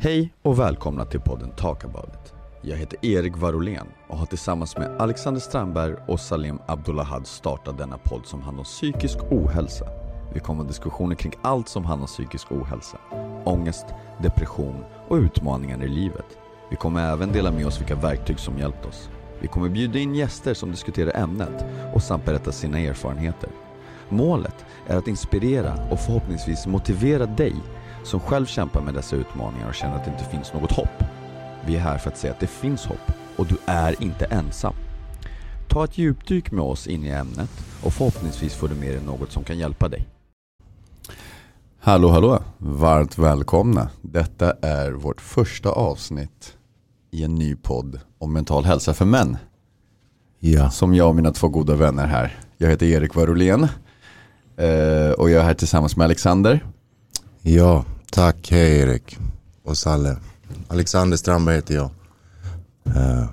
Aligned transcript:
Hej 0.00 0.32
och 0.42 0.58
välkomna 0.58 1.04
till 1.04 1.20
podden 1.20 1.50
Talk 1.50 1.84
about 1.84 2.08
it. 2.08 2.34
Jag 2.62 2.76
heter 2.76 3.06
Erik 3.06 3.36
Varolén 3.36 3.86
och 4.08 4.18
har 4.18 4.26
tillsammans 4.26 4.76
med 4.76 4.96
Alexander 4.98 5.40
Strandberg 5.40 5.94
och 6.08 6.20
Salim 6.20 6.58
Abdullahad 6.66 7.26
startat 7.26 7.78
denna 7.78 7.98
podd 7.98 8.26
som 8.26 8.42
handlar 8.42 8.60
om 8.60 8.64
psykisk 8.64 9.18
ohälsa. 9.30 9.86
Vi 10.34 10.40
kommer 10.40 10.62
ha 10.62 10.68
diskussioner 10.68 11.14
kring 11.14 11.32
allt 11.42 11.68
som 11.68 11.84
handlar 11.84 12.04
om 12.04 12.06
psykisk 12.06 12.52
ohälsa. 12.52 12.98
Ångest, 13.44 13.86
depression 14.22 14.84
och 15.08 15.16
utmaningar 15.16 15.84
i 15.84 15.88
livet. 15.88 16.38
Vi 16.70 16.76
kommer 16.76 17.12
även 17.12 17.32
dela 17.32 17.50
med 17.50 17.66
oss 17.66 17.80
vilka 17.80 17.94
verktyg 17.94 18.38
som 18.38 18.58
hjälpt 18.58 18.86
oss. 18.86 19.10
Vi 19.40 19.48
kommer 19.48 19.68
bjuda 19.68 19.98
in 19.98 20.14
gäster 20.14 20.54
som 20.54 20.70
diskuterar 20.70 21.22
ämnet 21.22 21.64
och 21.94 22.02
samt 22.02 22.24
berätta 22.24 22.52
sina 22.52 22.78
erfarenheter. 22.78 23.50
Målet 24.08 24.64
är 24.86 24.96
att 24.96 25.08
inspirera 25.08 25.74
och 25.90 26.00
förhoppningsvis 26.00 26.66
motivera 26.66 27.26
dig 27.26 27.54
som 28.04 28.20
själv 28.20 28.46
kämpar 28.46 28.80
med 28.82 28.94
dessa 28.94 29.16
utmaningar 29.16 29.68
och 29.68 29.74
känner 29.74 29.96
att 29.96 30.04
det 30.04 30.10
inte 30.10 30.24
finns 30.24 30.52
något 30.52 30.72
hopp. 30.72 31.04
Vi 31.66 31.76
är 31.76 31.80
här 31.80 31.98
för 31.98 32.10
att 32.10 32.18
säga 32.18 32.32
att 32.32 32.40
det 32.40 32.46
finns 32.46 32.86
hopp 32.86 33.12
och 33.36 33.46
du 33.46 33.56
är 33.66 34.02
inte 34.02 34.24
ensam. 34.24 34.74
Ta 35.68 35.84
ett 35.84 35.98
djupdyk 35.98 36.50
med 36.50 36.64
oss 36.64 36.86
in 36.86 37.04
i 37.04 37.08
ämnet 37.08 37.50
och 37.82 37.92
förhoppningsvis 37.92 38.54
får 38.54 38.68
du 38.68 38.74
med 38.74 38.88
dig 38.88 39.04
något 39.06 39.32
som 39.32 39.44
kan 39.44 39.58
hjälpa 39.58 39.88
dig. 39.88 40.08
Hallå 41.80 42.08
hallå, 42.08 42.42
varmt 42.58 43.18
välkomna. 43.18 43.90
Detta 44.02 44.52
är 44.62 44.92
vårt 44.92 45.20
första 45.20 45.70
avsnitt 45.70 46.56
i 47.10 47.24
en 47.24 47.34
ny 47.34 47.56
podd 47.56 48.00
om 48.18 48.32
mental 48.32 48.64
hälsa 48.64 48.94
för 48.94 49.04
män. 49.04 49.36
Ja. 50.38 50.70
Som 50.70 50.94
jag 50.94 51.08
och 51.08 51.16
mina 51.16 51.32
två 51.32 51.48
goda 51.48 51.74
vänner 51.74 52.06
här. 52.06 52.38
Jag 52.56 52.68
heter 52.68 52.86
Erik 52.86 53.14
Varolén 53.14 53.62
eh, 54.56 55.10
och 55.18 55.30
jag 55.30 55.40
är 55.40 55.42
här 55.42 55.54
tillsammans 55.54 55.96
med 55.96 56.04
Alexander. 56.04 56.64
Ja, 57.48 57.84
tack. 58.10 58.50
Hej 58.50 58.80
Erik 58.80 59.18
och 59.64 59.78
Salle. 59.78 60.16
Alexander 60.68 61.16
Strandberg 61.16 61.56
heter 61.56 61.74
jag. 61.74 61.90
Eh, 62.84 63.24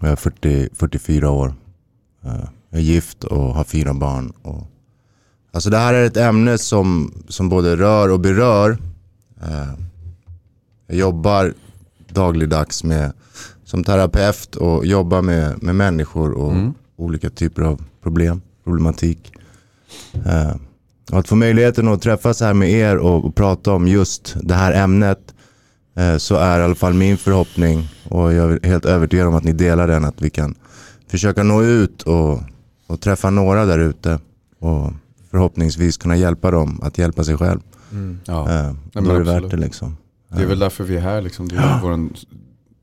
jag 0.00 0.10
är 0.10 0.16
40, 0.16 0.68
44 0.74 1.30
år. 1.30 1.54
Eh, 2.24 2.44
jag 2.70 2.80
är 2.80 2.84
gift 2.84 3.24
och 3.24 3.54
har 3.54 3.64
fyra 3.64 3.94
barn. 3.94 4.32
Och, 4.42 4.66
alltså 5.52 5.70
det 5.70 5.78
här 5.78 5.94
är 5.94 6.04
ett 6.04 6.16
ämne 6.16 6.58
som, 6.58 7.14
som 7.28 7.48
både 7.48 7.76
rör 7.76 8.08
och 8.08 8.20
berör. 8.20 8.78
Eh, 9.42 9.72
jag 10.86 10.96
jobbar 10.98 11.54
dagligdags 12.08 12.84
med, 12.84 13.12
som 13.64 13.84
terapeut 13.84 14.56
och 14.56 14.86
jobbar 14.86 15.22
med, 15.22 15.62
med 15.62 15.74
människor 15.74 16.32
och 16.32 16.52
Mm. 16.52 16.74
olika 16.96 17.30
typer 17.30 17.62
av 17.62 17.84
problem, 18.02 18.40
problematik. 18.64 19.32
Att 21.12 21.28
få 21.28 21.34
möjligheten 21.36 21.88
att 21.88 22.02
träffas 22.02 22.40
här 22.40 22.54
med 22.54 22.70
er 22.70 22.96
och, 22.96 23.24
och 23.24 23.34
prata 23.34 23.72
om 23.72 23.88
just 23.88 24.36
det 24.42 24.54
här 24.54 24.72
ämnet 24.72 25.34
eh, 25.96 26.16
så 26.16 26.34
är 26.34 26.60
i 26.60 26.62
alla 26.62 26.74
fall 26.74 26.94
min 26.94 27.16
förhoppning 27.16 27.88
och 28.08 28.32
jag 28.32 28.52
är 28.52 28.68
helt 28.68 28.84
övertygad 28.84 29.26
om 29.26 29.34
att 29.34 29.44
ni 29.44 29.52
delar 29.52 29.88
den 29.88 30.04
att 30.04 30.22
vi 30.22 30.30
kan 30.30 30.54
försöka 31.08 31.42
nå 31.42 31.62
ut 31.62 32.02
och, 32.02 32.40
och 32.86 33.00
träffa 33.00 33.30
några 33.30 33.64
där 33.64 33.78
ute 33.78 34.20
och 34.58 34.92
förhoppningsvis 35.30 35.96
kunna 35.96 36.16
hjälpa 36.16 36.50
dem 36.50 36.80
att 36.82 36.98
hjälpa 36.98 37.24
sig 37.24 37.36
själv. 37.36 37.60
Ja. 38.24 38.50
Eh, 38.50 38.74
då 38.92 39.10
är 39.10 39.18
det 39.18 39.24
värt 39.24 39.50
det 39.50 39.56
liksom. 39.56 39.96
Det 40.28 40.42
är 40.42 40.46
väl 40.46 40.58
därför 40.58 40.84
vi 40.84 40.96
är 40.96 41.00
här, 41.00 41.22
liksom. 41.22 41.48
det 41.48 41.56
är 41.56 41.80
vår 41.82 42.10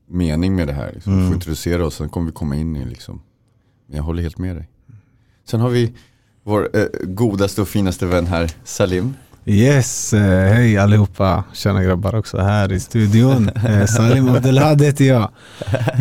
mening 0.08 0.56
med 0.56 0.68
det 0.68 0.72
här. 0.72 0.92
Liksom. 0.94 1.12
Mm. 1.12 1.28
Få 1.28 1.34
introducera 1.34 1.86
oss, 1.86 1.94
sen 1.94 2.08
kommer 2.08 2.26
vi 2.26 2.32
komma 2.32 2.56
in 2.56 2.76
i 2.76 2.84
liksom. 2.84 3.22
Men 3.86 3.96
jag 3.96 4.04
håller 4.04 4.22
helt 4.22 4.38
med 4.38 4.56
dig. 4.56 4.68
Sen 5.44 5.60
har 5.60 5.70
vi 5.70 5.92
vår 6.44 6.68
eh, 6.72 6.84
godaste 7.02 7.62
och 7.62 7.68
finaste 7.68 8.06
vän 8.06 8.26
här, 8.26 8.50
Salim. 8.64 9.14
Yes, 9.46 10.12
eh, 10.12 10.54
hej 10.54 10.78
allihopa. 10.78 11.44
Tjena 11.52 11.82
grabbar 11.82 12.14
också 12.14 12.38
här 12.38 12.72
i 12.72 12.80
studion. 12.80 13.48
Eh, 13.48 13.86
Salim 13.86 14.28
Abdelhad 14.28 14.82
heter 14.82 15.04
jag. 15.04 15.30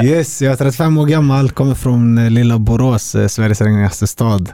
Yes, 0.03 0.41
jag 0.41 0.51
är 0.51 0.57
35 0.57 0.97
år 0.97 1.05
gammal, 1.05 1.51
kommer 1.51 1.75
från 1.75 2.17
eh, 2.17 2.29
lilla 2.29 2.59
Borås, 2.59 3.15
eh, 3.15 3.27
Sveriges 3.27 3.61
regnigaste 3.61 4.07
stad. 4.07 4.49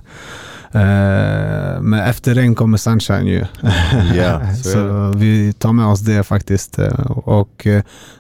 Eh, 0.72 1.81
men 1.81 1.94
efter 1.94 2.36
regn 2.36 2.56
kommer 2.56 2.78
sunshine 2.78 3.28
ju. 3.28 3.46
Ja, 4.16 4.56
så 4.56 4.69
så 4.72 5.13
vi 5.18 5.53
tar 5.53 5.74
med 5.74 5.86
oss 5.86 6.00
det 6.00 6.24
faktiskt. 6.24 6.80
Och 7.08 7.68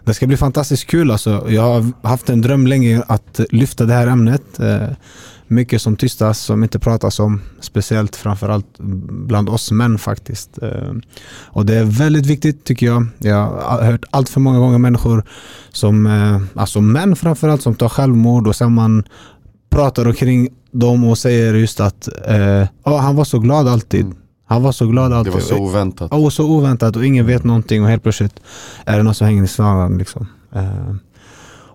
det 0.05 0.13
ska 0.13 0.27
bli 0.27 0.37
fantastiskt 0.37 0.85
kul 0.85 1.11
alltså. 1.11 1.45
Jag 1.49 1.61
har 1.61 2.07
haft 2.07 2.29
en 2.29 2.41
dröm 2.41 2.67
länge 2.67 3.03
att 3.07 3.39
lyfta 3.49 3.85
det 3.85 3.93
här 3.93 4.07
ämnet. 4.07 4.59
Mycket 5.51 5.81
som 5.81 5.95
tystas, 5.95 6.39
som 6.39 6.63
inte 6.63 6.79
pratas 6.79 7.19
om. 7.19 7.41
Speciellt 7.59 8.15
framförallt 8.15 8.65
bland 9.27 9.49
oss 9.49 9.71
män 9.71 9.97
faktiskt. 9.97 10.57
Eh, 10.61 10.93
Och 11.45 11.65
det 11.65 11.75
är 11.75 11.83
väldigt 11.83 12.25
viktigt 12.25 12.63
tycker 12.63 12.85
jag. 12.85 13.07
Jag 13.17 13.45
har 13.47 13.81
hört 13.83 14.05
allt 14.11 14.29
för 14.29 14.39
många 14.39 14.59
gånger 14.59 14.77
människor 14.77 15.23
som, 15.71 16.05
eh, 16.07 16.61
alltså 16.61 16.81
män 16.81 17.15
framförallt, 17.15 17.61
som 17.61 17.75
tar 17.75 17.89
självmord 17.89 18.47
och 18.47 18.55
sen 18.55 18.73
man 18.73 19.03
pratar 19.69 20.07
omkring 20.07 20.49
dem 20.71 21.03
och 21.03 21.17
säger 21.17 21.53
just 21.53 21.79
att 21.79 22.09
eh, 22.27 22.67
"Ja, 22.83 22.97
han 22.97 23.15
var 23.15 23.23
så 23.25 23.39
glad 23.39 23.67
alltid. 23.67 24.05
Mm. 24.05 24.17
Han 24.47 24.63
var 24.63 24.71
så 24.71 24.87
glad 24.87 25.11
Det 25.11 25.17
alltid. 25.17 25.33
var 25.33 25.39
så 25.39 25.57
oväntat. 25.57 26.11
Och 26.13 26.33
så 26.33 26.49
oväntat 26.49 26.95
och 26.95 27.05
ingen 27.05 27.25
vet 27.25 27.43
någonting 27.43 27.83
och 27.83 27.89
helt 27.89 28.03
plötsligt 28.03 28.39
är 28.85 28.97
det 28.97 29.03
någon 29.03 29.13
som 29.15 29.27
hänger 29.27 29.43
i 29.43 29.47
slagen. 29.47 29.97
Liksom. 29.97 30.27
Eh, 30.55 30.95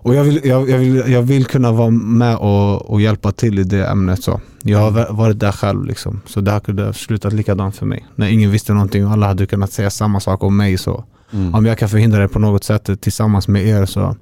och 0.05 0.15
jag 0.15 0.23
vill, 0.23 0.41
jag, 0.43 0.69
jag, 0.69 0.77
vill, 0.77 1.03
jag 1.11 1.21
vill 1.21 1.45
kunna 1.45 1.71
vara 1.71 1.89
med 1.89 2.35
och, 2.37 2.81
och 2.89 3.01
hjälpa 3.01 3.31
till 3.31 3.59
i 3.59 3.63
det 3.63 3.85
ämnet. 3.87 4.23
Så. 4.23 4.41
Jag 4.63 4.79
har 4.79 4.91
va- 4.91 5.07
varit 5.11 5.39
där 5.39 5.51
själv. 5.51 5.85
Liksom. 5.85 6.21
Så 6.25 6.41
det 6.41 6.51
här 6.51 6.59
kunde 6.59 6.83
ha 6.85 6.93
slutat 6.93 7.33
likadant 7.33 7.75
för 7.75 7.85
mig. 7.85 8.05
När 8.15 8.27
ingen 8.27 8.51
visste 8.51 8.73
någonting 8.73 9.05
och 9.05 9.11
alla 9.11 9.27
hade 9.27 9.45
kunnat 9.45 9.71
säga 9.71 9.89
samma 9.89 10.19
sak 10.19 10.43
om 10.43 10.57
mig. 10.57 10.77
Så. 10.77 11.03
Mm. 11.33 11.55
Om 11.55 11.65
jag 11.65 11.77
kan 11.77 11.89
förhindra 11.89 12.19
det 12.21 12.27
på 12.27 12.39
något 12.39 12.63
sätt 12.63 12.89
tillsammans 13.01 13.47
med 13.47 13.65
er 13.67 13.85
så 13.85 14.15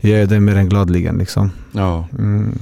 gör 0.00 0.18
jag 0.18 0.28
det 0.28 0.40
mer 0.40 0.56
än 0.56 0.68
gladligen. 0.68 1.18
Liksom. 1.18 1.50
Ja. 1.72 2.08
Mm. 2.18 2.58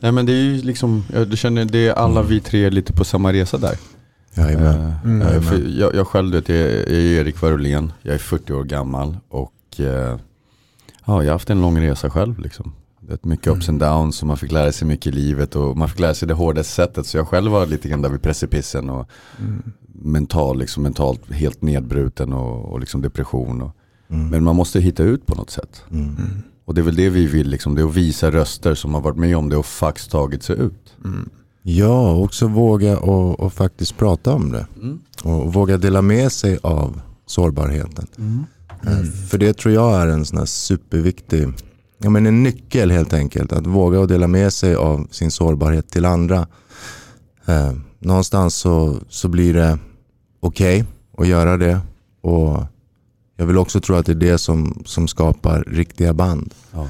Nej 0.00 0.12
men 0.12 0.26
det 0.26 0.32
är 0.32 0.42
ju 0.42 0.62
liksom, 0.62 1.04
jag 1.14 1.28
du 1.28 1.36
känner 1.36 1.64
det 1.64 1.86
är 1.88 1.92
alla 1.94 2.22
vi 2.22 2.40
tre 2.40 2.70
lite 2.70 2.92
på 2.92 3.04
samma 3.04 3.32
resa 3.32 3.58
där. 3.58 3.74
Jajamän. 4.34 4.80
Eh, 4.80 5.04
Mm. 5.04 5.78
jag, 5.78 5.94
jag 5.94 6.06
själv 6.06 6.32
vet, 6.34 6.48
jag, 6.48 6.58
är- 6.58 6.64
jag 6.92 6.98
är 6.98 7.20
Erik 7.20 7.42
Varolén, 7.42 7.92
jag 8.02 8.14
är 8.14 8.18
40 8.18 8.52
år 8.52 8.64
gammal 8.64 9.16
och 9.28 9.80
eh, 9.80 10.16
ja, 11.06 11.22
jag 11.22 11.28
har 11.30 11.32
haft 11.34 11.50
en 11.50 11.60
lång 11.60 11.80
resa 11.80 12.10
själv. 12.10 12.38
Liksom. 12.38 12.72
Det 13.00 13.12
är 13.24 13.28
mycket 13.28 13.46
ups 13.52 13.68
and 13.68 13.80
downs 13.80 14.20
och 14.22 14.26
man 14.28 14.36
fick 14.36 14.52
lära 14.52 14.72
sig 14.72 14.88
mycket 14.88 15.06
i 15.06 15.12
livet 15.12 15.56
och 15.56 15.76
man 15.76 15.88
fick 15.88 15.98
lära 16.00 16.14
sig 16.14 16.28
det 16.28 16.34
hårdaste 16.34 16.72
sättet. 16.72 17.06
Så 17.06 17.16
jag 17.16 17.28
själv 17.28 17.52
var 17.52 17.66
lite 17.66 17.88
grann 17.88 18.02
där 18.02 18.08
vid 18.08 18.22
precipissen 18.22 18.90
och 18.90 19.08
Mm. 19.40 19.62
mental, 19.92 20.58
liksom, 20.58 20.82
mentalt 20.82 21.32
helt 21.32 21.62
nedbruten 21.62 22.32
och, 22.32 22.72
och 22.72 22.80
liksom 22.80 23.02
depression. 23.02 23.62
Och, 23.62 23.76
Mm. 24.08 24.28
men 24.28 24.44
man 24.44 24.56
måste 24.56 24.80
hitta 24.80 25.02
ut 25.02 25.26
på 25.26 25.34
något 25.34 25.50
sätt. 25.50 25.82
Mm. 25.90 26.16
Och 26.64 26.74
det 26.74 26.80
är 26.80 26.82
väl 26.82 26.96
det 26.96 27.08
vi 27.10 27.26
vill, 27.26 27.48
liksom, 27.48 27.74
det 27.74 27.82
är 27.82 27.86
att 27.86 27.94
visa 27.94 28.30
röster 28.30 28.74
som 28.74 28.94
har 28.94 29.00
varit 29.00 29.16
med 29.16 29.36
om 29.36 29.48
det 29.48 29.56
och 29.56 29.66
faktiskt 29.66 30.10
tagit 30.10 30.42
sig 30.42 30.56
ut. 30.58 30.96
Mm. 31.04 31.28
Ja, 31.62 32.10
och 32.12 32.22
också 32.22 32.46
våga 32.48 32.98
och, 32.98 33.40
och 33.40 33.52
faktiskt 33.52 33.96
prata 33.96 34.32
om 34.34 34.52
det. 34.52 34.66
Mm. 34.76 34.98
Och 35.24 35.52
våga 35.54 35.76
dela 35.76 36.02
med 36.02 36.32
sig 36.32 36.58
av 36.62 37.00
sårbarheten. 37.26 38.06
Eh, 38.86 39.02
För 39.28 39.38
det 39.38 39.52
tror 39.56 39.74
jag 39.74 40.02
är 40.02 40.06
en 40.06 40.24
sån 40.24 40.38
här 40.38 40.44
superviktig, 40.46 41.48
ja 41.98 42.10
men 42.10 42.26
en 42.26 42.42
nyckel 42.42 42.90
helt 42.90 43.12
enkelt. 43.12 43.52
Att 43.52 43.66
våga 43.66 44.00
och 44.00 44.08
dela 44.08 44.26
med 44.26 44.52
sig 44.52 44.74
av 44.74 45.08
sin 45.10 45.30
sårbarhet 45.30 45.88
till 45.88 46.04
andra. 46.04 46.46
Eh, 47.46 47.72
någonstans 47.98 48.54
så, 48.54 48.98
så 49.08 49.28
blir 49.28 49.54
det 49.54 49.78
okej 50.40 50.84
att 51.18 51.26
göra 51.28 51.56
det. 51.56 51.80
Och 52.20 52.64
jag 53.36 53.46
vill 53.46 53.58
också 53.58 53.80
tro 53.80 53.96
att 53.96 54.06
det 54.06 54.12
är 54.12 54.16
det 54.16 54.38
som, 54.38 54.82
som 54.86 55.08
skapar 55.08 55.64
riktiga 55.66 56.12
band. 56.12 56.54
Ja. 56.72 56.88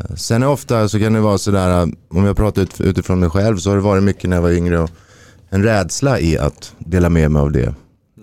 Eh, 0.00 0.14
Sen 0.16 0.42
är 0.42 0.48
ofta 0.48 0.88
så 0.88 0.98
kan 0.98 1.12
det 1.12 1.20
vara 1.20 1.38
sådär, 1.38 1.88
om 2.08 2.24
jag 2.24 2.36
pratar 2.36 2.62
ut, 2.62 2.80
utifrån 2.80 3.20
mig 3.20 3.30
själv 3.30 3.56
så 3.56 3.70
har 3.70 3.76
det 3.76 3.82
varit 3.82 4.02
mycket 4.04 4.30
när 4.30 4.36
jag 4.36 4.42
var 4.42 4.50
yngre 4.50 4.78
och 4.80 4.90
en 5.48 5.62
rädsla 5.62 6.20
i 6.20 6.38
att 6.38 6.72
dela 6.78 7.08
med 7.08 7.30
mig 7.30 7.42
av 7.42 7.52
det. 7.52 7.74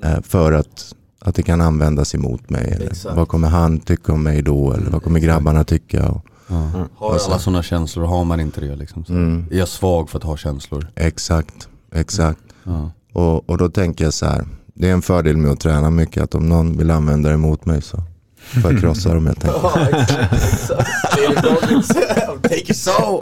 eh, 0.03 0.21
För 0.21 0.51
att, 0.51 0.95
att 1.21 1.35
det 1.35 1.43
kan 1.43 1.61
användas 1.61 2.15
emot 2.15 2.49
mig. 2.49 2.71
Eller 2.75 2.87
Exakt. 2.91 3.15
vad 3.15 3.27
kommer 3.27 3.47
han 3.47 3.79
tycka 3.79 4.13
om 4.13 4.23
mig 4.23 4.41
då? 4.41 4.73
Eller 4.73 4.89
vad 4.91 5.03
kommer 5.03 5.19
grabbarna 5.19 5.63
tycka? 5.63 6.07
Och, 6.09 6.25
Ja. 6.47 6.69
Har 6.95 7.09
alla 7.25 7.39
sådana 7.39 7.63
känslor, 7.63 8.05
har 8.05 8.23
man 8.25 8.39
inte 8.39 8.61
det 8.61 8.75
liksom. 8.75 9.05
Så 9.05 9.13
mm, 9.13 9.45
Är 9.51 9.57
jag 9.57 9.67
svag 9.67 10.09
för 10.09 10.17
att 10.17 10.23
ha 10.23 10.37
känslor? 10.37 10.87
exakt, 10.95 11.67
exakt. 11.95 12.39
Ja. 12.63 12.91
Och, 13.13 13.49
och 13.49 13.57
då 13.57 13.69
tänker 13.69 14.03
jag 14.03 14.13
så 14.13 14.25
här, 14.25 14.45
det 14.73 14.89
är 14.89 14.93
en 14.93 15.01
fördel 15.01 15.37
med 15.37 15.51
att 15.51 15.59
träna 15.59 15.89
mycket 15.89 16.23
att 16.23 16.35
om 16.35 16.49
någon 16.49 16.77
vill 16.77 16.91
använda 16.91 17.29
det 17.29 17.35
emot 17.35 17.65
mig 17.65 17.81
så 17.81 17.97
får 18.41 18.71
jag 18.71 18.81
krossa 18.81 19.13
dem 19.13 19.27
helt 19.27 19.45
enkelt. 19.45 19.63
Take 22.43 22.71
it 22.71 22.77
so! 22.77 23.21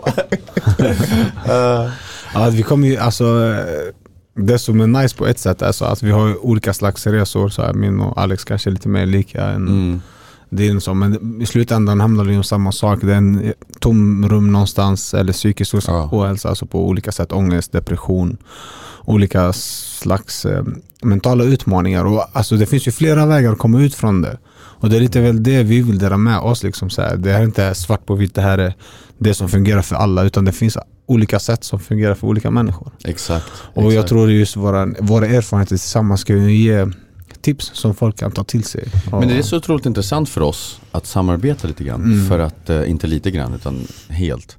Ja, 2.34 2.50
vi 2.50 2.64
kommer 2.64 2.88
ju, 2.88 2.98
alltså, 2.98 3.56
det 4.40 4.60
som 4.60 4.82
är 4.82 4.88
nice 4.88 5.16
på 5.16 5.28
ett 5.28 5.40
sätt 5.40 5.62
är 5.62 5.72
så 5.72 5.86
att 5.86 6.04
vi 6.04 6.12
har 6.12 6.46
olika 6.46 6.74
slags 6.74 7.08
resor. 7.08 7.50
Så 7.50 7.62
här, 7.62 7.74
min 7.74 8.00
och 8.00 8.22
Alex 8.22 8.44
kanske 8.44 8.70
är 8.70 8.72
lite 8.72 8.90
mer 8.90 9.06
lika 9.06 9.44
än 9.46 9.68
Mm. 9.68 10.02
din. 10.50 10.82
Så, 10.82 10.94
men 10.94 11.42
i 11.42 11.46
slutändan 11.46 12.00
hamnar 12.00 12.24
det 12.26 12.38
om 12.38 12.44
samma 12.44 12.72
sak. 12.72 13.00
Det 13.02 13.14
är 13.14 13.18
en 13.18 13.54
tomrum 13.80 14.52
någonstans 14.52 15.14
eller 15.14 15.34
psykisk 15.34 15.76
Ja. 15.88 16.10
ohälsa 16.12 16.50
alltså 16.50 16.66
på 16.66 16.88
olika 16.88 17.12
sätt. 17.12 17.32
Ångest, 17.32 17.72
depression 17.72 18.38
olika 19.06 19.54
slags 19.54 20.46
eh, 20.46 20.64
mentala 21.04 21.44
utmaningar. 21.44 22.06
Och, 22.06 22.26
alltså, 22.34 22.56
det 22.56 22.66
finns 22.66 22.88
ju 22.88 22.92
flera 22.92 23.26
vägar 23.26 23.52
att 23.52 23.58
komma 23.58 23.82
ut 23.82 23.96
från 23.96 24.22
det. 24.22 24.38
Och 24.80 24.90
det 24.90 24.96
är 24.96 25.02
lite 25.02 25.22
väl 25.22 25.44
det 25.44 25.64
vi 25.64 25.82
vill 25.82 26.00
dela 26.00 26.18
med 26.18 26.40
oss. 26.40 26.64
Liksom, 26.64 26.90
så 26.90 27.02
här. 27.02 27.18
Det 27.18 27.32
här 27.32 27.40
är 27.40 27.46
inte 27.46 27.76
svart 27.76 28.06
på 28.06 28.16
vitt, 28.16 28.36
det 28.36 28.42
här 28.42 28.58
är 28.58 28.74
det 29.18 29.34
som 29.34 29.50
fungerar 29.50 29.82
för 29.82 29.96
alla. 29.96 30.24
Utan 30.24 30.46
det 30.46 30.52
finns 30.52 30.78
olika 31.06 31.40
sätt 31.40 31.64
som 31.64 31.80
fungerar 31.80 32.16
för 32.16 32.28
olika 32.28 32.52
människor. 32.52 32.92
Exakt. 33.04 33.52
Och 33.74 33.84
jag 33.84 33.94
exakt. 33.94 34.10
tror 34.10 34.32
just 34.32 34.56
våra, 34.56 34.86
våra 35.00 35.28
erfarenheter 35.28 35.70
tillsammans 35.70 36.22
ska 36.22 36.36
ge 36.36 36.88
tips 37.42 37.72
som 37.74 37.96
folk 37.96 38.20
kan 38.20 38.32
ta 38.32 38.44
till 38.44 38.64
sig. 38.64 38.84
Men 39.12 39.28
det 39.28 39.38
är 39.38 39.42
så 39.42 39.58
otroligt 39.58 39.86
intressant 39.86 40.30
för 40.30 40.42
oss 40.42 40.82
att 40.92 41.06
samarbeta 41.06 41.68
lite 41.68 41.84
grann. 41.84 42.04
Mm. 42.04 42.28
För 42.28 42.40
att, 42.40 42.70
eh, 42.70 42.90
inte 42.90 43.08
lite 43.08 43.32
grann 43.32 43.54
utan 43.54 43.88
helt. 44.10 44.58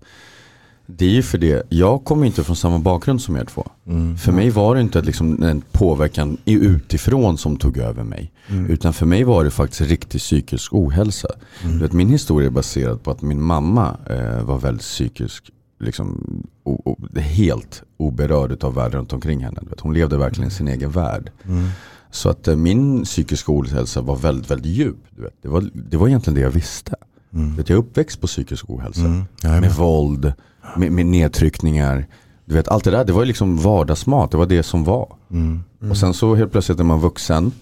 Det 0.97 1.05
är 1.05 1.11
ju 1.11 1.23
för 1.23 1.39
det, 1.39 1.63
jag 1.69 2.05
kommer 2.05 2.27
inte 2.27 2.45
från 2.45 2.57
samma 2.57 2.79
bakgrund 2.79 3.21
som 3.21 3.37
er 3.37 3.45
två. 3.45 3.71
Mm. 3.87 4.19
För 4.19 4.33
mig 4.33 4.51
var 4.51 4.75
det 4.75 4.81
inte 4.81 5.03
liksom 5.03 5.43
en 5.43 5.63
påverkan 5.73 6.37
utifrån 6.45 7.39
som 7.39 7.57
tog 7.57 7.79
över 7.79 8.03
mig. 8.03 8.33
Mm. 8.49 8.71
Utan 8.71 8.93
för 8.93 9.07
mig 9.07 9.25
var 9.25 9.45
det 9.45 9.51
faktiskt 9.51 9.81
riktig 9.81 10.21
psykisk 10.21 10.75
ohälsa. 10.75 11.29
Mm. 11.63 11.77
Du 11.77 11.83
vet, 11.83 11.93
min 11.93 12.09
historia 12.09 12.47
är 12.47 12.53
baserad 12.53 13.03
på 13.03 13.11
att 13.11 13.23
min 13.23 13.43
mamma 13.43 13.97
eh, 14.11 14.43
var 14.43 14.59
väldigt 14.59 14.83
psykisk, 14.83 15.51
liksom, 15.81 16.25
o, 16.65 16.83
o, 16.85 17.19
helt 17.19 17.83
oberörd 17.97 18.65
av 18.65 18.75
världen 18.75 18.99
runt 18.99 19.13
omkring 19.13 19.45
henne. 19.45 19.61
Vet, 19.63 19.81
hon 19.81 19.95
levde 19.95 20.17
verkligen 20.19 20.49
i 20.49 20.53
sin 20.53 20.69
egen 20.69 20.91
värld. 20.91 21.31
Mm. 21.49 21.69
Så 22.11 22.29
att 22.29 22.49
eh, 22.49 22.57
min 22.57 23.05
psykiska 23.05 23.53
ohälsa 23.53 24.01
var 24.01 24.17
väldigt, 24.17 24.51
väldigt 24.51 24.73
djup. 24.73 25.05
Du 25.11 25.23
vet. 25.23 25.35
Det, 25.43 25.49
var, 25.49 25.71
det 25.75 25.97
var 25.97 26.09
egentligen 26.09 26.35
det 26.35 26.41
jag 26.41 26.51
visste. 26.51 26.95
Mm. 27.33 27.57
Vet, 27.57 27.69
jag 27.69 27.77
är 27.77 27.81
uppväxt 27.81 28.21
på 28.21 28.27
psykisk 28.27 28.71
ohälsa. 28.71 29.01
Mm. 29.01 29.25
Med 29.43 29.73
våld, 29.73 30.33
med, 30.77 30.93
med 30.93 31.07
nedtryckningar. 31.07 32.07
Du 32.45 32.55
vet, 32.55 32.69
allt 32.69 32.85
det 32.85 32.91
där, 32.91 33.05
det 33.05 33.13
var 33.13 33.21
ju 33.21 33.27
liksom 33.27 33.59
vardagsmat. 33.59 34.31
Det 34.31 34.37
var 34.37 34.47
det 34.47 34.63
som 34.63 34.85
var. 34.85 35.17
Mm. 35.31 35.63
Och 35.91 35.97
sen 35.97 36.15
så 36.15 36.35
helt 36.35 36.53
plötsligt 36.53 36.81
är 36.81 36.85
man 36.85 37.01
vuxen. 37.01 37.53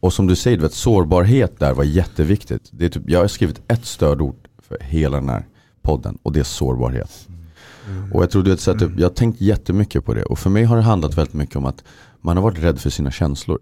Och 0.00 0.12
som 0.12 0.26
du 0.26 0.36
säger, 0.36 0.56
du 0.56 0.62
vet, 0.62 0.72
sårbarhet 0.72 1.58
där 1.58 1.74
var 1.74 1.84
jätteviktigt. 1.84 2.70
Det 2.70 2.84
är 2.84 2.88
typ, 2.88 3.02
jag 3.06 3.20
har 3.20 3.28
skrivit 3.28 3.60
ett 3.68 3.86
stödord 3.86 4.36
för 4.68 4.78
hela 4.80 5.16
den 5.16 5.28
här 5.28 5.46
podden 5.82 6.18
och 6.22 6.32
det 6.32 6.40
är 6.40 6.44
sårbarhet. 6.44 7.28
Och 8.12 8.22
jag 8.22 8.30
tror 8.30 8.42
du 8.42 8.50
vet, 8.50 8.60
så 8.60 8.70
att 8.70 8.80
jag 8.80 9.08
har 9.08 9.14
tänkt 9.14 9.40
jättemycket 9.40 10.04
på 10.04 10.14
det. 10.14 10.22
Och 10.22 10.38
för 10.38 10.50
mig 10.50 10.64
har 10.64 10.76
det 10.76 10.82
handlat 10.82 11.18
väldigt 11.18 11.34
mycket 11.34 11.56
om 11.56 11.66
att 11.66 11.84
man 12.20 12.36
har 12.36 12.44
varit 12.44 12.58
rädd 12.58 12.78
för 12.78 12.90
sina 12.90 13.10
känslor. 13.10 13.58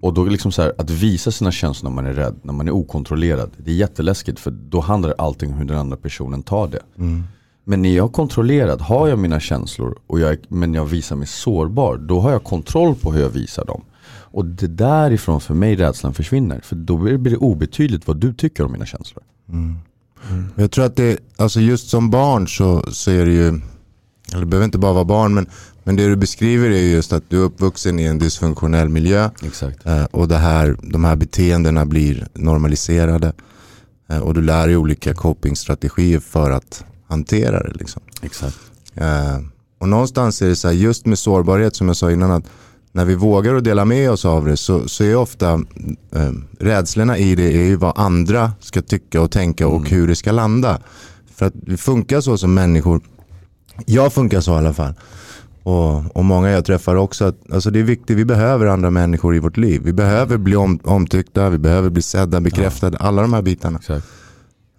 Och 0.00 0.14
då 0.14 0.24
liksom 0.24 0.52
så 0.52 0.62
här, 0.62 0.72
att 0.78 0.90
visa 0.90 1.30
sina 1.30 1.52
känslor 1.52 1.90
när 1.90 1.94
man 1.94 2.06
är 2.06 2.12
rädd, 2.12 2.34
när 2.42 2.52
man 2.52 2.68
är 2.68 2.72
okontrollerad. 2.72 3.50
Det 3.56 3.70
är 3.70 3.74
jätteläskigt 3.74 4.40
för 4.40 4.50
då 4.50 4.80
handlar 4.80 5.14
allting 5.18 5.52
om 5.52 5.58
hur 5.58 5.64
den 5.64 5.78
andra 5.78 5.96
personen 5.96 6.42
tar 6.42 6.68
det. 6.68 6.82
Mm. 6.98 7.24
Men 7.64 7.82
när 7.82 7.96
jag 7.96 8.08
är 8.08 8.12
kontrollerad, 8.12 8.80
har 8.80 9.08
jag 9.08 9.18
mina 9.18 9.40
känslor 9.40 9.98
och 10.06 10.20
jag, 10.20 10.38
men 10.48 10.74
jag 10.74 10.84
visar 10.84 11.16
mig 11.16 11.26
sårbar, 11.26 11.96
då 11.96 12.20
har 12.20 12.32
jag 12.32 12.44
kontroll 12.44 12.94
på 12.94 13.12
hur 13.12 13.22
jag 13.22 13.30
visar 13.30 13.64
dem. 13.64 13.84
Och 14.32 14.44
det 14.44 14.66
därifrån 14.66 15.40
för 15.40 15.54
mig 15.54 15.76
rädslan 15.76 16.14
försvinner. 16.14 16.60
För 16.60 16.76
då 16.76 16.96
blir 16.96 17.30
det 17.30 17.36
obetydligt 17.36 18.06
vad 18.06 18.16
du 18.16 18.34
tycker 18.34 18.64
om 18.64 18.72
mina 18.72 18.86
känslor. 18.86 19.24
Mm. 19.48 19.76
Jag 20.54 20.70
tror 20.70 20.84
att 20.84 20.96
det, 20.96 21.18
alltså 21.36 21.60
just 21.60 21.88
som 21.88 22.10
barn 22.10 22.48
så, 22.48 22.92
så 22.92 23.10
är 23.10 23.26
det 23.26 23.32
ju, 23.32 23.48
eller 24.32 24.40
det 24.40 24.46
behöver 24.46 24.64
inte 24.64 24.78
bara 24.78 24.92
vara 24.92 25.04
barn, 25.04 25.34
men, 25.34 25.46
men 25.84 25.96
det 25.96 26.08
du 26.08 26.16
beskriver 26.16 26.70
är 26.70 26.80
just 26.80 27.12
att 27.12 27.24
du 27.28 27.40
är 27.40 27.44
uppvuxen 27.44 27.98
i 27.98 28.04
en 28.04 28.18
dysfunktionell 28.18 28.88
miljö 28.88 29.30
Exakt. 29.42 29.86
eh, 29.86 30.04
och 30.04 30.28
det 30.28 30.36
här, 30.36 30.76
de 30.82 31.04
här 31.04 31.16
beteendena 31.16 31.86
blir 31.86 32.26
normaliserade. 32.34 33.32
Eh, 34.08 34.18
och 34.18 34.34
du 34.34 34.42
lär 34.42 34.66
dig 34.66 34.76
olika 34.76 35.14
copingstrategier 35.14 36.20
för 36.20 36.50
att 36.50 36.84
hantera 37.10 37.62
det. 37.62 37.72
Liksom. 37.74 38.02
Exakt. 38.22 38.58
Eh, 38.94 39.38
och 39.78 39.88
någonstans 39.88 40.42
är 40.42 40.48
det 40.48 40.56
så 40.56 40.68
här, 40.68 40.74
just 40.74 41.06
med 41.06 41.18
sårbarhet 41.18 41.76
som 41.76 41.86
jag 41.86 41.96
sa 41.96 42.10
innan, 42.10 42.30
att 42.30 42.44
när 42.92 43.04
vi 43.04 43.14
vågar 43.14 43.54
att 43.54 43.64
dela 43.64 43.84
med 43.84 44.10
oss 44.10 44.24
av 44.24 44.46
det 44.46 44.56
så, 44.56 44.88
så 44.88 45.04
är 45.04 45.16
ofta 45.16 45.52
eh, 46.14 46.32
rädslorna 46.58 47.18
i 47.18 47.34
det 47.34 47.56
är 47.56 47.64
ju 47.64 47.76
vad 47.76 47.98
andra 47.98 48.52
ska 48.60 48.82
tycka 48.82 49.20
och 49.20 49.30
tänka 49.30 49.68
och 49.68 49.88
hur 49.88 50.08
det 50.08 50.16
ska 50.16 50.32
landa. 50.32 50.80
För 51.34 51.46
att 51.46 51.54
vi 51.54 51.76
funkar 51.76 52.20
så 52.20 52.38
som 52.38 52.54
människor. 52.54 53.00
Jag 53.86 54.12
funkar 54.12 54.40
så 54.40 54.52
i 54.54 54.58
alla 54.58 54.74
fall. 54.74 54.94
Och, 55.62 56.16
och 56.16 56.24
många 56.24 56.50
jag 56.50 56.64
träffar 56.64 56.96
också. 56.96 57.24
Att, 57.24 57.52
alltså 57.52 57.70
det 57.70 57.78
är 57.78 57.84
viktigt, 57.84 58.16
vi 58.16 58.24
behöver 58.24 58.66
andra 58.66 58.90
människor 58.90 59.36
i 59.36 59.38
vårt 59.38 59.56
liv. 59.56 59.80
Vi 59.84 59.92
behöver 59.92 60.38
bli 60.38 60.56
om, 60.56 60.80
omtyckta, 60.84 61.50
vi 61.50 61.58
behöver 61.58 61.90
bli 61.90 62.02
sedda, 62.02 62.40
bekräftade. 62.40 62.98
Alla 62.98 63.22
de 63.22 63.32
här 63.32 63.42
bitarna. 63.42 63.78
Exakt. 63.78 64.06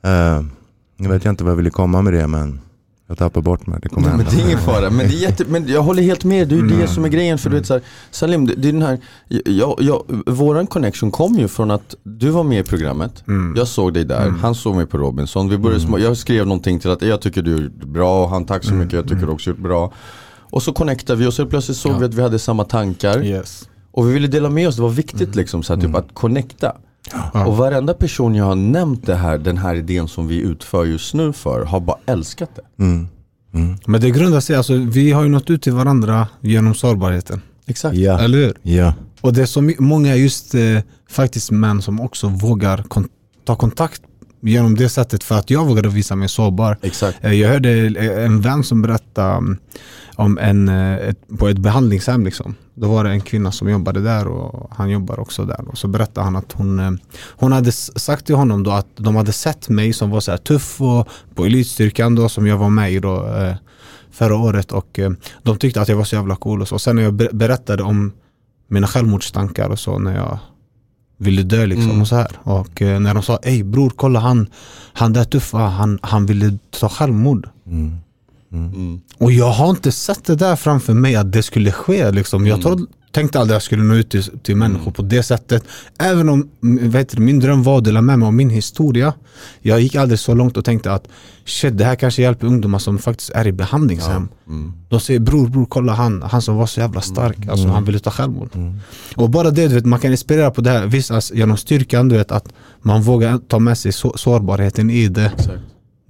Eh, 0.03 0.41
nu 1.01 1.09
vet 1.09 1.25
jag 1.25 1.31
inte 1.31 1.43
vad 1.43 1.51
jag 1.51 1.57
ville 1.57 1.69
komma 1.69 2.01
med 2.01 2.13
det 2.13 2.27
men 2.27 2.59
jag 3.11 3.17
tappar 3.17 3.41
bort 3.41 3.67
mig. 3.67 3.79
Det 3.81 3.89
kommer 3.89 4.07
Nej, 4.07 4.17
men 4.17 4.25
det 4.25 4.41
är 4.41 4.45
ingen 4.45 4.59
fara, 4.59 4.89
men, 4.89 4.97
det 4.97 5.13
är 5.13 5.21
jätte, 5.21 5.45
men 5.47 5.67
jag 5.67 5.81
håller 5.81 6.03
helt 6.03 6.23
med. 6.23 6.47
Det 6.47 6.55
är 6.55 6.57
ju 6.57 6.67
det 6.67 6.87
som 6.87 7.05
är 7.05 7.09
grejen. 7.09 7.37
För 7.37 7.49
du 7.49 7.55
vet 7.55 7.65
så 7.65 7.73
här, 7.73 7.83
Salim, 8.11 8.47
det, 8.47 8.55
det 8.55 8.67
är 8.67 8.73
den 8.73 8.81
här, 8.81 8.99
jag, 9.45 9.75
jag, 9.79 10.03
våran 10.25 10.67
connection 10.67 11.11
kom 11.11 11.33
ju 11.33 11.47
från 11.47 11.71
att 11.71 11.95
du 12.03 12.29
var 12.29 12.43
med 12.43 12.59
i 12.59 12.63
programmet. 12.63 13.27
Mm. 13.27 13.53
Jag 13.57 13.67
såg 13.67 13.93
dig 13.93 14.05
där, 14.05 14.29
han 14.29 14.55
såg 14.55 14.75
mig 14.75 14.85
på 14.85 14.97
Robinson. 14.97 15.49
Vi 15.49 15.57
började 15.57 15.81
små, 15.81 15.99
jag 15.99 16.17
skrev 16.17 16.47
någonting 16.47 16.79
till 16.79 16.89
att 16.89 17.01
jag 17.01 17.21
tycker 17.21 17.41
du 17.41 17.55
är 17.55 17.69
bra 17.85 18.23
och 18.23 18.29
han 18.29 18.45
tack 18.45 18.63
så 18.63 18.73
mycket, 18.73 18.93
jag 18.93 19.07
tycker 19.07 19.25
du 19.25 19.31
också 19.31 19.49
är 19.49 19.53
bra. 19.53 19.93
Och 20.39 20.63
så 20.63 20.73
connectade 20.73 21.19
vi 21.19 21.27
och 21.27 21.33
så 21.33 21.45
plötsligt 21.45 21.77
såg 21.77 21.99
vi 21.99 22.05
att 22.05 22.13
vi 22.13 22.21
hade 22.21 22.39
samma 22.39 22.63
tankar. 22.63 23.23
Yes. 23.23 23.69
Och 23.91 24.09
vi 24.09 24.13
ville 24.13 24.27
dela 24.27 24.49
med 24.49 24.67
oss, 24.67 24.75
det 24.75 24.81
var 24.81 24.89
viktigt 24.89 25.35
liksom 25.35 25.63
så 25.63 25.75
här, 25.75 25.81
typ 25.81 25.95
att 25.95 26.13
connecta. 26.13 26.75
Ja. 27.33 27.45
Och 27.45 27.57
varenda 27.57 27.93
person 27.93 28.35
jag 28.35 28.45
har 28.45 28.55
nämnt 28.55 29.05
det 29.05 29.15
här, 29.15 29.37
den 29.37 29.57
här 29.57 29.75
idén 29.75 30.07
som 30.07 30.27
vi 30.27 30.37
utför 30.39 30.85
just 30.85 31.13
nu 31.13 31.33
för 31.33 31.65
har 31.65 31.79
bara 31.79 31.97
älskat 32.05 32.49
det. 32.55 32.83
Mm. 32.83 33.07
Mm. 33.53 33.75
Men 33.87 34.01
det 34.01 34.09
grundar 34.11 34.39
sig, 34.39 34.55
alltså, 34.55 34.73
vi 34.73 35.11
har 35.11 35.23
ju 35.23 35.29
nått 35.29 35.49
ut 35.49 35.61
till 35.61 35.73
varandra 35.73 36.27
genom 36.41 36.73
sårbarheten. 36.75 37.41
Exakt. 37.67 37.95
Ja. 37.97 38.19
Eller 38.19 38.37
hur? 38.37 38.53
ja. 38.61 38.93
Och 39.21 39.33
det 39.33 39.41
är 39.41 39.45
så 39.45 39.71
många 39.79 40.15
just 40.15 40.55
eh, 40.55 40.61
faktiskt 41.09 41.51
män 41.51 41.81
som 41.81 41.99
också 42.01 42.27
vågar 42.27 42.83
kon- 42.83 43.09
ta 43.45 43.55
kontakt 43.55 44.01
genom 44.41 44.75
det 44.75 44.89
sättet 44.89 45.23
för 45.23 45.35
att 45.35 45.49
jag 45.49 45.65
vågade 45.65 45.89
visa 45.89 46.15
mig 46.15 46.29
sårbar. 46.29 46.77
Exakt. 46.81 47.17
Eh, 47.25 47.33
Jag 47.33 47.49
hörde 47.49 47.69
eh, 47.71 48.25
en 48.25 48.41
vän 48.41 48.63
som 48.63 48.81
berättade 48.81 49.37
um, 49.37 49.57
om 50.15 50.37
en, 50.37 50.69
eh, 50.69 50.93
ett, 50.95 51.17
på 51.39 51.47
ett 51.47 51.57
behandlingshem. 51.57 52.23
Liksom. 52.25 52.55
Då 52.73 52.87
var 52.87 53.03
det 53.03 53.09
en 53.09 53.21
kvinna 53.21 53.51
som 53.51 53.69
jobbade 53.69 54.01
där 54.01 54.27
och 54.27 54.69
han 54.75 54.89
jobbar 54.89 55.19
också 55.19 55.45
där. 55.45 55.67
Och 55.67 55.77
så 55.77 55.87
berättade 55.87 56.23
han 56.25 56.35
att 56.35 56.51
hon, 56.51 56.79
eh, 56.79 56.91
hon 57.29 57.51
hade 57.51 57.71
sagt 57.71 58.25
till 58.25 58.35
honom 58.35 58.63
då 58.63 58.71
att 58.71 58.87
de 58.95 59.15
hade 59.15 59.31
sett 59.31 59.69
mig 59.69 59.93
som 59.93 60.09
var 60.09 60.19
så 60.19 60.37
tuff 60.37 60.81
och 60.81 61.07
på 61.35 61.45
elitstyrkan 61.45 62.15
då 62.15 62.29
som 62.29 62.47
jag 62.47 62.57
var 62.57 62.69
med 62.69 62.91
i 62.93 62.99
då, 62.99 63.27
eh, 63.27 63.55
förra 64.11 64.35
året. 64.35 64.71
Och 64.71 64.99
de 65.43 65.57
tyckte 65.57 65.81
att 65.81 65.87
jag 65.89 65.97
var 65.97 66.03
så 66.03 66.15
jävla 66.15 66.35
cool 66.35 66.61
och 66.61 66.67
så. 66.67 66.79
Sen 66.79 66.95
när 66.95 67.03
jag 67.03 67.13
ber- 67.13 67.29
berättade 67.33 67.83
om 67.83 68.11
mina 68.67 68.87
självmordstankar 68.87 69.69
och 69.69 69.79
så 69.79 69.99
när 69.99 70.15
jag 70.15 70.37
ville 71.17 71.43
dö 71.43 71.65
liksom 71.65 71.89
Mm. 71.89 72.01
och 72.01 72.07
så 72.07 72.15
här. 72.15 72.27
Och 72.43 72.81
när 72.81 73.13
de 73.13 73.23
sa 73.23 73.37
ey 73.43 73.63
bror 73.63 73.89
kolla 73.95 74.19
han, 74.19 74.47
han 74.93 75.13
där 75.13 75.23
tuffa, 75.23 75.57
han, 75.57 75.99
han 76.01 76.25
ville 76.25 76.57
ta 76.79 76.89
självmord. 76.89 77.49
Mm. 77.67 77.95
Mm. 78.51 79.01
Och 79.17 79.31
jag 79.31 79.51
har 79.51 79.69
inte 79.69 79.91
sett 79.91 80.25
det 80.25 80.35
där 80.35 80.55
framför 80.55 80.93
mig 80.93 81.15
att 81.15 81.31
det 81.31 81.43
skulle 81.43 81.71
ske. 81.71 82.11
Liksom. 82.11 82.47
Jag 82.47 82.61
trodde, 82.61 82.85
tänkte 83.11 83.39
aldrig 83.39 83.55
att 83.55 83.55
jag 83.55 83.63
skulle 83.63 83.83
nå 83.83 83.95
ut 83.95 84.09
till, 84.09 84.23
till 84.23 84.55
människor 84.55 84.91
på 84.91 85.01
det 85.01 85.23
sättet. 85.23 85.63
Även 85.99 86.29
om 86.29 86.49
mm, 86.63 86.89
vet 86.89 87.09
du, 87.09 87.21
min 87.21 87.39
dröm 87.39 87.63
var 87.63 87.77
att 87.77 87.83
dela 87.83 88.01
med 88.01 88.19
mig 88.19 88.25
av 88.25 88.33
min 88.33 88.49
historia. 88.49 89.13
Jag 89.61 89.81
gick 89.81 89.95
aldrig 89.95 90.19
så 90.19 90.33
långt 90.33 90.57
och 90.57 90.65
tänkte 90.65 90.93
att 90.93 91.07
shit, 91.45 91.77
det 91.77 91.85
här 91.85 91.95
kanske 91.95 92.21
hjälper 92.21 92.47
ungdomar 92.47 92.79
som 92.79 92.99
faktiskt 92.99 93.29
är 93.29 93.47
i 93.47 93.51
behandlingshem. 93.51 94.29
Mm. 94.47 94.73
De 94.89 94.99
säger 94.99 95.19
bror, 95.19 95.47
bror 95.47 95.65
kolla 95.65 95.93
han, 95.93 96.21
han 96.21 96.41
som 96.41 96.55
var 96.55 96.65
så 96.65 96.79
jävla 96.79 97.01
stark. 97.01 97.47
Alltså 97.47 97.67
han 97.67 97.85
ville 97.85 97.99
ta 97.99 98.11
självmord. 98.11 98.49
Mm. 98.53 98.79
Och 99.15 99.29
bara 99.29 99.51
det, 99.51 99.67
du 99.67 99.75
vet, 99.75 99.85
man 99.85 99.99
kan 99.99 100.11
inspirera 100.11 100.51
på 100.51 100.61
det 100.61 100.69
här. 100.69 100.87
Visst, 100.87 101.11
alltså, 101.11 101.35
genom 101.35 101.57
styrkan, 101.57 102.09
du 102.09 102.17
vet 102.17 102.31
att 102.31 102.53
man 102.81 103.01
vågar 103.01 103.37
ta 103.37 103.59
med 103.59 103.77
sig 103.77 103.91
så, 103.91 104.13
sårbarheten 104.17 104.89
i 104.89 105.07
det. 105.07 105.31
Exakt. 105.37 105.59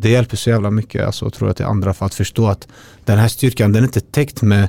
Det 0.01 0.09
hjälper 0.09 0.37
så 0.37 0.49
jävla 0.49 0.71
mycket 0.71 1.05
alltså, 1.05 1.29
tror 1.29 1.49
jag 1.49 1.55
till 1.55 1.65
andra 1.65 1.93
för 1.93 2.05
att 2.05 2.13
förstå 2.13 2.47
att 2.47 2.67
den 3.11 3.19
här 3.19 3.27
styrkan 3.27 3.71
den 3.71 3.83
är 3.83 3.87
inte 3.87 4.01
täckt 4.01 4.41
med 4.41 4.67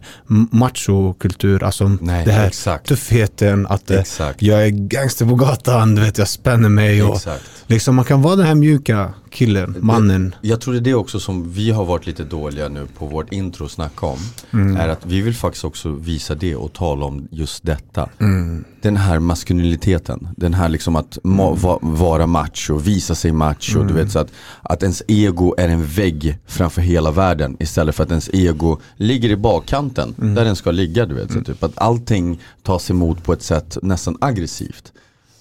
machokultur. 0.72 1.62
Alltså 1.64 1.88
Nej, 2.00 2.24
det 2.24 2.32
här 2.32 2.46
exakt. 2.46 2.86
tuffheten, 2.88 3.66
att 3.66 3.90
eh, 3.90 4.00
Exakt. 4.00 4.42
jag 4.42 4.62
är 4.66 4.68
gangster 4.68 5.26
på 5.26 5.34
gatan, 5.34 5.94
du 5.94 6.02
vet, 6.02 6.18
jag 6.18 6.28
spänner 6.28 6.68
mig. 6.68 7.02
Och, 7.02 7.16
Exakt. 7.16 7.44
liksom, 7.66 7.94
man 7.96 8.04
kan 8.04 8.22
vara 8.22 8.36
den 8.36 8.46
här 8.46 8.54
mjuka 8.54 9.14
killen, 9.30 9.76
mannen. 9.80 10.34
Jag 10.40 10.60
tror 10.60 10.74
det 10.74 10.80
är 10.80 10.84
det 10.84 10.94
också 10.94 11.20
som 11.20 11.52
vi 11.52 11.70
har 11.70 11.84
varit 11.84 12.06
lite 12.06 12.24
dåliga 12.24 12.68
nu 12.68 12.86
på 12.98 13.06
vårt 13.06 13.32
intro 13.32 13.68
snacka 13.68 14.06
om. 14.06 14.18
Mm. 14.52 14.76
Är 14.76 14.88
att 14.88 15.06
vi 15.06 15.20
vill 15.20 15.34
faktiskt 15.34 15.64
också 15.64 15.90
visa 15.90 16.34
det 16.34 16.56
och 16.56 16.72
tala 16.72 17.04
om 17.06 17.28
just 17.30 17.66
detta. 17.66 18.08
Mm. 18.20 18.64
Den 18.82 18.96
här 18.96 19.18
maskuliniteten. 19.18 20.28
Den 20.36 20.54
här 20.54 20.68
liksom 20.68 20.96
att 20.96 21.18
ma- 21.24 21.56
va- 21.56 21.78
vara 21.82 22.26
macho, 22.26 22.78
visa 22.78 23.14
sig 23.14 23.32
macho. 23.32 23.76
Mm. 23.76 23.86
Du 23.86 23.94
vet, 23.94 24.10
så 24.12 24.18
att, 24.18 24.28
att 24.62 24.82
ens 24.82 25.02
ego 25.08 25.54
är 25.58 25.68
en 25.68 25.86
vägg 25.86 26.38
framför 26.46 26.82
hela 26.82 27.10
världen. 27.10 27.56
Istället 27.60 27.94
för 27.94 28.02
att 28.02 28.10
ens 28.10 28.30
ego 28.32 28.78
ligger 28.96 29.30
i 29.30 29.36
bakkanten. 29.36 30.14
Mm. 30.20 30.34
Där 30.34 30.44
den 30.44 30.56
ska 30.56 30.70
ligga. 30.70 31.06
Du 31.06 31.14
vet, 31.14 31.32
så 31.32 31.40
typ 31.40 31.62
att 31.62 31.78
allting 31.78 32.40
tas 32.62 32.90
emot 32.90 33.24
på 33.24 33.32
ett 33.32 33.42
sätt 33.42 33.78
nästan 33.82 34.16
aggressivt. 34.20 34.92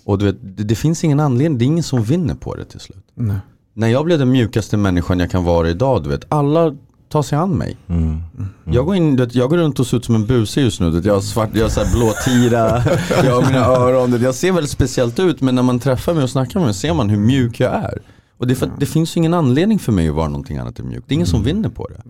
Och 0.03 0.17
du 0.17 0.25
vet, 0.25 0.37
det, 0.41 0.63
det 0.63 0.75
finns 0.75 1.03
ingen 1.03 1.19
anledning, 1.19 1.57
det 1.57 1.65
är 1.65 1.67
ingen 1.67 1.83
som 1.83 2.03
vinner 2.03 2.35
på 2.35 2.55
det 2.55 2.65
till 2.65 2.79
slut. 2.79 3.05
Nej. 3.15 3.37
När 3.73 3.87
jag 3.87 4.05
blev 4.05 4.19
den 4.19 4.31
mjukaste 4.31 4.77
människan 4.77 5.19
jag 5.19 5.31
kan 5.31 5.43
vara 5.43 5.69
idag, 5.69 6.03
du 6.03 6.09
vet, 6.09 6.25
alla 6.29 6.75
ta 7.11 7.23
sig 7.23 7.37
an 7.37 7.49
mig. 7.49 7.77
Mm. 7.87 8.21
Jag, 8.65 8.85
går 8.85 8.95
in, 8.95 9.27
jag 9.31 9.49
går 9.49 9.57
runt 9.57 9.79
och 9.79 9.87
ser 9.87 9.97
ut 9.97 10.05
som 10.05 10.15
en 10.15 10.25
buse 10.25 10.61
just 10.61 10.79
nu. 10.79 11.01
Jag 11.05 11.13
har, 11.13 11.21
svart, 11.21 11.49
jag 11.53 11.63
har 11.63 11.69
så 11.69 11.97
blå 11.97 12.11
tira, 12.25 12.59
jag 13.23 13.35
har 13.35 13.45
mina 13.45 13.65
öron. 13.65 14.21
Jag 14.21 14.35
ser 14.35 14.51
väldigt 14.51 14.71
speciellt 14.71 15.19
ut 15.19 15.41
men 15.41 15.55
när 15.55 15.63
man 15.63 15.79
träffar 15.79 16.13
mig 16.13 16.23
och 16.23 16.29
snackar 16.29 16.59
med 16.59 16.67
mig 16.67 16.73
ser 16.73 16.93
man 16.93 17.09
hur 17.09 17.17
mjuk 17.17 17.59
jag 17.59 17.73
är. 17.73 18.01
Och 18.37 18.47
det, 18.47 18.53
är 18.53 18.55
för, 18.55 18.71
det 18.79 18.85
finns 18.85 19.17
ju 19.17 19.19
ingen 19.19 19.33
anledning 19.33 19.79
för 19.79 19.91
mig 19.91 20.09
att 20.09 20.15
vara 20.15 20.27
någonting 20.27 20.57
annat 20.57 20.79
än 20.79 20.87
mjuk. 20.87 21.03
Det 21.07 21.13
är 21.13 21.15
ingen 21.15 21.27
som 21.27 21.43
vinner 21.43 21.69
på 21.69 21.87
det. 21.87 22.01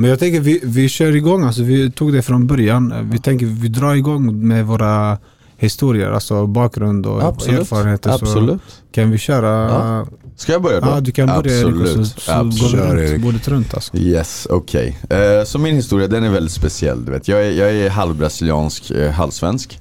Men 0.00 0.10
jag 0.10 0.18
tänker 0.18 0.40
vi, 0.40 0.60
vi 0.62 0.88
kör 0.88 1.16
igång, 1.16 1.44
alltså 1.44 1.62
vi 1.62 1.90
tog 1.90 2.12
det 2.12 2.22
från 2.22 2.46
början. 2.46 3.10
Vi 3.12 3.18
tänker 3.18 3.46
vi 3.46 3.68
drar 3.68 3.94
igång 3.94 4.48
med 4.48 4.66
våra 4.66 5.18
historier, 5.56 6.10
alltså 6.10 6.46
bakgrund 6.46 7.06
och 7.06 7.22
erfarenheter. 7.22 8.10
Absolut. 8.10 8.60
Så 8.68 8.92
kan 8.92 9.10
vi 9.10 9.18
köra... 9.18 9.48
Ja. 9.48 10.06
Ska 10.36 10.52
jag 10.52 10.62
börja 10.62 10.80
då? 10.80 10.88
Ja, 10.88 11.00
du 11.00 11.12
kan 11.12 11.26
börja 11.26 11.58
Erik, 11.58 11.66
Absolut. 11.66 12.08
så, 12.08 12.20
så 12.20 12.32
Absolut. 12.32 12.72
går 12.72 12.78
vi 12.78 12.92
runt, 12.92 13.10
Erik. 13.10 13.22
bordet 13.22 13.48
runt 13.48 13.74
alltså. 13.74 13.96
Yes, 13.96 14.46
okej. 14.50 14.98
Eh, 15.10 15.44
så 15.44 15.58
min 15.58 15.74
historia 15.74 16.06
den 16.08 16.24
är 16.24 16.30
väldigt 16.30 16.52
speciell. 16.52 17.04
Du 17.04 17.12
vet. 17.12 17.28
Jag, 17.28 17.46
är, 17.46 17.50
jag 17.50 17.72
är 17.72 17.90
halvbrasiliansk, 17.90 18.90
eh, 18.90 19.10
halvsvensk. 19.10 19.80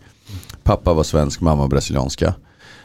Pappa 0.63 0.93
var 0.93 1.03
svensk, 1.03 1.41
mamma 1.41 1.67
brasilianska. 1.67 2.33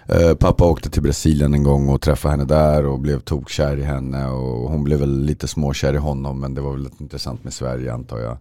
Eh, 0.07 0.35
pappa 0.35 0.65
åkte 0.65 0.91
till 0.91 1.03
Brasilien 1.03 1.55
en 1.55 1.63
gång 1.63 1.89
och 1.89 2.01
träffade 2.01 2.33
henne 2.33 2.45
där 2.45 2.87
och 2.87 3.01
blev 3.01 3.21
tokkär 3.21 3.77
i 3.77 3.83
henne. 3.83 4.29
Och 4.29 4.71
hon 4.71 4.85
blev 4.85 4.99
väl 4.99 5.21
lite 5.21 5.49
småkär 5.49 5.95
i 5.95 5.99
honom 5.99 6.41
men 6.41 6.55
det 6.55 6.61
var 6.61 6.73
väl 6.73 6.89
intressant 6.99 7.45
med 7.45 7.53
Sverige 7.53 7.93
antar 7.93 8.19
jag. 8.19 8.37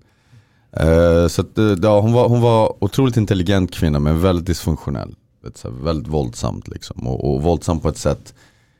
Eh, 0.71 1.27
så 1.27 1.41
att, 1.41 1.57
eh, 1.57 1.75
ja, 1.81 1.99
hon, 1.99 2.13
var, 2.13 2.29
hon 2.29 2.41
var 2.41 2.83
otroligt 2.83 3.17
intelligent 3.17 3.71
kvinna 3.73 3.99
men 3.99 4.21
väldigt 4.21 4.45
dysfunktionell. 4.45 5.15
Vet, 5.43 5.65
väldigt 5.83 6.07
våldsamt 6.07 6.67
liksom. 6.67 7.07
Och, 7.07 7.33
och 7.33 7.41
våldsam 7.41 7.79
på 7.79 7.89
ett 7.89 7.97
sätt 7.97 8.33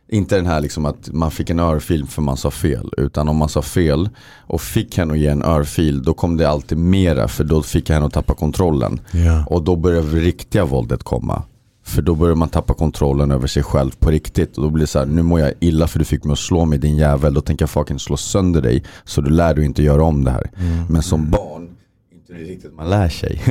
inte 0.07 0.35
den 0.35 0.45
här 0.45 0.61
liksom 0.61 0.85
att 0.85 1.09
man 1.11 1.31
fick 1.31 1.49
en 1.49 1.59
örfil 1.59 2.07
för 2.07 2.21
man 2.21 2.37
sa 2.37 2.51
fel. 2.51 2.89
Utan 2.97 3.27
om 3.27 3.37
man 3.37 3.49
sa 3.49 3.61
fel 3.61 4.09
och 4.37 4.61
fick 4.61 4.97
henne 4.97 5.13
att 5.13 5.19
ge 5.19 5.27
en 5.27 5.43
örfil 5.43 6.03
då 6.03 6.13
kom 6.13 6.37
det 6.37 6.49
alltid 6.49 6.77
mera 6.77 7.27
för 7.27 7.43
då 7.43 7.63
fick 7.63 7.89
jag 7.89 7.93
henne 7.93 8.05
att 8.05 8.13
tappa 8.13 8.33
kontrollen. 8.33 8.99
Ja. 9.11 9.45
Och 9.45 9.63
då 9.63 9.75
började 9.75 10.11
det 10.11 10.19
riktiga 10.19 10.65
våldet 10.65 11.03
komma. 11.03 11.43
För 11.83 12.01
då 12.01 12.15
börjar 12.15 12.35
man 12.35 12.49
tappa 12.49 12.73
kontrollen 12.73 13.31
över 13.31 13.47
sig 13.47 13.63
själv 13.63 13.91
på 13.99 14.11
riktigt. 14.11 14.57
Och 14.57 14.63
då 14.63 14.69
blir 14.69 14.83
det 14.83 14.87
så 14.87 14.99
här, 14.99 15.05
nu 15.05 15.23
mår 15.23 15.39
jag 15.39 15.53
illa 15.59 15.87
för 15.87 15.99
du 15.99 16.05
fick 16.05 16.23
mig 16.23 16.33
att 16.33 16.39
slå 16.39 16.65
mig 16.65 16.79
din 16.79 16.97
jävel. 16.97 17.33
Då 17.33 17.41
tänker 17.41 17.63
jag 17.63 17.69
fucking 17.69 17.99
slå 17.99 18.17
sönder 18.17 18.61
dig. 18.61 18.83
Så 19.03 19.21
du 19.21 19.29
lär 19.29 19.53
dig 19.53 19.65
inte 19.65 19.83
göra 19.83 20.03
om 20.03 20.23
det 20.23 20.31
här. 20.31 20.51
Men 20.89 21.03
som 21.03 21.31
barn, 21.31 21.75
inte 22.11 22.33
riktigt 22.33 22.73
man 22.73 22.89
lär 22.89 23.09
sig. 23.09 23.41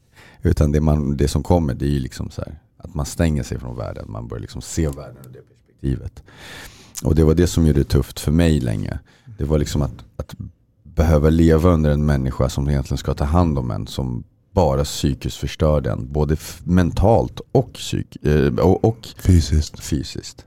Utan 0.42 0.72
det, 0.72 0.80
man, 0.80 1.16
det 1.16 1.28
som 1.28 1.42
kommer 1.42 1.74
det 1.74 1.84
är 1.84 1.90
ju 1.90 2.00
liksom 2.00 2.30
så 2.30 2.42
här, 2.42 2.58
att 2.76 2.94
man 2.94 3.06
stänger 3.06 3.42
sig 3.42 3.58
från 3.58 3.76
världen. 3.76 4.04
Man 4.08 4.28
börjar 4.28 4.40
liksom 4.40 4.62
se 4.62 4.88
världen 4.88 5.16
ur 5.26 5.32
det 5.32 5.42
perspektivet. 5.48 6.22
Och 7.04 7.14
det 7.14 7.24
var 7.24 7.34
det 7.34 7.46
som 7.46 7.66
gjorde 7.66 7.80
det 7.80 7.84
tufft 7.84 8.20
för 8.20 8.32
mig 8.32 8.60
länge. 8.60 8.98
Det 9.38 9.44
var 9.44 9.58
liksom 9.58 9.82
att, 9.82 10.04
att 10.16 10.34
behöva 10.82 11.30
leva 11.30 11.70
under 11.70 11.90
en 11.90 12.06
människa 12.06 12.48
som 12.48 12.68
egentligen 12.68 12.98
ska 12.98 13.14
ta 13.14 13.24
hand 13.24 13.58
om 13.58 13.70
en. 13.70 13.86
Som 13.86 14.24
bara 14.52 14.84
psykiskt 14.84 15.36
förstör 15.36 15.80
den. 15.80 16.12
Både 16.12 16.36
mentalt 16.64 17.40
och, 17.52 17.72
psyk, 17.72 18.16
eh, 18.24 18.46
och, 18.46 18.84
och 18.84 19.08
Fysiskt. 19.18 19.80
fysiskt. 19.84 20.46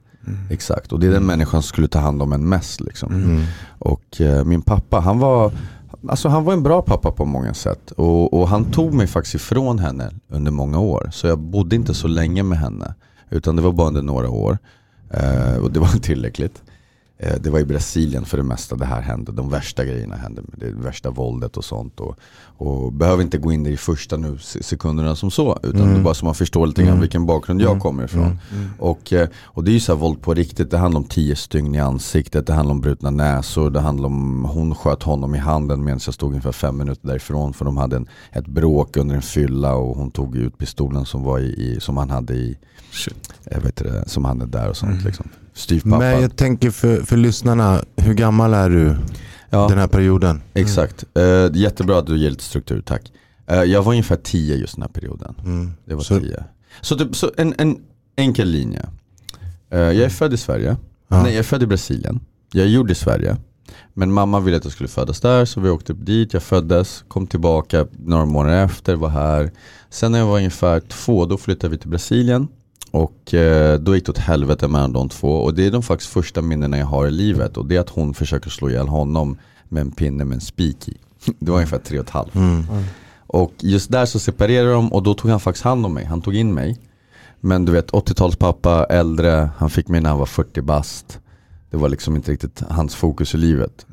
Exakt, 0.50 0.92
och 0.92 1.00
det 1.00 1.08
är 1.08 1.12
den 1.12 1.26
människan 1.26 1.62
som 1.62 1.68
skulle 1.68 1.88
ta 1.88 2.00
hand 2.00 2.22
om 2.22 2.34
en 2.34 2.50
mest. 2.50 2.82
Liksom. 2.82 3.14
Mm. 3.14 3.44
Och 3.80 4.22
eh, 4.22 4.44
min 4.44 4.62
pappa, 4.62 5.00
han 5.00 5.20
var, 5.20 5.52
alltså 6.08 6.30
han 6.30 6.44
var 6.44 6.54
en 6.54 6.64
bra 6.64 6.82
pappa 6.82 7.12
på 7.12 7.26
många 7.26 7.54
sätt. 7.54 7.92
Och, 7.92 8.34
och 8.34 8.48
han 8.48 8.66
tog 8.72 8.94
mig 8.94 9.08
faktiskt 9.08 9.36
ifrån 9.36 9.80
henne 9.80 10.12
under 10.30 10.52
många 10.52 10.80
år. 10.80 11.10
Så 11.14 11.28
jag 11.28 11.40
bodde 11.40 11.76
inte 11.76 11.94
så 11.94 12.08
länge 12.08 12.44
med 12.44 12.58
henne. 12.60 12.94
Utan 13.30 13.56
det 13.56 13.62
var 13.62 13.72
bara 13.72 13.88
under 13.88 14.02
några 14.02 14.30
år. 14.30 14.58
Eh, 15.10 15.56
och 15.56 15.72
det 15.72 15.80
var 15.80 15.88
tillräckligt. 16.02 16.64
Eh, 17.18 17.36
det 17.42 17.50
var 17.50 17.60
i 17.60 17.66
Brasilien 17.66 18.26
för 18.26 18.38
det 18.38 18.44
mesta 18.44 18.76
det 18.76 18.86
här 18.86 19.02
hände. 19.02 19.32
De 19.32 19.50
värsta 19.50 19.86
grejerna 19.86 20.16
hände. 20.16 20.42
Det 20.58 20.72
värsta 20.72 21.10
våldet 21.10 21.58
och 21.58 21.66
sånt. 21.66 22.00
Och, 22.00 22.18
och 22.58 22.94
behöver 22.94 23.24
inte 23.24 23.38
gå 23.38 23.52
in 23.52 23.66
i 23.68 23.78
första 23.78 24.18
nu 24.18 24.38
se- 24.38 24.64
sekunderna 24.64 25.16
som 25.16 25.32
så. 25.32 25.60
Utan 25.64 25.82
Mm. 25.82 25.94
det 25.94 26.00
är 26.00 26.04
bara 26.04 26.14
så 26.14 26.26
man 26.26 26.36
förstår 26.36 26.68
lite 26.68 26.82
grann 26.82 26.90
Mm. 26.90 27.02
vilken 27.02 27.26
bakgrund 27.26 27.62
jag 27.62 27.70
Mm. 27.70 27.80
kommer 27.82 28.04
ifrån. 28.04 28.22
Mm. 28.24 28.70
Och, 28.80 29.14
eh, 29.14 29.28
och 29.44 29.64
det 29.64 29.72
är 29.72 29.74
ju 29.74 29.80
så 29.80 29.94
här 29.94 30.00
våld 30.00 30.22
på 30.22 30.34
riktigt. 30.34 30.72
Det 30.72 30.78
handlar 30.78 31.00
om 31.00 31.04
tio 31.08 31.36
stygn 31.36 31.76
i 31.76 31.80
ansiktet, 31.80 32.48
det 32.48 32.54
handlar 32.54 32.76
om 32.76 32.82
brutna 32.82 33.10
näsor, 33.10 33.70
det 33.70 33.80
handlar 33.80 34.08
om 34.08 34.46
hon 34.46 34.76
sköt 34.76 35.04
honom 35.04 35.36
i 35.36 35.38
handen 35.38 35.84
medan 35.84 36.00
jag 36.06 36.14
stod 36.14 36.30
ungefär 36.30 36.52
fem 36.52 36.78
minuter 36.78 37.08
därifrån 37.08 37.54
för 37.54 37.66
de 37.66 37.78
hade 37.78 37.96
en, 37.96 38.08
ett 38.32 38.48
bråk 38.48 38.98
under 38.98 39.16
en 39.16 39.22
fylla 39.22 39.76
och 39.76 39.98
hon 39.98 40.12
tog 40.12 40.36
ut 40.38 40.58
pistolen 40.58 41.06
som, 41.06 41.24
var 41.24 41.40
i, 41.40 41.44
i, 41.46 41.80
som 41.80 41.98
han 41.98 42.10
hade 42.10 42.34
i, 42.34 42.58
jag 43.52 43.62
vet 43.62 43.82
inte, 43.82 44.04
som 44.10 44.26
han 44.26 44.42
är 44.42 44.46
där 44.46 44.70
och 44.70 44.78
sånt 44.78 44.92
Mm. 44.92 45.06
liksom. 45.06 45.30
Styvpappa. 45.56 45.98
Men 45.98 46.22
jag 46.22 46.36
tänker 46.36 46.72
för, 46.72 47.02
för 47.02 47.18
lyssnarna, 47.18 47.82
hur 47.98 48.14
gammal 48.14 48.54
är 48.54 48.70
du 48.70 48.98
ja, 49.50 49.68
den 49.68 49.78
här 49.78 49.88
perioden? 49.88 50.42
exakt. 50.54 51.04
Eh, 51.18 51.50
jättebra 51.54 52.00
att 52.00 52.08
du 52.08 52.18
ger 52.18 52.30
lite 52.30 52.44
struktur, 52.44 52.82
tack. 52.82 53.12
Eh, 53.48 53.64
jag 53.64 53.84
var 53.84 53.92
ungefär 53.92 54.16
tio 54.16 54.56
just 54.56 54.76
den 54.76 54.82
här 54.82 54.90
perioden. 54.90 55.36
Mm. 55.46 55.72
Det 55.86 55.96
var 55.96 56.02
Så- 56.02 56.20
tio. 56.20 56.44
Så, 56.82 56.98
typ, 56.98 57.16
så 57.16 57.32
en, 57.38 57.54
en 57.58 57.78
enkel 58.16 58.48
linje. 58.48 58.86
Eh, 59.70 59.80
jag 59.80 59.96
är 59.98 60.10
född 60.10 60.34
i 60.34 60.38
Sverige. 60.38 60.78
Ja. 61.08 61.24
Nej, 61.24 61.32
jag 61.32 61.40
är 61.40 61.44
född 61.44 61.64
i 61.64 61.68
Brasilien. 61.68 62.20
Jag 62.52 62.66
är 62.66 62.70
gjord 62.70 62.92
i 62.92 62.96
Sverige. 62.96 63.38
Men 63.94 64.12
mamma 64.12 64.40
ville 64.40 64.58
att 64.58 64.64
jag 64.64 64.74
skulle 64.74 64.90
födas 64.90 65.22
där 65.22 65.46
så 65.46 65.60
vi 65.62 65.70
åkte 65.70 65.94
upp 65.94 66.06
dit. 66.06 66.34
Jag 66.34 66.44
föddes, 66.44 67.04
kom 67.08 67.28
tillbaka 67.28 67.88
några 68.00 68.26
månader 68.26 68.66
efter, 68.66 68.96
var 68.96 69.10
här. 69.10 69.52
Sen 69.90 70.12
när 70.12 70.20
jag 70.20 70.26
var 70.26 70.38
ungefär 70.38 70.80
två 70.80 71.26
då 71.26 71.38
flyttade 71.38 71.72
vi 71.72 71.78
till 71.78 71.90
Brasilien. 71.90 72.48
Och 72.96 73.34
eh, 73.34 73.80
då 73.80 73.96
gick 73.96 74.06
det 74.06 74.12
åt 74.12 74.18
helvete 74.18 74.68
mellan 74.68 74.94
de 74.94 75.10
två. 75.10 75.30
Och 75.30 75.54
det 75.54 75.66
är 75.66 75.72
de 75.72 75.84
faktiskt 75.84 76.12
första 76.12 76.42
minnena 76.42 76.78
jag 76.78 76.86
har 76.86 77.08
i 77.08 77.12
livet. 77.12 77.58
Och 77.58 77.66
det 77.66 77.76
är 77.76 77.80
att 77.80 77.90
hon 77.90 78.14
försöker 78.14 78.50
slå 78.50 78.70
ihjäl 78.70 78.88
honom 78.88 79.38
med 79.70 79.82
en 79.82 79.92
pinne 79.92 80.26
med 80.26 80.36
en 80.36 80.42
spik 80.42 80.88
i. 80.88 80.98
Det 81.40 81.52
var 81.52 81.58
ungefär 81.58 81.78
tre 81.78 82.00
och 82.00 82.06
ett 82.06 82.10
halvt. 82.10 82.36
Mm. 82.36 82.64
Och 83.28 83.54
just 83.60 83.92
där 83.92 84.06
så 84.06 84.20
separerade 84.20 84.74
de 84.74 84.94
och 84.94 85.04
då 85.04 85.14
tog 85.14 85.32
han 85.32 85.40
faktiskt 85.40 85.64
hand 85.64 85.86
om 85.86 85.94
mig. 85.94 86.06
Han 86.06 86.22
tog 86.22 86.36
in 86.36 86.54
mig. 86.54 86.78
Men 87.40 87.66
du 87.66 87.72
vet 87.72 87.92
80-talspappa, 87.92 88.86
äldre, 88.86 89.50
han 89.58 89.70
fick 89.70 89.88
mig 89.88 90.02
när 90.02 90.10
han 90.10 90.20
var 90.20 90.26
40 90.26 90.62
bast. 90.62 91.20
Det 91.70 91.78
var 91.78 91.90
liksom 91.90 92.16
inte 92.16 92.32
riktigt 92.32 92.64
hans 92.70 92.96
fokus 92.96 93.36
i 93.36 93.38
livet. 93.38 93.86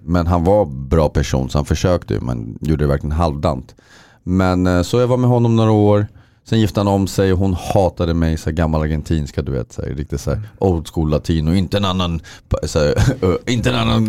Men 0.00 0.26
han 0.26 0.44
var 0.44 0.64
bra 0.64 1.08
person 1.08 1.50
så 1.50 1.58
han 1.58 1.64
försökte 1.64 2.14
ju 2.14 2.20
men 2.20 2.58
gjorde 2.60 2.84
det 2.84 2.88
verkligen 2.88 3.12
halvdant. 3.12 3.74
Men 4.22 4.66
eh, 4.66 4.82
så 4.82 5.00
jag 5.00 5.06
var 5.06 5.16
med 5.16 5.30
honom 5.30 5.56
några 5.56 5.70
år. 5.70 6.06
Sen 6.44 6.60
gifte 6.60 6.80
han 6.80 6.88
om 6.88 7.06
sig 7.06 7.32
och 7.32 7.38
hon 7.38 7.54
hatade 7.54 8.14
mig, 8.14 8.38
så 8.38 8.50
gammal 8.50 8.82
argentinska 8.82 9.42
du 9.42 9.52
vet. 9.52 9.72
Så 9.72 9.82
här, 9.82 9.88
riktigt 9.88 10.20
så 10.20 10.30
här, 10.30 10.40
old 10.58 10.88
school 10.88 11.10
latino, 11.10 11.54
inte 11.54 11.76
en 11.76 11.84
annan, 11.84 12.20
så 12.62 12.78
här, 12.78 12.94
inte 13.50 13.70
en 13.70 13.76
annan 13.76 14.06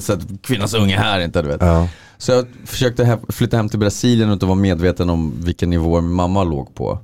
så 0.00 0.12
här, 0.12 0.22
kvinnas 0.42 0.74
unge 0.74 0.96
här 0.96 1.20
inte 1.20 1.42
du 1.42 1.48
vet. 1.48 1.60
Ja. 1.60 1.88
Så 2.18 2.32
jag 2.32 2.46
försökte 2.64 3.04
hem, 3.04 3.18
flytta 3.28 3.56
hem 3.56 3.68
till 3.68 3.78
Brasilien 3.78 4.28
utan 4.28 4.36
att 4.36 4.42
vara 4.42 4.54
medveten 4.54 5.10
om 5.10 5.32
vilken 5.44 5.70
nivå 5.70 6.00
min 6.00 6.12
mamma 6.12 6.44
låg 6.44 6.74
på. 6.74 6.98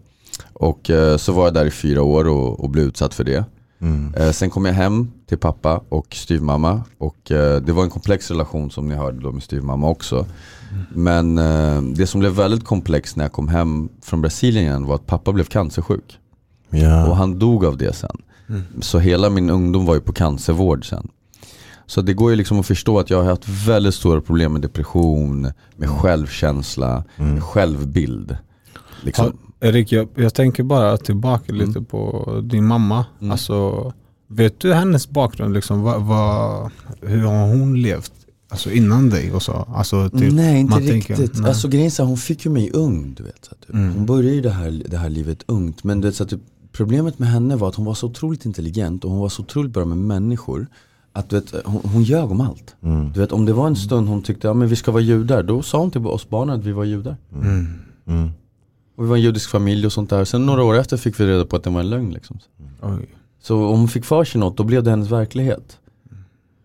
Och 0.53 0.91
eh, 0.91 1.17
så 1.17 1.33
var 1.33 1.45
jag 1.45 1.55
där 1.55 1.67
i 1.67 1.71
fyra 1.71 2.03
år 2.03 2.29
och, 2.29 2.61
och 2.61 2.71
blev 2.71 2.85
utsatt 2.85 3.15
för 3.15 3.25
det. 3.25 3.45
Mm. 3.81 4.15
Eh, 4.15 4.31
sen 4.31 4.51
kom 4.51 4.65
jag 4.65 4.73
hem 4.73 5.11
till 5.27 5.39
pappa 5.39 5.81
och 5.89 6.15
styvmamma 6.15 6.83
och 6.99 7.31
eh, 7.31 7.61
det 7.61 7.73
var 7.73 7.83
en 7.83 7.91
komplex 7.91 8.31
relation 8.31 8.71
som 8.71 8.89
ni 8.89 8.95
hörde 8.95 9.21
då 9.21 9.33
med 9.33 9.43
styvmamma 9.43 9.89
också. 9.89 10.27
Men 10.95 11.39
eh, 11.39 11.83
det 11.83 12.07
som 12.07 12.21
blev 12.21 12.33
väldigt 12.33 12.65
komplext 12.65 13.17
när 13.17 13.25
jag 13.25 13.33
kom 13.33 13.49
hem 13.49 13.89
från 14.03 14.21
Brasilien 14.21 14.65
igen 14.65 14.87
var 14.87 14.95
att 14.95 15.07
pappa 15.07 15.33
blev 15.33 15.45
cancersjuk. 15.45 16.19
Och 16.71 16.77
Ja. 16.79 17.15
han 17.15 17.39
dog 17.39 17.65
av 17.65 17.77
det 17.77 17.93
sen. 17.97 18.17
Så 18.81 18.99
hela 18.99 19.31
min 19.31 19.51
ungdom 19.51 19.87
var 19.87 19.95
ju 19.95 20.01
på 20.01 20.13
cancervård 20.13 20.89
sen. 20.89 21.09
Så 21.87 22.01
det 22.01 22.15
går 22.15 22.31
ju 22.31 22.37
liksom 22.37 22.61
att 22.61 22.67
förstå 22.67 22.99
att 22.99 23.11
jag 23.11 23.19
har 23.19 23.25
haft 23.31 23.49
väldigt 23.49 23.95
stora 23.95 24.21
problem 24.21 24.53
med 24.53 24.63
depression, 24.63 25.53
med 25.77 25.89
självkänsla, 25.91 27.05
Mm. 27.17 27.33
med 27.35 27.43
självbild. 27.43 28.37
Liksom. 29.03 29.39
Ja, 29.61 29.69
Erik, 29.69 29.93
jag, 29.93 30.09
jag 30.15 30.35
tänker 30.35 30.63
bara 30.63 30.97
tillbaka 30.97 31.53
Mm. 31.53 31.67
lite 31.67 31.81
på 31.81 32.31
din 32.45 32.67
mamma. 32.67 33.05
Mm. 33.21 33.31
Alltså, 33.33 33.93
vet 34.29 34.61
du 34.61 34.75
hennes 34.75 35.09
bakgrund? 35.11 35.55
Liksom, 35.55 35.83
vad, 35.83 36.03
vad, 36.03 36.71
hur 37.03 37.23
har 37.27 37.47
hon 37.49 37.83
levt 37.83 38.13
alltså, 38.55 38.71
innan 38.71 39.11
dig? 39.11 39.33
Och 39.33 39.43
så? 39.43 39.53
Alltså, 39.53 40.11
typ, 40.11 40.33
nej 40.33 40.61
inte 40.61 40.71
man 40.71 40.81
riktigt. 40.81 41.17
tänker, 41.17 41.41
nej. 41.41 41.49
Alltså 41.49 41.69
grejen 41.69 41.87
är 41.87 41.91
så 41.91 42.03
här, 42.03 42.09
hon 42.09 42.17
fick 42.17 42.45
ju 42.45 42.51
mig 42.51 42.71
ung. 42.71 43.15
Du 43.17 43.23
vet, 43.23 43.45
så 43.45 43.51
här, 43.51 43.67
typ. 43.67 43.75
Mm. 43.75 43.95
Hon 43.95 44.07
började 44.07 44.35
ju 44.35 44.41
det 44.41 44.51
här, 44.51 44.83
det 44.89 44.97
här 44.97 45.11
livet 45.11 45.45
ungt. 45.47 45.85
Men 45.85 46.01
du 46.01 46.09
vet, 46.09 46.17
så 46.17 46.25
här, 46.25 46.29
typ, 46.29 46.41
problemet 46.73 47.19
med 47.19 47.29
henne 47.29 47.57
var 47.57 47.69
att 47.69 47.75
hon 47.75 47.87
var 47.87 47.95
så 47.95 48.07
otroligt 48.07 48.45
intelligent 48.45 49.05
och 49.05 49.11
hon 49.11 49.21
var 49.21 49.29
så 49.29 49.43
otroligt 49.43 49.73
bra 49.73 49.85
med 49.85 49.99
människor. 49.99 50.67
Att 51.13 51.31
du 51.31 51.41
vet, 51.41 51.55
hon, 51.65 51.81
hon 51.93 52.03
ljög 52.03 52.31
om 52.31 52.41
allt. 52.41 52.77
Mm. 52.83 53.13
Du 53.13 53.21
vet, 53.21 53.33
om 53.33 53.47
det 53.47 53.53
var 53.53 53.67
en 53.67 53.77
stund 53.77 54.09
hon 54.09 54.23
tyckte 54.23 54.51
att 54.51 54.57
ja, 54.57 54.67
vi 54.67 54.77
ska 54.77 54.93
vara 54.93 55.03
judar, 55.03 55.43
då 55.43 55.63
sa 55.63 55.79
hon 55.79 55.91
till 55.91 56.07
oss 56.07 56.29
barnen 56.29 56.59
att 56.59 56.65
vi 56.65 56.73
var 56.73 56.85
judar. 56.85 57.17
Mm. 57.33 57.67
Mm. 58.07 58.31
Och 58.97 59.05
vi 59.05 59.09
var 59.09 59.17
en 59.17 59.23
judisk 59.23 59.51
familj 59.51 59.87
och 59.87 59.93
sånt 59.93 60.11
där. 60.11 60.25
Sen 60.25 60.47
några 60.47 60.63
år 60.63 60.79
efter 60.79 60.97
fick 60.97 61.21
vi 61.21 61.27
reda 61.27 61.45
på 61.45 61.57
att 61.57 61.63
det 61.63 61.71
var 61.71 61.81
en 61.81 61.91
lögn. 61.91 62.11
Liksom. 62.11 62.39
Så 63.43 63.67
om 63.67 63.79
hon 63.79 63.89
fick 63.89 64.05
för 64.05 64.25
sig 64.25 64.41
något, 64.41 64.57
då 64.57 64.65
blev 64.65 64.83
det 64.83 64.91
hennes 64.91 65.11
verklighet. 65.11 65.79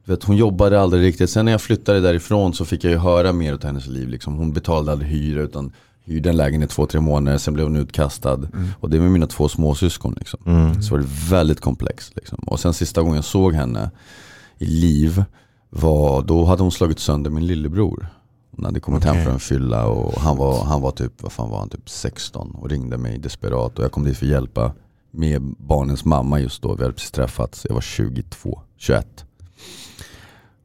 Vet, 0.09 0.23
hon 0.23 0.37
jobbade 0.37 0.81
aldrig 0.81 1.03
riktigt. 1.03 1.29
Sen 1.29 1.45
när 1.45 1.51
jag 1.51 1.61
flyttade 1.61 1.99
därifrån 1.99 2.53
så 2.53 2.65
fick 2.65 2.83
jag 2.83 2.91
ju 2.91 2.97
höra 2.97 3.33
mer 3.33 3.53
av 3.53 3.63
hennes 3.63 3.87
liv. 3.87 4.09
Liksom. 4.09 4.35
Hon 4.37 4.53
betalade 4.53 4.91
aldrig 4.91 5.11
hyra 5.11 5.41
utan 5.41 5.71
hyrde 6.03 6.29
en 6.29 6.37
lägenhet 6.37 6.69
två, 6.69 6.85
tre 6.85 6.99
månader. 6.99 7.37
Sen 7.37 7.53
blev 7.53 7.65
hon 7.65 7.75
utkastad. 7.75 8.39
Och 8.79 8.89
det 8.89 8.99
med 8.99 9.11
mina 9.11 9.27
två 9.27 9.49
småsyskon. 9.49 10.15
Liksom. 10.17 10.39
Mm. 10.45 10.81
Så 10.81 10.95
var 10.95 10.99
det 10.99 11.07
väldigt 11.29 11.61
komplext. 11.61 12.15
Liksom. 12.15 12.37
Och 12.37 12.59
sen 12.59 12.73
sista 12.73 13.01
gången 13.01 13.15
jag 13.15 13.25
såg 13.25 13.53
henne 13.53 13.91
i 14.57 14.65
liv 14.65 15.23
var, 15.69 16.21
då 16.21 16.45
hade 16.45 16.63
hon 16.63 16.71
slagit 16.71 16.99
sönder 16.99 17.29
min 17.29 17.47
lillebror. 17.47 18.07
Hon 18.55 18.65
hade 18.65 18.79
kommit 18.79 19.03
Okej. 19.03 19.13
hem 19.13 19.23
från 19.23 19.33
en 19.33 19.39
fylla 19.39 19.85
och 19.85 20.21
han 20.21 20.37
var, 20.37 20.63
han 20.63 20.81
var 20.81 20.91
typ, 20.91 21.13
vad 21.23 21.31
fan 21.31 21.49
var 21.49 21.59
han, 21.59 21.69
typ 21.69 21.89
16 21.89 22.51
och 22.51 22.69
ringde 22.69 22.97
mig 22.97 23.17
desperat 23.17 23.79
och 23.79 23.85
jag 23.85 23.91
kom 23.91 24.03
dit 24.03 24.17
för 24.17 24.25
att 24.25 24.31
hjälpa 24.31 24.73
med 25.11 25.41
barnens 25.57 26.05
mamma 26.05 26.39
just 26.39 26.61
då. 26.61 26.75
Vi 26.75 26.81
hade 26.81 26.93
precis 26.93 27.11
träffats, 27.11 27.65
jag 27.69 27.73
var 27.73 27.81
22, 27.81 28.59
21. 28.77 29.25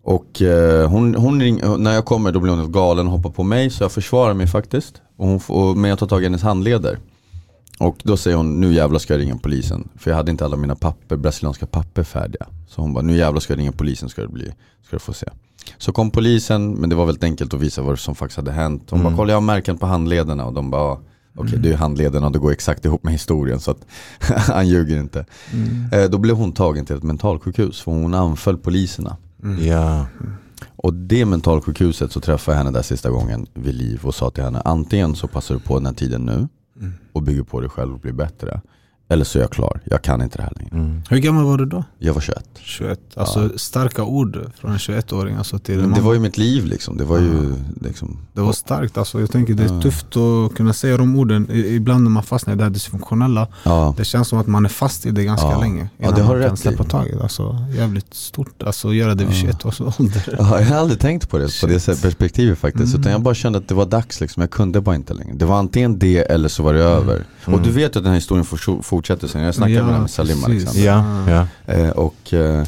Och 0.05 0.43
eh, 0.43 0.89
hon, 0.89 1.15
hon 1.15 1.41
ring, 1.41 1.61
när 1.79 1.93
jag 1.95 2.05
kommer 2.05 2.33
då 2.33 2.41
blir 2.41 2.51
hon 2.51 2.59
helt 2.61 2.73
galen 2.73 3.07
och 3.07 3.13
hoppar 3.13 3.31
på 3.31 3.43
mig 3.43 3.71
så 3.71 3.85
jag 3.85 3.93
försvarar 3.93 4.35
mig 4.35 4.47
faktiskt. 4.47 4.95
Och 5.17 5.27
hon, 5.27 5.41
får- 5.41 5.75
men 5.75 5.91
jag 5.91 5.99
tar 5.99 6.07
tag 6.07 6.21
i 6.23 6.25
hennes 6.25 6.43
handleder. 6.43 6.99
Och 7.79 7.97
då 8.03 8.17
säger 8.17 8.37
hon, 8.37 8.61
nu 8.61 8.73
jävlar 8.75 8.99
ska 8.99 9.15
jag 9.15 9.21
ringa 9.21 9.37
polisen. 9.37 9.89
För 9.97 10.11
jag 10.11 10.17
hade 10.17 10.31
inte 10.31 10.45
alla 10.45 10.57
mina 10.57 10.75
papper, 10.75 11.17
brasilianska 11.17 11.67
papper 11.67 12.03
färdiga. 12.03 12.47
Så 12.69 12.81
hon 12.81 12.93
bara, 12.95 13.03
nu 13.03 13.17
jävlar 13.17 13.41
ska 13.41 13.53
jag 13.53 13.59
ringa 13.61 13.73
polisen 13.73 14.09
ska 14.09 14.23
det 14.23 14.29
bli, 14.29 14.45
ska 14.87 14.97
du 14.97 14.99
få 14.99 15.13
se. 15.13 15.27
Så 15.79 15.93
kom 15.93 16.11
polisen, 16.11 16.73
men 16.73 16.91
det 16.91 16.97
var 16.97 17.07
väldigt 17.07 17.25
enkelt 17.25 17.55
att 17.55 17.61
visa 17.61 17.83
vad 17.83 17.99
som 17.99 18.15
faktiskt 18.15 18.37
hade 18.37 18.53
hänt. 18.53 18.83
Hon 18.91 19.01
Mm. 19.01 19.13
bara, 19.13 19.17
kolla 19.17 19.33
jag 19.33 19.37
har 19.37 19.41
märken 19.43 19.79
på 19.79 19.87
handlederna 19.87 20.47
och 20.47 20.53
de 20.53 20.71
bara, 20.71 20.83
"Ah, 20.93 20.99
okej 21.37 21.59
det 21.59 21.73
är 21.73 21.77
handlederna 21.77 22.27
och 22.27 22.33
det 22.33 22.39
går 22.39 22.53
exakt 22.53 22.85
ihop 22.85 23.05
med 23.05 23.13
historien 23.13 23.61
så 23.61 23.71
att 23.71 23.87
han 24.49 24.69
ljuger 24.69 24.99
inte. 25.01 25.27
Mm. 25.53 25.89
Eh, 26.05 26.11
då 26.11 26.19
blev 26.19 26.37
hon 26.37 26.53
tagen 26.53 26.87
till 26.87 26.97
ett 26.97 27.03
mentalsjukhus 27.03 27.81
för 27.81 27.93
hon 27.93 28.15
anföll 28.15 28.59
poliserna. 28.59 29.17
Ja. 29.67 30.07
Och 30.77 30.95
det 30.95 31.25
mentalsjukhuset 31.25 32.13
så 32.13 32.21
träffade 32.21 32.55
jag 32.57 32.65
henne 32.65 32.79
där 32.79 32.83
sista 32.83 33.11
gången 33.11 33.47
vid 33.55 33.75
liv 33.75 34.01
och 34.03 34.15
sa 34.15 34.31
till 34.31 34.45
henne 34.45 34.61
antingen 34.65 35.15
så 35.15 35.29
passar 35.29 35.55
du 35.55 35.61
på 35.61 35.75
den 35.75 35.87
här 35.87 35.93
tiden 35.93 36.23
nu 36.23 36.49
och 37.13 37.23
bygger 37.23 37.43
på 37.43 37.61
dig 37.61 37.71
själv 37.71 37.95
och 37.95 38.01
blir 38.01 38.13
bättre. 38.13 38.61
Eller 39.09 39.25
så 39.25 39.39
är 39.39 39.43
jag 39.43 39.51
klar, 39.51 39.81
jag 39.85 40.03
kan 40.03 40.23
inte 40.23 40.37
det 40.39 40.43
här 40.43 40.53
längre. 40.57 40.71
Mm. 40.77 41.03
Hur 41.11 41.19
gammal 41.19 41.45
var 41.45 41.59
du 41.59 41.67
då? 41.67 41.85
Jag 41.99 42.15
var 42.15 42.21
21. 42.21 42.45
21. 42.55 43.01
Alltså 43.17 43.51
starka 43.57 44.03
ord 44.03 44.39
från 44.61 44.71
en 44.73 44.79
21-åring 44.79 45.37
alltså 45.37 45.59
till 45.59 45.93
det 45.93 46.01
var 46.01 46.15
ju 46.15 46.21
mitt 46.21 46.39
liv 46.39 46.65
liksom. 46.67 46.97
Det 46.97 47.05
var 47.05 47.19
ju 47.19 47.55
liksom, 47.81 48.19
Det 48.33 48.41
var 48.41 48.53
starkt 48.53 48.99
alltså. 48.99 49.21
Jag 49.21 49.31
tänker 49.31 49.55
det 49.55 49.63
är 49.65 49.75
Ja. 49.75 49.81
tufft 49.83 50.07
att 50.17 50.57
kunna 50.57 50.73
säga 50.73 50.97
de 50.97 51.19
orden. 51.19 51.51
Ibland 51.51 52.03
när 52.03 52.11
man 52.11 52.23
fastnar 52.23 52.55
i 52.55 52.57
det 52.57 52.63
här 52.63 52.71
dysfunktionella. 52.71 53.49
ja. 53.63 53.95
Det 53.97 54.05
känns 54.05 54.29
som 54.29 54.39
att 54.39 54.47
man 54.47 54.65
är 54.65 54.69
fast 54.69 55.07
i 55.07 55.11
det 55.11 55.25
ganska 55.25 55.47
Ja. 55.51 55.61
länge. 55.61 55.89
Ja, 55.97 56.05
Innan 56.05 56.15
det 56.19 56.23
har 56.23 56.39
man 56.39 56.49
kan 56.49 56.57
släppa 56.57 56.85
taget. 56.85 57.21
Alltså, 57.21 57.59
jävligt 57.77 58.15
stort. 58.15 58.63
Alltså 58.63 58.89
att 58.89 58.95
göra 58.95 59.15
det 59.15 59.25
vid 59.25 59.37
Ja. 59.37 59.41
21 59.41 59.65
års 59.67 59.81
ålder. 59.81 60.35
Ja, 60.39 60.61
jag 60.61 60.67
har 60.67 60.77
aldrig 60.77 61.01
tänkt 61.01 61.31
på 61.31 61.39
det 61.39 61.61
på 61.61 61.67
det 61.67 61.87
perspektivet 62.03 62.59
faktiskt. 62.59 62.89
Mm. 62.95 63.01
Utan 63.01 63.13
jag 63.13 63.21
bara 63.21 63.35
kände 63.35 63.59
att 63.59 63.69
det 63.69 63.75
var 63.75 63.87
dags 63.87 64.21
liksom. 64.21 64.41
Jag 64.41 64.51
kunde 64.51 64.81
bara 64.81 64.95
inte 64.97 65.15
längre. 65.15 65.33
Det 65.35 65.45
var 65.45 65.59
antingen 65.59 65.99
det 65.99 66.19
eller 66.19 66.49
så 66.49 66.63
var 66.63 66.75
det 66.75 66.81
över. 66.83 67.25
Mm. 67.47 67.61
Och 67.61 67.67
du 67.67 67.73
vet 67.73 67.83
ju 67.83 67.87
att 67.87 67.93
den 67.93 68.07
här 68.07 68.15
historien 68.15 68.45
for- 68.45 68.83
fortsätter 68.83 69.29
sen. 69.29 69.43
Jag 69.43 69.55
snackade 69.55 69.75
Ja, 69.79 69.85
med, 69.87 70.01
med 70.01 70.11
Salim 70.11 70.43
precis. 70.43 70.69
Alexander. 70.69 71.33
Ja, 71.33 71.47
ja. 71.67 71.73
Eh, 71.75 71.91
och, 71.91 72.33
eh, 72.35 72.65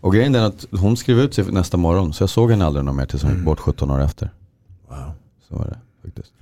och 0.00 0.12
grejen 0.12 0.34
är 0.34 0.40
att 0.42 0.66
hon 0.70 0.96
skrev 0.96 1.18
ut 1.20 1.34
sig 1.34 1.44
nästa 1.52 1.76
morgon. 1.76 2.12
Så 2.12 2.22
jag 2.22 2.30
såg 2.30 2.50
henne 2.50 2.64
aldrig 2.64 2.84
någon 2.84 2.96
mer 2.96 3.06
tills 3.06 3.22
hon 3.22 3.30
gick 3.30 3.36
Mm. 3.36 3.44
bort 3.44 3.60
17 3.60 3.90
år 3.90 4.00
efter. 4.02 4.30
Wow. 4.88 4.96
Så 5.48 5.56
var 5.56 5.64
det 5.66 5.76
faktiskt. 6.04 6.32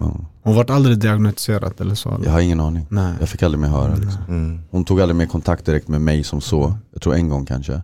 Ja. 0.00 0.10
Hon 0.42 0.54
vart 0.56 0.70
aldrig 0.70 0.98
diagnostiserad 0.98 1.72
eller 1.80 1.94
så? 1.94 2.14
eller? 2.14 2.24
Jag 2.24 2.32
har 2.32 2.40
ingen 2.40 2.60
aning. 2.60 2.86
Nej. 2.90 3.14
Jag 3.20 3.28
fick 3.28 3.42
aldrig 3.42 3.60
mer 3.60 3.68
höra. 3.68 3.94
Liksom. 3.94 4.22
Mm. 4.28 4.60
Hon 4.70 4.84
tog 4.84 5.00
aldrig 5.00 5.16
mer 5.16 5.26
kontakt 5.26 5.66
direkt 5.66 5.88
med 5.88 6.00
mig 6.00 6.24
som 6.24 6.40
så. 6.40 6.74
Jag 6.92 7.02
tror 7.02 7.14
en 7.14 7.28
gång 7.28 7.46
kanske. 7.46 7.82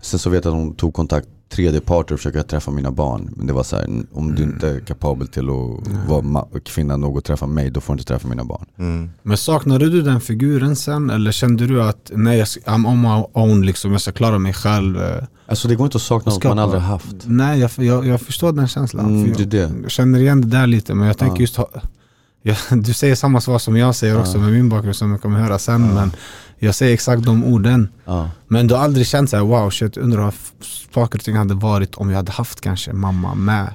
Sen 0.00 0.18
så 0.18 0.30
vet 0.30 0.44
jag 0.44 0.52
att 0.54 0.58
hon 0.60 0.74
tog 0.74 0.94
kontakt 0.94 1.28
tredje 1.50 1.80
parter 1.80 2.14
och 2.14 2.18
försöka 2.20 2.42
träffa 2.42 2.70
mina 2.70 2.90
barn. 2.90 3.30
Men 3.36 3.46
det 3.46 3.52
var 3.52 3.62
så 3.62 3.76
här, 3.76 3.86
om 4.12 4.34
du 4.34 4.42
inte 4.42 4.68
är 4.68 4.80
kapabel 4.80 5.28
till 5.28 5.48
att 5.48 6.08
vara 6.08 6.20
ma- 6.20 6.60
kvinna 6.60 6.96
nog 6.96 7.18
att 7.18 7.24
träffa 7.24 7.46
mig, 7.46 7.70
då 7.70 7.80
får 7.80 7.94
du 7.94 8.00
inte 8.00 8.08
träffa 8.12 8.28
mina 8.28 8.44
barn. 8.44 8.64
Mm. 8.78 9.10
Men 9.22 9.36
saknade 9.36 9.88
du 9.90 10.02
den 10.02 10.20
figuren 10.20 10.76
sen? 10.76 11.10
Eller 11.10 11.32
kände 11.32 11.66
du 11.66 11.82
att 11.82 12.10
nej, 12.14 12.38
jag 12.38 12.48
ska- 12.48 12.60
I'm 12.60 12.88
on 12.88 13.00
my 13.00 13.24
own, 13.42 13.66
liksom, 13.66 13.92
jag 13.92 14.00
ska 14.00 14.12
klara 14.12 14.38
mig 14.38 14.52
själv? 14.52 15.02
eh, 15.02 15.24
Alltså 15.46 15.68
det 15.68 15.74
går 15.74 15.84
inte 15.84 15.96
att 15.96 16.02
sakna 16.02 16.32
något 16.32 16.44
man 16.44 16.58
aldrig 16.58 16.82
har 16.82 16.88
haft. 16.88 17.16
Nej, 17.24 17.60
jag, 17.60 17.70
jag, 17.76 18.06
jag 18.06 18.20
förstår 18.20 18.52
den 18.52 18.68
känslan. 18.68 19.06
Mm, 19.06 19.34
För 19.34 19.44
det 19.44 19.56
jag, 19.56 19.70
jag 19.82 19.90
känner 19.90 20.18
igen 20.18 20.40
det 20.40 20.46
där 20.46 20.66
lite, 20.66 20.94
men 20.94 21.06
jag 21.06 21.18
tänker 21.18 21.36
Ja. 21.36 21.40
just 21.40 21.56
ha, 21.56 21.70
jag, 22.48 22.82
Du 22.84 22.92
säger 22.92 23.14
samma 23.14 23.40
svar 23.40 23.58
som 23.58 23.76
jag 23.76 23.94
säger 23.94 24.20
också 24.20 24.38
med 24.38 24.52
min 24.52 24.68
bakgrund 24.68 24.96
som 24.96 25.10
jag 25.10 25.22
kommer 25.22 25.38
höra 25.40 25.58
sen, 25.58 25.94
men 25.94 26.12
jag 26.58 26.74
säger 26.74 26.94
exakt 26.94 27.22
de 27.22 27.44
orden. 27.44 27.88
Men 28.48 28.66
du 28.66 28.74
har 28.74 28.82
aldrig 28.82 29.06
känt 29.06 29.30
såhär, 29.30 29.44
wow 29.44 29.70
shit, 29.70 29.96
undrar 29.96 30.22
vad 30.22 30.34
saker 30.94 31.18
och 31.18 31.24
ting 31.24 31.36
hade 31.36 31.54
varit 31.54 31.94
om 31.94 32.10
jag 32.10 32.16
hade 32.16 32.32
haft 32.32 32.60
kanske 32.60 32.92
mamma 32.92 33.34
med. 33.34 33.74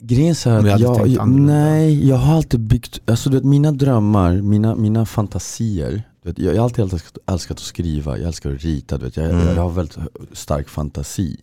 Grejen 0.00 0.34
är 0.46 0.66
jag 0.66 0.68
att 0.74 0.80
jag, 0.80 1.06
jag, 1.08 1.28
nej, 1.28 2.08
jag 2.08 2.16
har 2.16 2.36
alltid 2.36 2.60
byggt, 2.60 3.00
alltså 3.06 3.30
du 3.30 3.36
vet 3.36 3.44
mina 3.44 3.72
drömmar, 3.72 4.32
mina, 4.42 4.74
mina 4.76 5.06
fantasier. 5.06 6.02
Du 6.22 6.28
vet, 6.28 6.38
jag, 6.38 6.54
jag 6.54 6.60
har 6.60 6.64
alltid 6.64 6.84
älskat, 6.92 7.18
älskat 7.30 7.56
att 7.56 7.62
skriva, 7.62 8.18
jag 8.18 8.26
älskar 8.26 8.54
att 8.54 8.62
rita, 8.62 8.98
du 8.98 9.04
vet, 9.04 9.16
jag, 9.16 9.30
Mm. 9.30 9.46
jag 9.56 9.62
har 9.62 9.70
väldigt 9.70 9.98
stark 10.32 10.68
fantasi. 10.68 11.40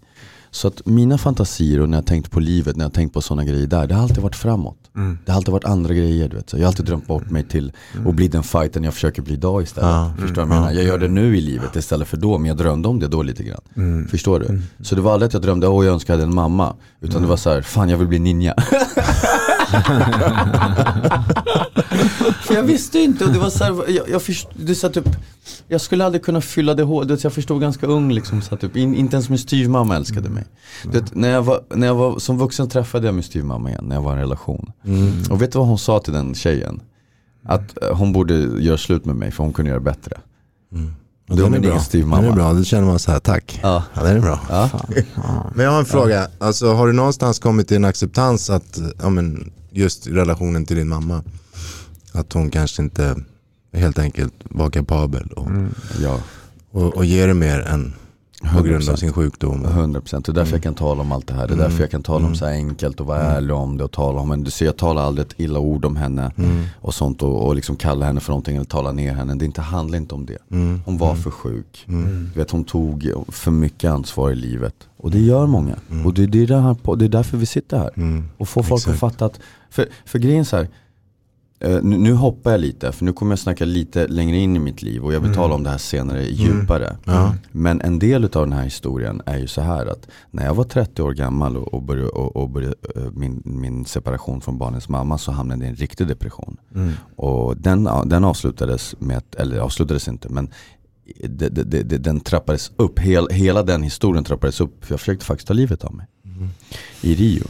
Så 0.51 0.67
att 0.67 0.85
mina 0.85 1.17
fantasier 1.17 1.79
och 1.81 1.89
när 1.89 1.97
jag 1.97 2.05
tänkt 2.05 2.31
på 2.31 2.39
livet, 2.39 2.75
när 2.75 2.85
jag 2.85 2.93
tänkt 2.93 3.13
på 3.13 3.21
sådana 3.21 3.43
grejer 3.43 3.67
där, 3.67 3.87
det 3.87 3.95
har 3.95 4.01
alltid 4.03 4.23
varit 4.23 4.35
framåt. 4.35 4.77
Det 5.25 5.31
har 5.31 5.37
alltid 5.37 5.51
varit 5.51 5.65
andra 5.65 5.93
grejer. 5.93 6.29
Du 6.29 6.35
vet. 6.35 6.49
Så 6.49 6.57
jag 6.57 6.61
har 6.61 6.67
alltid 6.67 6.85
drömt 6.85 7.07
bort 7.07 7.29
mig 7.29 7.43
till 7.43 7.71
att 8.07 8.15
bli 8.15 8.27
den 8.27 8.43
fighten 8.43 8.83
jag 8.83 8.93
försöker 8.93 9.21
bli 9.21 9.33
idag 9.33 9.63
istället. 9.63 9.89
Ja. 9.89 10.13
Förstår 10.19 10.27
du 10.27 10.47
vad 10.47 10.57
jag 10.57 10.61
menar? 10.61 10.71
Jag 10.71 10.83
gör 10.83 10.97
det 10.97 11.07
nu 11.07 11.37
i 11.37 11.41
livet 11.41 11.75
istället 11.75 12.07
för 12.07 12.17
då, 12.17 12.37
men 12.37 12.47
jag 12.47 12.57
drömde 12.57 12.87
om 12.87 12.99
det 12.99 13.07
då 13.07 13.23
lite 13.23 13.43
grann. 13.43 13.61
Mm. 13.75 14.07
Förstår 14.07 14.39
du? 14.39 14.61
Så 14.83 14.95
det 14.95 15.01
var 15.01 15.13
aldrig 15.13 15.27
att 15.27 15.33
jag 15.33 15.41
drömde, 15.41 15.67
åh 15.67 15.85
jag 15.85 15.93
önskar 15.93 16.13
jag 16.13 16.17
hade 16.17 16.29
en 16.29 16.35
mamma. 16.35 16.75
Utan 17.01 17.21
det 17.21 17.27
var 17.27 17.37
så 17.37 17.49
här, 17.49 17.61
fan 17.61 17.89
jag 17.89 17.97
vill 17.97 18.07
bli 18.07 18.19
ninja. 18.19 18.55
Jag 22.49 22.63
visste 22.63 22.99
inte 22.99 23.25
och 23.25 23.31
det 23.31 23.39
var 23.39 23.49
så 23.49 23.63
här, 23.63 23.89
jag, 23.89 24.09
jag, 24.09 24.21
först, 24.21 24.47
det 24.53 24.75
så 24.75 24.89
typ, 24.89 25.05
jag 25.67 25.81
skulle 25.81 26.05
aldrig 26.05 26.23
kunna 26.23 26.41
fylla 26.41 26.73
det 26.73 26.83
hålet, 26.83 27.23
jag 27.23 27.33
förstod 27.33 27.61
ganska 27.61 27.87
ung 27.87 28.11
liksom, 28.11 28.41
så 28.41 28.57
typ, 28.57 28.75
in, 28.75 28.95
inte 28.95 29.15
ens 29.15 29.29
min 29.29 29.39
styvmamma 29.39 29.95
älskade 29.95 30.29
mig. 30.29 30.45
Du 30.83 30.89
vet, 30.89 31.15
när, 31.15 31.29
jag 31.29 31.41
var, 31.41 31.61
när 31.75 31.87
jag 31.87 31.95
var 31.95 32.19
som 32.19 32.37
vuxen 32.37 32.69
träffade 32.69 33.05
jag 33.05 33.13
min 33.13 33.23
styvmamma 33.23 33.69
igen, 33.69 33.85
när 33.87 33.95
jag 33.95 34.03
var 34.03 34.11
i 34.11 34.13
en 34.13 34.19
relation. 34.19 34.71
Mm. 34.85 35.23
Och 35.29 35.41
vet 35.41 35.51
du 35.51 35.59
vad 35.59 35.67
hon 35.67 35.79
sa 35.79 35.99
till 35.99 36.13
den 36.13 36.35
tjejen? 36.35 36.81
Att 37.45 37.83
eh, 37.83 37.97
hon 37.97 38.13
borde 38.13 38.35
göra 38.35 38.77
slut 38.77 39.05
med 39.05 39.15
mig 39.15 39.31
för 39.31 39.43
hon 39.43 39.53
kunde 39.53 39.71
göra 39.71 39.79
bättre. 39.79 40.17
Mm. 40.73 40.93
Och 41.29 41.35
det 41.35 41.43
var 41.43 41.49
min 41.49 41.81
styvmamma. 41.81 42.27
är 42.27 42.31
bra, 42.31 42.53
då 42.53 42.63
känner 42.63 42.87
man 42.87 42.99
så 42.99 43.11
här, 43.11 43.19
tack. 43.19 43.59
Ja. 43.63 43.83
Ja, 43.93 44.03
det 44.03 44.09
är 44.09 44.19
bra. 44.19 44.39
Ja. 44.49 44.69
Men 45.55 45.65
jag 45.65 45.71
har 45.71 45.79
en 45.79 45.85
fråga, 45.85 46.27
alltså, 46.39 46.73
har 46.73 46.87
du 46.87 46.93
någonstans 46.93 47.39
kommit 47.39 47.67
till 47.67 47.77
en 47.77 47.85
acceptans 47.85 48.49
att, 48.49 48.79
ja, 49.01 49.09
men, 49.09 49.51
just 49.79 50.07
relationen 50.07 50.65
till 50.65 50.77
din 50.77 50.87
mamma, 50.89 51.23
att 52.11 52.33
hon 52.33 52.49
kanske 52.51 52.81
inte 52.83 53.15
helt 53.73 53.99
enkelt 53.99 54.33
var 54.43 54.69
kapabel 54.69 55.27
och, 55.35 55.47
Mm. 55.47 55.73
ja. 56.01 56.19
och, 56.71 56.95
och 56.97 57.05
ger 57.05 57.27
det 57.27 57.33
mer 57.33 57.59
än 57.59 57.93
på 58.57 58.63
grund 58.63 58.89
av 58.89 58.95
100%. 58.95 58.99
sin 58.99 59.13
sjukdom? 59.13 59.65
100% 59.65 60.21
det 60.25 60.31
är 60.31 60.33
därför 60.33 60.53
jag 60.53 60.63
kan 60.63 60.73
tala 60.73 61.01
om 61.01 61.11
allt 61.11 61.27
det 61.27 61.33
här. 61.33 61.47
Det 61.47 61.53
är 61.53 61.57
därför 61.57 61.79
jag 61.81 61.91
kan 61.91 62.03
tala 62.03 62.25
om 62.27 62.35
så 62.35 62.45
här 62.45 62.53
enkelt 62.53 62.99
och 62.99 63.05
vara 63.07 63.19
ärlig 63.21 63.55
om 63.55 63.77
det 63.77 63.83
och 63.83 63.91
tala 63.91 64.19
om 64.19 64.31
henne. 64.31 64.43
Du 64.43 64.51
ser 64.51 64.65
jag 64.65 64.77
talar 64.77 65.01
aldrig 65.01 65.27
ett 65.27 65.33
illa 65.39 65.59
ord 65.59 65.85
om 65.85 65.95
henne 65.95 66.31
Mm. 66.37 66.63
och 66.81 66.93
sånt 66.93 67.23
och, 67.23 67.47
och 67.47 67.55
liksom 67.55 67.75
kalla 67.75 68.05
henne 68.05 68.19
för 68.19 68.31
någonting 68.31 68.55
eller 68.55 68.65
tala 68.65 68.91
ner 68.91 69.13
henne. 69.13 69.35
Det 69.35 69.45
inte, 69.45 69.61
handlar 69.61 69.97
inte 69.97 70.15
om 70.15 70.25
det. 70.25 70.37
Mm. 70.51 70.81
Hon 70.85 70.97
var 70.97 71.15
för 71.15 71.31
sjuk. 71.31 71.85
Mm. 71.87 72.29
Du 72.33 72.39
vet, 72.39 72.51
hon 72.51 72.63
tog 72.63 73.11
för 73.27 73.51
mycket 73.51 73.91
ansvar 73.91 74.31
i 74.31 74.35
livet. 74.35 74.75
Och 74.97 75.11
det 75.11 75.19
gör 75.19 75.47
många. 75.47 75.75
Och 76.05 76.13
det, 76.13 76.25
det, 76.27 76.43
är 76.43 76.47
det, 76.47 76.59
här, 76.61 76.73
på- 76.73 76.95
det 76.95 77.05
är 77.05 77.09
därför 77.09 77.37
vi 77.37 77.45
sitter 77.45 77.77
här. 77.77 77.91
Mm. 77.95 78.23
Och 78.37 78.49
få 78.49 78.63
folk 78.63 78.79
Exakt. 78.81 78.93
att 78.93 78.99
fatta 78.99 79.25
att, 79.25 79.39
för, 79.69 79.87
för 80.05 80.19
grejen 80.19 80.39
är 80.39 80.43
så 80.43 80.57
här, 80.57 80.67
eh, 81.59 81.83
nu, 81.83 81.97
nu 81.97 82.13
hoppar 82.13 82.51
jag 82.51 82.59
lite, 82.59 82.91
för 82.91 83.05
nu 83.05 83.13
kommer 83.13 83.31
jag 83.31 83.39
snacka 83.39 83.65
lite 83.65 84.07
längre 84.07 84.37
in 84.37 84.55
i 84.55 84.59
mitt 84.59 84.81
liv 84.81 85.03
och 85.03 85.13
jag 85.13 85.19
vill 85.19 85.33
tala 85.33 85.55
om 85.55 85.63
det 85.63 85.69
här 85.69 85.77
senare 85.77 86.23
djupare. 86.23 86.97
Ja. 87.05 87.35
Men 87.51 87.81
en 87.81 87.99
del 87.99 88.23
av 88.23 88.29
den 88.29 88.53
här 88.53 88.63
historien 88.63 89.21
är 89.25 89.37
ju 89.37 89.47
så 89.47 89.61
här 89.61 89.85
att 89.85 90.07
när 90.31 90.45
jag 90.45 90.53
var 90.53 90.63
30 90.63 91.01
år 91.01 91.13
gammal 91.13 91.57
och, 91.57 91.73
och 91.73 91.83
började, 91.83 92.09
och, 92.09 92.35
och 92.35 92.49
började 92.49 92.75
eh, 92.95 93.03
min, 93.13 93.41
min 93.45 93.85
separation 93.85 94.41
från 94.41 94.57
barnens 94.57 94.89
mamma 94.89 95.17
så 95.17 95.31
hamnade 95.31 95.61
jag 95.61 95.67
i 95.67 95.69
en 95.69 95.75
riktig 95.75 96.07
depression. 96.07 96.57
Mm. 96.75 96.93
Och 97.15 97.57
den, 97.57 97.89
den 98.05 98.23
avslutades 98.23 98.95
med, 98.99 99.23
eller 99.37 99.59
avslutades 99.59 100.07
inte, 100.07 100.29
men 100.29 100.49
det, 101.23 101.49
det, 101.49 101.63
det, 101.63 101.83
det, 101.83 101.97
den 101.97 102.19
trappades 102.19 102.71
upp, 102.75 102.99
Hel, 102.99 103.27
hela 103.31 103.63
den 103.63 103.83
historien 103.83 104.23
trappades 104.23 104.61
upp. 104.61 104.85
För 104.85 104.93
jag 104.93 104.99
försökte 104.99 105.25
faktiskt 105.25 105.47
ta 105.47 105.53
livet 105.53 105.83
av 105.83 105.93
mig. 105.93 106.07
I 107.01 107.15
Rio. 107.15 107.43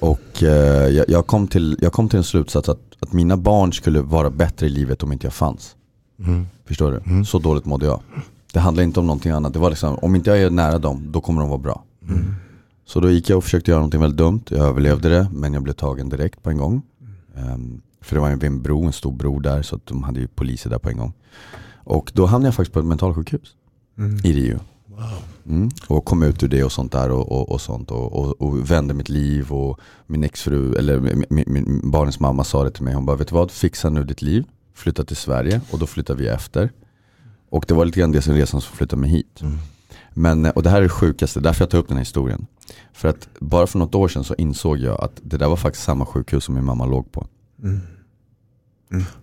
Och 0.00 0.42
eh, 0.42 0.88
jag, 0.88 1.04
jag, 1.08 1.26
kom 1.26 1.48
till, 1.48 1.78
jag 1.80 1.92
kom 1.92 2.08
till 2.08 2.16
en 2.16 2.24
slutsats 2.24 2.68
att, 2.68 2.80
att 3.00 3.12
mina 3.12 3.36
barn 3.36 3.72
skulle 3.72 4.00
vara 4.00 4.30
bättre 4.30 4.66
i 4.66 4.68
livet 4.68 5.02
om 5.02 5.12
inte 5.12 5.26
jag 5.26 5.34
fanns. 5.34 5.76
Mm. 6.18 6.46
Förstår 6.64 6.92
du? 6.92 7.24
Så 7.24 7.38
dåligt 7.38 7.64
mådde 7.64 7.86
jag. 7.86 8.00
Det 8.52 8.60
handlar 8.60 8.82
inte 8.82 9.00
om 9.00 9.06
någonting 9.06 9.32
annat. 9.32 9.52
Det 9.52 9.58
var 9.58 9.70
liksom, 9.70 9.94
om 9.94 10.14
inte 10.14 10.30
jag 10.30 10.42
är 10.42 10.50
nära 10.50 10.78
dem, 10.78 11.06
då 11.10 11.20
kommer 11.20 11.40
de 11.40 11.48
vara 11.48 11.58
bra. 11.58 11.84
Så 12.86 13.00
då 13.00 13.10
gick 13.10 13.30
jag 13.30 13.36
och 13.36 13.44
försökte 13.44 13.70
göra 13.70 13.78
någonting 13.78 14.00
väldigt 14.00 14.18
dumt. 14.18 14.42
Jag 14.48 14.66
överlevde 14.66 15.08
det, 15.08 15.28
men 15.32 15.54
jag 15.54 15.62
blev 15.62 15.72
tagen 15.72 16.08
direkt 16.08 16.42
på 16.42 16.50
en 16.50 16.58
gång. 16.58 16.82
Ehm, 17.36 17.80
för 18.00 18.14
det 18.16 18.20
var 18.20 18.30
en, 18.30 18.38
vid 18.38 18.50
en 18.50 18.62
bro, 18.62 18.84
en 18.84 18.92
stor 18.92 19.12
bro 19.12 19.38
där, 19.38 19.62
så 19.62 19.76
att 19.76 19.86
de 19.86 20.02
hade 20.02 20.20
ju 20.20 20.26
poliser 20.26 20.70
där 20.70 20.78
på 20.78 20.88
en 20.88 20.96
gång. 20.96 21.12
Och 21.74 22.12
då 22.14 22.26
hamnade 22.26 22.46
jag 22.46 22.54
faktiskt 22.54 22.72
på 22.72 22.78
ett 22.78 22.86
mentalsjukhus 22.86 23.54
i 24.24 24.32
Rio. 24.32 24.58
Mm. 25.46 25.70
Och 25.88 26.04
kom 26.04 26.22
ut 26.22 26.42
ur 26.42 26.48
det 26.48 26.64
och 26.64 26.72
sånt 26.72 26.92
där 26.92 27.10
och, 27.10 27.32
och, 27.32 27.48
och 27.48 27.60
sånt 27.60 27.90
och, 27.90 28.42
och, 28.42 28.70
vände 28.70 28.94
mitt 28.94 29.08
liv 29.08 29.52
och 29.52 29.80
min 30.06 30.24
exfru, 30.24 30.74
eller 30.74 31.00
min, 31.00 31.44
min, 31.46 31.90
barnens 31.90 32.20
mamma 32.20 32.44
sa 32.44 32.64
det 32.64 32.70
till 32.70 32.84
mig. 32.84 32.94
Hon 32.94 33.06
bara, 33.06 33.16
vet 33.16 33.28
du 33.28 33.34
vad? 33.34 33.50
Fixa 33.50 33.90
nu 33.90 34.04
ditt 34.04 34.22
liv, 34.22 34.44
flytta 34.74 35.04
till 35.04 35.16
Sverige 35.16 35.60
och 35.70 35.78
då 35.78 35.86
flyttar 35.86 36.14
vi 36.14 36.28
efter. 36.28 36.72
Och 37.50 37.64
det 37.68 37.74
var 37.74 37.84
lite 37.84 38.00
grann 38.00 38.12
det 38.12 38.22
som 38.22 38.34
resan 38.34 38.60
som 38.60 38.76
flyttade 38.76 39.00
mig 39.00 39.10
hit. 39.10 39.40
Mm. 39.42 39.58
Men, 40.14 40.44
eh, 40.44 40.50
och 40.50 40.62
det 40.62 40.70
här 40.70 40.78
är 40.78 40.82
det 40.82 40.88
sjukaste, 40.88 41.40
därför 41.40 41.62
jag 41.62 41.70
tar 41.70 41.78
upp 41.78 41.88
den 41.88 41.96
här 41.96 42.04
historien. 42.04 42.46
För 42.92 43.08
att 43.08 43.28
bara 43.40 43.66
för 43.66 43.78
något 43.78 43.94
år 43.94 44.08
sedan 44.08 44.24
så 44.24 44.34
insåg 44.34 44.78
jag 44.78 45.00
att 45.00 45.20
det 45.22 45.36
där 45.36 45.48
var 45.48 45.56
faktiskt 45.56 45.84
samma 45.84 46.06
sjukhus 46.06 46.44
som 46.44 46.54
min 46.54 46.64
mamma 46.64 46.86
låg 46.86 47.12
på. 47.12 47.26
Mm. 47.62 47.80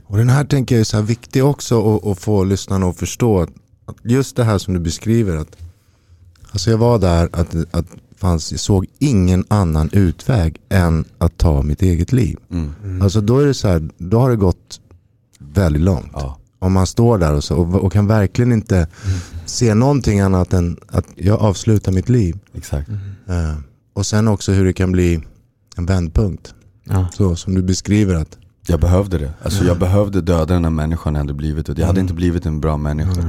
Och 0.04 0.18
den 0.18 0.30
här 0.30 0.46
tänker 0.46 0.76
jag 0.76 0.80
är 0.80 0.84
så 0.86 0.98
här 0.98 1.04
viktig 1.04 1.46
också 1.46 1.96
att, 1.96 2.06
att 2.06 2.20
få 2.20 2.44
lyssnarna 2.44 2.88
att 2.88 2.98
förstå. 2.98 3.42
Att, 3.42 3.50
att 3.86 3.96
just 4.04 4.36
det 4.36 4.44
här 4.44 4.58
som 4.58 4.74
du 4.74 4.80
beskriver. 4.80 5.36
Att, 5.36 5.58
alltså 6.52 6.72
jag 6.72 6.78
var 6.78 7.00
där, 7.00 7.30
att, 7.32 7.56
att 7.72 7.86
fanns, 8.22 8.52
jag 8.52 8.60
såg 8.60 8.86
ingen 9.00 9.46
annan 9.48 9.90
utväg 9.92 10.58
än 10.70 11.06
att 11.18 11.38
ta 11.38 11.62
mitt 11.62 11.82
eget 11.82 12.12
liv. 12.12 12.38
Mm. 12.52 13.02
Alltså 13.02 13.22
då 13.22 13.40
är 13.40 13.46
det 13.46 13.54
så 13.54 13.68
här, 13.68 13.90
då 13.98 14.20
har 14.20 14.30
det 14.30 14.36
gått 14.36 14.82
väldigt 15.40 15.82
långt. 15.82 16.12
Ja. 16.14 16.38
Om 16.60 16.74
man 16.74 16.88
står 16.88 17.18
där 17.18 17.34
och, 17.34 17.44
så, 17.44 17.56
och, 17.56 17.76
och 17.76 17.94
kan 17.94 18.08
verkligen 18.08 18.52
inte 18.52 18.88
se 19.46 19.74
någonting 19.74 20.20
annat 20.20 20.54
än 20.54 20.78
att 20.88 21.06
jag 21.16 21.40
avslutar 21.40 21.92
mitt 21.92 22.10
liv. 22.10 22.40
Exakt. 22.54 22.90
Eh, 23.28 23.56
och 23.94 24.06
sen 24.06 24.28
också 24.28 24.52
hur 24.52 24.66
det 24.66 24.74
kan 24.74 24.92
bli 24.92 25.22
en 25.76 25.86
vändpunkt. 25.86 26.54
Ja. 26.84 27.08
Så 27.14 27.36
som 27.36 27.56
du 27.56 27.62
beskriver 27.62 28.16
att 28.16 28.38
Jag 28.68 28.80
behövde 28.80 29.18
det. 29.18 29.34
Alltså 29.44 29.64
jag 29.66 29.80
behövde 29.80 30.22
döda 30.22 30.54
den 30.54 30.64
här 30.64 30.72
människan 30.72 31.14
jag 31.14 31.22
hade 31.22 31.34
blivit. 31.34 31.78
Jag 31.78 31.88
hade 31.88 32.02
inte 32.02 32.14
blivit 32.14 32.46
en 32.46 32.62
bra 32.62 32.78
människa. 32.78 33.28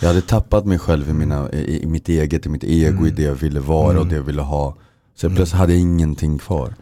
Jag 0.00 0.08
hade 0.08 0.20
tappat 0.20 0.66
mig 0.66 0.78
själv 0.78 1.10
i, 1.10 1.12
mina, 1.12 1.50
i, 1.52 1.82
i 1.82 1.86
mitt 1.86 2.08
eget, 2.08 2.46
i 2.46 2.48
mitt 2.48 2.64
ego, 2.64 3.06
i 3.06 3.10
det 3.10 3.22
jag 3.22 3.34
ville 3.34 3.60
vara 3.60 4.00
och 4.00 4.06
det 4.06 4.14
jag 4.16 4.22
ville 4.22 4.42
ha. 4.42 4.76
Så 5.16 5.26
jag 5.26 5.36
plötsligt 5.36 5.58
hade 5.58 5.72
jag 5.72 5.80
ingenting 5.80 6.38
kvar. 6.38 6.74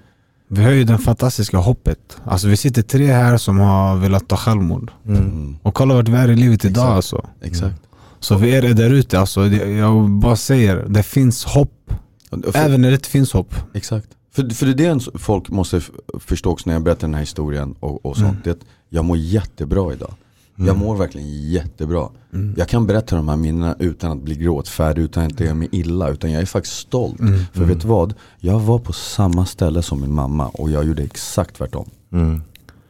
Vi 0.49 0.63
har 0.65 0.71
ju 0.71 0.85
det 0.85 0.99
fantastiska 0.99 1.57
hoppet. 1.59 2.17
Alltså 2.25 2.49
vi 2.49 2.57
sitter 2.57 2.83
tre 2.83 3.07
här 3.07 3.37
som 3.37 3.59
har 3.59 3.97
velat 3.97 4.29
ta 4.29 4.37
självmord. 4.37 4.91
Mm. 5.07 5.57
Och 5.63 5.75
kolla 5.75 5.95
vart 5.95 6.09
vi 6.09 6.17
är 6.17 6.31
i 6.31 6.37
livet 6.37 6.65
idag 6.65 6.83
Exakt. 6.85 6.97
alltså. 6.97 7.27
Exakt. 7.41 7.81
Så 8.21 8.37
vi 8.37 8.55
är 8.55 8.75
där 8.75 8.91
ute 8.91 9.21
alltså. 9.21 9.47
Jag 9.47 10.11
bara 10.11 10.37
säger, 10.37 10.85
det 10.89 11.03
finns 11.03 11.45
hopp. 11.45 11.93
För- 12.31 12.57
Även 12.57 12.81
när 12.83 12.89
det 12.89 12.95
inte 12.95 13.09
finns 13.09 13.33
hopp. 13.33 13.55
Exakt. 13.75 14.09
För, 14.35 14.51
för 14.55 14.67
det 14.67 14.87
är 14.87 14.95
det 14.95 15.19
folk 15.19 15.51
måste 15.51 15.81
förstå 16.21 16.51
också 16.51 16.63
när 16.69 16.75
jag 16.75 16.83
berättar 16.83 17.01
den 17.09 17.15
här 17.15 17.21
historien 17.21 17.75
och, 17.81 18.07
och 18.07 18.17
sånt. 18.17 18.29
Mm. 18.29 18.41
Det 18.45 18.51
är 18.51 18.55
att 18.55 18.65
jag 18.89 19.05
mår 19.05 19.17
jättebra 19.17 19.93
idag. 19.93 20.15
Jag 20.57 20.77
mår 20.77 20.97
verkligen 20.97 21.51
jättebra. 21.51 22.09
Mm. 22.33 22.55
Jag 22.57 22.69
kan 22.69 22.87
berätta 22.87 23.17
de 23.17 23.29
här 23.29 23.37
minnena 23.37 23.77
utan 23.79 24.13
att 24.13 24.23
bli 24.23 24.35
gråtfärdig, 24.35 25.03
utan 25.03 25.27
att 25.27 25.37
det 25.39 25.45
gör 25.45 25.55
mig 25.55 25.69
illa. 25.73 26.09
Utan 26.09 26.33
jag 26.33 26.43
är 26.43 26.47
faktiskt 26.47 26.77
stolt. 26.77 27.21
Mm. 27.21 27.41
För 27.53 27.65
vet 27.65 27.81
du 27.81 27.89
vad? 27.89 28.15
Jag 28.39 28.61
var 28.61 28.79
på 28.79 28.93
samma 28.93 29.47
ställe 29.47 29.83
som 29.83 30.01
min 30.01 30.15
mamma 30.15 30.49
och 30.49 30.71
jag 30.71 30.85
gjorde 30.85 31.03
exakt 31.03 31.57
tvärtom. 31.57 31.91
mm, 32.13 32.43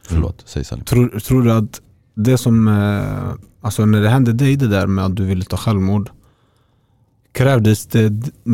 Förlåt, 0.02 0.42
säg 0.46 0.64
Salim. 0.64 0.84
Tror, 0.84 1.20
tror 1.20 1.42
du 1.42 1.52
att 1.52 1.80
det 2.14 2.38
som, 2.38 2.68
eh, 2.68 3.34
alltså 3.60 3.84
när 3.86 4.00
det 4.02 4.08
hände 4.08 4.32
dig 4.32 4.56
det 4.56 4.68
där 4.68 4.86
med 4.86 5.04
att 5.04 5.16
du 5.16 5.24
ville 5.24 5.44
ta 5.44 5.56
självmord. 5.56 6.10
Krävdes 7.32 7.86
det 7.86 8.04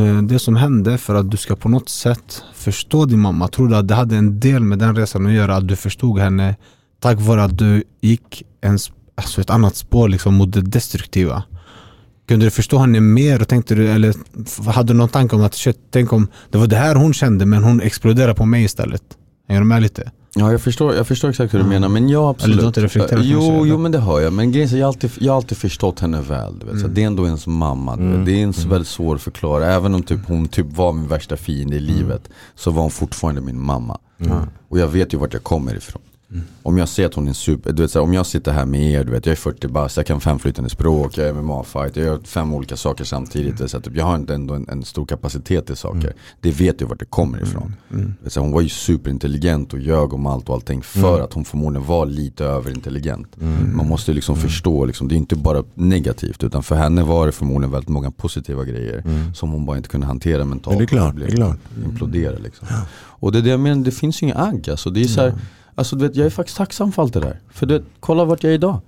eh, 0.01 0.23
det 0.23 0.39
som 0.39 0.57
hände 0.57 0.99
för 0.99 1.15
att 1.15 1.31
du 1.31 1.37
ska 1.37 1.57
på 1.57 1.69
något 1.69 1.89
sätt 1.89 2.43
förstå 2.55 3.05
din 3.05 3.21
mamma? 3.21 3.49
Tror 3.49 3.69
du 3.69 3.77
att 3.77 3.89
det 3.89 3.95
hade 3.95 4.17
en 4.17 4.41
del 4.41 4.63
med 4.63 4.79
den 4.79 4.97
resan 4.97 5.27
att 5.27 5.33
göra? 5.33 5.57
Att 5.57 5.69
du 5.69 5.77
förstod 5.77 6.19
henne 6.19 6.57
tack 7.01 7.21
vare 7.21 7.45
att 7.45 7.59
du 7.59 7.85
gick 8.01 8.43
en, 8.61 8.79
alltså 9.19 9.41
ett 9.41 9.51
annat 9.51 9.77
spår 9.77 10.09
liksom 10.09 10.35
mot 10.35 10.53
det 10.53 10.61
destruktiva? 10.61 11.43
Kunde 12.29 12.47
du 12.47 12.51
förstå 12.51 12.79
henne 12.79 13.01
mer 13.01 13.43
och 13.43 13.49
tänkte 13.49 13.75
du, 13.75 13.89
eller 13.89 14.15
hade 14.71 14.93
du 14.93 14.97
någon 14.97 15.09
tanke 15.09 15.37
om 15.37 15.43
att 15.43 15.55
shit, 15.55 15.79
tänk 15.91 16.13
om 16.13 16.29
det 16.51 16.59
var 16.59 16.67
det 16.67 16.77
här 16.77 16.95
hon 16.95 17.15
kände 17.15 17.47
men 17.47 17.65
hon 17.65 17.81
exploderade 17.81 18.35
på 18.35 18.47
mig 18.47 18.65
istället? 18.65 19.03
Hänger 19.49 19.61
du 19.61 19.67
med 19.67 19.83
lite? 19.83 20.11
Ja 20.35 20.51
jag 20.51 20.61
förstår, 20.61 20.95
jag 20.95 21.07
förstår 21.07 21.31
exakt 21.31 21.55
hur 21.55 21.59
du 21.59 21.65
menar 21.65 21.89
men 21.89 22.09
ja 22.09 22.31
absolut. 22.31 22.45
Eller 22.45 22.57
du 22.57 22.63
har 22.63 22.69
inte 22.69 22.81
reflekterat 22.81 23.25
jo, 23.25 23.41
kanske, 23.41 23.69
jo 23.69 23.79
men 23.79 23.93
det 23.93 23.99
har 23.99 24.21
jag. 24.21 24.33
Men 24.33 24.53
grejen 24.53 24.69
är, 24.69 24.77
jag 24.77 24.87
har 24.87 24.89
alltid, 24.89 25.11
jag 25.19 25.33
har 25.33 25.37
alltid 25.37 25.59
förstått 25.59 26.01
henne 26.01 26.21
väl. 26.21 26.59
Du 26.59 26.67
vet. 26.67 26.81
Så 26.81 26.89
det 26.89 27.03
är 27.03 27.07
ändå 27.07 27.27
ens 27.27 27.47
mamma. 27.47 27.97
Vet. 27.97 28.27
Det 28.27 28.33
är 28.33 28.37
ens 28.37 28.65
väldigt 28.65 28.89
svårt 28.89 29.17
att 29.17 29.23
förklara. 29.23 29.73
Även 29.75 29.95
om 29.95 30.03
typ, 30.03 30.21
hon 30.27 30.49
typ 30.49 30.77
var 30.77 30.93
min 30.93 31.09
värsta 31.09 31.37
fiende 31.37 31.77
i 31.77 31.81
livet. 31.81 32.29
Så 32.55 32.71
var 32.71 32.83
hon 32.83 32.91
fortfarande 32.91 33.41
min 33.41 33.61
mamma. 33.61 33.99
Och 34.69 34.79
jag 34.79 34.89
vet 34.89 35.15
ju 35.15 35.19
vart 35.19 35.33
jag 35.33 35.43
kommer 35.45 35.77
ifrån. 35.77 36.03
Om 36.63 36.79
jag 36.79 36.89
ser 36.89 37.07
att 37.07 37.15
hon 37.15 37.25
är 37.25 37.29
en 37.29 37.35
super, 37.35 37.73
du 37.73 37.83
vet, 37.83 37.91
så 37.91 37.99
här, 37.99 38.05
om 38.05 38.15
jag 38.15 38.27
sitter 38.27 38.53
här 38.53 38.67
med 38.67 38.93
er, 38.93 39.05
du 39.05 39.13
vet, 39.13 39.27
jag 39.27 39.33
är 39.33 39.37
40 39.37 39.69
bast, 39.69 39.97
jag 39.97 40.07
kan 40.07 40.21
fem 40.21 40.39
flytande 40.39 40.71
språk, 40.71 41.19
jag 41.19 41.29
är 41.29 41.33
MMA-fight, 41.33 41.91
jag 41.95 42.07
gör 42.07 42.19
fem 42.25 42.55
olika 42.55 42.77
saker 42.77 43.05
samtidigt. 43.05 43.71
Så 43.71 43.77
att, 43.77 43.85
typ, 43.85 43.97
jag 43.97 44.05
har 44.05 44.17
inte 44.17 44.35
ändå 44.35 44.55
en, 44.55 44.69
en 44.69 44.85
stor 44.85 45.07
kapacitet 45.07 45.67
till 45.67 45.77
saker. 45.77 46.13
Det 46.41 46.51
vet 46.51 46.81
jag 46.81 46.89
vart 46.89 46.99
det 46.99 47.05
kommer 47.05 47.43
ifrån. 47.43 47.75
Du 47.89 47.97
vet, 48.23 48.33
så 48.33 48.41
här, 48.41 48.45
hon 48.45 48.53
var 48.53 48.61
ju 48.61 48.69
superintelligent 48.69 49.73
och 49.73 49.79
ljög 49.79 50.13
om 50.13 50.27
allt 50.27 50.49
och 50.49 50.55
allting 50.55 50.83
för 50.83 51.21
att 51.21 51.33
hon 51.33 51.45
förmodligen 51.45 51.87
var 51.87 52.07
lite 52.07 52.45
överintelligent. 52.45 53.37
Man 53.75 53.89
måste 53.89 54.11
ju 54.11 54.15
liksom 54.15 54.37
förstå, 54.37 54.85
liksom, 54.85 55.09
det 55.09 55.15
är 55.15 55.17
inte 55.17 55.37
bara 55.37 55.65
negativt 55.75 56.45
utan 56.45 56.63
för 56.63 56.75
henne 56.77 57.03
var 57.03 57.27
det 57.27 57.33
förmodligen 57.33 57.73
väldigt 57.73 57.89
många 57.89 58.11
positiva 58.11 58.65
grejer 58.65 59.03
som 59.35 59.51
hon 59.51 59.67
bara 59.67 59.77
inte 59.77 59.89
kunde 59.89 60.07
hantera 60.07 60.45
mentalt. 60.45 60.77
Men 60.77 60.79
det 60.79 60.85
är 60.85 60.87
klart, 60.87 61.17
det 61.17 61.25
är 61.25 61.31
klart. 61.31 61.59
implodera 61.85 62.39
liksom. 62.39 62.69
Och 63.21 63.33
det 63.33 63.39
är 63.39 63.43
det 63.43 63.51
jag 63.51 63.61
menar, 63.61 63.85
det 63.85 63.91
finns 63.91 64.23
ju 64.23 64.27
inga 64.27 64.37
agg 64.37 64.71
alltså. 64.71 64.91
Det 64.91 65.01
är 65.01 65.05
så 65.05 65.21
här, 65.21 65.35
alltså 65.79 65.97
du 65.97 66.07
vet, 66.09 66.17
jag 66.17 66.27
är 66.27 66.31
faktiskt 66.31 66.57
tacksam 66.59 66.93
för 66.93 67.03
allt 67.03 67.13
det 67.13 67.21
där. 67.21 67.41
För 67.51 67.67
det, 67.67 67.83
kolla 68.01 68.25
vart 68.25 68.43
jag 68.43 68.51
är 68.51 68.55
idag. 68.55 68.81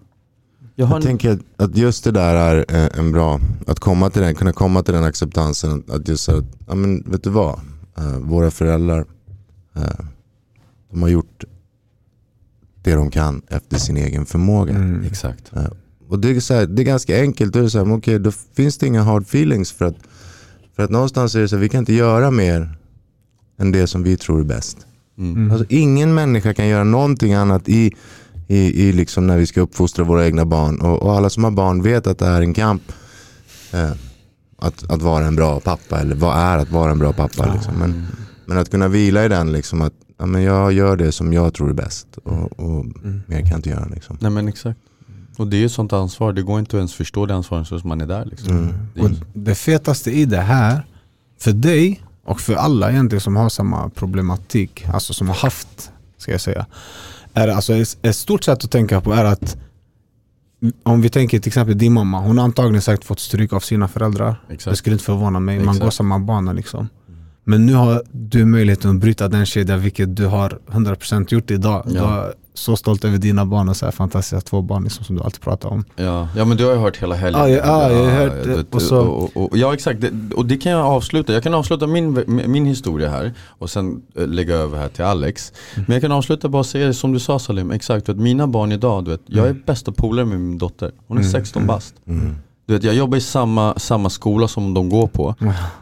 Jag 0.75 0.87
har 0.87 0.95
Jag 0.95 1.03
en, 1.03 1.07
tänker 1.07 1.39
att- 1.57 1.77
just 1.77 2.05
det 2.05 2.11
där 2.11 2.35
är 2.35 2.65
eh, 2.69 2.99
en 2.99 3.13
bra, 3.13 3.41
att 3.67 3.81
komma 3.81 4.11
till 4.11 4.23
den, 4.23 4.35
kunna 4.35 4.53
komma 4.53 4.83
till 4.83 4.95
den 4.95 5.05
acceptansen. 5.05 5.83
Att 5.89 6.09
just 6.09 6.29
att, 6.29 6.45
ja 6.69 6.75
men 6.75 7.03
vet 7.11 7.25
du 7.25 7.31
vad? 7.31 7.61
Eh, 7.99 8.19
våra 8.19 8.51
föräldrar, 8.51 9.05
eh, 9.77 9.83
de 10.91 11.03
har 11.03 11.09
gjort 11.09 11.45
det 12.83 12.95
de 12.95 13.11
kan 13.11 13.43
efter 13.49 13.77
sin 13.79 13.97
egen 13.97 14.27
förmåga. 14.27 14.75
Mm. 14.75 15.05
exakt. 15.05 15.53
Eh, 15.57 15.67
och 16.09 16.19
det 16.19 16.31
är, 16.31 16.41
så 16.41 16.55
här, 16.55 16.67
det 16.67 16.83
är 16.83 16.85
ganska 16.85 17.21
enkelt. 17.21 17.53
Då, 17.53 17.59
är 17.59 17.63
det 17.63 17.71
så 17.71 17.79
här, 17.79 17.85
men 17.85 17.99
okej, 17.99 18.19
då 18.19 18.31
finns 18.31 18.79
det 18.79 18.87
inga 18.87 19.03
hard 19.03 19.23
feelings. 19.23 19.73
För 19.73 19.85
att, 19.85 19.97
för 20.77 20.83
att 20.83 20.91
någonstans 20.91 21.35
är 21.35 21.41
det 21.41 21.49
så 21.49 21.57
här, 21.57 21.61
vi 21.61 21.69
kan 21.69 21.79
inte 21.79 21.95
göra 21.95 22.31
mer 22.31 22.79
än 23.59 23.73
det 23.73 23.87
som 23.87 24.03
vi 24.03 24.17
tror 24.17 24.41
är 24.41 24.45
bäst. 24.45 24.87
Mm. 25.21 25.51
Alltså, 25.51 25.67
ingen 25.69 26.15
människa 26.15 26.55
kan 26.55 26.69
göra 26.69 26.85
någonting 26.85 27.35
annat 27.35 27.69
i, 27.69 27.95
i, 28.49 28.89
i 28.89 28.93
liksom 28.93 29.27
när 29.27 29.39
vi 29.39 29.47
ska 29.47 29.61
uppfostra 29.61 30.05
våra 30.05 30.27
egna 30.27 30.45
barn. 30.45 30.81
Och, 30.81 31.03
och 31.03 31.13
alla 31.13 31.31
som 31.31 31.45
har 31.45 31.51
barn 31.51 31.83
vet 31.83 32.07
att 32.07 32.19
det 32.19 32.27
är 32.27 32.43
en 32.43 32.55
kamp. 32.55 32.83
Eh, 33.73 33.93
att, 34.59 34.91
att 34.91 35.03
vara 35.03 35.27
en 35.27 35.37
bra 35.37 35.61
pappa. 35.61 36.01
Eller 36.01 36.17
vad 36.17 36.39
är 36.39 36.59
att 36.59 36.71
vara 36.71 36.91
en 36.91 36.99
bra 36.99 37.13
pappa. 37.13 37.55
Liksom. 37.55 37.75
Men, 37.75 38.07
men 38.47 38.59
att 38.59 38.71
kunna 38.71 38.89
vila 38.89 39.25
i 39.25 39.29
den. 39.29 39.53
Liksom, 39.53 39.83
att 39.83 39.95
ja, 40.19 40.27
men 40.27 40.43
jag 40.43 40.73
gör 40.73 40.97
det 40.97 41.13
som 41.13 41.33
jag 41.33 41.55
tror 41.55 41.71
är 41.71 41.75
bäst. 41.75 42.07
Och, 42.25 42.61
och 42.61 42.87
mer 43.27 43.41
kan 43.41 43.49
jag 43.49 43.59
inte 43.59 43.71
göra. 43.71 43.87
Liksom. 43.95 44.17
Nej 44.21 44.31
men 44.31 44.49
exakt. 44.49 44.79
Och 45.37 45.47
det 45.47 45.57
är 45.57 45.59
ju 45.59 45.67
ett 45.67 45.73
sånt 45.73 45.93
ansvar, 45.93 46.33
det 46.33 46.43
går 46.43 46.59
inte 46.59 46.77
att 46.77 46.79
ens 46.79 46.95
förstå 46.95 47.27
det 47.27 47.35
ansvaret 47.35 47.67
så 47.67 47.79
som 47.81 47.89
man 47.89 48.01
är 48.01 48.07
där 48.07 48.25
liksom. 48.25 48.59
Mm. 48.59 48.75
Det 48.95 49.01
är, 49.01 49.05
Och 49.05 49.11
det 49.33 49.55
fetaste 49.55 50.11
i 50.11 50.25
det 50.25 50.41
här, 50.41 50.87
för 51.39 51.53
dig 51.53 52.01
och 52.31 52.41
för 52.41 52.55
alla 52.55 52.91
egentligen 52.91 53.21
som 53.21 53.37
har 53.37 53.49
samma 53.49 53.89
problematik, 53.89 54.85
alltså 54.93 55.15
som 55.15 55.29
har 55.29 55.35
haft, 55.35 55.93
ska 56.19 56.33
jag 56.33 56.41
säga, 56.41 56.67
är 57.35 57.49
alltså 57.49 57.75
ett, 57.75 57.97
ett 58.03 58.17
stort 58.17 58.45
sätt 58.45 58.65
att 58.65 58.71
tänka 58.71 59.01
på 59.01 59.13
är 59.13 59.25
att 59.25 59.57
om 60.83 61.03
vi 61.03 61.09
tänker 61.09 61.39
till 61.39 61.49
exempel 61.49 61.79
din 61.79 61.93
mamma, 61.93 62.21
hon 62.21 62.39
har 62.39 62.45
antagligen 62.45 62.83
säkert 62.83 63.05
fått 63.05 63.21
stryk 63.21 63.53
av 63.53 63.61
sina 63.61 63.89
föräldrar. 63.89 64.41
Det 64.49 64.55
exakt. 64.55 64.79
skulle 64.79 64.95
inte 64.95 65.05
förvåna 65.05 65.41
mig, 65.41 65.59
man 65.59 65.69
Exakt. 65.69 65.85
går 65.85 65.91
samma 65.91 66.19
bana 66.19 66.53
liksom. 66.53 66.89
Men 67.51 67.67
nu 67.67 67.75
har 67.75 68.03
du 68.13 68.45
möjligheten 68.45 68.91
att 68.91 68.97
bryta 69.01 69.29
den 69.29 69.47
kedjan, 69.47 69.81
vilket 69.81 70.17
du 70.17 70.27
har 70.27 70.59
100% 70.67 71.35
gjort 71.35 71.51
idag. 71.51 71.85
Ja. 71.95 72.25
är 72.25 72.33
så 72.55 72.77
stolt 72.77 73.05
över 73.05 73.19
dina 73.19 73.45
barn 73.47 73.69
och 73.69 73.77
så 73.77 73.85
här 73.85 73.93
fantastiska 73.93 74.41
två 74.41 74.63
barn 74.63 74.85
liksom, 74.85 75.05
som 75.05 75.17
du 75.17 75.23
alltid 75.23 75.41
pratar 75.41 75.69
om. 75.69 75.85
Ja, 75.97 76.29
ja 76.37 76.45
men 76.45 76.57
du 76.57 76.65
har 76.65 76.73
ju 76.73 76.79
hört 76.79 76.97
hela 76.97 77.15
helgen. 77.15 77.41
Ja, 77.43 77.49
ja, 77.49 77.57
ja, 77.67 77.93
jag 77.93 78.05
har 78.05 78.11
hört 78.11 78.45
det. 78.45 78.57
det- 78.57 78.75
Och 78.75 78.83
så- 78.83 78.99
och, 79.01 79.37
och, 79.37 79.57
ja 79.59 79.75
exakt, 79.75 80.01
det, 80.01 80.35
och 80.35 80.47
det 80.47 80.57
kan 80.57 80.73
jag 80.73 80.81
avsluta. 80.87 81.33
Jag 81.33 81.43
kan 81.43 81.55
avsluta 81.55 81.87
min, 81.87 82.25
min 82.47 82.67
historia 82.67 83.11
här 83.11 83.33
och 83.49 83.71
sen 83.71 84.03
eh, 84.17 84.27
lägga 84.27 84.55
över 84.55 84.79
här 84.79 84.89
till 84.89 85.05
Alex. 85.05 85.53
Mm. 85.75 85.85
Men 85.89 85.95
jag 85.95 86.03
kan 86.03 86.13
avsluta 86.13 86.49
bara 86.49 86.65
säga 86.65 86.93
som 86.93 87.13
du 87.13 87.19
sa 87.19 87.39
Salim, 87.39 87.71
exakt. 87.71 88.09
Att 88.09 88.17
mina 88.17 88.47
barn 88.47 88.73
idag, 88.73 89.05
du 89.05 89.11
vet, 89.11 89.23
jag 89.27 89.47
Mm. 89.47 89.57
är 89.57 89.63
bästa 89.67 89.93
polare 89.93 90.27
med 90.27 90.41
min 90.41 90.59
dotter. 90.59 90.91
Hon 91.07 91.19
är 91.19 91.23
16 91.23 91.67
bast. 91.67 91.95
Mm. 92.07 92.35
Du 92.71 92.75
vet, 92.75 92.85
jag 92.85 92.95
jobbar 92.95 93.19
i 93.19 93.21
samma, 93.21 93.75
samma 93.79 94.11
skola 94.11 94.49
som 94.49 94.75
de 94.75 94.89
går 94.89 95.07
på. 95.07 95.35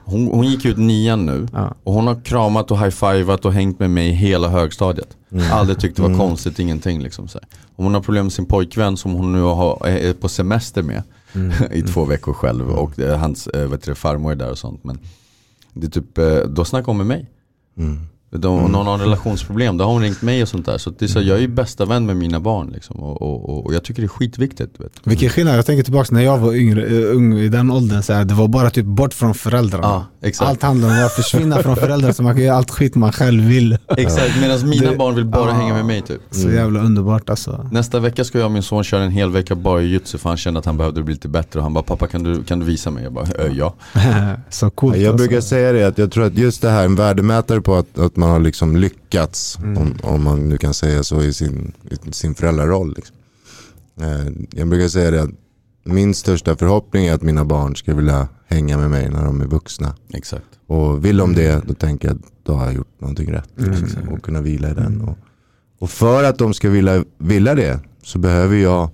Hon, 0.05 0.27
hon 0.27 0.47
gick 0.47 0.65
ut 0.65 0.77
nian 0.77 1.27
nu 1.27 1.49
Ja. 1.53 1.75
och 1.85 1.93
hon 1.93 2.07
har 2.07 2.25
kramat 2.25 2.71
och 2.71 2.79
high-fivat 2.79 3.45
och 3.45 3.53
hängt 3.53 3.79
med 3.79 3.91
mig 3.91 4.11
hela 4.11 4.49
högstadiet. 4.49 5.17
Aldrig 5.53 5.79
tyckt 5.81 5.97
det 5.97 6.03
var 6.03 6.19
konstigt, 6.19 6.59
ingenting 6.59 7.03
liksom. 7.03 7.29
Så. 7.29 7.39
Om 7.77 7.85
hon 7.85 7.95
har 7.95 8.01
problem 8.01 8.25
med 8.25 8.33
sin 8.33 8.47
pojkvän 8.47 8.97
som 8.97 9.13
hon 9.13 9.33
nu 9.33 9.41
har, 9.43 9.87
är 9.87 10.13
på 10.13 10.29
semester 10.29 10.83
med 10.83 11.03
i 11.73 11.83
två 11.83 12.05
veckor 12.05 12.33
själv 12.33 12.71
och 12.71 12.99
är 12.99 13.17
hans 13.17 13.47
eh, 13.47 13.69
vet 13.69 13.83
du, 13.83 13.95
farmor 13.95 14.33
är 14.33 14.37
där 14.37 14.51
och 14.51 14.59
sånt. 14.59 14.85
Men 14.85 14.99
det 15.73 15.87
är 15.87 15.91
typ, 15.91 16.19
eh, 16.19 16.37
då 16.37 16.65
snackar 16.65 16.87
hon 16.87 16.97
med 16.97 17.07
mig. 17.07 17.27
Mm. 17.79 17.99
De, 18.31 18.65
om 18.65 18.73
någon 18.73 18.87
har 18.87 18.99
relationsproblem, 18.99 19.77
då 19.77 19.85
har 19.85 19.93
hon 19.93 20.03
ringt 20.03 20.23
mig 20.23 20.43
och 20.43 20.49
sånt 20.49 20.67
där. 20.67 20.79
Så 20.79 20.91
det 20.91 21.05
är 21.05 21.07
så, 21.07 21.21
jag 21.21 21.37
är 21.37 21.41
ju 21.41 21.49
bästa 21.49 21.85
vän 21.85 22.07
med 22.07 22.17
mina 22.17 22.41
barn 22.41 22.71
liksom. 22.75 22.97
och, 22.97 23.23
och, 23.23 23.49
och, 23.49 23.67
och 23.67 23.75
jag 23.75 23.83
tycker 23.85 24.03
det 24.03 24.07
är 24.07 24.09
skitviktigt. 24.09 24.81
Vet. 24.81 24.93
du. 25.05 25.11
Vilken 25.11 25.29
skillnad, 25.31 25.59
jag 25.59 25.67
tänker 25.67 25.83
tillbaka 25.83 26.09
när 26.15 26.23
jag 26.23 26.39
var 26.39 26.53
yngre, 26.55 26.87
eh, 26.87 27.17
ung 27.17 27.39
i 27.39 27.49
den 27.49 27.71
åldern, 27.71 28.03
så 28.03 28.13
här, 28.13 28.25
det 28.25 28.35
var 28.35 28.49
bara 28.49 28.71
typ 28.71 28.85
bort 28.87 29.15
från 29.15 29.35
föräldrarna. 29.35 29.87
Ja, 29.87 30.07
exakt. 30.29 30.51
Allt 30.51 30.63
handlar 30.63 30.89
om 31.01 31.07
att 31.07 31.13
försvinna 31.13 31.63
från 31.63 31.77
föräldrar 31.77 32.13
så 32.13 32.23
man 32.23 32.35
kan 32.35 32.45
göra 32.45 32.57
allt 32.57 32.71
skit 32.71 32.95
man 32.95 33.13
själv 33.13 33.45
vill. 33.45 33.79
Exakt, 33.97 34.41
medan 34.41 34.69
mina 34.69 34.91
Det- 34.91 34.97
barn 34.97 35.15
vill 35.15 35.25
bara 35.25 35.49
Ja. 35.51 35.53
hänga 35.55 35.75
med 35.75 35.85
mig 35.85 36.03
typ. 36.03 36.21
Så 36.31 36.51
jävla 36.51 36.81
underbart 36.81 37.31
alltså. 37.31 37.69
Nästa 37.73 38.01
vecka 38.01 38.25
ska 38.25 38.39
jag 38.39 38.45
och 38.47 38.53
min 38.53 38.63
son 38.63 38.85
köra 38.85 39.03
en 39.03 39.11
hel 39.11 39.31
vecka 39.31 39.55
bara 39.55 39.81
jujutsu 39.81 40.19
för 40.19 40.29
han 40.29 40.37
kände 40.37 40.61
att 40.61 40.67
han 40.67 40.77
behövde 40.77 41.03
bli 41.03 41.15
lite 41.15 41.29
bättre 41.29 41.59
och 41.59 41.63
han 41.63 41.75
bara 41.75 41.85
pappa 41.85 42.07
kan 42.07 42.23
du, 42.23 42.43
kan 42.45 42.59
du 42.59 42.67
visa 42.67 42.91
mig? 42.91 43.03
Jag 43.05 43.13
bara 43.13 43.27
"Ö, 43.39 43.49
ja. 43.53 43.75
så 44.51 44.71
coolt 44.71 44.97
Jag 44.97 45.05
alltså. 45.13 45.17
brukar 45.29 45.41
säga 45.41 45.73
det, 45.73 45.85
att 45.85 45.99
jag 45.99 46.13
tror 46.13 46.25
att 46.25 46.35
just 46.39 46.63
det 46.63 46.71
här, 46.71 46.85
en 46.85 46.95
värdemätare 46.95 47.61
på 47.61 47.75
att, 47.77 47.99
att 47.99 48.17
man 48.19 48.31
har 48.31 48.41
liksom 48.41 48.77
lyckats, 48.77 49.59
om, 49.59 49.95
om 50.03 50.23
man 50.23 50.49
nu 50.49 50.59
kan 50.59 50.75
säga 50.75 51.03
så 51.03 51.23
i 51.23 51.33
sin, 51.33 51.73
i 51.91 52.13
sin 52.13 52.35
föräldraroll. 52.35 52.95
Liksom. 52.97 53.17
Eh, 54.01 54.27
Jag 54.51 54.69
brukar 54.69 54.89
säga 54.89 55.11
det 55.11 55.23
att 55.23 55.31
min 55.85 56.15
största 56.15 56.57
förhoppning 56.57 57.07
är 57.07 57.15
att 57.15 57.23
mina 57.23 57.45
barn 57.45 57.77
ska 57.77 57.95
vilja 57.95 58.29
hänga 58.47 58.79
med 58.79 58.91
mig 58.91 59.11
när 59.11 59.25
de 59.25 59.41
är 59.41 59.47
vuxna. 59.47 59.95
Exakt. 60.15 60.45
Och 60.67 61.05
vill 61.05 61.17
de 61.17 61.35
det, 61.35 61.63
då 61.67 61.75
tänker 61.75 62.09
jag 62.09 62.17
att 62.17 62.23
då 62.43 62.53
har 62.55 62.65
jag 62.65 62.75
gjort 62.75 63.01
någonting 63.01 63.33
rätt. 63.33 63.59
Mm. 63.59 63.71
Liksom, 63.71 64.09
och 64.09 64.23
kunna 64.23 64.41
vila 64.41 64.71
i 64.71 64.75
den. 64.75 65.01
Och, 65.01 65.19
och 65.79 65.91
för 65.91 66.25
att 66.25 66.39
de 66.39 66.55
ska 66.55 66.71
vilja, 66.71 67.05
vilja 67.19 67.55
det 67.55 67.81
så 68.03 68.19
behöver 68.19 68.57
jag 68.57 68.91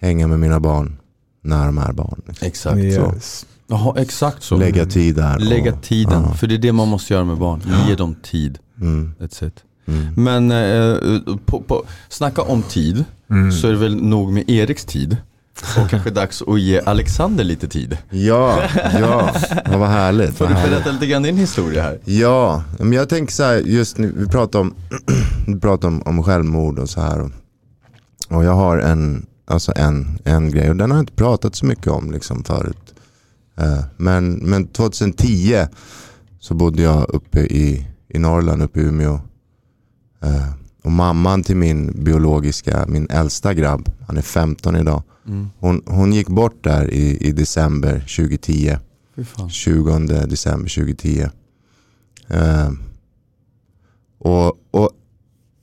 hänga 0.00 0.26
med 0.28 0.40
mina 0.40 0.60
barn 0.60 0.96
när 1.42 1.66
de 1.66 1.78
är 1.78 1.92
barn. 1.92 2.22
Liksom. 2.26 2.46
Exakt 2.46 2.94
så. 2.94 3.14
Jaha, 3.70 3.94
exakt 3.98 4.42
så. 4.42 4.56
Lägga 4.56 4.86
tid 4.86 5.14
där. 5.14 5.34
och- 5.36 5.42
Lägga 5.42 5.72
tiden, 5.72 6.22
Ja. 6.22 6.34
för 6.34 6.46
det 6.46 6.54
är 6.54 6.58
det 6.58 6.72
man 6.72 6.88
måste 6.88 7.14
göra 7.14 7.24
med 7.24 7.36
barn. 7.38 7.62
Ge 7.88 7.94
dem 7.94 8.14
tid. 8.22 8.58
Mm, 8.80 9.14
That's 9.20 9.46
it. 9.46 9.54
mm. 9.86 10.14
Men 10.16 10.50
eh, 10.50 11.36
på, 11.46 11.60
på, 11.60 11.84
snacka 12.08 12.42
om 12.42 12.62
tid, 12.62 13.04
Mm. 13.30 13.52
så 13.52 13.66
är 13.68 13.72
det 13.72 13.78
väl 13.78 14.02
nog 14.02 14.32
med 14.32 14.50
Eriks 14.50 14.84
tid. 14.84 15.16
Och 15.84 15.90
kanske 15.90 16.10
dags 16.10 16.42
att 16.42 16.60
ge 16.60 16.80
Alexander 16.86 17.44
lite 17.44 17.68
tid. 17.68 17.98
Ja, 18.10 18.62
ja, 19.00 19.30
ja 19.64 19.78
vad 19.78 19.88
härligt. 19.88 20.34
Får 20.36 20.46
du 20.46 20.54
berätta 20.54 20.90
lite 20.90 21.06
grann 21.06 21.22
din 21.22 21.36
historia 21.36 21.82
här? 21.82 21.98
Ja, 22.04 22.62
men 22.78 22.92
jag 22.92 23.08
tänker 23.08 23.32
så 23.32 23.42
här, 23.42 23.56
just 23.56 23.98
nu, 23.98 24.12
vi 24.16 24.26
pratar 24.26 24.58
om, 24.58 24.74
vi 25.46 25.60
pratar 25.60 25.88
om, 25.88 26.02
om 26.02 26.22
självmord 26.22 26.78
och 26.78 26.90
så 26.90 27.00
här. 27.00 27.20
Och, 27.20 27.30
och 28.28 28.44
jag 28.44 28.52
har 28.54 28.78
en, 28.78 29.26
alltså 29.46 29.72
en, 29.76 30.18
en 30.24 30.50
grej 30.50 30.70
och 30.70 30.76
den 30.76 30.90
har 30.90 30.98
jag 30.98 31.02
inte 31.02 31.12
pratat 31.12 31.56
så 31.56 31.66
mycket 31.66 31.86
om 31.88 32.10
liksom 32.12 32.44
förut. 32.44 32.94
Eh, 33.58 33.84
men, 33.96 34.32
men 34.32 34.66
2010 34.66 35.66
så 36.40 36.54
bodde 36.54 36.82
jag 36.82 37.10
uppe 37.10 37.40
i, 37.40 37.86
i 38.08 38.18
Norrland, 38.18 38.62
uppe 38.62 38.80
i 38.80 38.82
Umeå. 38.82 39.20
Eh, 40.22 40.52
och 40.82 40.92
mamman 40.92 41.42
till 41.42 41.56
min 41.56 42.04
biologiska, 42.04 42.84
min 42.88 43.06
äldsta 43.10 43.54
grabb, 43.54 43.90
han 44.06 44.16
är 44.16 44.22
15 44.22 44.76
idag. 44.76 45.02
Hon, 45.58 45.82
hon 45.86 46.12
gick 46.12 46.28
bort 46.28 46.64
där 46.64 46.90
i, 46.90 47.16
i 47.16 47.32
december 47.32 48.00
2010. 48.00 48.76
Fy 49.16 49.24
fan. 49.24 49.50
20 49.50 49.98
december 50.26 50.74
2010. 50.74 51.28
Eh, 52.28 52.70
och, 54.18 54.52
och 54.70 54.90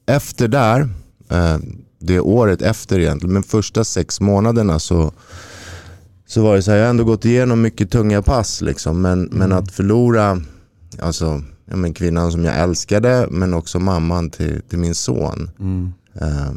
efter 0.06 0.48
där, 0.48 0.90
eh, 1.30 1.58
det 2.00 2.20
året 2.20 2.62
efter 2.62 3.00
egentligen, 3.00 3.34
men 3.34 3.44
första 3.44 3.84
sex 3.84 4.22
månaderna 4.22 4.80
så, 4.80 5.14
så 6.28 6.44
var 6.44 6.56
det 6.56 6.62
så 6.62 6.72
här, 6.72 6.78
jag 6.78 6.86
har 6.86 6.90
ändå 6.90 7.04
gått 7.04 7.26
igenom 7.26 7.62
mycket 7.62 7.92
tunga 7.92 8.22
pass 8.22 8.62
liksom, 8.62 9.02
men, 9.02 9.24
men 9.32 9.52
att 9.52 9.72
förlora 9.72 10.42
alltså, 11.00 11.44
ja, 11.66 11.76
men 11.76 11.94
kvinnan 11.94 12.32
som 12.32 12.46
jag 12.46 12.60
älskade 12.60 13.28
men 13.32 13.54
också 13.54 13.80
mamman 13.80 14.30
till, 14.30 14.62
till 14.70 14.80
min 14.80 14.96
son. 14.96 15.50
Mm. 15.60 15.94
Eh, 16.22 16.54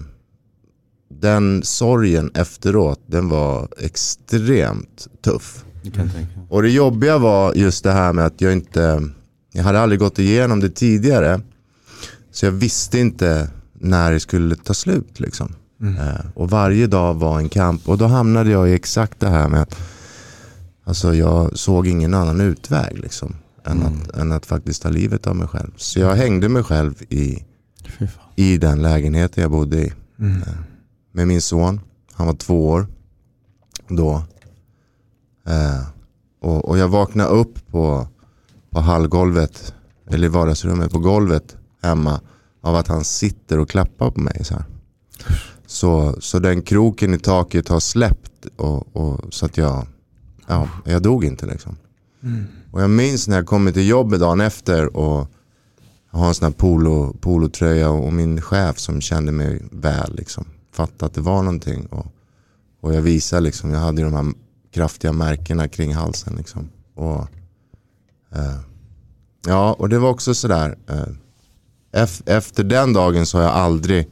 den 1.20 1.62
sorgen 1.62 2.30
efteråt, 2.34 3.00
den 3.06 3.28
var 3.28 3.68
extremt 3.78 5.08
tuff. 5.24 5.64
Och 6.48 6.62
det 6.62 6.70
jobbiga 6.70 7.18
var 7.18 7.54
just 7.54 7.84
det 7.84 7.92
här 7.92 8.12
med 8.12 8.26
att 8.26 8.40
jag 8.40 8.52
inte, 8.52 9.10
jag 9.52 9.64
hade 9.64 9.80
aldrig 9.80 9.98
gått 9.98 10.18
igenom 10.18 10.60
det 10.60 10.70
tidigare. 10.70 11.40
Så 12.30 12.46
jag 12.46 12.52
visste 12.52 12.98
inte 12.98 13.50
när 13.72 14.12
det 14.12 14.20
skulle 14.20 14.56
ta 14.56 14.74
slut 14.74 15.20
liksom. 15.20 15.54
Eh, 15.82 16.26
och 16.34 16.50
varje 16.50 16.86
dag 16.86 17.14
var 17.14 17.38
en 17.38 17.48
kamp 17.48 17.88
och 17.88 17.98
då 17.98 18.06
hamnade 18.06 18.50
jag 18.50 18.68
i 18.68 18.74
exakt 18.74 19.20
det 19.20 19.28
här 19.28 19.48
med 19.48 19.62
att 19.62 19.76
alltså 20.84 21.14
jag 21.14 21.58
såg 21.58 21.86
ingen 21.86 22.14
annan 22.14 22.40
utväg 22.40 22.98
liksom. 22.98 23.34
Än, 23.64 23.82
att, 23.82 24.16
än 24.16 24.32
att 24.32 24.46
faktiskt 24.46 24.82
ta 24.82 24.88
livet 24.88 25.26
av 25.26 25.36
mig 25.36 25.48
själv. 25.48 25.70
Så 25.76 26.00
jag 26.00 26.14
hängde 26.14 26.48
mig 26.48 26.62
själv 26.62 27.02
i, 27.08 27.44
i 28.36 28.58
den 28.58 28.82
lägenheten 28.82 29.42
jag 29.42 29.50
bodde 29.50 29.76
i. 29.76 29.92
Mm. 30.18 30.42
Eh, 30.42 30.54
Med 31.12 31.28
min 31.28 31.42
son, 31.42 31.80
han 32.12 32.26
var 32.26 32.34
två 32.34 32.68
år 32.68 32.86
då. 33.88 34.22
Eh, 35.46 35.82
och, 36.40 36.68
och 36.68 36.78
jag 36.78 36.88
vaknade 36.88 37.30
upp 37.30 37.70
på, 37.70 38.08
på 38.70 38.80
hallgolvet, 38.80 39.74
eller 40.10 40.26
i 40.26 40.30
vardagsrummet 40.30 40.92
på 40.92 40.98
golvet 40.98 41.56
hemma 41.82 42.20
av 42.60 42.74
att 42.74 42.88
han 42.88 43.04
sitter 43.04 43.58
och 43.58 43.70
klappar 43.70 44.10
på 44.10 44.20
mig. 44.20 44.44
Så, 44.44 44.54
här. 44.54 44.64
Så, 45.78 46.16
så 46.20 46.38
den 46.38 46.62
kroken 46.62 47.14
i 47.14 47.18
taket 47.18 47.68
har 47.68 47.80
släppt 47.80 48.46
och, 48.56 48.96
och, 48.96 49.34
så 49.34 49.46
att 49.46 49.56
jag, 49.56 49.86
ja, 50.46 50.68
jag 50.84 51.02
dog 51.02 51.24
inte 51.24 51.46
liksom. 51.46 51.76
Och 52.72 52.82
jag 52.82 52.90
minns 52.90 53.28
när 53.28 53.36
jag 53.36 53.46
kom 53.46 53.72
till 53.72 53.88
jobbet 53.88 54.20
dagen 54.20 54.40
efter 54.40 54.96
och 54.96 55.30
har 56.10 56.28
en 56.28 56.34
sån 56.34 56.44
här 56.44 56.52
polo, 56.52 57.16
polotröja 57.20 57.90
och, 57.90 58.06
och 58.06 58.12
min 58.12 58.42
chef 58.42 58.78
som 58.78 59.00
kände 59.00 59.32
mig 59.32 59.62
väl 59.70 60.14
liksom, 60.16 60.44
fattade 60.72 61.06
att 61.06 61.14
det 61.14 61.20
var 61.20 61.42
någonting. 61.42 61.86
Och, 61.86 62.06
och 62.80 62.94
jag 62.94 63.02
visade 63.02 63.42
liksom, 63.42 63.70
jag 63.70 63.80
hade 63.80 64.02
ju 64.02 64.10
de 64.10 64.14
här 64.14 64.32
kraftiga 64.74 65.12
märkena 65.12 65.68
kring 65.68 65.94
halsen 65.94 66.34
liksom. 66.36 66.68
Och, 66.94 67.20
eh, 68.34 68.58
ja, 69.46 69.72
och 69.72 69.88
det 69.88 69.98
var 69.98 70.10
också 70.10 70.34
sådär, 70.34 70.78
eh, 70.88 72.02
ef, 72.02 72.22
efter 72.26 72.64
den 72.64 72.92
dagen 72.92 73.26
så 73.26 73.38
har 73.38 73.44
jag 73.44 73.54
aldrig 73.54 74.08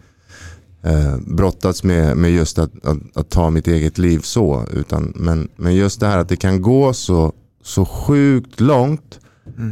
eh, 0.87 1.17
brottats 1.27 1.85
med, 1.85 2.17
med 2.17 2.31
just 2.33 2.59
att, 2.59 2.71
att, 2.87 2.99
att 3.15 3.29
ta 3.31 3.51
mitt 3.51 3.69
eget 3.69 3.99
liv 3.99 4.19
så. 4.19 4.65
Utan, 4.73 5.13
men, 5.17 5.49
men 5.57 5.75
just 5.75 6.01
det 6.01 6.07
här 6.07 6.19
att 6.19 6.29
det 6.29 6.37
kan 6.37 6.63
gå 6.63 6.93
så, 6.93 7.33
så 7.63 7.85
sjukt 7.85 8.61
långt 8.61 9.21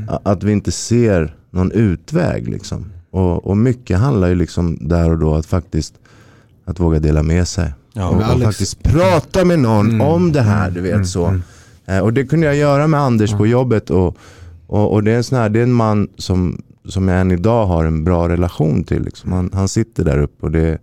a- 0.09 0.21
att 0.25 0.43
vi 0.43 0.53
inte 0.53 0.73
ser 0.73 1.37
någon 1.51 1.73
utväg. 1.73 2.49
Liksom. 2.49 2.87
Och, 3.11 3.47
och 3.47 3.57
mycket 3.57 3.99
handlar 3.99 4.29
ju 4.29 4.35
liksom 4.35 4.79
där 4.81 5.11
och 5.11 5.19
då 5.19 5.35
att 5.35 5.47
faktiskt 5.47 5.95
att 6.65 6.81
våga 6.81 6.99
dela 6.99 7.23
med 7.23 7.49
sig. 7.49 7.73
Ja, 7.93 8.09
och, 8.09 8.17
men 8.17 8.25
och 8.25 8.31
Alex- 8.33 8.45
faktiskt 8.45 8.83
prata 8.83 9.45
med 9.45 9.59
någon 9.59 9.89
Mm. 9.91 10.01
om 10.01 10.33
det 10.33 10.41
här, 10.43 10.71
du 10.71 10.81
vet 10.81 10.93
Mm. 10.95 11.05
så. 11.07 11.27
Mm. 11.27 11.43
Eh, 11.87 11.99
och 11.99 12.13
det 12.13 12.27
kunde 12.27 12.47
jag 12.47 12.57
göra 12.57 12.87
med 12.87 13.01
Anders 13.01 13.33
på 13.33 13.47
jobbet. 13.47 13.91
Och, 13.91 14.17
och, 14.67 14.93
och 14.93 15.03
det, 15.05 15.11
är 15.13 15.17
en 15.17 15.25
sån 15.25 15.39
här, 15.39 15.49
det 15.49 15.59
är 15.59 15.63
en 15.63 15.73
man 15.73 16.09
som, 16.19 16.63
som 16.89 17.09
jag 17.09 17.21
än 17.21 17.31
idag 17.33 17.67
har 17.67 17.85
en 17.85 18.05
bra 18.05 18.29
relation 18.29 18.85
till. 18.85 19.03
Liksom. 19.03 19.33
Han, 19.33 19.51
han 19.53 19.69
sitter 19.69 20.05
där 20.05 20.19
uppe 20.19 20.47
och 20.47 20.53
det, 20.53 20.79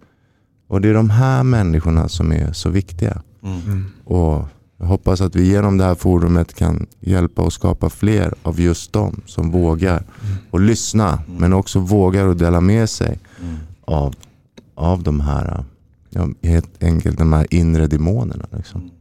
och 0.72 0.82
det 0.82 0.90
är 0.90 0.94
de 0.94 1.10
här 1.10 1.44
människorna 1.44 2.10
som 2.10 2.32
är 2.32 2.54
så 2.54 2.70
viktiga. 2.70 3.22
Mm. 3.44 3.86
Och 4.04 4.48
jag 4.78 4.86
hoppas 4.86 5.22
att 5.22 5.36
vi 5.36 5.48
genom 5.48 5.78
det 5.78 5.84
här 5.84 5.96
forumet 5.96 6.54
kan 6.54 6.88
hjälpa 7.00 7.42
och 7.42 7.54
skapa 7.54 7.90
fler 7.90 8.34
av 8.44 8.60
just 8.60 8.94
dem 8.94 9.22
som 9.26 9.52
vågar 9.52 10.04
och 10.52 10.60
lyssna 10.60 11.24
men 11.28 11.54
också 11.54 11.80
vågar 11.80 12.26
och 12.26 12.38
dela 12.38 12.62
med 12.62 12.90
sig 12.90 13.20
Mm. 13.42 13.56
av, 13.86 14.16
av 14.76 15.04
de 15.04 15.20
här, 15.20 15.64
ja, 16.10 16.28
helt 16.44 16.84
enkelt 16.84 17.18
de 17.18 17.34
här 17.34 17.48
inre 17.50 17.88
demonerna. 17.88 18.46
Liksom. 18.52 18.92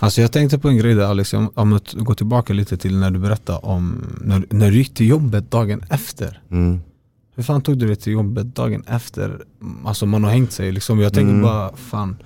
Alltså 0.00 0.20
jag 0.20 0.32
tänkte 0.32 0.58
på 0.58 0.68
en 0.68 0.76
grej 0.76 0.94
där 0.94 1.04
Alex, 1.04 1.34
om, 1.34 1.50
om 1.54 1.72
att 1.72 1.92
gå 1.92 2.14
tillbaka 2.14 2.52
lite 2.52 2.76
till 2.76 2.96
när 2.98 3.10
du 3.10 3.18
berättade 3.18 3.58
om 3.58 4.04
när, 4.20 4.44
när 4.50 4.70
du 4.70 4.76
gick 4.76 4.94
till 4.94 5.08
jobbet 5.08 5.50
dagen 5.50 5.84
efter. 5.90 6.42
Mm. 6.50 6.80
Hur 7.34 7.42
fan 7.42 7.62
tog 7.62 7.78
du 7.78 7.86
dig 7.86 7.96
till 7.96 8.12
jobbet 8.12 8.56
dagen 8.56 8.82
efter? 8.86 9.42
Alltså 9.84 10.06
man 10.06 10.24
har 10.24 10.30
hängt 10.30 10.52
sig 10.52 10.72
liksom. 10.72 11.00
Jag 11.00 11.14
tänker 11.14 11.30
Mm. 11.30 11.42
bara, 11.42 11.76
fan. 11.76 12.16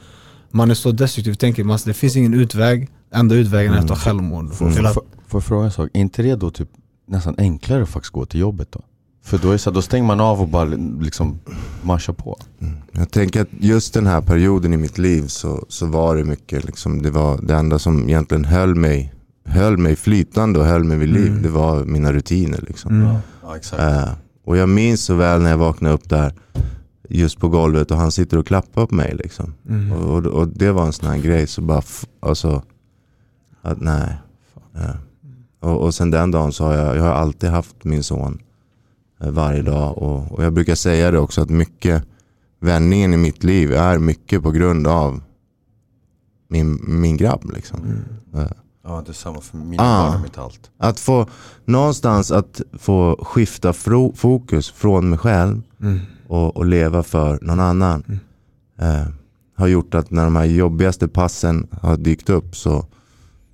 Man 0.50 0.70
är 0.70 0.74
så 0.74 0.92
destruktiv, 0.92 1.34
tänker 1.34 1.64
man, 1.64 1.78
det 1.84 1.94
finns 1.94 2.16
ingen 2.16 2.34
utväg. 2.34 2.88
Enda 3.14 3.34
utvägen 3.34 3.72
är 3.74 3.78
att 3.78 3.88
ta 3.88 3.96
självmord. 3.96 4.50
Mm. 4.60 4.72
Till 4.74 4.86
att, 4.86 4.94
Får 4.94 5.38
jag 5.38 5.44
fråga 5.44 5.64
en 5.64 5.70
sak? 5.70 5.90
Är 5.92 6.00
inte 6.00 6.22
det 6.22 6.34
då 6.36 6.50
typ 6.50 6.68
nästan 7.08 7.34
enklare 7.38 7.82
att 7.82 7.88
faktiskt 7.88 8.12
gå 8.12 8.26
till 8.26 8.40
jobbet 8.40 8.72
då? 8.72 8.80
För 9.24 9.38
då, 9.38 9.50
är 9.50 9.56
så, 9.56 9.70
då 9.70 9.82
stänger 9.82 10.06
man 10.06 10.20
av 10.20 10.40
och 10.40 10.48
bara 10.48 10.64
liksom 11.00 11.40
marschar 11.82 12.12
på. 12.12 12.38
Jag 12.92 13.10
tänker 13.10 13.40
att 13.42 13.48
just 13.58 13.94
den 13.94 14.06
här 14.06 14.20
perioden 14.20 14.72
i 14.72 14.76
mitt 14.76 14.98
liv 14.98 15.26
så, 15.26 15.66
så 15.68 15.86
var 15.86 16.16
det 16.16 16.24
mycket, 16.24 16.64
liksom, 16.64 17.02
det 17.02 17.10
var 17.10 17.38
det 17.42 17.54
enda 17.54 17.78
som 17.78 18.08
egentligen 18.08 18.44
höll 18.44 18.74
mig, 18.74 19.14
höll 19.46 19.76
mig 19.78 19.96
flytande 19.96 20.58
och 20.58 20.64
höll 20.66 20.84
mig 20.84 20.96
vid 20.96 21.08
liv. 21.08 21.26
Mm. 21.30 21.42
Det 21.42 21.48
var 21.48 21.84
mina 21.84 22.12
rutiner. 22.12 22.64
Liksom. 22.68 23.02
mm. 23.02 23.16
Ja 23.42 23.56
exakt. 23.56 23.82
Eh, 23.82 24.08
och 24.44 24.56
jag 24.56 24.68
minns 24.68 25.04
så 25.04 25.14
väl 25.14 25.42
när 25.42 25.50
jag 25.50 25.58
vaknade 25.58 25.94
upp 25.94 26.08
där 26.08 26.32
just 27.08 27.38
på 27.38 27.48
golvet 27.48 27.90
och 27.90 27.96
han 27.96 28.12
sitter 28.12 28.38
och 28.38 28.46
klappar 28.46 28.86
på 28.86 28.94
mig. 28.94 29.14
Liksom. 29.14 29.54
Mm. 29.68 29.92
Och, 29.92 30.18
och, 30.18 30.26
och 30.26 30.48
det 30.48 30.72
var 30.72 30.86
en 30.86 30.92
sån 30.92 31.08
här 31.08 31.18
grej 31.18 31.46
så 31.46 31.62
bara, 31.62 31.82
alltså, 32.20 32.62
att 33.62 33.80
nej. 33.80 34.16
Eh, 34.74 34.96
och, 35.60 35.80
och 35.80 35.94
sen 35.94 36.10
den 36.10 36.30
dagen 36.30 36.52
så 36.52 36.64
har 36.64 36.74
jag, 36.74 36.96
jag 36.96 37.02
har 37.02 37.12
alltid 37.12 37.50
haft 37.50 37.84
min 37.84 38.02
son 38.02 38.42
eh, 39.20 39.30
varje 39.30 39.62
dag. 39.62 39.98
Och, 39.98 40.32
och 40.32 40.44
jag 40.44 40.52
brukar 40.52 40.74
säga 40.74 41.10
det 41.10 41.18
också 41.18 41.42
att 41.42 41.50
mycket, 41.50 42.04
vändningen 42.60 43.14
i 43.14 43.16
mitt 43.16 43.44
liv 43.44 43.72
är 43.72 43.98
mycket 43.98 44.42
på 44.42 44.50
grund 44.50 44.86
av 44.86 45.22
min, 46.48 46.80
min 46.82 47.16
grabb. 47.16 47.50
Liksom. 47.54 47.80
Eh, 48.34 48.50
Ja, 48.84 49.02
det 49.06 49.10
är 49.12 49.14
samma 49.14 49.40
för 49.40 49.56
mina 49.58 49.82
Ah. 49.82 50.10
barn 50.10 50.22
mitt 50.22 50.38
allt. 50.38 50.70
Att 50.78 51.00
få 51.00 51.26
någonstans 51.64 52.30
att 52.30 52.60
få 52.78 53.24
skifta 53.24 53.72
fro, 53.72 54.12
fokus 54.16 54.70
från 54.70 55.10
mig 55.10 55.18
själv 55.18 55.62
Mm. 55.82 56.00
och, 56.28 56.56
och 56.56 56.64
leva 56.66 57.02
för 57.02 57.38
någon 57.42 57.60
annan. 57.60 58.20
Eh, 58.80 59.06
har 59.56 59.66
gjort 59.66 59.94
att 59.94 60.10
när 60.10 60.24
de 60.24 60.36
här 60.36 60.44
jobbigaste 60.44 61.08
passen 61.08 61.66
har 61.82 61.96
dykt 61.96 62.30
upp 62.30 62.56
så, 62.56 62.86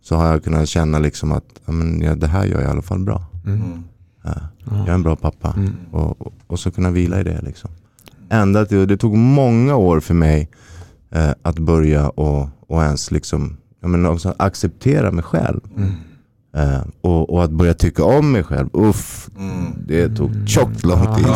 så 0.02 0.16
har 0.16 0.26
jag 0.26 0.44
kunnat 0.44 0.68
känna 0.68 0.98
liksom 0.98 1.32
att 1.32 1.44
ja, 1.66 1.72
men, 1.72 2.00
ja, 2.02 2.14
det 2.14 2.26
här 2.26 2.44
gör 2.44 2.60
jag 2.60 2.68
i 2.68 2.70
alla 2.72 2.82
fall 2.82 2.98
bra. 2.98 3.24
Mm. 3.46 3.82
Eh, 4.24 4.32
jag 4.70 4.88
är 4.88 4.92
en 4.92 5.02
bra 5.02 5.16
pappa. 5.16 5.52
Mm. 5.56 5.74
Och, 5.92 6.20
och, 6.26 6.32
och 6.46 6.60
så 6.60 6.70
kunna 6.70 6.90
vila 6.90 7.20
i 7.20 7.24
det. 7.24 7.40
Liksom. 7.42 7.70
Ända 8.30 8.64
till, 8.66 8.88
det 8.88 8.96
tog 8.96 9.16
många 9.16 9.76
år 9.76 10.00
för 10.00 10.14
mig 10.14 10.48
eh, 11.10 11.30
att 11.42 11.58
börja 11.58 12.08
och, 12.08 12.48
och 12.66 12.82
ens 12.82 13.10
liksom, 13.10 13.56
ja, 13.80 13.88
men 13.88 14.06
också 14.06 14.34
acceptera 14.36 15.10
mig 15.10 15.24
själv. 15.24 15.60
Mm. 15.76 15.90
Eh, 16.56 16.80
och, 17.00 17.30
och 17.30 17.44
att 17.44 17.50
börja 17.50 17.74
tycka 17.74 18.04
om 18.04 18.32
mig 18.32 18.42
själv. 18.42 18.68
Uff, 18.72 19.28
det 19.86 20.08
tog 20.16 20.30
tjockt 20.46 20.84
lång 20.84 21.16
tid. 21.16 21.26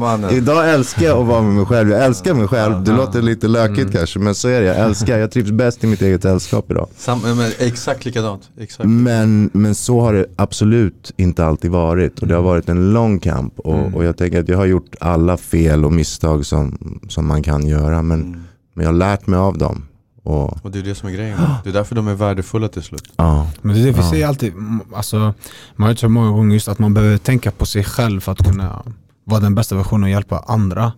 Mannen. 0.00 0.30
Idag 0.30 0.70
älskar 0.74 1.06
jag 1.06 1.18
att 1.18 1.26
vara 1.26 1.42
med 1.42 1.54
mig 1.54 1.66
själv. 1.66 1.90
Jag 1.90 2.04
älskar 2.04 2.34
mig 2.34 2.48
själv. 2.48 2.84
Det 2.84 2.92
låter 2.92 3.22
lite 3.22 3.48
lökigt 3.48 3.92
kanske 3.92 4.18
men 4.18 4.34
så 4.34 4.48
är 4.48 4.60
det. 4.60 4.66
Jag 4.66 4.76
älskar, 4.76 5.18
jag 5.18 5.30
trivs 5.30 5.50
bäst 5.50 5.84
i 5.84 5.86
mitt 5.86 6.02
eget 6.02 6.22
sällskap 6.22 6.70
idag. 6.70 6.88
Sam, 6.96 7.20
men 7.22 7.50
exakt 7.58 8.04
likadant. 8.04 8.50
Exakt. 8.58 8.88
Men, 8.88 9.50
men 9.52 9.74
så 9.74 10.00
har 10.00 10.12
det 10.12 10.26
absolut 10.36 11.12
inte 11.16 11.44
alltid 11.46 11.70
varit. 11.70 12.18
Och 12.18 12.26
det 12.28 12.34
har 12.34 12.42
varit 12.42 12.68
en 12.68 12.92
lång 12.92 13.18
kamp. 13.18 13.58
Och, 13.58 13.94
och 13.94 14.04
jag 14.04 14.16
tänker 14.16 14.40
att 14.40 14.48
jag 14.48 14.56
har 14.58 14.66
gjort 14.66 14.94
alla 15.00 15.36
fel 15.36 15.84
och 15.84 15.92
misstag 15.92 16.46
som, 16.46 16.78
som 17.08 17.26
man 17.26 17.42
kan 17.42 17.66
göra. 17.66 18.02
Men, 18.02 18.20
Mm. 18.20 18.40
men 18.74 18.84
jag 18.84 18.92
har 18.92 18.98
lärt 18.98 19.26
mig 19.26 19.38
av 19.38 19.58
dem. 19.58 19.82
Och, 20.22 20.64
Och 20.64 20.70
det 20.70 20.78
är 20.78 20.82
det 20.82 20.94
som 20.94 21.08
är 21.08 21.12
grejen. 21.12 21.38
Det 21.64 21.68
är 21.68 21.72
därför 21.72 21.94
de 21.94 22.08
är 22.08 22.14
värdefulla 22.14 22.68
till 22.68 22.82
slut. 22.82 23.12
ja. 23.16 23.50
Men 23.62 23.74
det 23.74 23.82
är 23.82 23.86
det 23.86 23.92
vi 23.92 23.98
Ja. 23.98 24.10
säger 24.10 24.26
alltid, 24.26 24.52
alltså, 24.94 25.34
man 25.76 25.88
har 25.88 25.94
så 25.94 26.08
många 26.08 26.30
gånger 26.30 26.54
just 26.54 26.68
att 26.68 26.78
man 26.78 26.94
behöver 26.94 27.18
tänka 27.18 27.50
på 27.50 27.66
sig 27.66 27.84
själv 27.84 28.20
för 28.20 28.32
att 28.32 28.38
kunna 28.44 28.82
vara 29.24 29.40
den 29.40 29.54
bästa 29.54 29.74
versionen 29.76 30.04
och 30.04 30.10
hjälpa 30.10 30.38
andra. 30.38 30.92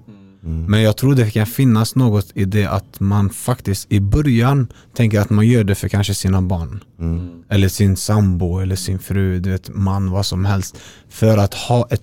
Mm. 0.45 0.65
Men 0.65 0.83
jag 0.83 0.97
tror 0.97 1.15
det 1.15 1.31
kan 1.31 1.47
finnas 1.47 1.95
något 1.95 2.31
i 2.35 2.45
det 2.45 2.67
att 2.67 3.01
man 3.01 3.31
faktiskt 3.31 3.93
i 3.93 4.01
början 4.01 4.69
tänker 4.97 5.21
att 5.21 5.31
man 5.31 5.47
gör 5.47 5.65
det 5.65 5.75
för 5.75 5.89
kanske 5.89 6.15
sina 6.15 6.43
barn. 6.43 6.81
Mm. 7.01 7.31
Eller 7.49 7.69
sin 7.69 7.97
sambo 7.97 8.59
eller 8.59 8.77
sin 8.77 8.99
fru, 8.99 9.41
du 9.41 9.51
vet, 9.51 9.69
man, 9.75 10.11
vad 10.11 10.27
som 10.27 10.45
helst. 10.45 10.79
För 11.09 11.39
att 11.39 11.55
ha 11.55 11.89
ett 11.91 12.03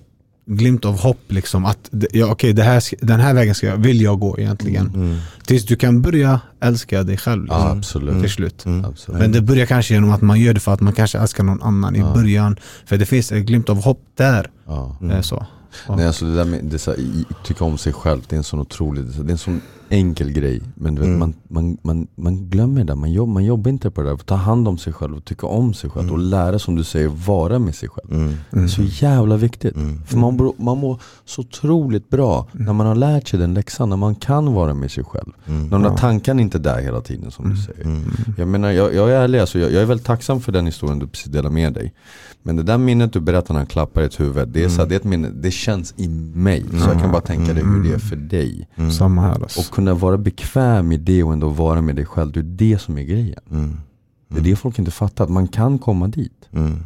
glimt 0.56 0.84
av 0.84 1.00
hopp 1.00 1.20
liksom 1.28 1.64
att 1.64 1.90
ja, 2.12 2.26
okej, 2.32 2.52
det 2.52 2.62
här, 2.62 2.82
den 3.06 3.20
här 3.20 3.34
vägen 3.34 3.54
ska 3.54 3.66
jag, 3.66 3.76
vill 3.76 4.00
jag 4.00 4.18
gå 4.20 4.38
egentligen. 4.38 4.86
Mm. 4.94 5.18
Tills 5.46 5.64
du 5.64 5.76
kan 5.76 6.02
börja 6.02 6.40
älska 6.60 7.02
dig 7.02 7.16
själv 7.16 7.42
liksom, 7.44 7.60
Ja, 7.62 7.70
absolut. 7.72 8.20
till 8.22 8.30
slut. 8.30 8.66
Mm. 8.66 8.84
absolut. 8.84 9.20
Men 9.20 9.32
det 9.32 9.40
börjar 9.40 9.66
kanske 9.66 9.94
genom 9.94 10.10
att 10.12 10.22
man 10.22 10.40
gör 10.40 10.54
det 10.54 10.60
för 10.60 10.74
att 10.74 10.80
man 10.80 10.92
kanske 10.92 11.18
älskar 11.18 11.44
någon 11.44 11.62
annan 11.62 11.96
i 11.96 12.02
början. 12.02 12.56
För 12.86 12.96
det 12.96 13.06
finns 13.06 13.32
ett 13.32 13.44
glimt 13.46 13.68
av 13.68 13.82
hopp 13.82 14.02
där. 14.16 14.50
Ja. 14.66 14.96
Eh, 15.12 15.20
Så. 15.20 15.46
Ja. 15.88 15.96
Nej, 15.96 16.06
alltså 16.06 16.24
det 16.24 16.34
där 16.34 16.44
med 16.44 16.64
det 16.64 16.76
är 16.76 16.78
så 16.78 16.90
här, 16.90 16.98
i- 16.98 17.24
tycka 17.44 17.64
om 17.64 17.78
sig 17.78 17.92
själv, 17.92 18.20
det 18.28 18.36
är 18.36 18.38
en 18.38 18.44
sån 18.44 18.60
otrolig, 18.60 19.04
det 19.04 19.30
är 19.30 19.32
en 19.32 19.38
sån 19.38 19.60
enkel 19.90 20.32
grej. 20.32 20.62
Men 20.74 20.94
du 20.94 21.00
vet, 21.00 21.08
Mm. 21.08 21.18
man, 21.18 21.34
man, 21.48 21.78
man, 21.82 22.06
man 22.14 22.50
glömmer 22.50 22.84
det, 22.84 22.94
man, 22.94 23.12
jobb, 23.12 23.28
man 23.28 23.44
jobbar 23.44 23.68
inte 23.70 23.90
på 23.90 24.02
det 24.02 24.08
där. 24.10 24.16
Ta 24.16 24.34
hand 24.34 24.68
om 24.68 24.78
sig 24.78 24.92
själv 24.92 25.16
och 25.16 25.24
tycka 25.24 25.46
om 25.46 25.74
sig 25.74 25.90
själv 25.90 26.12
och 26.12 26.18
lära 26.18 26.58
som 26.58 26.74
du 26.76 26.84
säger, 26.84 27.08
vara 27.08 27.58
med 27.58 27.74
sig 27.74 27.88
själv. 27.88 28.12
Mm. 28.12 28.34
Det 28.50 28.58
är 28.60 28.66
så 28.66 28.82
jävla 28.82 29.36
viktigt. 29.36 29.76
Mm. 29.76 30.02
För 30.06 30.16
man, 30.16 30.52
man 30.58 30.78
mår 30.78 31.00
så 31.24 31.40
otroligt 31.40 32.10
bra 32.10 32.46
när 32.52 32.72
man 32.72 32.86
har 32.86 32.94
lärt 32.94 33.28
sig 33.28 33.38
den 33.38 33.54
läxan, 33.54 33.88
när 33.88 33.96
man 33.96 34.14
kan 34.14 34.52
vara 34.52 34.74
med 34.74 34.90
sig 34.90 35.04
själv. 35.04 35.32
Mm. 35.46 35.62
När 35.62 35.70
de 35.70 35.82
där 35.82 35.96
tankarna 35.96 36.40
inte 36.42 36.58
är 36.58 36.62
där 36.62 36.82
hela 36.82 37.00
tiden 37.00 37.30
som 37.30 37.50
du 37.50 37.56
säger. 37.56 37.84
Mm. 37.84 38.10
Jag 38.38 38.48
menar, 38.48 38.70
jag, 38.70 38.94
jag 38.94 39.10
är 39.10 39.20
ärlig, 39.20 39.38
alltså, 39.38 39.58
jag, 39.58 39.72
jag 39.72 39.82
är 39.82 39.86
väldigt 39.86 40.06
tacksam 40.06 40.40
för 40.40 40.52
den 40.52 40.66
historien 40.66 40.98
du 40.98 41.06
precis 41.06 41.32
delade 41.32 41.54
med 41.54 41.72
dig. 41.72 41.94
Men 42.42 42.56
det 42.56 42.62
där 42.62 42.78
minnet 42.78 43.12
du 43.12 43.20
berättar 43.20 43.54
när 43.54 43.60
han 43.60 43.66
klappar 43.66 44.02
i 44.02 44.04
ett 44.04 44.20
huvud, 44.20 44.48
det 44.48 44.64
är, 44.64 44.68
så 44.68 44.80
här, 44.82 44.88
det 44.88 44.94
är 44.94 44.96
ett 44.96 45.04
minne, 45.04 45.28
det 45.30 45.50
känns 45.50 45.94
i 45.96 46.08
mig. 46.34 46.64
Så 46.70 46.88
jag 46.90 47.00
kan 47.00 47.12
bara 47.12 47.22
tänka 47.22 47.52
dig 47.54 47.64
hur 47.64 47.84
det 47.84 47.94
är 47.94 47.98
för 47.98 48.16
dig. 48.16 48.68
Samma 48.98 49.22
här 49.22 49.32
alltså. 49.42 49.60
Och 49.60 49.78
kunna 49.80 49.94
vara 49.94 50.18
bekväm 50.18 50.92
i 50.92 50.96
det 50.96 51.22
och 51.22 51.32
ändå 51.32 51.48
vara 51.48 51.80
med 51.80 51.96
dig 51.96 52.06
själv, 52.06 52.32
det 52.32 52.40
är 52.40 52.42
det 52.72 52.78
som 52.78 52.98
är 52.98 53.02
grejen. 53.02 53.40
Mm. 53.50 53.80
Det 54.28 54.38
är 54.38 54.42
det 54.42 54.56
folk 54.56 54.78
inte 54.78 54.90
fattar, 54.90 55.24
att 55.24 55.30
man 55.30 55.48
kan 55.48 55.78
komma 55.78 56.08
dit. 56.08 56.48
Mm. 56.52 56.84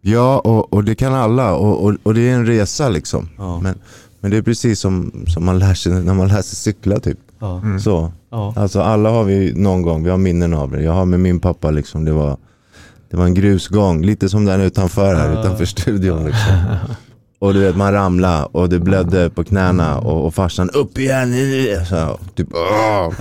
Ja, 0.00 0.38
och, 0.38 0.72
och 0.72 0.84
det 0.84 0.94
kan 0.94 1.14
alla. 1.14 1.54
Och, 1.54 1.84
och, 1.84 1.96
och 2.02 2.14
det 2.14 2.20
är 2.20 2.34
en 2.34 2.46
resa 2.46 2.88
liksom. 2.88 3.28
Ja. 3.38 3.60
Men, 3.60 3.78
men 4.20 4.30
det 4.30 4.36
är 4.36 4.42
precis 4.42 4.80
som, 4.80 5.24
som 5.26 5.44
man 5.44 5.58
lär 5.58 5.74
sig 5.74 5.92
när 5.92 6.14
man 6.14 6.28
lär 6.28 6.42
sig 6.42 6.56
cykla 6.56 7.00
typ. 7.00 7.18
Ja. 7.38 7.62
Så. 7.84 8.12
Ja. 8.30 8.54
Alltså 8.56 8.80
alla 8.80 9.10
har 9.10 9.24
vi 9.24 9.52
någon 9.52 9.82
gång, 9.82 10.04
vi 10.04 10.10
har 10.10 10.18
minnen 10.18 10.54
av 10.54 10.70
det. 10.70 10.82
Jag 10.82 10.92
har 10.92 11.04
med 11.04 11.20
min 11.20 11.40
pappa 11.40 11.70
liksom, 11.70 12.04
det 12.04 12.12
var, 12.12 12.36
det 13.10 13.16
var 13.16 13.24
en 13.24 13.34
grusgång. 13.34 14.02
Lite 14.02 14.28
som 14.28 14.44
den 14.44 14.60
utanför 14.60 15.14
här, 15.14 15.40
utanför 15.40 15.64
studion 15.64 16.24
liksom. 16.24 16.52
Och 17.38 17.54
du 17.54 17.60
vet 17.60 17.76
man 17.76 17.92
ramlade 17.92 18.44
och 18.52 18.68
det 18.68 18.78
blödde 18.80 19.30
på 19.30 19.44
knäna 19.44 19.98
och, 19.98 20.26
och 20.26 20.34
farsan 20.34 20.70
upp 20.70 20.98
igen. 20.98 21.34
Så, 21.88 22.18
typ, 22.34 22.48
"Åh." 22.52 23.12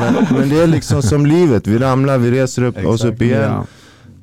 men, 0.00 0.26
men 0.38 0.48
det 0.48 0.60
är 0.62 0.66
liksom 0.66 1.02
som 1.02 1.26
livet, 1.26 1.66
vi 1.66 1.78
ramlar, 1.78 2.18
vi 2.18 2.30
reser 2.30 2.62
upp 2.62 2.86
oss 2.86 3.04
upp 3.04 3.22
igen. 3.22 3.42
Ja. 3.52 3.66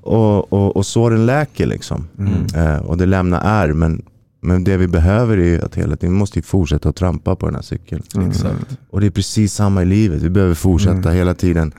Och, 0.02 0.54
och, 0.54 0.78
och 0.78 0.86
såren 0.86 1.26
läker 1.26 1.66
liksom. 1.66 2.08
Eh, 2.56 2.78
och 2.78 2.98
det 2.98 3.06
lämnar 3.06 3.42
ärr. 3.46 3.74
Men, 3.74 4.02
men 4.42 4.64
det 4.64 4.78
vi 4.78 4.88
behöver 4.88 5.38
är 5.38 5.46
ju 5.46 5.62
att 5.62 5.76
hela 5.76 5.96
tiden, 5.96 6.14
vi 6.14 6.20
måste 6.20 6.40
ju 6.40 6.44
fortsätta 6.44 6.90
att 6.90 6.96
trampa 6.96 7.36
på 7.36 7.46
den 7.46 7.56
här 7.56 7.62
cykeln. 7.62 8.04
Exakt. 8.30 8.78
Och 8.90 9.02
det 9.02 9.08
är 9.08 9.12
precis 9.12 9.54
samma 9.54 9.82
i 9.82 9.86
livet. 9.86 10.22
Vi 10.22 10.30
behöver 10.30 10.56
fortsätta 10.56 11.10
hela 11.10 11.34
tiden. 11.34 11.72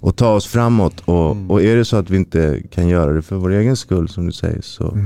Och 0.00 0.16
ta 0.16 0.34
oss 0.34 0.46
framåt. 0.46 1.00
Och, 1.04 1.36
och 1.50 1.62
är 1.62 1.76
det 1.76 1.84
så 1.84 1.96
att 1.96 2.10
vi 2.10 2.16
inte 2.16 2.60
kan 2.70 2.88
göra 2.88 3.12
det 3.12 3.22
för 3.22 3.36
vår 3.36 3.50
egen 3.50 3.76
skull 3.76 4.08
som 4.08 4.26
du 4.26 4.32
säger. 4.32 4.60
Så, 4.62 4.98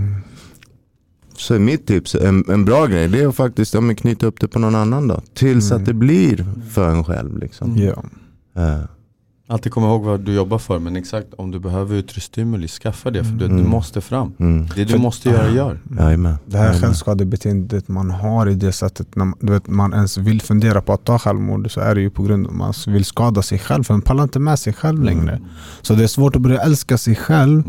så 1.36 1.54
är 1.54 1.58
mitt 1.58 1.86
tips, 1.86 2.14
en, 2.14 2.44
en 2.48 2.64
bra 2.64 2.86
grej, 2.86 3.08
det 3.08 3.20
är 3.20 3.28
att 3.28 3.36
faktiskt 3.36 3.74
ja, 3.74 3.80
men 3.80 3.96
knyta 3.96 4.26
upp 4.26 4.40
det 4.40 4.48
på 4.48 4.58
någon 4.58 4.74
annan 4.74 5.08
då. 5.08 5.20
Tills 5.34 5.72
att 5.72 5.84
det 5.86 5.94
blir 5.94 6.46
för 6.70 6.90
en 6.90 7.04
själv. 7.04 7.38
Liksom. 7.38 7.76
Ja. 7.76 8.04
Eh, 8.62 8.78
Alltid 9.48 9.72
komma 9.72 9.86
ihåg 9.86 10.02
vad 10.04 10.20
du 10.20 10.32
jobbar 10.32 10.58
för, 10.58 10.78
men 10.78 10.96
exakt 10.96 11.34
om 11.34 11.50
du 11.50 11.58
behöver 11.60 11.96
yttre 11.96 12.20
stimuli, 12.20 12.68
skaffa 12.68 13.10
det. 13.10 13.24
För 13.24 13.32
du, 13.32 13.48
du 13.48 13.54
måste 13.54 14.00
fram. 14.00 14.32
mm. 14.38 14.66
Det 14.76 14.84
du 14.84 14.98
måste 14.98 15.28
göra, 15.30 15.50
gör. 15.50 15.78
Jajamän. 15.98 16.34
Det 16.46 16.58
här 16.58 16.80
självskadebeteendet 16.80 17.88
man 17.88 18.10
har 18.10 18.46
i 18.48 18.54
det 18.54 18.72
sättet 18.72 19.16
när 19.16 19.24
man, 19.24 19.38
du 19.40 19.52
vet, 19.52 19.68
man 19.68 19.92
ens 19.92 20.18
vill 20.18 20.40
fundera 20.42 20.80
på 20.82 20.92
att 20.92 21.04
ta 21.04 21.18
självmord 21.18 21.70
så 21.72 21.80
är 21.80 21.94
det 21.94 22.00
ju 22.00 22.10
på 22.10 22.22
grund 22.22 22.46
av 22.46 22.52
att 22.52 22.58
man 22.58 22.74
vill 22.86 23.04
skada 23.04 23.42
sig 23.42 23.58
själv 23.58 23.82
för 23.84 23.94
man 23.94 24.02
pallar 24.02 24.22
inte 24.22 24.38
med 24.38 24.58
sig 24.58 24.72
själv 24.72 25.02
längre. 25.04 25.40
Så 25.82 25.94
det 25.94 26.02
är 26.02 26.06
svårt 26.08 26.36
att 26.36 26.42
börja 26.42 26.60
älska 26.60 26.98
sig 26.98 27.14
själv 27.16 27.62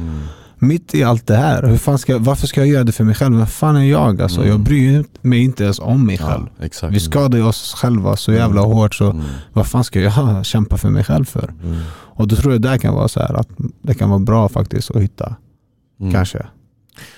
mitt 0.63 0.95
i 0.95 1.03
allt 1.03 1.27
det 1.27 1.35
här. 1.35 1.63
Hur 1.63 1.77
fan 1.77 1.97
ska, 1.97 2.17
varför 2.17 2.47
ska 2.47 2.61
jag 2.61 2.67
göra 2.67 2.83
det 2.83 2.91
för 2.91 3.03
mig 3.03 3.15
själv? 3.15 3.37
Vem 3.37 3.47
fan 3.47 3.75
är 3.75 3.83
jag? 3.83 4.21
Alltså, 4.21 4.45
Jag 4.47 4.59
bryr 4.59 5.05
mig 5.21 5.39
inte 5.43 5.63
ens 5.63 5.79
om 5.79 6.05
mig 6.05 6.17
själv. 6.17 6.45
Ja. 6.81 6.87
Vi 6.87 6.99
skadar 6.99 7.37
ju 7.37 7.43
oss 7.45 7.73
själva 7.77 8.15
så 8.15 8.31
jävla 8.33 8.61
hårt 8.61 8.95
så 8.95 9.09
Mm. 9.09 9.23
vad 9.53 9.67
fan 9.67 9.83
ska 9.83 9.99
jag 10.01 10.45
kämpa 10.45 10.77
för 10.77 10.89
mig 10.89 11.03
själv 11.03 11.25
för? 11.25 11.53
Mm. 11.63 11.79
Och 11.93 12.27
då 12.27 12.35
tror 12.35 12.53
jag 12.53 12.61
det 12.61 12.77
kan 12.79 12.93
vara 12.93 13.07
så 13.07 13.19
här 13.19 13.33
att 13.33 13.47
det 13.81 13.93
kan 13.93 14.09
vara 14.09 14.19
bra 14.19 14.49
faktiskt 14.49 14.91
att 14.91 15.01
hitta 15.01 15.35
Mm. 15.99 16.13
kanske 16.13 16.45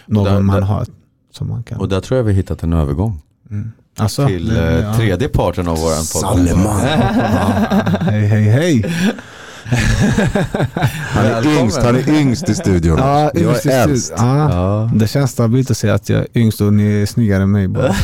någon 0.05 0.23
där- 0.25 0.41
man 0.41 0.55
där- 0.55 0.63
har 0.67 0.85
som 1.33 1.47
man 1.49 1.63
kan. 1.63 1.77
Och 1.77 1.89
där 1.89 2.01
tror 2.01 2.17
jag 2.17 2.23
vi 2.23 2.33
hittat 2.33 2.63
en 2.63 2.73
övergång 2.73 3.21
Mm. 3.51 3.71
Alltså, 3.97 4.27
till 4.27 4.47
det- 4.49 4.69
eh, 4.79 4.83
ja. 4.85 4.93
tredje 4.93 5.27
parten 5.27 5.67
av 5.67 5.77
våran 5.77 5.97
podd. 5.97 6.21
Salleman. 6.21 6.79
Hej 7.99 8.27
hej 8.27 8.43
hej! 8.43 8.85
Han 11.13 11.25
är 11.25 11.59
yngst, 11.59 11.81
han 11.83 11.95
är 11.95 12.09
yngst 12.09 12.49
i 12.49 12.55
studion. 12.55 12.97
Ja, 12.97 13.31
jag 13.33 13.65
är 13.65 13.83
äldst. 13.83 14.13
ja, 14.17 14.49
Ja. 14.51 14.91
Det 14.95 15.07
känns 15.07 15.31
stabilt 15.31 15.71
att 15.71 15.77
säga 15.77 15.93
att 15.93 16.09
jag 16.09 16.19
är 16.19 16.27
yngst 16.33 16.61
och 16.61 16.73
ni 16.73 17.01
är 17.01 17.05
snyggare 17.05 17.43
än 17.43 17.51
mig 17.51 17.67
bara. 17.67 17.87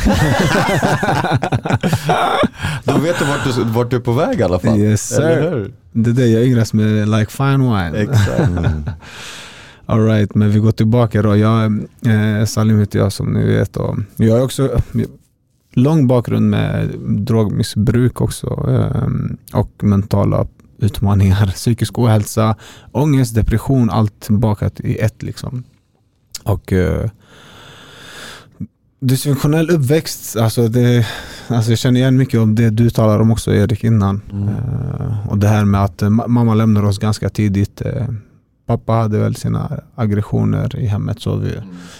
Då 2.84 2.98
vet 2.98 3.18
du 3.18 3.24
vart, 3.24 3.44
du 3.44 3.64
vart 3.64 3.90
du 3.90 3.96
är 3.96 4.00
på 4.00 4.12
väg 4.12 4.40
i 4.40 4.42
alla 4.42 4.58
fall. 4.58 4.78
Yes, 4.78 5.08
sir. 5.08 5.22
Eller 5.22 5.50
hur? 5.50 5.72
Det 5.92 6.10
är 6.10 6.14
det 6.14 6.26
jag 6.26 6.44
yngras 6.44 6.72
med 6.72 7.08
like 7.08 7.30
fine 7.30 7.60
wine. 7.62 7.92
Exakt. 8.02 8.30
Mm. 8.48 8.82
Alright, 9.86 10.34
men 10.34 10.50
vi 10.50 10.58
går 10.58 10.72
tillbaka 10.72 11.22
då. 11.22 11.36
Jag, 11.36 11.64
eh, 12.06 12.44
Salim 12.46 12.80
heter 12.80 12.98
jag 12.98 13.12
som 13.12 13.32
ni 13.32 13.44
vet. 13.44 13.76
Och 13.76 13.96
jag 14.16 14.34
har 14.34 14.42
också 14.44 14.80
lång 15.74 16.06
bakgrund 16.06 16.50
med 16.50 16.88
drogmissbruk 17.08 18.20
också. 18.20 18.46
Eh, 18.70 19.06
och 19.60 19.70
mentala 19.82 20.46
utmaningar, 20.82 21.46
psykisk 21.54 21.98
ohälsa, 21.98 22.56
ångest, 22.92 23.34
depression, 23.34 23.90
allt 23.90 24.28
bakat 24.28 24.80
i 24.80 24.98
ett 24.98 25.22
liksom. 25.22 25.64
Och 26.44 26.72
eh, 26.72 27.10
dysfunktionell 29.00 29.70
uppväxt, 29.70 30.36
alltså, 30.36 30.68
det, 30.68 31.06
alltså 31.48 31.70
jag 31.70 31.78
känner 31.78 32.00
igen 32.00 32.16
mycket 32.16 32.40
av 32.40 32.54
det 32.54 32.70
du 32.70 32.90
talar 32.90 33.20
om 33.20 33.30
också 33.30 33.54
Erik 33.54 33.84
innan. 33.84 34.20
Mm. 34.32 34.48
Eh, 34.48 35.28
och 35.28 35.38
det 35.38 35.48
här 35.48 35.64
med 35.64 35.84
att 35.84 36.02
eh, 36.02 36.08
ma- 36.08 36.28
mamma 36.28 36.54
lämnar 36.54 36.84
oss 36.84 36.98
ganska 36.98 37.28
tidigt. 37.28 37.82
Pappa 38.66 38.92
hade 38.92 39.18
väl 39.18 39.36
sina 39.36 39.80
aggressioner 39.94 40.76
i 40.76 40.86
hemmet 40.86 41.20
så 41.20 41.36
vi 41.36 41.54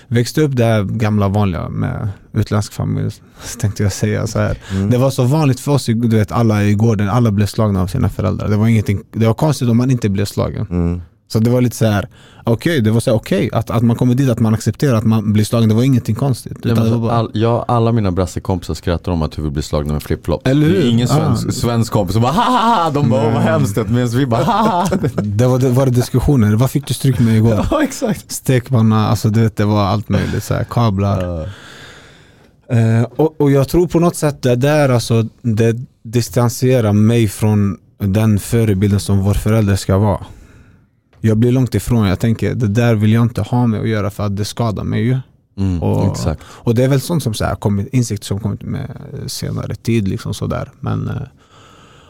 växte 0.08 0.42
upp 0.42 0.56
det 0.56 0.86
gamla 0.90 1.28
vanliga 1.28 1.68
med 1.68 2.08
utländsk 2.32 2.72
familj, 2.72 3.10
tänkte 3.60 3.82
jag 3.82 3.92
säga 3.92 4.26
så 4.26 4.38
här. 4.38 4.58
Mm. 4.72 4.90
Det 4.90 4.98
var 4.98 5.10
så 5.10 5.24
vanligt 5.24 5.60
för 5.60 5.72
oss, 5.72 5.86
du 5.86 6.16
vet 6.16 6.32
alla 6.32 6.64
i 6.64 6.74
gården, 6.74 7.08
alla 7.08 7.30
blev 7.30 7.46
slagna 7.46 7.82
av 7.82 7.86
sina 7.86 8.08
föräldrar. 8.08 8.48
Det 8.48 8.56
var, 8.56 8.66
ingenting, 8.66 9.02
det 9.12 9.26
var 9.26 9.34
konstigt 9.34 9.68
om 9.68 9.76
man 9.76 9.90
inte 9.90 10.08
blev 10.08 10.24
slagen. 10.24 10.66
Mm. 10.70 11.00
Så 11.32 11.38
det 11.38 11.50
var 11.50 11.60
lite 11.60 11.76
så 11.76 11.86
här, 11.86 12.08
okej, 12.44 12.80
det 12.80 12.90
var 12.90 13.00
så 13.00 13.10
här, 13.10 13.16
okej 13.16 13.50
att, 13.52 13.70
att 13.70 13.82
man 13.82 13.96
kommer 13.96 14.14
dit, 14.14 14.30
att 14.30 14.40
man 14.40 14.54
accepterar 14.54 14.94
att 14.94 15.04
man 15.04 15.32
blir 15.32 15.44
slagen, 15.44 15.68
det 15.68 15.74
var 15.74 15.82
ingenting 15.82 16.14
konstigt. 16.14 16.58
Ja, 16.62 16.74
det 16.74 16.80
men 16.80 17.00
bara, 17.02 17.12
all, 17.12 17.30
jag, 17.34 17.64
alla 17.68 17.92
mina 17.92 18.10
brassekompisar 18.12 18.74
skrattar 18.74 19.12
om 19.12 19.22
att 19.22 19.38
huvud 19.38 19.52
blir 19.52 19.62
slagna 19.62 19.92
med 19.92 20.02
flipflop. 20.02 20.46
Eller 20.46 20.66
hur? 20.66 20.74
Det 20.74 20.86
är 20.86 20.90
ingen 20.90 21.08
Ah. 21.10 21.36
svensk, 21.36 21.52
svensk 21.60 21.92
kompis 21.92 22.12
som 22.12 22.22
bara 22.22 22.32
ha 22.32 22.90
de 22.90 23.10
bara 23.10 23.30
vad 23.30 23.42
hemskt 23.42 23.76
medan 23.76 24.08
vi 24.08 24.26
bara 24.26 24.44
ha 24.44 24.86
det 25.22 25.46
var, 25.46 25.58
det 25.58 25.68
var 25.70 25.86
det 25.86 25.92
diskussioner, 25.92 26.54
vad 26.54 26.70
fick 26.70 26.86
du 26.86 26.94
stryk 26.94 27.18
med 27.18 27.36
igår? 27.36 27.66
Ja 27.70 27.82
exakt. 27.82 28.32
Stekpanna, 28.32 29.08
alltså 29.08 29.28
du 29.28 29.40
vet, 29.42 29.56
det 29.56 29.64
var 29.64 29.84
allt 29.84 30.08
möjligt, 30.08 30.44
så 30.44 30.54
här, 30.54 30.64
kablar. 30.64 31.48
Eh, 32.68 33.02
och, 33.16 33.40
och 33.40 33.50
jag 33.50 33.68
tror 33.68 33.86
på 33.86 34.00
något 34.00 34.16
sätt 34.16 34.42
det 34.42 34.56
där 34.56 34.88
alltså, 34.88 35.26
det 35.42 35.76
distanserar 36.02 36.92
mig 36.92 37.28
från 37.28 37.78
den 37.98 38.38
förebilden 38.38 39.00
som 39.00 39.18
vår 39.18 39.34
förälder 39.34 39.76
ska 39.76 39.98
vara. 39.98 40.20
Jag 41.24 41.38
blir 41.38 41.52
långt 41.52 41.74
ifrån, 41.74 42.06
jag 42.06 42.18
tänker 42.20 42.54
det 42.54 42.66
där 42.68 42.94
vill 42.94 43.12
jag 43.12 43.22
inte 43.22 43.42
ha 43.42 43.66
med 43.66 43.80
att 43.80 43.88
göra 43.88 44.10
för 44.10 44.26
att 44.26 44.36
det 44.36 44.44
skadar 44.44 44.84
mig 44.84 45.02
ju. 45.02 45.18
Mm, 45.58 45.82
Och- 45.82 46.10
exakt. 46.12 46.42
Och 46.46 46.74
det 46.74 46.84
är 46.84 46.88
väl 46.88 47.00
sånt 47.00 47.22
som 47.22 47.34
så 47.34 47.44
här, 47.44 47.54
kommit, 47.54 47.88
insikt 47.94 48.24
som 48.24 48.40
kommit 48.40 48.62
med 48.62 48.88
senare 49.26 49.74
tid. 49.74 50.08
Liksom 50.08 50.34
sådär. 50.34 50.70
Men, 50.80 51.08
eh, 51.08 51.16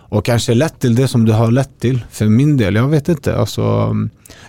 och 0.09 0.25
kanske 0.25 0.55
lett 0.55 0.79
till 0.81 0.95
det 0.95 1.09
som 1.09 1.25
det 1.27 1.33
har 1.35 1.51
lett 1.51 1.81
till. 1.81 2.05
För 2.11 2.27
min 2.27 2.57
del, 2.57 2.75
jag 2.75 2.89
vet 2.89 3.09
inte. 3.09 3.37
Alltså, 3.37 3.97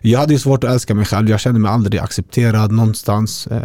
jag 0.02 0.20
hade 0.20 0.34
ju 0.34 0.40
svårt 0.40 0.64
att 0.64 0.72
älska 0.72 0.96
mig 0.96 1.06
själv. 1.06 1.30
Jag 1.30 1.40
kände 1.40 1.60
mig 1.60 1.72
aldrig 1.72 2.02
accepterad 2.02 2.72
någonstans. 2.72 3.48
Eh, 3.48 3.62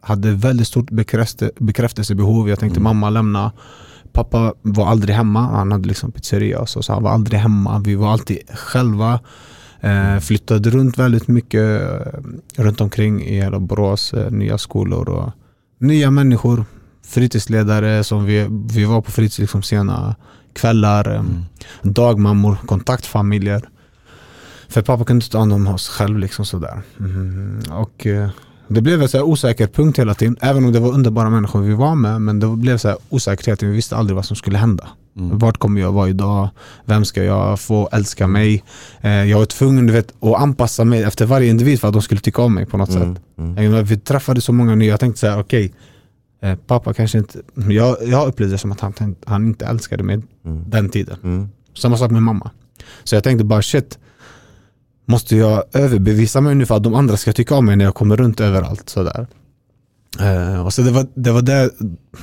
hade 0.00 0.30
väldigt 0.32 0.66
stort 0.66 0.90
bekräfte, 0.90 1.50
bekräftelsebehov. 1.58 2.48
Jag 2.48 2.58
tänkte 2.58 2.80
Mm. 2.80 2.84
mamma 2.84 3.10
lämna. 3.10 3.52
Pappa 4.12 4.54
var 4.62 4.86
aldrig 4.86 5.16
hemma. 5.16 5.40
Han 5.40 5.72
hade 5.72 5.88
liksom 5.88 6.12
pizzeria 6.12 6.60
och 6.60 6.68
så, 6.68 6.82
så 6.82 6.92
han 6.92 7.02
var 7.02 7.10
aldrig 7.10 7.40
hemma. 7.40 7.78
Vi 7.78 7.94
var 7.94 8.12
alltid 8.12 8.38
själva. 8.54 9.20
Eh, 9.86 10.20
flyttade 10.20 10.70
runt 10.70 10.98
väldigt 10.98 11.28
mycket 11.28 11.82
eh, 11.82 12.20
runt 12.56 12.80
omkring 12.80 13.22
i 13.22 13.34
hela 13.34 13.60
Borås. 13.60 14.12
Eh, 14.12 14.30
nya 14.30 14.58
skolor 14.58 15.08
och 15.08 15.32
nya 15.78 16.10
människor. 16.10 16.64
Fritidsledare 17.06 18.04
som 18.04 18.24
vi, 18.24 18.46
vi 18.70 18.84
var 18.84 19.00
på 19.00 19.10
fritids 19.10 19.38
liksom 19.38 19.62
sena 19.62 20.16
kvällar. 20.52 21.10
Eh, 21.14 21.20
Mm. 21.20 21.44
Dagmammor, 21.82 22.56
kontaktfamiljer. 22.66 23.68
För 24.68 24.82
pappa 24.82 25.04
kunde 25.04 25.24
inte 25.24 25.32
ta 25.32 25.38
hand 25.38 25.52
om 25.52 25.66
oss 25.66 25.88
själv 25.88 26.18
liksom 26.18 26.44
sådär. 26.44 26.82
Mm. 27.00 27.60
Och 27.70 28.06
det 28.68 28.80
blev 28.82 29.02
en 29.02 29.08
så 29.08 29.22
osäker 29.22 29.66
punkt 29.66 29.98
hela 29.98 30.14
tiden. 30.14 30.36
Även 30.40 30.64
om 30.64 30.72
det 30.72 30.80
var 30.80 30.92
underbara 30.92 31.30
människor 31.30 31.60
vi 31.60 31.74
var 31.74 31.94
med. 31.94 32.20
Men 32.22 32.40
det 32.40 32.46
blev 32.48 32.78
så 32.78 32.88
här 32.88 32.96
osäkerhet. 33.08 33.62
Vi 33.62 33.66
visste 33.70 33.96
aldrig 33.96 34.16
vad 34.16 34.24
som 34.24 34.36
skulle 34.36 34.58
hända. 34.58 34.88
Mm. 35.16 35.38
Vart 35.38 35.58
kommer 35.58 35.80
jag 35.80 35.92
vara 35.92 36.08
idag? 36.08 36.48
Vem 36.84 37.04
ska 37.04 37.24
jag 37.24 37.60
få 37.60 37.88
älska 37.92 38.26
mig? 38.26 38.64
Eh, 39.00 39.10
jag 39.10 39.38
var 39.38 39.46
tvungen 39.46 39.86
du 39.86 39.92
vet, 39.92 40.12
att 40.20 40.34
anpassa 40.34 40.84
mig 40.84 41.02
efter 41.02 41.26
varje 41.26 41.50
individ 41.50 41.80
för 41.80 41.88
att 41.88 41.92
de 41.94 42.02
skulle 42.02 42.20
tycka 42.20 42.42
om 42.42 42.54
mig 42.54 42.66
på 42.66 42.76
något 42.76 42.88
Mm. 42.90 43.14
sätt. 43.14 43.22
Mm. 43.38 43.84
Vi 43.84 43.96
träffade 43.98 44.40
så 44.40 44.52
många 44.52 44.74
nya, 44.74 44.88
jag 44.90 45.00
tänkte 45.00 45.20
så 45.20 45.26
här, 45.26 45.40
okej, 45.40 45.74
eh, 46.42 46.54
pappa 46.66 46.94
kanske 46.94 47.18
inte, 47.18 47.38
jag, 47.68 47.96
jag 48.06 48.28
upplevde 48.28 48.54
det 48.54 48.58
som 48.58 48.72
att 48.72 48.80
han, 48.80 48.92
han 49.26 49.46
inte 49.46 49.66
älskade 49.66 50.02
mig 50.02 50.20
Mm. 50.44 50.64
den 50.70 50.88
tiden. 50.88 51.16
Mm. 51.22 51.48
Samma 51.74 51.96
sak 51.96 52.10
med 52.10 52.22
mamma. 52.22 52.50
Så 53.04 53.14
jag 53.16 53.24
tänkte 53.24 53.44
bara 53.44 53.62
shit, 53.62 53.98
måste 55.06 55.36
jag 55.36 55.64
överbevisa 55.72 56.40
mig 56.40 56.54
nu 56.54 56.66
för 56.66 56.76
att 56.76 56.82
de 56.82 56.94
andra 56.94 57.16
ska 57.16 57.32
tycka 57.32 57.54
om 57.54 57.66
mig 57.66 57.76
när 57.76 57.84
jag 57.84 57.94
kommer 57.94 58.16
runt 58.16 58.40
överallt 58.40 58.88
sådär. 58.88 59.26
Eh, 60.20 60.66
och 60.66 60.74
så 60.74 60.82
det 60.82 60.90
var, 60.90 61.06
det 61.14 61.30
var 61.30 61.42
där 61.42 61.70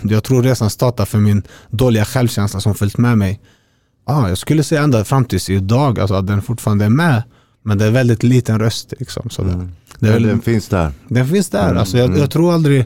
jag 0.02 0.24
tror 0.24 0.44
resan 0.44 0.70
startade 0.70 1.10
för 1.10 1.18
min 1.18 1.44
dåliga 1.70 2.06
självkänsla 2.06 2.60
som 2.60 2.76
följt 2.76 2.98
med 2.98 3.18
mig. 3.18 3.42
Ah, 4.06 4.30
jag 4.30 4.38
skulle 4.38 4.64
säga 4.64 4.82
ända 4.82 5.04
fram 5.04 5.26
tills 5.26 5.50
idag, 5.50 6.00
alltså 6.00 6.16
att 6.16 6.28
den 6.28 6.42
fortfarande 6.42 6.86
är 6.86 6.90
med. 6.90 7.24
Men 7.64 7.78
det 7.78 7.86
är 7.86 7.92
väldigt 7.92 8.24
liten 8.24 8.60
röst 8.60 8.94
liksom. 9.00 9.30
Sådär. 9.30 9.54
Mm. 9.54 9.72
Det 10.00 10.10
är 10.10 10.20
den 10.20 10.42
finns 10.42 10.68
där. 10.68 10.92
den 11.08 11.28
finns 11.28 11.50
där. 11.50 11.66
Mm, 11.66 11.78
Alltså 11.78 11.98
jag, 11.98 12.06
mm. 12.06 12.20
jag 12.20 12.32
tror 12.32 12.54
aldrig 12.54 12.86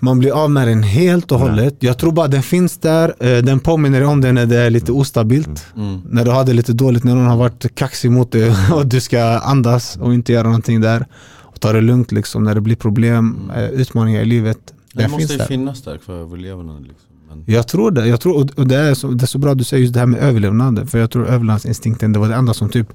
man 0.00 0.18
blir 0.18 0.32
av 0.44 0.50
med 0.50 0.68
den 0.68 0.82
helt 0.82 1.32
och 1.32 1.40
Nej. 1.40 1.48
hållet. 1.48 1.76
Jag 1.80 1.98
tror 1.98 2.12
bara 2.12 2.28
den 2.28 2.42
finns 2.42 2.78
där. 2.78 3.14
Eh, 3.20 3.42
Den 3.42 3.60
påminner 3.60 4.04
om 4.04 4.20
det 4.20 4.32
när 4.32 4.46
det 4.46 4.56
är 4.58 4.70
lite 4.70 4.92
ostabilt. 4.92 5.66
Mm. 5.76 6.00
När 6.10 6.24
du 6.24 6.30
har 6.30 6.44
det 6.44 6.52
lite 6.52 6.72
dåligt, 6.72 7.04
när 7.04 7.14
någon 7.14 7.26
har 7.26 7.36
varit 7.36 7.74
kaxig 7.74 8.10
mot 8.10 8.32
dig 8.32 8.52
och 8.72 8.86
du 8.86 9.00
ska 9.00 9.22
andas 9.38 9.96
och 9.96 10.14
inte 10.14 10.32
göra 10.32 10.42
någonting 10.46 10.80
där. 10.80 11.06
Och 11.36 11.60
ta 11.60 11.72
det 11.72 11.80
lugnt 11.80 12.12
liksom 12.12 12.44
när 12.44 12.54
det 12.54 12.60
blir 12.60 12.76
problem, 12.76 13.50
eh, 13.56 13.64
utmaningar 13.68 14.20
i 14.20 14.24
livet. 14.24 14.58
Det 14.94 15.02
Den 15.02 15.10
måste 15.10 15.18
finns 15.20 15.32
ju 15.32 15.36
där. 15.36 15.46
finnas 15.46 15.82
där 15.82 15.98
för 16.06 16.20
överlevnaden. 16.20 16.82
Liksom. 16.82 17.06
Men, 17.28 17.44
Jag 17.54 17.68
tror 17.68 17.90
det. 17.90 18.06
Jag 18.08 18.20
tror, 18.20 18.36
och- 18.56 18.66
det, 18.68 18.76
är 18.76 18.94
så, 18.94 19.08
det 19.08 19.24
är 19.24 19.26
så 19.26 19.38
bra 19.38 19.52
att 19.52 19.58
du 19.58 19.64
säger 19.64 19.80
just 19.82 19.94
det 19.94 20.00
här 20.00 20.06
med 20.06 20.20
överlevnad. 20.20 20.90
För 20.90 20.98
jag 20.98 21.10
tror 21.10 21.26
överlevnadsinstinkten, 21.26 22.12
det 22.12 22.18
var 22.18 22.28
det 22.28 22.34
enda 22.34 22.54
som 22.54 22.68
typ 22.68 22.88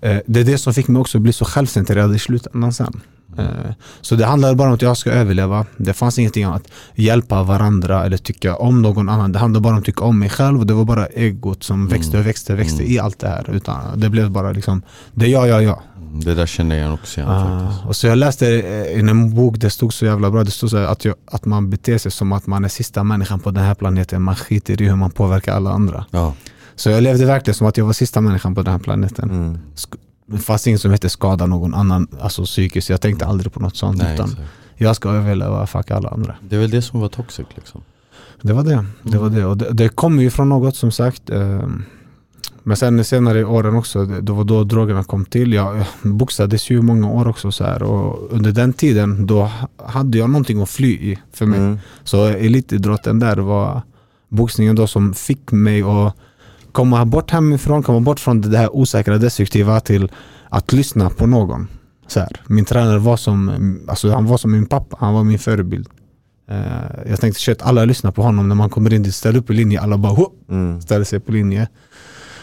eh, 0.00 0.16
Det 0.26 0.40
är 0.40 0.44
det 0.44 0.58
som 0.58 0.74
fick 0.74 0.88
mig 0.88 1.00
också 1.00 1.18
bli 1.18 1.32
så 1.32 1.44
självcentrerad 1.44 2.14
i 2.14 2.18
slutändan 2.18 2.72
sen. 2.72 3.00
Eh, 3.38 3.44
Så 4.00 4.14
det 4.14 4.26
handlade 4.26 4.54
bara 4.54 4.68
om 4.68 4.74
att 4.74 4.82
jag 4.82 4.96
ska 4.96 5.10
överleva. 5.10 5.66
Det 5.76 5.92
fanns 5.92 6.18
ingenting 6.18 6.44
annat. 6.44 6.62
Hjälpa 6.94 7.42
varandra 7.42 8.04
eller 8.04 8.16
tycka 8.16 8.56
om 8.56 8.82
någon 8.82 9.08
annan. 9.08 9.32
Det 9.32 9.38
handlade 9.38 9.62
bara 9.62 9.72
om 9.72 9.78
att 9.78 9.84
tycka 9.84 10.04
om 10.04 10.18
mig 10.18 10.28
själv. 10.28 10.58
Och 10.60 10.66
det 10.66 10.74
var 10.74 10.84
bara 10.84 11.06
egot 11.06 11.62
som 11.62 11.88
växte 11.88 12.18
och 12.18 12.26
växte 12.26 12.52
och 12.52 12.58
växte 12.58 12.82
Mm. 12.82 12.92
i 12.92 12.98
allt 12.98 13.18
det 13.18 13.28
här. 13.28 13.50
Utan 13.50 13.76
det 14.00 14.08
blev 14.08 14.30
bara 14.30 14.52
liksom, 14.52 14.82
det 15.14 15.26
är 15.26 15.30
jag, 15.30 15.48
jag, 15.48 15.62
jag. 15.62 15.78
mm, 15.96 16.20
det 16.20 16.34
där 16.34 16.46
känner 16.46 16.76
jag 16.78 16.94
också 16.94 17.20
igen 17.20 17.32
faktiskt. 17.32 17.86
och 17.86 17.96
så 17.96 18.06
jag 18.06 18.18
läste 18.18 18.46
eh, 18.48 18.96
i 18.96 19.00
en 19.00 19.34
bok, 19.34 19.56
det 19.58 19.70
stod 19.70 19.92
så 19.94 20.04
jävla 20.04 20.30
bra, 20.30 20.44
det 20.44 20.50
stod 20.50 20.70
så 20.70 20.76
att, 20.76 21.04
jag, 21.04 21.14
att 21.26 21.44
man 21.44 21.70
beter 21.70 21.98
sig 21.98 22.10
som 22.10 22.32
att 22.32 22.46
man 22.46 22.64
är 22.64 22.68
sista 22.68 23.04
människan 23.04 23.40
på 23.40 23.50
den 23.50 23.64
här 23.64 23.74
planeten. 23.74 24.22
Man 24.22 24.36
skiter 24.36 24.82
i 24.82 24.88
hur 24.88 24.96
man 24.96 25.10
påverkar 25.10 25.54
alla 25.56 25.70
andra. 25.70 26.04
Ja. 26.10 26.34
Så 26.76 26.90
jag 26.90 27.02
levde 27.02 27.26
verkligen 27.26 27.54
som 27.54 27.66
att 27.66 27.76
jag 27.76 27.84
var 27.84 27.92
sista 27.92 28.20
människan 28.20 28.54
på 28.54 28.62
den 28.62 28.72
här 28.72 28.78
planeten. 28.80 29.30
Mm. 29.30 29.58
Det 30.30 30.38
fanns 30.38 30.66
inget 30.66 30.80
som 30.80 30.90
hette 30.90 31.08
skada 31.08 31.46
någon 31.46 31.74
annan, 31.74 32.08
alltså 32.20 32.44
psykiskt. 32.44 32.90
Jag 32.90 33.00
tänkte 33.00 33.26
aldrig 33.26 33.52
på 33.52 33.60
något 33.60 33.76
sånt. 33.76 33.98
Nej, 33.98 34.14
utan 34.14 34.30
exakt. 34.30 34.48
jag 34.76 34.96
ska 34.96 35.08
överleva, 35.10 35.66
fuck 35.66 35.90
alla 35.90 36.08
andra. 36.08 36.34
Det 36.48 36.56
är 36.56 36.60
väl 36.60 36.70
det 36.70 36.82
som 36.82 37.00
var 37.00 37.08
toxic 37.08 37.46
liksom. 37.54 37.80
Det 38.42 38.52
var 38.52 38.62
det. 38.64 38.84
Det, 39.02 39.18
var 39.18 39.30
det. 39.30 39.44
Och 39.44 39.56
det, 39.56 39.72
det 39.72 39.88
kommer 39.88 40.22
ju 40.22 40.30
från 40.30 40.48
något 40.48 40.76
som 40.76 40.92
sagt. 40.92 41.30
ehm, 41.30 41.84
Men 42.62 42.76
sen 42.76 43.04
senare 43.04 43.38
i 43.40 43.44
åren 43.44 43.76
också, 43.76 44.04
det, 44.04 44.32
var 44.32 44.44
då 44.44 44.64
drogerna 44.64 45.04
kom 45.04 45.24
till. 45.24 45.52
Jag, 45.52 45.76
jag 45.76 45.86
boxades 46.02 46.70
ju 46.70 46.82
många 46.82 47.10
år 47.10 47.28
också 47.28 47.52
så 47.52 47.64
här. 47.64 47.82
Och 47.82 48.32
under 48.32 48.52
den 48.52 48.72
tiden 48.72 49.26
då 49.26 49.50
hade 49.76 50.18
jag 50.18 50.30
någonting 50.30 50.62
att 50.62 50.70
fly 50.70 50.92
i 50.92 51.18
för 51.32 51.46
mig. 51.46 51.58
Mm. 51.58 51.78
Så 52.04 52.24
elitidrotten 52.24 53.18
där 53.18 53.36
var 53.36 53.82
boxningen 54.28 54.76
då 54.76 54.86
som 54.86 55.14
fick 55.14 55.52
mig 55.52 55.82
att 55.82 56.16
komma 56.72 57.04
bort 57.04 57.30
hemifrån, 57.30 57.82
komma 57.82 58.00
bort 58.00 58.20
från 58.20 58.40
det 58.40 58.58
här 58.58 58.76
osäkra, 58.76 59.18
destruktiva 59.18 59.80
till 59.80 60.10
att 60.48 60.72
lyssna 60.72 61.10
på 61.10 61.26
någon. 61.26 61.68
Så 62.06 62.20
här. 62.20 62.28
Min 62.46 62.64
tränare 62.64 62.98
var 62.98 63.16
som, 63.16 63.80
alltså 63.88 64.10
han 64.10 64.26
var 64.26 64.36
som 64.38 64.52
min 64.52 64.66
pappa, 64.66 64.96
han 65.00 65.14
var 65.14 65.24
min 65.24 65.38
förebild. 65.38 65.88
Eh, 66.50 66.60
jag 67.10 67.20
tänkte 67.20 67.40
shit, 67.40 67.62
alla 67.62 67.84
lyssnar 67.84 68.10
på 68.12 68.22
honom 68.22 68.48
när 68.48 68.54
man 68.54 68.70
kommer 68.70 68.92
in 68.94 69.02
dit, 69.02 69.14
ställer 69.14 69.38
upp 69.38 69.50
i 69.50 69.52
linje, 69.54 69.80
alla 69.80 69.98
bara 69.98 70.12
"Hopp!" 70.12 70.50
Mm. 70.50 70.80
ställer 70.80 71.04
sig 71.04 71.20
på 71.20 71.32
linje. 71.32 71.68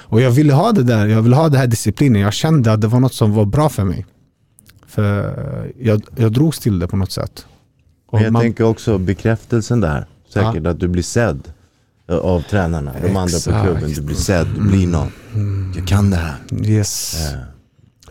Och 0.09 0.21
jag 0.21 0.31
ville 0.31 0.53
ha 0.53 0.71
det 0.71 0.83
där, 0.83 1.07
jag 1.07 1.21
ville 1.21 1.35
ha 1.35 1.49
den 1.49 1.59
här 1.59 1.67
disciplinen. 1.67 2.21
Jag 2.21 2.33
kände 2.33 2.73
att 2.73 2.81
det 2.81 2.87
var 2.87 2.99
något 2.99 3.13
som 3.13 3.33
var 3.33 3.45
bra 3.45 3.69
för 3.69 3.83
mig. 3.83 4.05
För 4.87 5.71
jag, 5.79 6.01
jag 6.15 6.31
drogs 6.31 6.59
till 6.59 6.79
det 6.79 6.87
på 6.87 6.97
något 6.97 7.11
sätt. 7.11 7.45
Och 8.07 8.13
Men 8.13 8.23
jag 8.23 8.33
man- 8.33 8.41
tänker 8.41 8.63
också 8.63 8.97
bekräftelsen 8.97 9.81
där. 9.81 10.07
Säkert 10.33 10.65
att 10.67 10.79
du 10.79 10.87
blir 10.87 11.03
sedd 11.03 11.39
av 12.15 12.41
tränarna, 12.41 12.93
de 13.01 13.07
andra 13.07 13.31
på 13.31 13.37
Exakt. 13.37 13.63
klubben. 13.63 13.91
Du 13.95 14.01
blir 14.01 14.15
sedd, 14.15 14.47
du 14.55 14.61
blir 14.61 14.87
någon. 14.87 15.11
Jag 15.75 15.87
kan 15.87 16.09
det 16.09 16.17
här. 16.17 16.35
Yes. 16.65 17.15
Eh, 17.33 17.39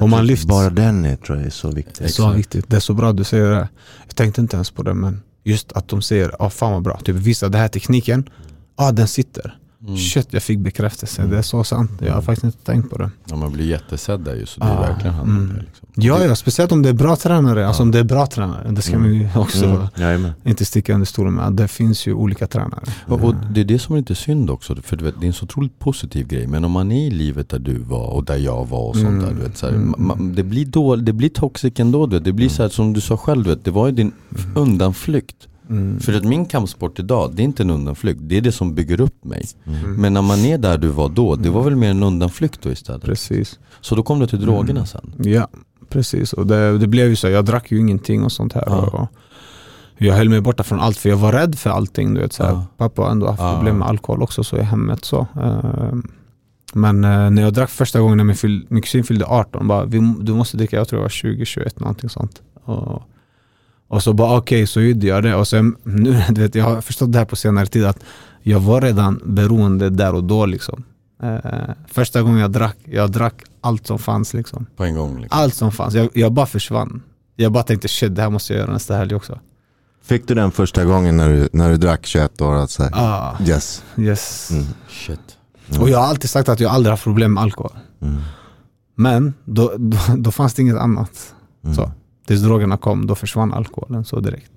Och 0.02 0.08
man 0.08 0.26
lyfts. 0.26 0.46
Bara 0.46 0.70
den 0.70 1.04
är, 1.04 1.16
tror 1.16 1.38
jag 1.38 1.46
är 1.46 1.50
så 1.50 1.70
viktig. 1.70 1.94
Det 1.98 2.04
är 2.04 2.08
så 2.08 2.30
viktigt. 2.30 2.64
Det 2.68 2.76
är 2.76 2.80
så 2.80 2.94
bra 2.94 3.12
du 3.12 3.24
säger 3.24 3.50
det. 3.50 3.68
Jag 4.06 4.16
tänkte 4.16 4.40
inte 4.40 4.56
ens 4.56 4.70
på 4.70 4.82
det 4.82 4.94
men 4.94 5.22
just 5.44 5.72
att 5.72 5.88
de 5.88 6.02
säger 6.02 6.42
ah, 6.42 6.50
fan 6.50 6.72
vad 6.72 6.82
bra. 6.82 7.00
Typ 7.04 7.16
visa 7.16 7.48
den 7.48 7.60
här 7.60 7.68
tekniken. 7.68 8.28
ah, 8.76 8.92
den 8.92 9.08
sitter. 9.08 9.58
Mm. 9.84 9.96
Shit 9.96 10.26
jag 10.30 10.42
fick 10.42 10.58
bekräftelse. 10.58 11.26
Det 11.26 11.38
är 11.38 11.42
så 11.42 11.64
sant. 11.64 11.90
Jag 11.98 12.12
har 12.14 12.22
faktiskt 12.22 12.44
inte 12.44 12.58
tänkt 12.58 12.90
på 12.90 12.98
det. 12.98 13.10
Ja, 13.30 13.36
man 13.36 13.52
blir 13.52 13.66
jättesedd 13.66 14.20
där 14.20 14.34
ju 14.34 14.46
så 14.46 14.60
det 14.60 14.66
är 14.66 14.76
Ah, 14.76 14.80
verkligen 14.80 15.14
om 15.20 15.30
mm. 15.30 15.56
Liksom. 15.56 15.88
Ja, 15.94 16.24
ja, 16.24 16.36
speciellt 16.36 16.72
om 16.72 16.82
det 16.82 16.88
är 16.88 16.92
bra 16.92 17.16
tränare. 17.16 17.66
Alltså 17.66 17.80
Ja. 17.80 17.84
om 17.84 17.90
det 17.90 17.98
är 17.98 18.04
bra 18.04 18.26
tränare. 18.26 18.70
Det 18.70 18.82
ska 18.82 18.94
Mm. 18.96 19.02
man 19.10 19.18
ju 19.20 19.28
också 19.40 19.88
Mm. 19.96 20.30
Inte 20.44 20.64
sticka 20.64 20.94
under 20.94 21.06
stolen 21.06 21.34
med. 21.34 21.52
Det 21.52 21.68
finns 21.68 22.06
ju 22.06 22.12
olika 22.14 22.46
tränare. 22.46 22.82
Och, 23.06 23.24
och 23.24 23.34
det 23.54 23.60
är 23.60 23.64
det 23.64 23.78
som 23.78 23.94
är 23.94 23.98
lite 23.98 24.14
synd 24.14 24.50
också, 24.50 24.76
för 24.82 24.96
du 24.96 25.04
vet, 25.04 25.14
det 25.20 25.26
är 25.26 25.28
en 25.28 25.32
så 25.32 25.44
otroligt 25.44 25.78
positiv 25.78 26.26
grej. 26.28 26.46
Men 26.46 26.64
om 26.64 26.70
man 26.72 26.92
är 26.92 27.06
i 27.06 27.10
livet 27.10 27.48
där 27.48 27.58
du 27.58 27.78
var 27.78 28.06
och 28.06 28.24
där 28.24 28.36
jag 28.36 28.68
var 28.68 28.88
och 28.88 28.96
sånt 28.96 29.08
Mm. 29.08 29.20
där, 29.24 29.30
du 29.34 29.40
vet, 29.40 29.56
så 29.56 29.66
här, 29.66 29.74
Mm. 29.74 29.94
ma- 29.94 30.34
det, 30.34 30.42
blir 30.42 30.66
då, 30.66 30.96
det 30.96 31.12
blir 31.12 31.28
toxic 31.28 31.72
ändå. 31.80 32.06
Du 32.06 32.16
vet. 32.16 32.24
Det 32.24 32.32
blir 32.32 32.48
så 32.48 32.62
här, 32.62 32.68
som 32.68 32.92
du 32.92 33.00
sa 33.00 33.16
själv, 33.16 33.44
du 33.44 33.50
vet, 33.50 33.64
det 33.64 33.70
var 33.70 33.86
ju 33.86 33.92
din 33.92 34.12
undanflykt. 34.54 35.48
Mm. 35.70 36.00
För 36.00 36.12
att 36.12 36.24
min 36.24 36.46
kampsport 36.46 36.98
idag, 36.98 37.30
det 37.34 37.42
är 37.42 37.44
inte 37.44 37.62
en 37.62 37.70
undanflykt, 37.70 38.20
det 38.22 38.36
är 38.36 38.40
det 38.40 38.52
som 38.52 38.74
bygger 38.74 39.00
upp 39.00 39.24
mig. 39.24 39.44
Mm. 39.66 39.94
Men 39.94 40.12
när 40.12 40.22
man 40.22 40.38
är 40.38 40.58
där 40.58 40.78
du 40.78 40.88
var 40.88 41.08
då, 41.08 41.36
det 41.36 41.50
var 41.50 41.62
väl 41.62 41.76
mer 41.76 41.90
en 41.90 42.02
undanflykt 42.02 42.62
då 42.62 42.70
istället? 42.72 43.02
Precis. 43.02 43.58
Så 43.80 43.94
då 43.94 44.02
kom 44.02 44.18
du 44.18 44.26
till 44.26 44.40
drogerna 44.40 44.70
Mm. 44.80 44.86
sen? 44.86 45.12
Ja, 45.18 45.48
precis. 45.88 46.32
Och 46.32 46.46
det, 46.46 46.78
det 46.78 46.86
blev 46.86 47.08
ju 47.08 47.16
så. 47.16 47.28
Jag 47.28 47.44
drack 47.44 47.70
ju 47.70 47.78
ingenting 47.80 48.24
och 48.24 48.32
sånt 48.32 48.52
här. 48.52 48.64
Ja. 48.66 48.86
Och 48.86 49.08
jag 49.98 50.14
höll 50.14 50.28
mig 50.28 50.40
borta 50.40 50.62
från 50.62 50.80
allt 50.80 50.96
för 50.96 51.08
jag 51.08 51.16
var 51.16 51.32
rädd 51.32 51.58
för 51.58 51.70
allting. 51.70 52.14
Du 52.14 52.20
vet, 52.20 52.32
så 52.32 52.42
här. 52.44 52.50
Ja. 52.52 52.66
Pappa 52.76 53.02
har 53.02 53.10
ändå 53.10 53.26
haft 53.26 53.40
Ja. 53.42 53.54
problem 53.56 53.78
med 53.78 53.88
alkohol 53.88 54.22
också 54.22 54.44
så 54.44 54.56
i 54.56 54.62
hemmet. 54.62 55.04
Så. 55.04 55.26
Ehm, 55.42 56.02
Men 56.74 57.04
eh, 57.04 57.30
när 57.30 57.42
jag 57.42 57.52
drack 57.52 57.70
första 57.70 58.00
gången 58.00 58.16
när 58.16 58.24
min, 58.24 58.36
fyll, 58.36 58.66
min 58.68 58.82
kusin 58.82 59.04
fyllde 59.04 59.24
18, 59.26 59.68
bara, 59.68 59.84
vi, 59.84 60.14
du 60.20 60.32
måste 60.34 60.56
dricka, 60.56 60.76
jag 60.76 60.88
tror 60.88 60.98
det 60.98 61.02
var 61.02 61.22
2021 61.22 61.80
någonting 61.80 62.10
sånt. 62.10 62.42
Och, 62.64 63.02
och 63.88 64.02
så 64.02 64.12
bara 64.12 64.36
okej, 64.38 64.66
så 64.66 64.80
gjorde 64.80 65.06
jag 65.06 65.22
det. 65.22 65.34
Och 65.34 65.48
sen, 65.48 65.76
nu, 65.82 66.22
du 66.30 66.40
vet, 66.40 66.54
jag 66.54 66.64
har 66.64 66.80
förstått 66.80 67.12
det 67.12 67.18
här 67.18 67.26
på 67.26 67.36
senare 67.36 67.66
tid 67.66 67.84
att 67.84 67.98
jag 68.42 68.60
var 68.60 68.80
redan 68.80 69.20
beroende 69.24 69.90
där 69.90 70.14
och 70.14 70.24
då. 70.24 70.46
Liksom. 70.46 70.84
Eh, 71.22 71.40
första 71.88 72.22
gången 72.22 72.38
jag 72.38 72.50
drack, 72.52 72.76
jag 72.84 73.10
drack 73.12 73.42
allt 73.60 73.86
som 73.86 73.98
fanns. 73.98 74.34
Liksom. 74.34 74.66
På 74.76 74.84
en 74.84 74.94
gång? 74.94 75.20
Liksom. 75.20 75.40
Allt 75.40 75.54
som 75.54 75.72
fanns. 75.72 75.94
Jag, 75.94 76.08
jag 76.14 76.32
bara 76.32 76.46
försvann. 76.46 77.02
Jag 77.36 77.52
bara 77.52 77.62
tänkte 77.62 77.88
shit, 77.88 78.14
det 78.16 78.22
här 78.22 78.30
måste 78.30 78.52
jag 78.52 78.60
göra 78.60 78.72
nästa 78.72 78.96
helg 78.96 79.14
också. 79.14 79.38
Fick 80.04 80.28
du 80.28 80.34
den 80.34 80.50
första 80.52 80.84
gången 80.84 81.16
när 81.16 81.28
du, 81.28 81.48
när 81.52 81.70
du 81.70 81.76
drack 81.76 82.06
21 82.06 82.40
år? 82.40 82.54
Att 82.54 82.70
säga, 82.70 82.90
Ah, 82.92 83.36
yes. 83.46 83.84
yes. 83.96 84.50
Mm. 84.50 84.64
Shit. 84.88 85.20
Och 85.80 85.90
jag 85.90 85.98
har 85.98 86.06
alltid 86.06 86.30
sagt 86.30 86.48
att 86.48 86.60
jag 86.60 86.72
aldrig 86.72 86.90
haft 86.90 87.02
problem 87.02 87.34
med 87.34 87.42
alkohol. 87.42 87.72
Mm. 88.02 88.20
Men 88.94 89.34
då, 89.44 89.72
då, 89.78 89.98
då 90.16 90.30
fanns 90.30 90.54
det 90.54 90.62
inget 90.62 90.76
annat. 90.76 91.34
Mm. 91.64 91.76
Så. 91.76 91.90
Tills 92.26 92.42
drogerna 92.42 92.76
kom, 92.76 93.06
då 93.06 93.14
försvann 93.14 93.52
alkoholen 93.52 94.04
så 94.04 94.20
direkt. 94.20 94.50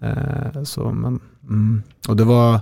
Eh, 0.00 0.62
så, 0.64 0.90
men, 0.90 1.20
mm. 1.42 1.82
Och 2.08 2.16
det 2.16 2.24
var 2.24 2.60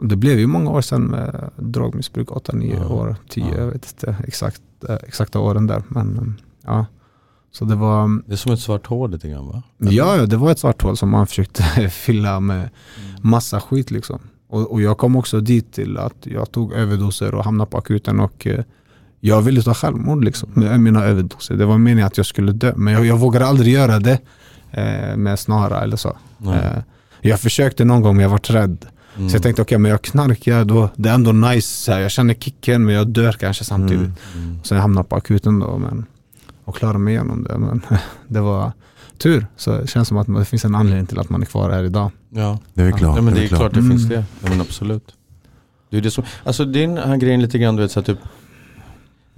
det 0.00 0.16
blev 0.16 0.38
ju 0.38 0.46
många 0.46 0.70
år 0.70 0.80
sedan 0.80 1.02
med 1.02 1.50
drogmissbruk, 1.56 2.28
8-9 2.28 2.74
Ja. 2.80 2.88
år, 2.88 3.16
10, 3.28 3.44
Ja. 3.50 3.56
jag 3.56 3.66
vet 3.66 3.74
inte 3.92 4.16
exakt, 4.26 4.62
eh, 4.88 4.94
exakta 4.94 5.40
åren 5.40 5.66
där. 5.66 5.82
Men 5.88 6.10
mm, 6.12 6.34
ja, 6.64 6.86
så 7.50 7.64
det 7.64 7.74
var, 7.74 8.22
Det 8.26 8.32
är 8.32 8.36
som 8.36 8.52
ett 8.52 8.60
svart 8.60 8.86
hål 8.86 9.10
lite 9.10 9.28
grann 9.28 9.46
va? 9.46 9.62
ja, 9.78 10.16
ja, 10.16 10.26
det 10.26 10.36
var 10.36 10.50
ett 10.50 10.58
svart 10.58 10.82
hål 10.82 10.96
som 10.96 11.08
man 11.10 11.26
försökte 11.26 11.62
fylla 11.90 12.40
med 12.40 12.70
massa 13.22 13.60
skit 13.60 13.90
liksom. 13.90 14.18
Och, 14.48 14.72
och 14.72 14.82
jag 14.82 14.98
kom 14.98 15.16
också 15.16 15.40
dit 15.40 15.72
till 15.72 15.98
att 15.98 16.16
jag 16.26 16.50
tog 16.52 16.72
överdoser 16.72 17.34
och 17.34 17.44
hamnade 17.44 17.70
på 17.70 17.78
akuten 17.78 18.20
och 18.20 18.46
eh, 18.46 18.64
jag 19.26 19.42
ville 19.42 19.62
ta 19.62 19.74
självmord 19.74 20.24
liksom 20.24 20.48
med 20.54 20.80
mina 20.80 21.04
överdoser. 21.04 21.54
Det 21.54 21.66
var 21.66 21.78
meningen 21.78 22.06
att 22.06 22.16
jag 22.16 22.26
skulle 22.26 22.52
dö 22.52 22.72
men 22.76 22.94
jag, 22.94 23.06
jag 23.06 23.18
vågade 23.18 23.46
aldrig 23.46 23.72
göra 23.74 23.98
det 23.98 24.18
eh, 24.70 25.16
med 25.16 25.38
snara 25.38 25.80
eller 25.82 25.96
så. 25.96 26.16
Eh, 26.44 26.82
jag 27.20 27.40
försökte 27.40 27.84
någon 27.84 28.02
gång 28.02 28.16
men 28.16 28.22
jag 28.22 28.30
var 28.30 28.52
rädd. 28.52 28.86
Mm. 29.16 29.30
Så 29.30 29.36
jag 29.36 29.42
tänkte 29.42 29.62
okej 29.62 29.78
men 29.78 29.90
jag 29.90 30.02
knarkar 30.02 30.64
då, 30.64 30.88
det 30.96 31.08
är 31.08 31.14
ändå 31.14 31.32
nice, 31.32 31.68
så 31.84 31.92
här, 31.92 32.00
jag 32.00 32.10
känner 32.10 32.34
kicken 32.34 32.84
men 32.84 32.94
jag 32.94 33.06
dör 33.08 33.32
kanske 33.32 33.64
samtidigt. 33.64 34.00
Mm. 34.34 34.46
Mm. 34.48 34.58
Så 34.62 34.74
jag 34.74 34.80
hamnade 34.80 35.08
på 35.08 35.16
akuten 35.16 35.58
då 35.58 35.78
men, 35.78 36.06
och 36.64 36.76
klarade 36.76 36.98
mig 36.98 37.14
igenom 37.14 37.44
det. 37.44 37.58
Men 37.58 37.82
det 38.28 38.40
var 38.40 38.72
tur. 39.18 39.46
Så 39.56 39.78
det 39.78 39.86
känns 39.86 40.08
som 40.08 40.16
att 40.16 40.26
det 40.26 40.44
finns 40.44 40.64
en 40.64 40.74
anledning 40.74 41.06
till 41.06 41.18
att 41.18 41.30
man 41.30 41.42
är 41.42 41.46
kvar 41.46 41.70
här 41.70 41.84
idag. 41.84 42.10
Ja. 42.30 42.58
Det 42.74 42.82
är 42.82 42.92
klart. 42.92 43.16
Ja, 43.16 43.22
men 43.22 43.34
det 43.34 43.44
är 43.44 43.48
klart 43.48 43.74
det 43.74 43.80
Mm. 43.80 43.90
finns 43.90 44.08
det. 44.08 44.24
Ja, 44.42 44.48
men 44.48 44.60
absolut. 44.60 45.14
Det 45.90 45.96
är 45.96 46.00
det 46.00 46.10
som, 46.10 46.24
alltså 46.44 46.64
din 46.64 46.98
här 46.98 47.16
grejen 47.16 47.42
lite 47.42 47.58
grann 47.58 47.76
du 47.76 47.82
vet 47.82 47.90
så 47.92 48.00
att 48.00 48.06
typ 48.06 48.18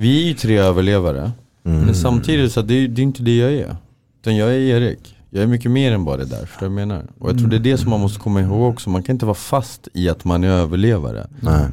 Vi 0.00 0.22
är 0.22 0.26
ju 0.28 0.34
tre 0.34 0.58
överlevare. 0.58 1.32
Mm. 1.64 1.80
Men 1.84 1.94
samtidigt 1.94 2.52
så 2.52 2.62
det, 2.62 2.74
är, 2.74 2.88
det 2.88 3.00
är 3.00 3.04
inte 3.04 3.22
det 3.22 3.36
jag 3.36 3.52
är. 3.52 3.76
Utan 4.20 4.36
jag 4.36 4.48
är 4.48 4.54
Erik. 4.58 5.16
Jag 5.30 5.42
är 5.42 5.46
mycket 5.46 5.70
mer 5.70 5.92
än 5.92 6.04
bara 6.04 6.16
det 6.16 6.24
där. 6.24 6.46
Förstår 6.46 6.66
jag 6.66 6.72
menar? 6.72 7.02
Och 7.18 7.30
jag 7.30 7.38
tror 7.38 7.48
det 7.48 7.56
är 7.56 7.60
det 7.60 7.78
som 7.78 7.90
man 7.90 8.00
måste 8.00 8.20
komma 8.20 8.40
ihåg 8.40 8.72
också. 8.72 8.90
Man 8.90 9.02
kan 9.02 9.12
inte 9.14 9.26
vara 9.26 9.34
fast 9.34 9.88
i 9.94 10.08
att 10.08 10.24
man 10.24 10.44
är 10.44 10.48
överlevare. 10.48 11.26
Nej. 11.40 11.66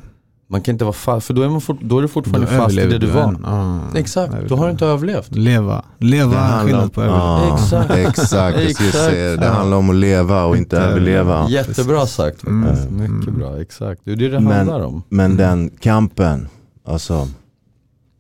Man 0.50 0.62
kan 0.62 0.76
inte 0.76 0.86
vara 0.86 0.94
fast, 0.94 1.28
för 1.28 1.34
då 1.34 1.42
är, 1.42 1.50
man 1.50 1.62
fort, 1.62 1.78
då 1.82 1.98
är 1.98 2.02
du 2.02 2.08
fortfarande 2.08 2.48
Då 2.52 2.58
fast 2.58 2.78
i 2.78 2.86
det 2.86 2.98
du 2.98 3.08
var. 3.08 3.36
Ja, 3.44 3.80
Exakt, 4.00 4.34
då 4.48 4.56
har 4.56 4.66
du 4.66 4.72
inte 4.72 4.86
överlevt. 4.86 5.36
Leva. 5.36 5.86
Leva 6.00 6.36
är 6.40 6.64
skillnad 6.66 6.94
på 6.94 7.02
överleva. 7.02 7.58
ja, 7.90 7.98
Exakt. 8.00 8.60
exakt. 8.70 9.12
Det 9.40 9.48
handlar 9.54 9.78
om 9.78 9.90
att 9.90 9.96
leva 9.96 10.44
och 10.46 10.58
inte 10.58 10.78
överleva. 10.78 11.50
Jättebra 11.50 12.06
sagt 12.08 12.44
Mm. 12.44 12.76
Mycket 12.90 13.34
bra, 13.34 13.62
exakt. 13.62 14.02
Det 14.04 14.12
är 14.12 14.16
det 14.16 14.30
det 14.30 14.40
Men- 14.40 14.54
handlar 14.58 14.80
om. 14.80 15.04
Men 15.10 15.38
den 15.38 15.70
kampen, 15.80 16.48
alltså 16.88 17.28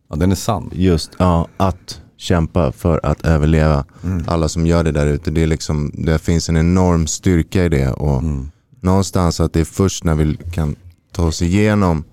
Ja, 0.10 0.16
den 0.16 0.32
är 0.32 0.36
sann. 0.36 0.70
just 0.74 1.12
ja, 1.20 1.47
att 1.58 2.01
kämpa 2.18 2.72
för 2.72 2.99
att 3.06 3.26
överleva. 3.26 3.86
Mm. 4.03 4.24
Alla 4.28 4.49
som 4.49 4.66
gör 4.68 4.84
det 4.84 4.91
där 4.91 5.06
ute, 5.06 5.32
det, 5.32 5.43
är 5.43 5.47
liksom, 5.47 5.91
det 5.93 6.20
finns 6.20 6.49
en 6.49 6.58
enorm 6.58 7.08
styrka 7.08 7.66
i 7.66 7.70
det. 7.70 7.91
Och 7.91 8.20
Mm. 8.20 8.51
någonstans 8.82 9.39
att 9.39 9.53
det 9.53 9.60
är 9.60 9.66
först 9.66 10.03
när 10.03 10.16
vi 10.16 10.38
kan 10.53 10.76
ta 11.12 11.26
oss 11.28 11.41
igenom 11.41 12.03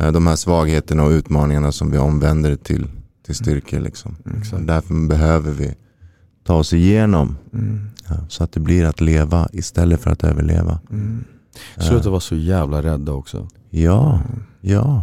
eh, 0.00 0.12
de 0.12 0.26
här 0.26 0.36
svagheterna 0.36 1.02
och 1.04 1.10
utmaningarna 1.10 1.72
som 1.72 1.90
vi 1.90 1.98
omvänder 1.98 2.56
till, 2.56 2.86
till 3.26 3.34
styrka. 3.34 3.78
Liksom. 3.78 4.16
Så 4.50 4.58
därför 4.58 5.08
behöver 5.08 5.52
vi 5.52 5.74
ta 6.44 6.54
oss 6.54 6.72
igenom 6.72 7.36
Mm. 7.52 7.90
ja, 8.08 8.14
så 8.28 8.44
att 8.44 8.52
det 8.52 8.60
blir 8.60 8.84
att 8.84 9.00
leva 9.00 9.48
istället 9.52 10.00
för 10.00 10.10
att 10.10 10.24
överleva. 10.24 10.78
Mm. 10.90 11.24
Sluta 11.76 12.10
vara 12.10 12.20
så 12.20 12.36
jävla 12.36 12.82
rädda 12.82 13.12
också. 13.12 13.48
Ja, 13.70 14.20
ja. 14.60 15.02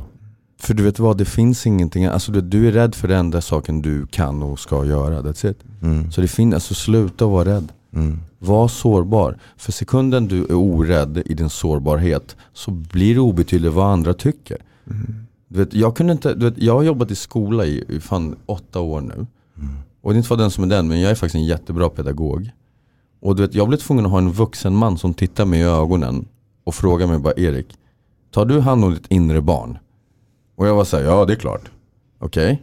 För 0.64 0.74
du 0.74 0.84
vet 0.84 1.00
vad, 1.00 1.18
det 1.18 1.26
finns 1.26 1.68
ingenting, 1.68 2.06
alltså 2.06 2.32
du, 2.32 2.42
du 2.42 2.68
är 2.68 2.72
rädd 2.72 2.96
för 2.96 3.08
den 3.08 3.20
enda 3.20 3.42
saken 3.42 3.82
du 3.82 4.06
kan 4.08 4.44
och 4.44 4.60
ska 4.60 4.86
göra, 4.86 5.22
that's 5.22 5.50
it. 5.52 5.58
Mm, 5.82 6.12
Så 6.12 6.22
det 6.22 6.28
finns, 6.28 6.54
alltså 6.54 6.74
sluta 6.74 7.26
vara 7.26 7.46
rädd. 7.56 7.72
mm, 7.94 8.20
Var 8.40 8.68
sårbar. 8.68 9.38
För 9.58 9.72
sekunden 9.72 10.28
du 10.28 10.44
är 10.44 10.54
orädd 10.54 11.22
i 11.26 11.34
din 11.34 11.50
sårbarhet 11.50 12.36
så 12.54 12.72
blir 12.72 13.14
det 13.14 13.20
obetydligt 13.22 13.74
vad 13.74 13.86
andra 13.94 14.14
tycker. 14.14 14.58
Mm. 14.90 15.16
Du 15.48 15.60
vet, 15.60 15.74
jag, 15.74 15.96
kunde 15.96 16.12
inte, 16.14 16.34
du 16.34 16.50
vet, 16.50 16.58
jag 16.58 16.74
har 16.74 16.84
jobbat 16.84 17.12
i 17.12 17.16
skola 17.16 17.66
i, 17.66 17.84
i 17.90 18.00
fan 18.00 18.36
åtta 18.46 18.80
år 18.80 19.02
nu. 19.02 19.26
Och 20.02 20.12
det 20.12 20.16
är 20.16 20.18
inte 20.18 20.28
för 20.28 20.38
den 20.38 20.52
som 20.52 20.64
är 20.64 20.68
den, 20.68 20.88
men 20.88 21.00
jag 21.02 21.12
är 21.12 21.16
faktiskt 21.16 21.36
en 21.36 21.46
jättebra 21.46 21.90
pedagog. 21.90 22.50
Och 23.22 23.36
du 23.36 23.42
vet, 23.42 23.54
jag 23.56 23.68
blev 23.68 23.78
tvungen 23.78 24.06
att 24.06 24.12
ha 24.12 24.18
en 24.18 24.32
vuxen 24.32 24.76
man 24.76 24.98
som 24.98 25.14
tittar 25.14 25.46
mig 25.46 25.60
i 25.60 25.64
ögonen 25.64 26.26
och 26.64 26.76
frågar 26.76 27.08
mig 27.08 27.20
bara 27.20 27.34
Erik, 27.38 27.68
tar 28.32 28.46
du 28.46 28.60
hand 28.60 28.84
om 28.86 28.94
ditt 28.94 29.12
inre 29.12 29.42
barn? 29.42 29.78
Och 30.56 30.68
jag 30.68 30.76
var 30.76 30.84
såhär, 30.84 31.04
ja 31.04 31.26
det 31.26 31.34
är 31.34 31.38
klart. 31.38 31.72
Okej. 32.20 32.62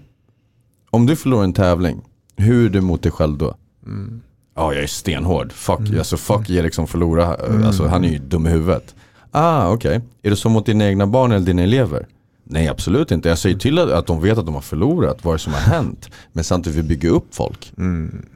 Om 0.90 1.06
du 1.06 1.16
förlorar 1.16 1.44
en 1.44 1.52
tävling, 1.52 2.00
hur 2.36 2.66
är 2.66 2.70
du 2.70 2.80
mot 2.80 3.02
dig 3.02 3.12
själv 3.12 3.38
då? 3.38 3.54
Mm. 3.86 4.20
Ja 4.54 4.74
jag 4.74 4.82
är 4.82 4.86
stenhård, 4.86 5.52
fuck, 5.52 5.80
alltså, 5.98 6.16
fuck 6.16 6.50
Erik 6.50 6.74
som 6.74 6.86
förlorar, 6.86 7.64
alltså, 7.64 7.86
han 7.86 8.04
är 8.04 8.08
ju 8.08 8.18
dum 8.18 8.46
i 8.46 8.50
huvudet. 8.50 8.94
Ah 9.30 9.72
okej, 9.72 10.00
är 10.22 10.30
det 10.30 10.36
så 10.36 10.48
mot 10.48 10.66
dina 10.66 10.86
egna 10.86 11.06
barn 11.06 11.32
eller 11.32 11.46
dina 11.46 11.62
elever? 11.62 12.06
Nej 12.44 12.68
absolut 12.68 13.10
inte, 13.10 13.28
jag 13.28 13.38
säger 13.38 13.58
till 13.58 13.78
att, 13.78 13.90
att 13.90 14.06
de 14.06 14.22
vet 14.22 14.38
att 14.38 14.46
de 14.46 14.54
har 14.54 14.62
förlorat, 14.62 15.24
vad 15.24 15.34
det 15.34 15.38
som 15.38 15.52
har 15.52 15.60
hänt. 15.60 16.10
Men 16.32 16.44
samtidigt 16.44 16.78
vill 16.78 16.82
vi 16.82 16.88
bygga 16.88 17.10
upp 17.10 17.34
folk. 17.34 17.72
Mm. 17.78 18.26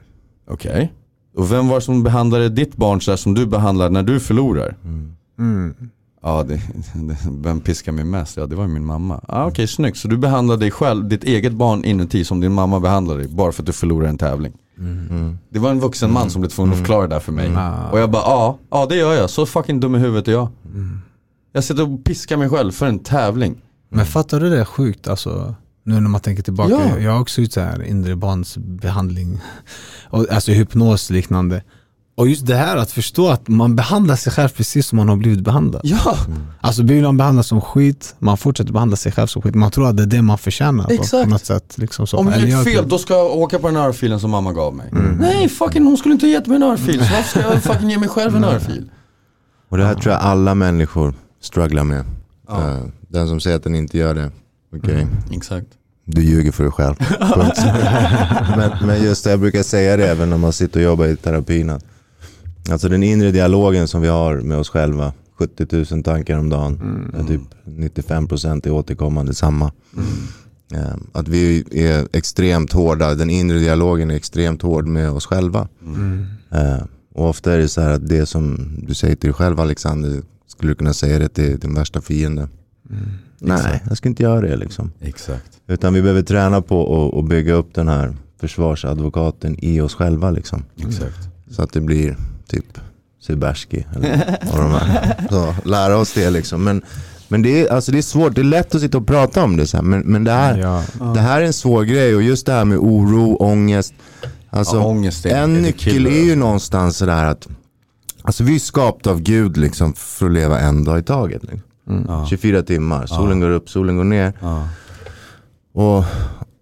Okej. 0.47 0.93
Och 1.35 1.51
vem 1.51 1.67
var 1.67 1.75
det 1.75 1.81
som 1.81 2.03
behandlade 2.03 2.49
ditt 2.49 2.75
barn 2.75 3.01
så 3.01 3.17
som 3.17 3.33
du 3.33 3.45
behandlar 3.45 3.89
när 3.89 4.03
du 4.03 4.19
förlorar? 4.19 4.75
Mm. 5.37 5.75
Ja, 6.25 6.43
det, 6.43 6.59
det, 6.93 7.17
vem 7.31 7.59
piskar 7.59 7.91
mig 7.91 8.03
mest? 8.05 8.37
Ja, 8.37 8.45
det 8.45 8.55
var 8.55 8.63
ju 8.63 8.69
min 8.69 8.85
mamma. 8.85 9.21
Ah, 9.27 9.45
Okej, 9.45 9.67
snyggt. 9.67 9.97
Så 9.97 10.07
du 10.07 10.17
behandlar 10.17 10.57
dig 10.57 10.71
själv, 10.71 11.07
ditt 11.07 11.23
eget 11.23 11.53
barn 11.53 11.85
inuti 11.85 12.23
som 12.23 12.39
din 12.39 12.53
mamma 12.53 12.79
behandlar 12.79 13.17
dig 13.17 13.27
bara 13.27 13.51
för 13.51 13.61
att 13.61 13.67
du 13.67 13.73
förlorar 13.73 14.07
en 14.07 14.17
tävling. 14.17 14.53
mm. 14.79 15.37
Det 15.49 15.59
var 15.59 15.71
en 15.71 15.79
vuxen 15.79 16.11
man 16.13 16.29
som 16.29 16.41
blev 16.41 16.49
tvungen 16.49 16.73
att 16.73 16.79
förklara 16.79 17.01
det 17.01 17.15
där 17.15 17.19
för 17.19 17.31
mig. 17.31 17.51
Ah. 17.55 17.89
Och 17.91 17.99
jag 17.99 18.11
bara, 18.11 18.23
ja, 18.23 18.57
ja 18.71 18.85
det 18.85 18.95
gör 18.95 19.13
jag. 19.13 19.29
Så 19.29 19.45
fucking 19.45 19.79
dum 19.79 19.95
i 19.95 19.99
huvudet 19.99 20.27
är 20.27 20.31
jag. 20.31 20.47
Jag 21.53 21.63
sitter 21.63 21.83
och 21.83 22.03
piskar 22.03 22.37
mig 22.37 22.49
själv 22.49 22.71
för 22.71 22.85
en 22.85 22.99
tävling. 22.99 23.61
Men 23.89 24.05
fattar 24.05 24.39
du 24.39 24.49
det 24.49 24.59
är 24.59 24.65
sjukt 24.65 25.07
alltså? 25.07 25.55
Nu 25.83 25.99
när 25.99 26.09
man 26.09 26.21
tänker 26.21 26.43
tillbaka. 26.43 26.71
Ja. 26.71 26.99
Jag 26.99 27.11
har 27.11 27.21
också 27.21 27.41
gjort 27.41 27.51
så 27.51 27.61
här 27.61 27.83
inre 27.83 28.15
barnsbehandling. 28.15 29.41
Och, 30.09 30.31
alltså 30.31 30.51
hypnos 30.51 31.09
liknande. 31.09 31.63
Och 32.17 32.27
just 32.27 32.45
det 32.45 32.55
här 32.55 32.77
att 32.77 32.91
förstå 32.91 33.27
att 33.29 33.47
man 33.47 33.75
behandlar 33.75 34.15
sig 34.15 34.33
själv 34.33 34.49
precis 34.49 34.87
som 34.87 34.95
man 34.97 35.09
har 35.09 35.15
blivit 35.15 35.39
behandlad. 35.43 35.81
Ja, 35.83 36.17
Alltså 36.61 36.83
blir 36.83 37.01
man 37.03 37.17
behandlad 37.17 37.45
som 37.45 37.61
skit, 37.61 38.15
man 38.19 38.37
fortsätter 38.37 38.73
behandla 38.73 38.97
sig 38.97 39.11
själv 39.11 39.27
som 39.27 39.41
skit. 39.41 39.55
Man 39.55 39.71
tror 39.71 39.87
att 39.89 39.97
det 39.97 40.03
är 40.03 40.07
det 40.07 40.21
man 40.21 40.37
förtjänar 40.37 40.83
på, 40.83 40.91
Exakt. 40.93 41.23
på 41.23 41.29
något 41.29 41.45
sätt. 41.45 41.77
Liksom 41.77 42.07
så. 42.07 42.17
om 42.17 42.27
jag 42.27 42.47
jag- 42.49 42.63
fel 42.63 42.89
då 42.89 42.97
ska 42.97 43.13
jag 43.13 43.25
åka 43.37 43.59
på 43.59 43.67
den 43.67 43.77
örfilen 43.77 44.19
som 44.19 44.31
mamma 44.31 44.53
gav 44.53 44.75
mig. 44.75 44.89
Nej 45.19 45.49
fucking 45.49 45.83
hon 45.85 45.97
skulle 45.97 46.13
inte 46.13 46.25
ha 46.25 46.31
gett 46.31 46.47
mig 46.47 46.55
en 46.55 46.63
örfil. 46.63 46.99
Så 47.05 47.13
varför 47.13 47.29
ska 47.39 47.41
jag 47.53 47.63
fucking 47.63 47.89
ge 47.89 47.97
mig 47.99 48.09
själv 48.09 48.35
en 48.35 48.43
örfil? 48.43 48.89
Och 49.69 49.77
det 49.77 49.85
här 49.85 49.95
tror 49.95 50.13
jag 50.13 50.21
alla 50.21 50.55
människor 50.55 51.13
strugglar 51.41 51.83
med. 51.83 52.03
Ja. 52.47 52.69
Eh, 52.71 52.77
Den 53.07 53.27
som 53.27 53.39
säger 53.39 53.57
att 53.57 53.63
den 53.63 53.75
inte 53.75 53.97
gör 53.97 54.15
det, 54.15 54.31
okej. 54.77 55.07
Exakt. 55.31 55.67
Du 56.05 56.23
ljuger 56.23 56.51
för 56.51 56.63
dig 56.63 56.71
själv. 56.71 56.95
Men, 58.57 58.87
men 58.87 59.03
just 59.03 59.23
det, 59.23 59.29
jag 59.29 59.39
brukar 59.39 59.63
säga 59.63 59.97
det 59.97 60.07
även 60.07 60.29
när 60.29 60.37
man 60.37 60.53
sitter 60.53 60.79
och 60.79 60.83
jobbar 60.85 61.05
i 61.05 61.15
terapin. 61.15 61.69
Att, 61.69 61.85
alltså 62.69 62.89
den 62.89 63.03
inre 63.03 63.31
dialogen 63.31 63.87
som 63.87 64.01
vi 64.01 64.07
har 64.07 64.35
med 64.37 64.57
oss 64.57 64.69
själva, 64.69 65.13
70 65.37 65.85
000 65.95 66.03
tankar 66.03 66.37
om 66.39 66.49
dagen, 66.49 66.79
Mm. 66.81 67.15
är 67.25 67.27
typ 67.27 67.41
95% 67.65 68.67
är 68.67 68.71
återkommande 68.71 69.33
samma. 69.33 69.71
Eh, 70.73 70.95
Att 71.11 71.27
vi 71.27 71.63
är 71.71 72.07
extremt 72.13 72.71
hårda, 72.73 73.15
den 73.15 73.29
inre 73.29 73.59
dialogen 73.59 74.11
är 74.11 74.15
extremt 74.15 74.61
hård 74.61 74.87
med 74.87 75.09
oss 75.11 75.25
själva. 75.25 75.67
Mm. 75.85 76.25
Eh, 76.51 76.83
Och 77.13 77.29
ofta 77.29 77.53
är 77.53 77.57
det 77.57 77.67
så 77.67 77.81
här 77.81 77.89
att 77.89 78.07
det 78.07 78.25
som 78.25 78.69
du 78.87 78.93
säger 78.93 79.15
till 79.15 79.27
dig 79.29 79.33
själv 79.33 79.59
Alexander, 79.59 80.21
skulle 80.47 80.71
du 80.71 80.75
kunna 80.75 80.93
säga 80.93 81.19
det 81.19 81.29
till 81.29 81.59
din 81.59 81.73
värsta 81.73 82.01
fiende? 82.01 82.47
Nej, 83.39 83.57
Exakt. 83.57 83.85
jag 83.87 83.97
ska 83.97 84.09
inte 84.09 84.23
göra 84.23 84.41
det 84.41 84.55
liksom. 84.57 84.91
Exakt. 85.01 85.51
Utan 85.67 85.93
vi 85.93 86.01
behöver 86.01 86.21
träna 86.21 86.61
på 86.61 87.19
att 87.19 87.25
bygga 87.29 87.53
upp 87.53 87.73
den 87.73 87.87
här 87.87 88.15
försvarsadvokaten 88.39 89.55
i 89.59 89.81
oss 89.81 89.95
själva 89.95 90.31
liksom. 90.31 90.63
Exakt. 90.87 91.17
Så 91.49 91.61
att 91.63 91.73
det 91.73 91.81
blir 91.81 92.17
typ 92.47 92.65
Siberski 93.21 93.85
eller 93.95 94.37
vad 94.51 94.59
de 94.61 94.75
är. 94.75 95.27
Så 95.29 95.55
lära 95.69 95.97
oss 95.97 96.13
det 96.13 96.29
liksom. 96.29 96.63
Men, 96.63 96.81
men 97.27 97.41
det, 97.41 97.61
är, 97.67 97.73
alltså 97.73 97.91
det 97.91 97.97
är 97.97 98.01
svårt, 98.01 98.35
det 98.35 98.41
är 98.41 98.45
lätt 98.45 98.75
att 98.75 98.81
sitta 98.81 98.97
och 98.97 99.07
prata 99.07 99.43
om 99.43 99.57
det 99.57 99.67
så 99.67 99.77
här, 99.77 99.83
men, 99.83 99.99
men 100.01 100.23
det, 100.23 100.31
här, 100.31 100.57
Ja. 100.57 100.83
det 101.13 101.19
här 101.19 101.41
är 101.41 101.45
en 101.45 101.53
svår 101.53 101.83
grej 101.83 102.15
och 102.15 102.21
just 102.23 102.45
det 102.45 102.51
här 102.53 102.65
med 102.65 102.77
oro, 102.77 103.35
ångest. 103.35 103.93
Alltså, 104.49 104.75
ja, 104.75 104.83
ångest 104.85 105.25
är, 105.25 105.43
en 105.43 105.53
nyckel 105.53 106.05
är 106.05 106.23
ju 106.23 106.35
någonstans 106.35 106.97
sådär 106.97 107.25
att 107.25 107.47
Alltså 108.21 108.43
vi 108.43 108.55
är 108.55 108.59
skapta 108.59 109.09
av 109.11 109.21
Gud 109.21 109.57
liksom 109.57 109.93
för 109.93 110.25
att 110.25 110.31
leva 110.31 110.59
en 110.59 110.83
dag 110.83 110.99
i 110.99 111.03
taget. 111.03 111.43
Liksom. 111.43 111.61
Ja. 112.07 112.25
24 112.29 112.61
timmar, 112.63 113.05
solen 113.05 113.39
går 113.39 113.49
upp, 113.49 113.69
solen 113.69 113.97
går 113.97 114.03
ner. 114.03 114.33
Ja. 114.41 114.67
Och, 115.73 116.03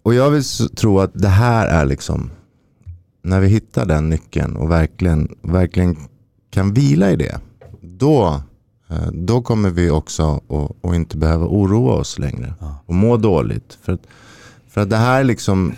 och 0.02 0.14
jag 0.14 0.30
vill 0.30 0.44
tro 0.76 1.00
att 1.00 1.10
det 1.14 1.28
här 1.28 1.66
är 1.66 1.84
liksom, 1.84 2.30
när 3.24 3.40
vi 3.40 3.48
hittar 3.48 3.86
den 3.86 4.08
nyckeln 4.08 4.56
och 4.56 4.70
verkligen, 4.70 5.28
verkligen 5.42 5.96
kan 6.50 6.72
vila 6.72 7.10
i 7.10 7.16
det. 7.16 7.40
Då, 7.80 8.42
eh, 8.90 9.06
då 9.12 9.42
kommer 9.42 9.70
vi 9.70 9.90
också 9.90 10.40
att, 10.48 10.90
att 10.90 10.94
inte 10.94 11.16
behöva 11.16 11.46
oroa 11.46 11.94
oss 11.94 12.18
längre. 12.18 12.54
Och 12.86 12.94
må 12.94 13.16
dåligt. 13.16 13.78
För 13.82 13.92
att, 13.92 14.00
för 14.68 14.80
att 14.80 14.90
det 14.90 14.96
här 14.96 15.20
är 15.20 15.24
liksom, 15.24 15.72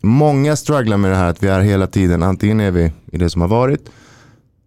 många 0.00 0.56
strugglar 0.56 0.96
med 0.96 1.10
det 1.10 1.16
här 1.16 1.30
att 1.30 1.42
vi 1.42 1.48
är 1.48 1.60
hela 1.60 1.86
tiden, 1.86 2.22
antingen 2.22 2.60
är 2.60 2.70
vi 2.70 2.92
i 3.12 3.18
det 3.18 3.30
som 3.30 3.40
har 3.40 3.48
varit. 3.48 3.90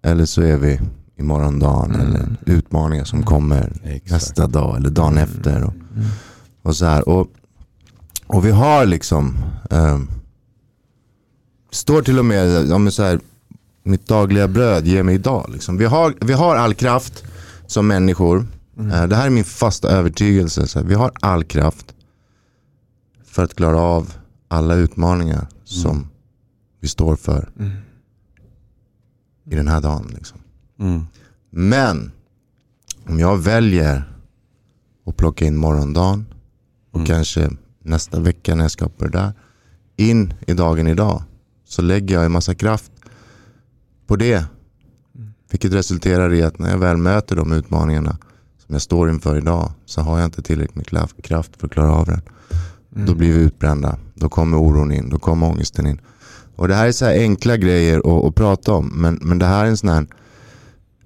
Eller 0.01 0.26
så 0.26 0.41
är 0.41 0.58
vi 0.58 0.80
i 1.16 1.24
morgondagen 1.24 1.91
eller 1.91 2.36
utmaningar 2.45 3.04
som 3.04 3.24
kommer 3.24 3.74
Exakt. 3.84 4.12
nästa 4.12 4.47
dag 4.47 4.78
eller 4.78 4.89
dagen 4.89 5.18
efter. 5.18 5.64
Och, 5.64 5.74
och 6.62 6.76
så 6.76 6.86
här. 6.86 7.10
Och, 7.10 7.28
och 8.28 8.45
vi 8.45 8.51
har 8.51 8.86
liksom, 8.86 9.38
eh, 9.72 9.99
står 11.74 12.02
till 12.02 12.20
och 12.20 12.26
med, 12.26 12.68
ja, 12.68 12.78
men 12.78 12.92
så 12.92 13.04
här, 13.04 13.20
mitt 13.84 14.08
dagliga 14.08 14.48
bröd 14.48 14.88
ge 14.88 15.04
mig 15.04 15.16
idag. 15.16 15.50
Liksom. 15.54 15.78
Vi, 15.78 15.86
har, 15.86 16.14
vi 16.22 16.34
har 16.34 16.56
all 16.56 16.74
kraft 16.74 17.24
som 17.68 17.88
människor. 17.88 18.48
Eh, 18.80 19.04
det 19.08 19.16
här 19.16 19.26
är 19.26 19.30
min 19.30 19.44
fasta 19.44 19.90
övertygelse. 19.90 20.68
Så 20.68 20.80
här, 20.80 20.86
vi 20.86 20.94
har 20.94 21.12
all 21.22 21.44
kraft 21.44 21.94
för 23.26 23.44
att 23.44 23.56
klara 23.56 23.80
av 23.80 24.14
alla 24.48 24.76
utmaningar 24.76 25.48
som 25.64 26.08
vi 26.80 26.88
står 26.88 27.16
för 27.16 27.50
i 29.52 29.56
den 29.56 29.68
här 29.68 29.82
dagen. 29.82 30.12
Liksom. 30.16 30.40
Mm. 30.80 31.02
Men 31.50 32.12
om 33.08 33.20
jag 33.20 33.38
väljer 33.38 34.14
att 35.06 35.18
plocka 35.18 35.46
in 35.46 35.58
morgondagen 35.58 36.26
och 36.92 36.96
Mm. 36.96 37.08
kanske 37.08 37.50
nästa 37.84 38.20
vecka 38.20 38.56
när 38.56 38.64
jag 38.64 38.72
ska 38.72 38.90
på 38.90 39.06
det 39.06 39.12
där 39.12 39.34
in 39.96 40.34
i 40.48 40.54
dagen 40.54 40.88
idag 40.88 41.24
så 41.74 41.82
lägger 41.82 42.16
jag 42.16 42.26
en 42.26 42.32
massa 42.32 42.56
kraft 42.56 42.92
på 44.08 44.16
det. 44.16 44.46
Vilket 45.52 45.74
resulterar 45.74 46.34
i 46.34 46.44
att 46.44 46.60
när 46.60 46.70
jag 46.70 46.78
väl 46.78 46.98
möter 46.98 47.36
de 47.36 47.52
utmaningarna 47.52 48.18
som 48.66 48.74
jag 48.76 48.82
står 48.82 49.10
inför 49.10 49.38
idag 49.38 49.72
så 49.86 50.02
har 50.02 50.20
jag 50.20 50.28
inte 50.28 50.42
tillräckligt 50.42 50.76
med 50.76 51.24
kraft 51.24 51.52
för 51.58 51.68
att 51.68 51.74
klara 51.74 51.94
av 51.94 52.06
den. 52.06 52.22
Då 53.06 53.16
blir 53.16 53.34
vi 53.34 53.40
utbrända. 53.40 53.98
Då 54.16 54.30
kommer 54.30 54.58
oron 54.58 54.92
in. 54.92 55.10
Då 55.10 55.20
kommer 55.20 55.48
ångesten 55.48 55.88
in. 55.88 56.02
Och 56.56 56.68
det 56.68 56.76
här 56.76 56.88
är 56.88 56.92
så 56.92 57.06
här 57.06 57.20
enkla 57.20 57.58
grejer 57.58 57.98
att, 57.98 58.26
att 58.26 58.36
prata 58.36 58.74
om. 58.74 58.92
Men, 58.96 59.20
men 59.22 59.40
det 59.40 59.46
här 59.46 59.66
är 59.66 59.70
en 59.70 59.78
sån 59.78 59.90
här 59.90 60.08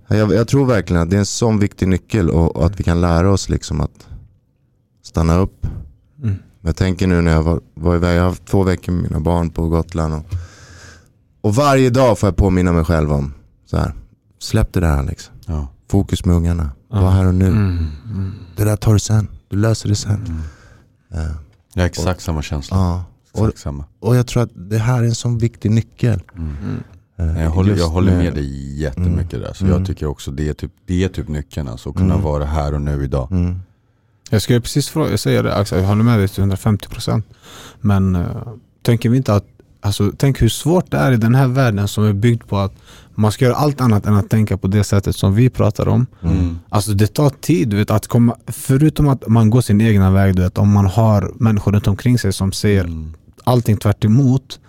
jag, 0.08 0.34
jag 0.34 0.48
tror 0.48 0.66
verkligen 0.66 1.02
att 1.02 1.10
det 1.10 1.16
är 1.16 1.20
en 1.20 1.26
sån 1.26 1.60
viktig 1.60 1.88
nyckel 1.88 2.30
och, 2.30 2.56
och 2.56 2.66
att 2.66 2.80
vi 2.80 2.84
kan 2.84 3.02
lära 3.02 3.32
oss 3.32 3.50
liksom 3.50 3.82
att 3.82 4.08
stanna 5.04 5.38
upp. 5.38 5.68
Mm. 6.24 6.36
Jag 6.62 6.76
tänker 6.76 7.08
nu 7.08 7.22
när 7.22 7.32
jag 7.32 7.44
var, 7.44 7.62
var 7.74 7.96
iväg, 7.96 8.18
jag 8.18 8.22
har 8.22 8.30
haft 8.30 8.46
två 8.46 8.64
veckor 8.64 8.92
med 8.92 9.04
mina 9.04 9.20
barn 9.20 9.50
på 9.50 9.70
Gotland. 9.70 10.14
Och, 10.14 10.24
och 11.48 11.56
varje 11.56 11.90
dag 11.90 12.20
får 12.20 12.28
jag 12.28 12.36
påminna 12.36 12.72
mig 12.74 12.84
själv 12.86 13.12
om 13.12 13.34
så 13.66 13.78
här, 13.78 13.94
släpp 14.40 14.74
det 14.74 14.80
där 14.80 14.98
Alex. 14.98 15.32
Ja. 15.46 15.68
Fokus 15.90 16.26
med 16.26 16.36
ungarna. 16.36 16.70
Ja. 16.92 17.02
Var 17.02 17.12
här 17.12 17.26
och 17.28 17.36
nu. 17.36 17.48
Mm. 17.48 17.88
Mm. 18.06 18.34
Det 18.56 18.64
där 18.64 18.76
tar 18.76 18.94
du 18.94 19.00
sen. 19.00 19.28
Du 19.50 19.58
löser 19.58 19.90
det 19.90 19.96
sen. 19.96 20.26
Mm. 20.28 20.42
Eh, 21.26 21.32
Jag 21.74 21.82
har 21.82 21.88
exakt 21.88 22.22
samma 22.22 22.42
känsla. 22.42 22.78
ja. 22.78 23.04
och, 23.32 23.48
Exakt 23.48 23.60
samma. 23.64 23.86
och 24.00 24.16
jag 24.16 24.28
tror 24.28 24.44
att 24.44 24.50
det 24.56 24.78
här 24.78 25.00
är 25.04 25.08
en 25.08 25.16
sån 25.16 25.38
viktig 25.38 25.72
nyckel. 25.72 26.22
Mm. 26.36 26.56
Mm. 26.64 26.84
Nej, 27.34 27.44
Jag 27.44 27.50
håller, 27.50 27.76
jag 27.78 27.90
håller 27.90 28.18
med 28.18 28.34
dig 28.34 28.80
jättemycket 28.82 29.34
Mm. 29.34 29.46
där. 29.46 29.54
Så 29.54 29.66
Mm. 29.66 29.78
jag 29.78 29.88
tycker 29.88 30.06
också 30.06 30.32
det 30.32 30.50
är 30.50 30.54
typ, 30.54 30.72
det 30.86 31.04
är 31.04 31.10
typ 31.10 31.28
nyckeln. 31.28 31.68
Alltså, 31.68 31.90
att 31.90 31.96
kunna 31.96 32.14
Mm. 32.14 32.24
vara 32.26 32.46
här 32.46 32.74
och 32.74 32.82
nu 32.82 33.04
idag. 33.04 33.32
Mm. 33.32 33.60
Jag 34.30 34.42
skulle 34.42 34.62
precis 34.62 34.90
fråga, 34.90 35.18
säga 35.18 35.42
det 35.42 35.56
Axel, 35.56 35.80
jag 35.80 35.88
håller 35.88 36.04
med 36.04 36.20
dig 36.20 36.28
till 36.28 36.44
150%. 36.44 37.24
Men 37.82 38.16
uh, 38.16 38.26
tänker 38.82 39.10
vi 39.10 39.18
inte 39.18 39.34
att, 39.36 39.46
alltså, 39.82 40.12
tänk 40.18 40.42
hur 40.42 40.50
svårt 40.50 40.92
det 40.92 40.98
är 40.98 41.12
i 41.12 41.18
den 41.18 41.36
här 41.36 41.48
världen 41.48 41.88
som 41.88 42.04
är 42.04 42.14
byggd 42.14 42.44
på 42.48 42.58
att 42.58 42.74
man 43.16 43.32
ska 43.32 43.46
göra 43.46 43.56
allt 43.56 43.82
annat 43.82 44.06
än 44.06 44.16
att 44.16 44.30
tänka 44.30 44.58
på 44.58 44.68
det 44.68 44.84
sättet 44.84 45.16
som 45.16 45.36
vi 45.36 45.50
pratar 45.50 45.88
om. 45.88 46.06
Mm. 46.24 46.60
Alltså 46.70 46.92
det 46.92 47.08
tar 47.08 47.30
tid, 47.30 47.74
vet, 47.74 47.92
att 47.92 48.08
komma, 48.08 48.36
förutom 48.48 49.08
att 49.08 49.28
man 49.28 49.50
går 49.50 49.62
sin 49.62 49.82
egna 49.82 50.12
väg, 50.12 50.36
du 50.36 50.42
vet, 50.42 50.58
om 50.58 50.72
man 50.72 50.86
har 50.86 51.32
människor 51.36 51.72
runt 51.72 51.88
omkring 51.88 52.20
sig 52.20 52.34
som 52.34 52.52
ser 52.52 52.84
Mm. 52.84 53.14
allting 53.44 53.78
tvärt 53.78 54.06
emot 54.06 54.60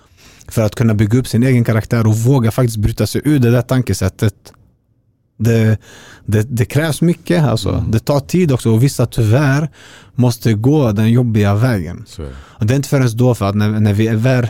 för 0.49 0.63
att 0.63 0.75
kunna 0.75 0.95
bygga 0.95 1.19
upp 1.19 1.27
sin 1.27 1.43
egen 1.43 1.65
karaktär 1.65 2.07
och 2.07 2.17
våga 2.17 2.51
faktiskt 2.51 2.77
bryta 2.77 3.07
sig 3.07 3.23
ur 3.25 3.39
det 3.39 3.51
där 3.51 3.63
tankesättet. 3.63 4.35
Det, 5.39 5.79
det, 6.27 6.43
det 6.57 6.65
krävs 6.65 7.03
mycket, 7.03 7.43
alltså. 7.43 7.71
Mm. 7.71 7.91
det 7.91 7.99
tar 7.99 8.21
tid 8.21 8.53
också 8.53 8.71
och 8.71 8.83
vissa 8.83 9.07
tyvärr 9.07 9.71
måste 10.15 10.55
gå 10.55 10.93
den 10.93 11.11
jobbiga 11.13 11.55
vägen. 11.55 12.05
Och 12.35 12.67
det 12.67 12.75
är 12.75 12.77
inte 12.77 12.89
förrän 12.89 13.17
då 13.17 13.35
för 13.35 13.49
att 13.49 13.55
när, 13.55 13.69
när 13.81 13.95
vi 13.95 14.07
är 14.07 14.17
väl, 14.17 14.47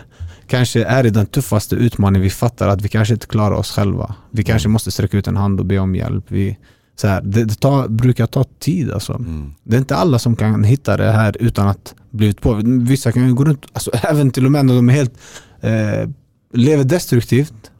kanske 0.48 0.84
är 0.84 1.06
i 1.06 1.10
den 1.10 1.26
tuffaste 1.26 1.76
utmaningen, 1.76 2.22
vi 2.22 2.30
fattar 2.30 2.68
att 2.68 2.82
vi 2.82 2.88
kanske 2.88 3.14
inte 3.14 3.26
klarar 3.26 3.56
oss 3.56 3.70
själva. 3.70 4.14
Vi 4.30 4.44
kanske 4.44 4.68
måste 4.68 4.90
sträcka 4.90 5.16
ut 5.16 5.26
en 5.26 5.36
hand 5.36 5.60
och 5.60 5.66
be 5.66 5.78
om 5.78 5.94
hjälp. 5.94 6.24
Vi, 6.28 6.58
så 6.96 7.08
här, 7.08 7.22
det 7.22 7.44
det 7.44 7.54
tar, 7.54 7.88
brukar 7.88 8.26
ta 8.26 8.44
tid 8.58 8.92
alltså. 8.92 9.12
Mm. 9.12 9.54
Det 9.62 9.76
är 9.76 9.78
inte 9.78 9.96
alla 9.96 10.18
som 10.18 10.36
kan 10.36 10.64
hitta 10.64 10.96
det 10.96 11.12
här 11.12 11.36
utan 11.40 11.68
att 11.68 11.94
bli 12.10 12.26
utpåverkade. 12.26 12.84
Vissa 12.84 13.12
kan 13.12 13.26
ju 13.26 13.34
gå 13.34 13.44
runt, 13.44 13.66
alltså, 13.72 13.90
även 14.02 14.30
till 14.30 14.46
och 14.46 14.52
med 14.52 14.66
när 14.66 14.74
de 14.74 14.88
är 14.88 14.92
helt, 14.92 15.14
eh, 15.60 16.10
lever 16.52 16.84
destruktivt. 16.84 17.70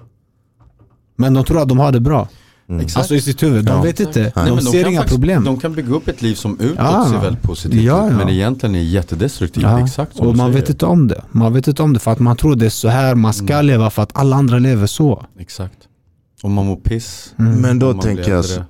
Men 1.16 1.35
de 1.35 1.45
tror 1.45 1.62
att 1.62 1.69
de 1.69 1.79
har 1.79 1.93
det 1.93 2.01
bra. 2.01 2.29
Mm. 2.69 2.81
Exakt. 2.81 2.99
Alltså 2.99 3.14
i 3.14 3.21
sitt 3.21 3.43
huvud. 3.43 3.64
De 3.64 3.71
Ja. 3.77 3.83
vet 3.83 4.01
inte. 4.01 4.33
Nej, 4.37 4.49
De 4.49 4.61
ser 4.61 4.83
kan 4.83 4.91
inga 4.93 5.01
faktiskt- 5.01 5.14
problem. 5.16 5.45
De 5.45 5.61
kan 5.61 5.73
bygga 5.75 5.95
upp 5.95 6.09
ett 6.09 6.23
liv 6.23 6.35
som 6.35 6.61
utåt 6.61 6.77
Ja. 6.79 7.07
ser 7.11 7.19
väldigt 7.21 7.43
positivt 7.43 7.83
Ja, 7.83 8.09
ja. 8.11 8.16
Men 8.16 8.29
egentligen 8.29 8.75
är 8.75 8.81
jättedestruktivt. 8.83 9.62
Ja, 9.62 9.85
Exakt 9.85 10.16
som 10.16 10.27
och 10.27 10.37
man 10.37 10.47
säger. 10.53 10.61
vet 10.61 10.71
inte 10.71 10.87
om 10.87 11.09
det. 11.09 11.23
Man 11.33 11.53
vet 11.53 11.69
inte 11.69 11.83
om 11.83 11.93
det 11.93 11.99
för 12.01 12.11
att 12.12 12.19
man 12.19 12.37
tror 12.37 12.57
det 12.57 12.66
är 12.66 12.71
så 12.71 12.89
här 12.89 13.14
man 13.14 13.33
ska 13.33 13.53
Mm. 13.55 13.66
leva 13.66 13.91
för 13.91 14.03
att 14.03 14.11
alla 14.19 14.37
andra 14.37 14.59
lever 14.59 14.87
så. 14.87 15.27
Exakt. 15.39 15.79
Om 16.43 16.53
man 16.53 16.66
mår 16.66 16.77
piss. 16.77 17.35
Mm. 17.39 17.61
Men 17.61 17.79
då 17.79 17.93
tänker 17.95 18.31
jag, 18.31 18.45
äldre. 18.45 18.64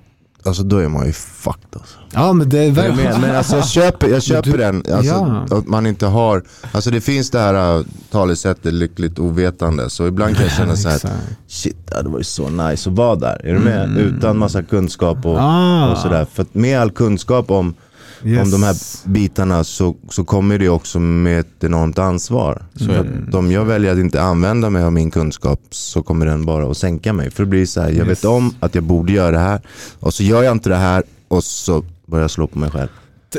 Alltså, 0.45 0.63
då 0.63 0.77
är 0.77 0.87
man 0.87 1.05
ju 1.05 1.13
fucked 1.13 1.67
alltså. 1.73 1.97
Ja 2.11 2.33
men 2.33 2.49
det 2.49 2.59
är 2.59 2.71
med? 2.71 3.17
Men 3.21 3.35
alltså 3.35 3.55
jag 3.55 3.67
köper, 3.67 4.07
jag 4.07 4.23
köper 4.31 4.51
du- 4.51 4.57
den, 4.57 4.75
alltså, 4.93 5.13
ja. 5.49 5.57
att 5.57 5.67
man 5.67 5.85
inte 5.85 6.05
har, 6.05 6.43
alltså 6.71 6.91
det 6.91 7.01
finns 7.01 7.31
det 7.31 7.39
här 7.39 7.77
uh, 7.79 7.85
talesättet 8.11 8.73
lyckligt 8.73 9.19
ovetande. 9.19 9.89
Så 9.89 10.07
ibland 10.07 10.35
kan 10.35 10.43
jag 10.45 10.53
känna 10.53 10.75
så 10.75 10.89
här, 10.89 11.01
shit 11.47 11.77
det 11.87 11.95
hade 11.95 12.09
varit 12.09 12.27
så 12.27 12.49
nice 12.49 12.89
att 12.89 12.95
vara 12.95 13.15
där. 13.15 13.41
Är 13.45 13.53
du 13.53 13.59
med? 13.59 13.83
Mm. 13.83 13.97
Utan 13.97 14.37
massa 14.37 14.63
kunskap 14.63 15.25
och, 15.25 15.37
Ah, 15.39 15.91
och 15.91 15.97
sådär. 15.97 16.27
För 16.33 16.45
med 16.51 16.79
all 16.81 16.91
kunskap 16.91 17.51
om, 17.51 17.73
yes. 18.23 18.43
om 18.43 18.51
de 18.51 18.63
här 18.63 18.75
bitarna 19.09 19.63
så, 19.63 19.95
så 20.09 20.23
kommer 20.23 20.57
det 20.57 20.69
också 20.69 20.99
med 20.99 21.39
ett 21.39 21.63
enormt 21.63 21.99
ansvar. 21.99 22.63
Så 22.75 22.91
att 22.91 23.35
om 23.35 23.51
jag 23.51 23.65
väljer 23.65 23.91
att 23.91 23.99
inte 23.99 24.21
använda 24.21 24.69
mig 24.69 24.83
av 24.83 24.93
min 24.93 25.11
kunskap 25.11 25.61
så 25.69 26.03
kommer 26.03 26.25
den 26.25 26.45
bara 26.45 26.71
att 26.71 26.77
sänka 26.77 27.13
mig. 27.13 27.31
För 27.31 27.43
det 27.43 27.49
blir 27.49 27.65
så 27.65 27.81
här, 27.81 27.89
jag 27.89 28.05
vet 28.05 28.25
om 28.25 28.53
att 28.59 28.75
jag 28.75 28.83
borde 28.83 29.13
göra 29.13 29.31
det 29.31 29.39
här 29.39 29.61
och 29.99 30.13
så 30.13 30.23
gör 30.23 30.43
jag 30.43 30.51
inte 30.51 30.69
det 30.69 30.75
här 30.75 31.03
och 31.27 31.43
så 31.43 31.83
börjar 32.05 32.23
jag 32.23 32.31
slå 32.31 32.47
på 32.47 32.59
mig 32.59 32.71
själv. 32.71 32.89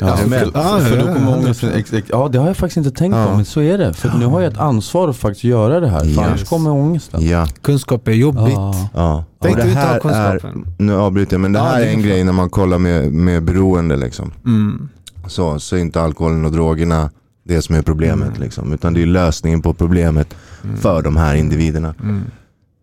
Ja, 0.01 0.17
för, 0.17 0.97
då 1.07 1.15
kommer 1.15 1.39
ångesten, 1.39 1.71
ex, 1.73 1.93
ex, 1.93 2.09
ja 2.11 2.29
det 2.33 2.39
har 2.39 2.47
jag 2.47 2.57
faktiskt 2.57 2.77
inte 2.77 2.91
tänkt 2.91 3.17
Ja. 3.17 3.27
på 3.27 3.37
men 3.37 3.45
så 3.45 3.61
är 3.61 3.79
det. 3.79 3.95
För 3.95 4.13
nu 4.19 4.27
har 4.27 4.41
jag 4.41 4.53
ett 4.53 4.59
ansvar 4.59 5.09
att 5.09 5.17
faktiskt 5.17 5.45
göra 5.45 5.81
det 5.81 5.89
här. 5.89 6.01
För 6.01 6.07
Yes. 6.07 6.19
annars 6.19 6.45
kommer 6.45 6.71
ångesten. 6.71 7.29
Ja. 7.29 7.47
Kunskap 7.63 8.09
är 8.09 8.13
jobbigt. 8.13 8.55
Ja. 8.55 8.89
Ja. 8.95 9.25
Tänk 9.43 9.57
det 9.57 9.63
här 9.63 10.01
är, 10.05 10.53
nu 10.79 10.97
avbryter 10.97 11.35
jag, 11.35 11.41
men 11.41 11.53
det 11.53 11.59
Ja, 11.59 11.65
här 11.65 11.81
det 11.81 11.87
är 11.87 11.93
en 11.93 12.03
grej 12.03 12.25
när 12.25 12.33
man 12.33 12.51
kollar 12.51 12.79
med, 12.79 13.13
med 13.13 13.43
beroende 13.45 13.97
liksom. 13.97 14.33
Mm. 14.47 14.89
Så, 15.27 15.59
så 15.61 15.77
är 15.77 15.81
inte 15.81 16.03
alkoholen 16.03 16.45
och 16.45 16.53
drogerna 16.53 17.11
det 17.45 17.63
som 17.63 17.75
är 17.75 17.83
problemet 17.83 18.29
Mm. 18.29 18.41
liksom. 18.41 18.73
Utan 18.73 18.95
det 18.95 19.03
är 19.03 19.07
lösningen 19.07 19.63
på 19.63 19.75
problemet 19.75 20.35
Mm. 20.65 20.77
för 20.77 21.03
de 21.03 21.17
här 21.17 21.35
individerna. 21.35 21.95
Mm. 22.03 22.23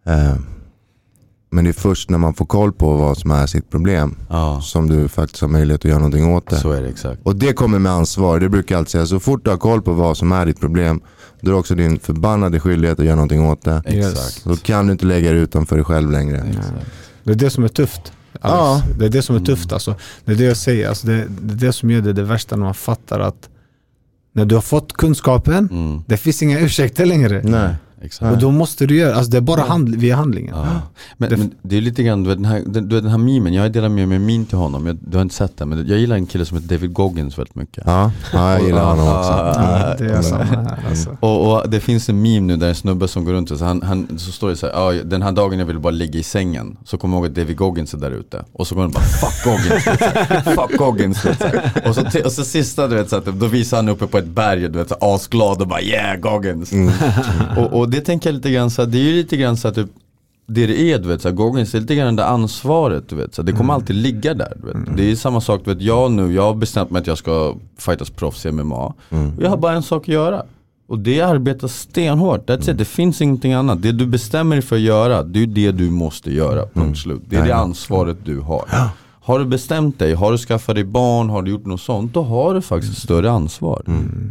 Eh, 0.06 0.36
Men 1.50 1.64
det 1.64 1.70
är 1.72 1.74
först 1.74 2.10
när 2.10 2.18
man 2.18 2.34
får 2.34 2.46
koll 2.46 2.72
på 2.74 2.94
vad 2.98 3.18
som 3.18 3.32
är 3.32 3.46
sitt 3.46 3.70
problem 3.70 4.16
Ja, 4.30 4.62
som 4.62 4.90
du 4.90 5.08
faktiskt 5.08 5.42
har 5.42 5.48
möjlighet 5.48 5.82
att 5.82 5.90
göra 5.90 5.98
någonting 6.00 6.34
åt 6.34 6.50
det. 6.50 6.56
så 6.56 6.72
är 6.72 6.82
det 6.82 6.90
exakt. 6.90 7.20
Och 7.24 7.36
det 7.36 7.54
kommer 7.54 7.80
med 7.80 7.92
ansvar. 7.92 8.40
Det 8.40 8.50
brukar 8.50 8.76
jag 8.76 8.80
alltid 8.80 8.92
säga. 8.92 9.06
Så 9.06 9.20
fort 9.20 9.44
du 9.46 9.50
har 9.50 9.58
koll 9.58 9.82
på 9.82 9.94
vad 9.94 10.18
som 10.18 10.32
är 10.32 10.46
ditt 10.46 10.60
problem, 10.60 11.02
då 11.42 11.50
är 11.50 11.54
det 11.54 11.60
också 11.60 11.76
din 11.76 12.00
förbannade 12.00 12.60
skyldighet 12.60 13.00
att 13.00 13.06
göra 13.06 13.16
någonting 13.16 13.46
åt 13.50 13.64
det. 13.64 13.82
Exakt. 13.86 14.44
Då 14.44 14.56
kan 14.56 14.86
du 14.88 14.92
inte 14.92 15.06
lägga 15.06 15.32
det 15.32 15.38
utanför 15.38 15.76
dig 15.76 15.86
själv 15.86 16.12
längre. 16.12 16.38
exakt. 16.50 16.74
Det 17.24 17.32
är 17.32 17.36
det 17.36 17.50
som 17.50 17.64
är 17.64 17.68
tufft. 17.68 18.02
Alex. 18.42 18.58
Ja. 18.58 18.82
Det 19.00 19.06
är 19.06 19.10
det 19.10 19.22
som 19.22 19.36
är 19.36 19.40
tufft 19.40 19.74
alltså. 19.74 19.96
Det 20.26 20.32
är 20.32 20.36
det 20.36 20.44
jag 20.44 20.58
säger. 20.58 20.90
Alltså 20.90 21.08
det, 21.08 21.14
det 21.42 21.54
är 21.54 21.58
det 21.68 21.74
som 21.74 21.90
gör 21.92 22.02
det 22.02 22.14
det 22.14 22.24
värsta 22.24 22.56
när 22.56 22.64
man 22.66 22.74
fattar 22.74 23.20
att 23.20 23.50
när 24.34 24.46
du 24.46 24.56
har 24.56 24.62
fått 24.62 24.94
kunskapen, 24.94 25.68
Mm. 25.72 26.04
det 26.08 26.18
finns 26.18 26.44
inga 26.44 26.60
ursäkter 26.60 27.06
längre. 27.06 27.42
Nej. 27.44 27.76
Exakt. 28.08 28.32
Och 28.34 28.38
då 28.42 28.52
måste 28.52 28.86
du 28.86 28.98
göra, 28.98 29.16
alltså 29.16 29.32
det 29.32 29.38
är 29.38 29.42
bara 29.42 29.62
hand, 29.62 29.96
via 29.96 30.16
handlingen. 30.16 30.56
Ja. 30.58 30.66
Men, 31.18 31.30
Det- 31.30 31.38
men 31.38 31.52
det 31.62 31.78
är 31.78 31.82
lite 31.82 32.04
grann, 32.04 32.24
du 32.24 32.30
vet 32.30 32.38
den 32.38 32.46
här, 32.46 32.62
den, 32.66 32.90
du 32.90 32.96
vet, 32.96 33.04
den 33.04 33.12
här 33.12 33.18
memen, 33.18 33.54
jag 33.54 33.62
har 33.62 33.70
delat 33.70 33.92
med 33.92 34.08
mig 34.08 34.16
en 34.16 34.26
meme 34.26 34.46
till 34.46 34.58
honom, 34.58 34.86
jag, 34.88 34.98
du 35.02 35.18
har 35.18 35.22
inte 35.22 35.36
sett 35.36 35.58
den, 35.58 35.70
men 35.70 35.88
jag 35.88 36.00
gillar 36.00 36.16
en 36.16 36.26
kille 36.26 36.46
som 36.46 36.58
heter 36.58 36.70
David 36.76 36.94
Goggins 36.94 37.38
väldigt 37.38 37.56
mycket. 37.56 37.84
Ja, 37.86 38.12
ja 38.34 38.52
jag 38.52 38.64
gillar 38.64 38.86
honom 38.86 39.08
också. 39.08 39.32
Ja, 39.32 39.96
det 40.00 40.06
är 40.14 40.22
samma 40.22 40.44
här 40.44 40.78
alltså. 40.90 41.18
Och, 41.20 41.52
och 41.54 41.70
det 41.70 41.80
finns 41.80 42.10
en 42.10 42.22
meme 42.22 42.40
nu 42.48 42.56
där 42.58 42.68
en 42.70 42.76
snubbe 42.76 43.08
som 43.08 43.26
går 43.26 43.32
runt 43.34 43.52
och 43.52 43.58
så, 43.58 43.66
han, 43.66 43.82
han, 43.82 44.08
så 44.18 44.32
står 44.32 44.50
det 44.50 44.56
så 44.56 44.66
här, 44.68 45.04
den 45.04 45.22
här 45.22 45.32
dagen 45.32 45.60
jag 45.60 45.66
ville 45.66 45.80
bara 45.80 45.92
ligga 45.92 46.20
i 46.20 46.24
sängen. 46.24 46.78
Så 46.86 46.98
kommer 46.98 47.16
jag 47.18 47.22
ihåg 47.24 47.32
att 47.32 47.36
David 47.36 47.58
Goggins 47.58 47.94
är 47.94 47.98
där 47.98 48.12
ute. 48.12 48.44
Och 48.54 48.68
så 48.68 48.76
går 48.76 48.82
han 48.82 48.92
bara, 48.92 49.04
fuck 49.04 49.44
Goggins. 49.44 49.86
här. 49.86 50.42
fuck 50.56 50.78
Goggins. 50.78 51.18
här. 51.24 51.72
Och 51.90 51.96
så, 51.96 52.02
och 52.26 52.32
så 52.32 52.44
sista, 52.44 52.88
du 52.88 52.96
vet, 52.96 53.10
så 53.10 53.16
att, 53.16 53.26
då 53.26 53.46
visar 53.46 53.78
han 53.78 53.90
uppe 53.90 54.08
på 54.08 54.18
ett 54.18 54.28
berg, 54.28 54.62
du 54.62 54.68
vet, 54.80 54.90
så 54.90 54.96
här, 55.02 55.16
asglad 55.16 55.62
och 55.62 55.68
bara 55.68 55.82
yeah 55.82 56.16
Goggins. 56.20 56.72
Och, 57.58 57.80
och 57.80 57.90
det 57.98 58.06
tänker 58.06 58.30
jag 58.30 58.36
lite 58.36 58.52
grann 58.52 58.72
så 58.72 58.82
här, 58.82 58.90
det 58.90 58.98
är 58.98 59.04
ju 59.04 59.14
lite 59.14 59.38
grann 59.38 59.58
så 59.58 59.68
att 59.68 59.76
typ, 59.76 59.88
det 60.48 60.68
det 60.68 60.92
är, 60.92 61.00
du 61.00 61.08
vet, 61.08 61.22
så 61.22 61.28
här, 61.28 61.36
Goggins, 61.36 61.72
det 61.72 61.78
är 61.78 61.80
lite 61.80 61.96
grann 61.96 62.16
det 62.16 62.26
ansvaret, 62.26 63.10
du 63.10 63.16
vet. 63.16 63.36
Så 63.36 63.42
här, 63.42 63.46
det 63.46 63.52
kommer 63.52 63.74
alltid 63.74 63.96
ligga 63.96 64.34
där, 64.34 64.54
du 64.62 64.68
vet. 64.68 64.98
Det 64.98 65.12
är 65.12 65.16
samma 65.16 65.42
sak, 65.42 65.62
du 65.66 65.74
vet, 65.74 65.84
jag 65.84 66.12
nu, 66.12 66.34
jag 66.34 66.44
har 66.44 66.56
bestämt 66.56 66.92
mig 66.92 67.00
att 67.00 67.08
jag 67.08 67.18
ska 67.18 67.56
fightas 67.78 68.10
proffs 68.10 68.46
i 68.46 68.52
MMA. 68.52 68.86
Och 69.38 69.44
jag 69.44 69.50
har 69.50 69.58
bara 69.58 69.74
en 69.74 69.84
sak 69.84 70.02
att 70.04 70.08
göra. 70.08 70.44
Och 70.88 71.00
det 71.00 71.20
är 71.20 71.24
att 71.24 71.30
arbeta 71.30 71.68
stenhårt, 71.68 72.50
that's 72.50 72.72
it. 72.72 72.78
det 72.78 72.86
finns 72.86 73.22
ingenting 73.22 73.54
annat. 73.54 73.82
Det 73.82 73.92
du 73.92 74.06
bestämmer 74.06 74.56
dig 74.56 74.64
för 74.64 74.76
att 74.76 74.82
göra, 74.82 75.24
det 75.24 75.44
är 75.44 75.48
det 75.48 75.72
du 75.72 75.90
måste 75.90 76.34
göra, 76.34 76.66
punkt 76.74 77.00
slut. 77.00 77.22
Det 77.30 77.36
är 77.36 77.46
det 77.46 77.56
ansvaret 77.56 78.18
du 78.26 78.40
har. 78.40 78.66
Har 79.28 79.40
du 79.40 79.46
bestämt 79.46 80.00
dig, 80.00 80.14
har 80.14 80.32
du 80.32 80.38
skaffat 80.38 80.76
dig 80.76 80.84
barn, 80.84 81.30
har 81.30 81.42
du 81.42 81.52
gjort 81.52 81.66
något 81.66 81.82
sånt, 81.82 82.14
då 82.14 82.22
har 82.24 82.54
du 82.54 82.62
faktiskt 82.62 82.94
ett 82.94 83.04
större 83.04 83.32
ansvar. 83.32 83.84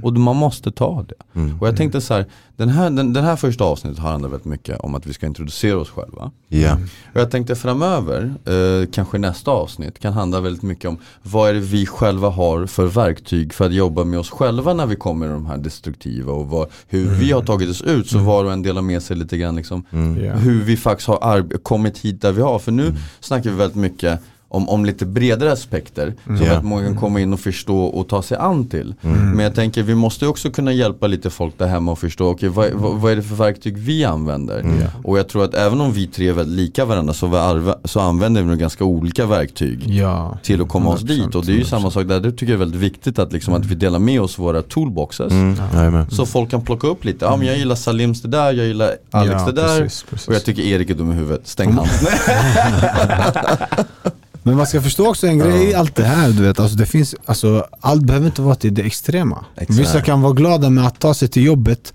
Och 0.03 0.13
man 0.13 0.37
måste 0.37 0.71
ta 0.73 1.05
det. 1.09 1.41
Och 1.61 1.69
jag 1.69 1.77
tänkte 1.77 2.01
så 2.01 2.15
här, 2.15 2.27
den 2.57 2.69
här, 2.69 2.91
den, 2.91 3.13
den 3.13 3.25
här 3.25 3.37
första 3.37 3.65
avsnittet 3.65 3.99
har 3.99 4.11
handlat 4.11 4.33
väldigt 4.33 4.45
mycket 4.47 4.81
om 4.81 4.95
att 4.95 5.07
vi 5.07 5.13
ska 5.13 5.27
introducera 5.27 5.79
oss 5.79 5.91
själva. 5.91 6.31
Ja. 6.49 6.75
Och 7.15 7.21
jag 7.21 7.31
tänkte 7.31 7.55
framöver, 7.57 8.35
eh, 8.45 8.89
kanske 8.93 9.19
nästa 9.19 9.51
avsnitt, 9.51 9.99
kan 9.99 10.13
handla 10.13 10.41
väldigt 10.41 10.63
mycket 10.63 10.89
om 10.89 10.99
vad 11.23 11.51
är 11.51 11.55
det 11.55 11.61
vi 11.61 11.87
själva 11.87 12.29
har 12.29 12.67
för 12.67 12.87
verktyg 12.87 13.55
för 13.55 13.65
att 13.67 13.73
jobba 13.75 14.05
med 14.05 14.19
oss 14.19 14.31
själva 14.31 14.75
när 14.75 14.87
vi 14.87 14.97
kommer 14.97 15.27
i 15.27 15.31
de 15.31 15.47
här 15.47 15.59
destruktiva 15.59 16.33
och 16.33 16.47
vad, 16.49 16.69
hur 16.89 17.09
vi 17.11 17.33
har 17.33 17.43
tagit 17.43 17.71
oss 17.71 17.83
ut 17.83 18.11
så 18.11 18.19
var 18.19 18.45
och 18.45 18.53
en 18.53 18.63
delar 18.63 18.83
med 18.83 19.03
sig 19.03 19.17
lite 19.17 19.37
grann 19.39 19.57
liksom 19.57 19.85
Ja. 19.91 20.33
hur 20.35 20.65
vi 20.65 20.77
faktiskt 20.77 21.09
har 21.09 21.59
kommit 21.59 21.99
hit 21.99 22.23
där 22.23 22.33
vi 22.33 22.43
har. 22.43 22.59
För 22.59 22.73
nu 22.73 22.95
snackar 23.21 23.51
vi 23.51 23.57
väldigt 23.57 23.77
mycket 23.77 24.21
om, 24.57 24.69
om 24.69 24.85
lite 24.85 25.07
bredare 25.07 25.53
aspekter 25.53 26.15
som 26.25 26.37
Ja. 26.47 26.53
att 26.57 26.65
många 26.65 26.87
kan 26.87 26.97
komma 26.97 27.21
in 27.21 27.33
och 27.33 27.41
förstå 27.41 27.79
och 27.85 28.09
ta 28.09 28.23
sig 28.23 28.39
an 28.39 28.69
till. 28.69 28.95
Men 29.01 29.39
jag 29.39 29.55
tänker 29.55 29.83
vi 29.83 29.95
måste 29.95 30.27
också 30.27 30.51
kunna 30.51 30.73
hjälpa 30.73 31.07
lite 31.07 31.31
folk 31.31 31.59
där 31.59 31.67
hemma 31.67 31.93
och 31.93 31.99
förstå 31.99 32.31
okej 32.31 32.49
vad, 32.49 32.71
vad, 32.73 33.01
vad 33.01 33.13
är 33.13 33.17
det 33.17 33.23
för 33.23 33.35
verktyg 33.35 33.77
vi 33.79 34.05
använder. 34.05 34.65
Och 35.05 35.19
jag 35.19 35.29
tror 35.29 35.45
att 35.45 35.55
även 35.55 35.81
om 35.81 35.93
vi 35.93 36.07
tre 36.07 36.29
är 36.29 36.33
väldigt 36.33 36.57
lika 36.57 36.85
varandra 36.85 37.15
så, 37.15 37.27
vi 37.27 37.37
arva, 37.37 37.75
så 37.85 38.01
använder 38.01 38.43
vi 38.43 38.49
nog 38.49 38.59
ganska 38.59 38.85
olika 38.85 39.27
verktyg 39.27 39.83
Ja. 39.87 40.39
till 40.43 40.63
att 40.63 40.69
komma 40.69 40.91
oss 40.91 41.01
dit. 41.01 41.35
Och 41.35 41.45
det 41.47 41.53
är 41.53 41.57
ju 41.57 41.65
samma 41.65 41.91
sak 41.91 42.07
där, 42.09 42.21
det 42.21 42.31
tycker 42.33 42.47
jag 42.47 42.53
är 42.55 42.59
väldigt 42.59 42.81
viktigt 42.81 43.19
att, 43.19 43.33
liksom, 43.33 43.55
att 43.55 43.65
vi 43.67 43.75
delar 43.75 43.99
med 43.99 44.21
oss 44.21 44.39
våra 44.39 44.63
toolboxes. 44.63 45.33
Mm. 45.33 45.57
Jajamän. 45.75 46.11
Så 46.11 46.27
folk 46.27 46.51
kan 46.51 46.63
plocka 46.63 46.87
upp 46.87 47.05
lite, 47.05 47.25
ja 47.25 47.37
men 47.37 47.47
jag 47.47 47.57
gillar 47.59 47.75
Salims 47.77 48.23
det 48.23 48.29
där, 48.29 48.53
jag 48.53 48.67
gillar 48.67 48.91
Alex 49.11 49.35
Ja, 49.47 49.53
det 49.53 49.53
där. 49.53 49.81
precis, 49.81 50.03
precis. 50.11 50.29
Och 50.29 50.35
jag 50.35 50.45
tycker 50.45 50.63
Erik 50.63 50.91
är 50.91 50.95
dum 50.95 51.13
i 51.13 51.15
huvudet, 51.15 51.47
stäng 51.49 51.73
han. 51.73 51.87
Men 54.47 54.57
man 54.57 54.67
ska 54.67 54.81
förstå 54.83 55.09
också 55.09 55.27
en 55.27 55.39
grej 55.39 55.71
i 55.71 55.75
allt 55.75 55.95
det 55.97 56.05
här, 56.05 56.31
du 56.31 56.43
vet. 56.43 56.61
Alltså 56.61 56.77
det 56.77 56.87
finns, 56.87 57.15
alltså, 57.25 57.67
allt 57.81 58.03
behöver 58.03 58.27
inte 58.27 58.43
vara 58.43 58.55
till 58.55 58.75
det 58.75 58.83
extrema. 58.83 59.45
Exakt. 59.57 59.79
Vissa 59.81 60.01
kan 60.03 60.21
vara 60.23 60.33
glada 60.33 60.71
med 60.71 60.87
att 60.87 61.01
ta 61.01 61.15
sig 61.15 61.29
till 61.29 61.45
jobbet, 61.45 61.95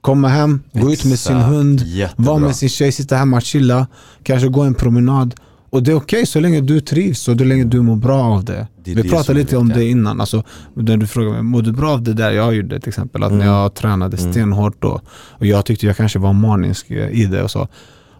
komma 0.00 0.28
hem, 0.28 0.60
gå 0.72 0.92
ut 0.92 1.04
med 1.04 1.18
sin 1.18 1.36
Exakt. 1.36 1.52
hund, 1.52 1.80
Jättebra. 1.80 2.30
vara 2.32 2.38
med 2.38 2.56
sin 2.56 2.68
tjej, 2.68 2.92
sitta 2.92 3.16
hemma 3.16 3.36
och 3.36 3.42
chilla, 3.42 3.86
kanske 4.22 4.48
gå 4.48 4.62
en 4.62 4.74
promenad. 4.74 5.34
Och 5.70 5.82
det 5.82 5.90
är 5.90 5.94
okej 5.94 6.26
så 6.26 6.40
länge 6.40 6.60
du 6.60 6.80
trivs 6.80 7.28
och 7.28 7.38
så 7.38 7.44
länge 7.44 7.64
du 7.64 7.82
mår 7.82 7.96
bra 7.96 8.22
av 8.24 8.44
det. 8.44 8.66
Det 8.84 8.94
Vi 8.94 9.02
det 9.02 9.08
pratade 9.08 9.38
lite 9.38 9.56
om 9.56 9.68
det 9.68 9.84
innan, 9.84 10.20
alltså, 10.20 10.42
när 10.74 10.96
du 10.96 11.06
frågade 11.06 11.32
mig, 11.34 11.42
mår 11.42 11.62
du 11.62 11.72
bra 11.72 11.90
av 11.92 12.02
det 12.02 12.12
där 12.12 12.30
jag 12.30 12.54
gjorde 12.54 12.80
till 12.80 12.88
exempel? 12.88 13.22
Att 13.22 13.30
Mm. 13.32 13.46
när 13.46 13.52
jag 13.52 13.74
tränade 13.74 14.16
stenhårt 14.16 14.82
då, 14.82 15.00
och 15.38 15.46
jag 15.46 15.64
tyckte 15.64 15.86
jag 15.86 15.96
kanske 15.96 16.18
var 16.18 16.32
manisk 16.32 16.90
i 16.90 17.24
det 17.26 17.42
och 17.42 17.50
så. 17.50 17.68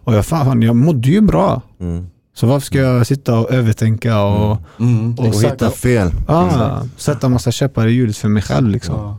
Och 0.05 0.15
jag, 0.15 0.25
fan, 0.25 0.61
jag 0.61 0.75
mådde 0.75 1.09
ju 1.09 1.21
bra. 1.21 1.61
Mm. 1.79 2.07
Så 2.35 2.47
varför 2.47 2.65
ska 2.65 2.77
jag 2.77 3.07
sitta 3.07 3.39
och 3.39 3.51
övertänka 3.51 4.23
och, 4.23 4.57
Mm, 4.79 5.13
och, 5.13 5.27
Och 5.27 5.35
sätta, 5.35 5.65
hitta 5.65 5.69
fel. 5.77 6.11
ah, 6.27 6.81
sätta 6.97 7.29
massa 7.29 7.51
käppar 7.51 7.87
i 7.87 7.91
hjulet 7.91 8.17
för 8.17 8.29
mig 8.29 8.43
själv 8.43 8.69
liksom. 8.69 8.95
Ja. 8.95 9.17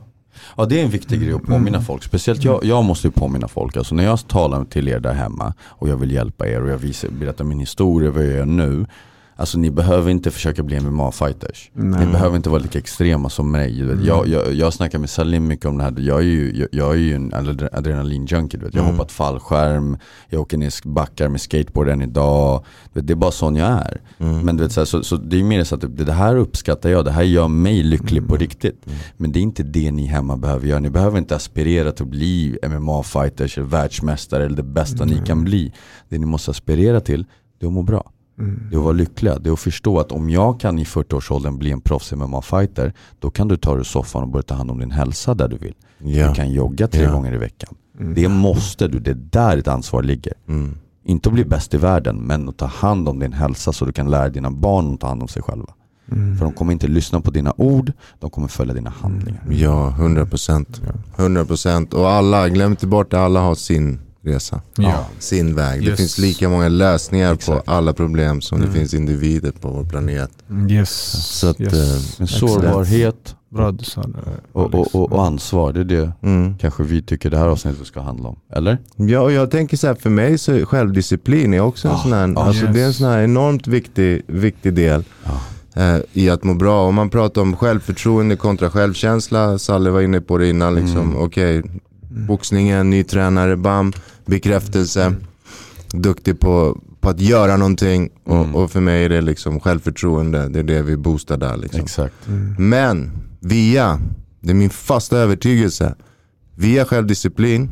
ja 0.57 0.65
det 0.65 0.81
är 0.81 0.85
en 0.85 0.91
viktig 0.91 1.21
grej 1.21 1.33
att 1.33 1.43
påminna 1.43 1.81
folk. 1.81 2.05
Speciellt 2.05 2.45
jag, 2.45 2.65
jag 2.65 2.85
måste 2.85 3.07
ju 3.07 3.11
påminna 3.11 3.49
folk. 3.49 3.77
Alltså 3.77 3.95
när 3.95 4.05
jag 4.05 4.29
talar 4.29 4.65
till 4.65 4.89
er 4.89 5.01
där 5.01 5.13
hemma 5.15 5.55
och 5.63 5.89
jag 5.89 5.97
vill 5.97 6.11
hjälpa 6.11 6.49
er 6.49 6.63
och 6.63 6.71
jag 6.71 6.79
visar, 6.79 7.09
berättar 7.09 7.45
min 7.45 7.61
historia, 7.61 8.11
vad 8.11 8.25
jag 8.25 8.33
gör 8.33 8.45
nu. 8.47 8.87
Alltså 9.37 9.59
ni 9.59 9.71
behöver 9.71 10.11
inte 10.11 10.31
försöka 10.31 10.63
bli 10.63 10.79
MMA-fighters. 10.81 11.71
Ni 11.73 12.07
behöver 12.07 12.37
inte 12.37 12.51
vara 12.51 12.61
lika 12.63 12.79
extrema 12.79 13.29
som 13.29 13.51
mig. 13.51 13.83
Vet. 13.83 14.05
Jag, 14.07 14.29
jag, 14.29 14.55
jag 14.55 14.73
snackar 14.73 14.99
med 14.99 15.11
Salim 15.11 15.47
mycket 15.47 15.67
om 15.67 15.79
det 15.79 15.85
här. 15.85 15.95
Jag 15.99 16.19
är 16.19 16.23
ju, 16.23 16.53
jag, 16.57 16.69
jag 16.73 16.93
är 16.93 16.99
ju 16.99 17.15
en 17.15 17.33
adre- 17.33 17.69
adrenalin-junkie. 17.73 18.71
Jag 18.73 18.83
har 18.83 18.91
hoppat 18.93 19.13
fallskärm, 19.13 19.97
jag 20.29 20.41
åker 20.41 20.59
ner 20.59 20.89
backar 20.89 21.29
med 21.29 21.41
skateboard 21.41 21.89
än 21.89 22.03
idag. 22.03 22.65
Vet, 22.93 23.07
det 23.07 23.13
är 23.13 23.17
bara 23.17 23.31
sån 23.31 23.57
jag 23.57 23.69
är. 23.69 24.01
Men 24.45 24.57
du 24.57 24.63
vet, 24.63 24.73
så, 24.73 24.81
här, 24.81 24.85
så, 24.87 25.03
så 25.03 25.17
det 25.17 25.41
är 25.41 25.45
mer 25.45 25.65
så 25.65 25.75
att 25.75 25.81
det, 25.81 26.05
det 26.05 26.13
här 26.13 26.37
uppskattar 26.37 26.91
jag, 26.91 27.05
det 27.05 27.11
här 27.13 27.23
gör 27.23 27.49
mig 27.49 27.83
lycklig 27.83 28.29
på 28.29 28.37
riktigt. 28.37 28.87
Men 29.17 29.33
det 29.33 29.39
är 29.39 29.43
inte 29.43 29.63
det 29.63 29.91
ni 29.93 30.07
hemma 30.07 30.37
behöver 30.37 30.67
göra. 30.67 30.81
Ni 30.81 30.91
behöver 30.91 31.19
inte 31.19 31.37
aspirera 31.37 31.93
till 31.93 32.05
att 32.05 32.11
bli 32.11 32.59
MMA-fighters 32.63 33.59
eller 33.59 33.69
världsmästare 33.69 34.45
eller 34.45 34.57
det 34.57 34.63
bästa 34.63 35.05
ni 35.05 35.23
kan 35.27 35.45
bli. 35.45 35.73
Det 36.09 36.19
ni 36.19 36.27
måste 36.27 36.51
aspirera 36.51 37.01
till, 37.01 37.25
det 37.61 37.67
är 37.67 37.69
att 37.69 37.73
må 37.73 37.83
bra. 37.83 38.11
Det 38.37 38.75
är 38.77 38.79
att 38.79 38.85
vara 38.85 38.93
lyckliga, 38.93 39.39
det 39.39 39.49
är 39.51 39.53
att 39.53 39.61
förstå 39.61 39.99
att 40.01 40.13
om 40.13 40.31
jag 40.31 40.61
kan 40.61 40.79
i 40.79 40.85
40-årsåldern 40.85 41.59
bli 41.59 41.71
en 41.71 41.81
proffs 41.81 42.13
MMA-fighter, 42.13 42.93
då 43.19 43.31
kan 43.31 43.49
du 43.49 43.57
ta 43.57 43.71
dig 43.71 43.81
ur 43.81 43.85
soffan 43.85 44.23
och 44.23 44.29
börja 44.29 44.43
ta 44.43 44.55
hand 44.55 44.71
om 44.71 44.79
din 44.79 44.91
hälsa 44.91 45.35
där 45.35 45.49
du 45.49 45.57
vill. 45.57 45.75
Ja. 45.99 46.29
Du 46.29 46.35
kan 46.35 46.53
jogga 46.53 46.89
tre 46.89 47.03
Ja. 47.03 47.13
gånger 47.13 47.35
i 47.35 47.39
veckan. 47.39 47.75
Det 48.15 48.29
måste 48.29 48.89
du, 48.89 48.99
det 48.99 49.11
är 49.11 49.15
där 49.31 49.57
ditt 49.57 49.69
ansvar 49.69 50.03
ligger. 50.03 50.33
Mm. 50.49 50.75
Inte 51.05 51.29
att 51.29 51.33
bli 51.33 51.45
bäst 51.45 51.75
i 51.75 51.77
världen, 51.79 52.17
men 52.17 52.49
att 52.49 52.57
ta 52.57 52.67
hand 52.67 53.09
om 53.09 53.19
din 53.19 53.33
hälsa 53.33 53.73
så 53.73 53.85
du 53.85 53.93
kan 53.93 54.11
lära 54.11 54.29
dina 54.29 54.51
barn 54.51 54.95
att 54.95 55.01
ta 55.01 55.07
hand 55.07 55.23
om 55.23 55.29
sig 55.29 55.43
själva. 55.43 55.73
För 56.39 56.45
de 56.45 56.53
kommer 56.53 56.73
inte 56.73 56.87
lyssna 56.87 57.21
på 57.21 57.31
dina 57.31 57.55
ord, 57.57 57.93
de 58.21 58.31
kommer 58.31 58.49
följa 58.49 58.75
dina 58.75 58.91
handlingar. 58.91 59.43
Ja, 59.51 59.89
100 59.89 60.27
procent. 60.27 60.81
100 61.17 61.45
procent. 61.45 61.95
Och 61.95 62.09
alla, 62.11 62.49
glöm 62.49 62.71
inte 62.71 62.87
bort 62.87 63.11
det, 63.11 63.21
alla 63.21 63.41
har 63.41 63.55
sin 63.55 64.01
resa. 64.25 64.61
Ja. 64.77 65.07
Sin 65.19 65.55
väg. 65.55 65.81
Det 65.81 65.87
Yes. 65.91 65.97
finns 66.01 66.19
lika 66.19 66.49
många 66.49 66.69
lösningar 66.69 67.35
Exakt. 67.35 67.65
på 67.67 67.71
alla 67.73 67.93
problem 67.93 68.41
som 68.41 68.61
det 68.61 68.71
finns 68.71 68.95
individer 68.95 69.51
på 69.51 69.69
vår 69.69 69.85
planet. 69.85 70.31
Yes. 70.71 70.91
Så 71.39 71.49
att, 71.49 71.61
yes. 71.61 72.19
Men 72.19 72.29
sårbarhet 72.29 73.37
Bra 73.51 73.73
du 73.73 73.85
sa 73.85 74.03
det. 74.03 74.19
och, 74.53 74.75
och, 74.75 74.95
och, 74.95 75.13
och 75.13 75.25
ansvar, 75.27 75.73
det 75.73 75.81
är 75.81 75.85
det 75.85 76.13
Mm. 76.23 76.59
kanske 76.59 76.83
vi 76.83 77.03
tycker 77.03 77.31
det 77.31 77.39
här 77.39 77.47
avsnittet 77.49 77.87
ska 77.87 78.01
handla 78.01 78.29
om. 78.29 78.37
Eller? 78.53 78.79
Ja, 78.97 79.21
och 79.21 79.33
jag 79.33 79.51
tänker 79.51 79.77
så 79.77 79.87
här, 79.87 79.95
för 79.95 80.11
mig 80.11 80.39
så 80.39 80.53
är 80.53 80.65
självdisciplin 80.65 81.55
är 81.55 81.61
också 81.61 81.89
en 81.89 81.95
Ah, 81.95 81.99
sån 81.99 82.13
här, 82.13 82.35
ah, 82.37 82.43
alltså 82.45 82.65
yes. 82.65 82.75
det 82.75 82.81
är 82.83 82.87
en 82.87 82.95
sån 82.95 83.07
här 83.09 83.23
enormt 83.23 83.67
viktig, 83.67 84.23
viktig 84.27 84.75
del 84.75 85.05
eh, 85.77 85.97
i 86.13 86.31
att 86.31 86.45
må 86.45 86.55
bra. 86.55 86.87
Om 86.89 86.95
man 86.95 87.11
pratar 87.11 87.41
om 87.43 87.57
självförtroende 87.57 88.37
kontra 88.37 88.71
självkänsla, 88.71 89.59
Salle 89.59 89.91
var 89.91 90.01
inne 90.01 90.21
på 90.21 90.39
det 90.39 90.49
innan, 90.49 90.75
liksom, 90.75 90.99
Mm. 91.01 91.17
okej, 91.17 91.63
boxningen, 92.11 92.91
ny 92.91 93.05
tränare, 93.05 93.57
bam, 93.57 93.93
bekräftelse, 94.27 95.15
duktig 95.93 96.41
på, 96.41 96.81
på 97.01 97.09
att 97.09 97.21
göra 97.21 97.57
någonting 97.57 98.11
och, 98.25 98.37
Mm. 98.37 98.55
och 98.55 98.71
för 98.71 98.81
mig 98.81 99.05
är 99.05 99.09
det 99.09 99.21
liksom 99.21 99.61
självförtroende, 99.61 100.49
det 100.49 100.59
är 100.59 100.63
det 100.63 100.83
vi 100.83 100.97
boostar 100.97 101.37
där. 101.37 101.57
Liksom. 101.57 101.81
Exakt. 101.81 102.15
Men 102.59 103.11
via, 103.41 104.01
det 104.41 104.51
är 104.51 104.55
min 104.55 104.71
fasta 104.71 105.19
övertygelse, 105.19 105.95
via 106.57 106.85
självdisciplin, 106.85 107.71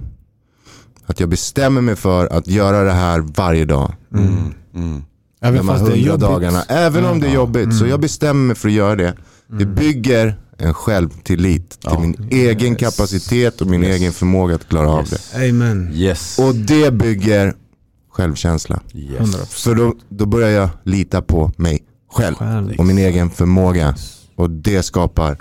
att 1.06 1.20
jag 1.20 1.28
bestämmer 1.28 1.80
mig 1.80 1.96
för 1.96 2.26
att 2.26 2.46
göra 2.48 2.82
det 2.84 2.92
här 2.92 3.20
varje 3.20 3.64
dag. 3.64 3.94
Mm. 4.14 4.54
Mm. 4.74 5.02
Även 5.40 5.58
de 5.58 5.68
här 5.68 5.74
fast 5.78 5.86
det 5.86 5.92
är 5.92 5.96
hundra 5.96 6.08
jobbigt. 6.12 6.20
dagarna. 6.28 6.62
Även 6.62 7.04
om 7.04 7.20
det 7.20 7.26
är 7.28 7.34
jobbigt. 7.34 7.78
Så 7.78 7.86
jag 7.86 8.00
bestämmer 8.00 8.46
mig 8.46 8.56
för 8.56 8.68
att 8.68 8.74
göra 8.74 8.96
det. 8.96 9.14
Det 9.46 9.66
bygger 9.66 10.40
en 10.62 10.74
självtillit 10.74 11.70
till 11.70 11.78
Ja. 11.92 11.98
min 12.00 12.28
egen 12.30 12.76
kapacitet 12.76 13.60
och 13.60 13.66
min 13.66 13.84
Yes. 13.84 13.96
egen 14.00 14.12
förmåga 14.12 14.54
att 14.54 14.68
klara 14.68 14.90
av 14.90 15.04
det. 15.04 15.12
Yes. 15.12 15.34
Amen. 15.50 15.90
Yes. 15.94 16.38
Och 16.38 16.54
det 16.54 16.92
bygger 16.94 17.54
självkänsla. 18.10 18.80
Yes. 18.94 19.20
100%. 19.20 19.52
För 19.52 19.74
då, 19.74 19.94
då 20.08 20.26
börjar 20.26 20.48
jag 20.50 20.68
lita 20.84 21.22
på 21.22 21.52
mig 21.56 21.78
själv 22.12 22.34
Själv. 22.36 22.74
och 22.78 22.86
min 22.86 22.98
egen 22.98 23.30
förmåga. 23.30 23.94
Och 24.36 24.50
det 24.50 24.82
skapar 24.82 25.38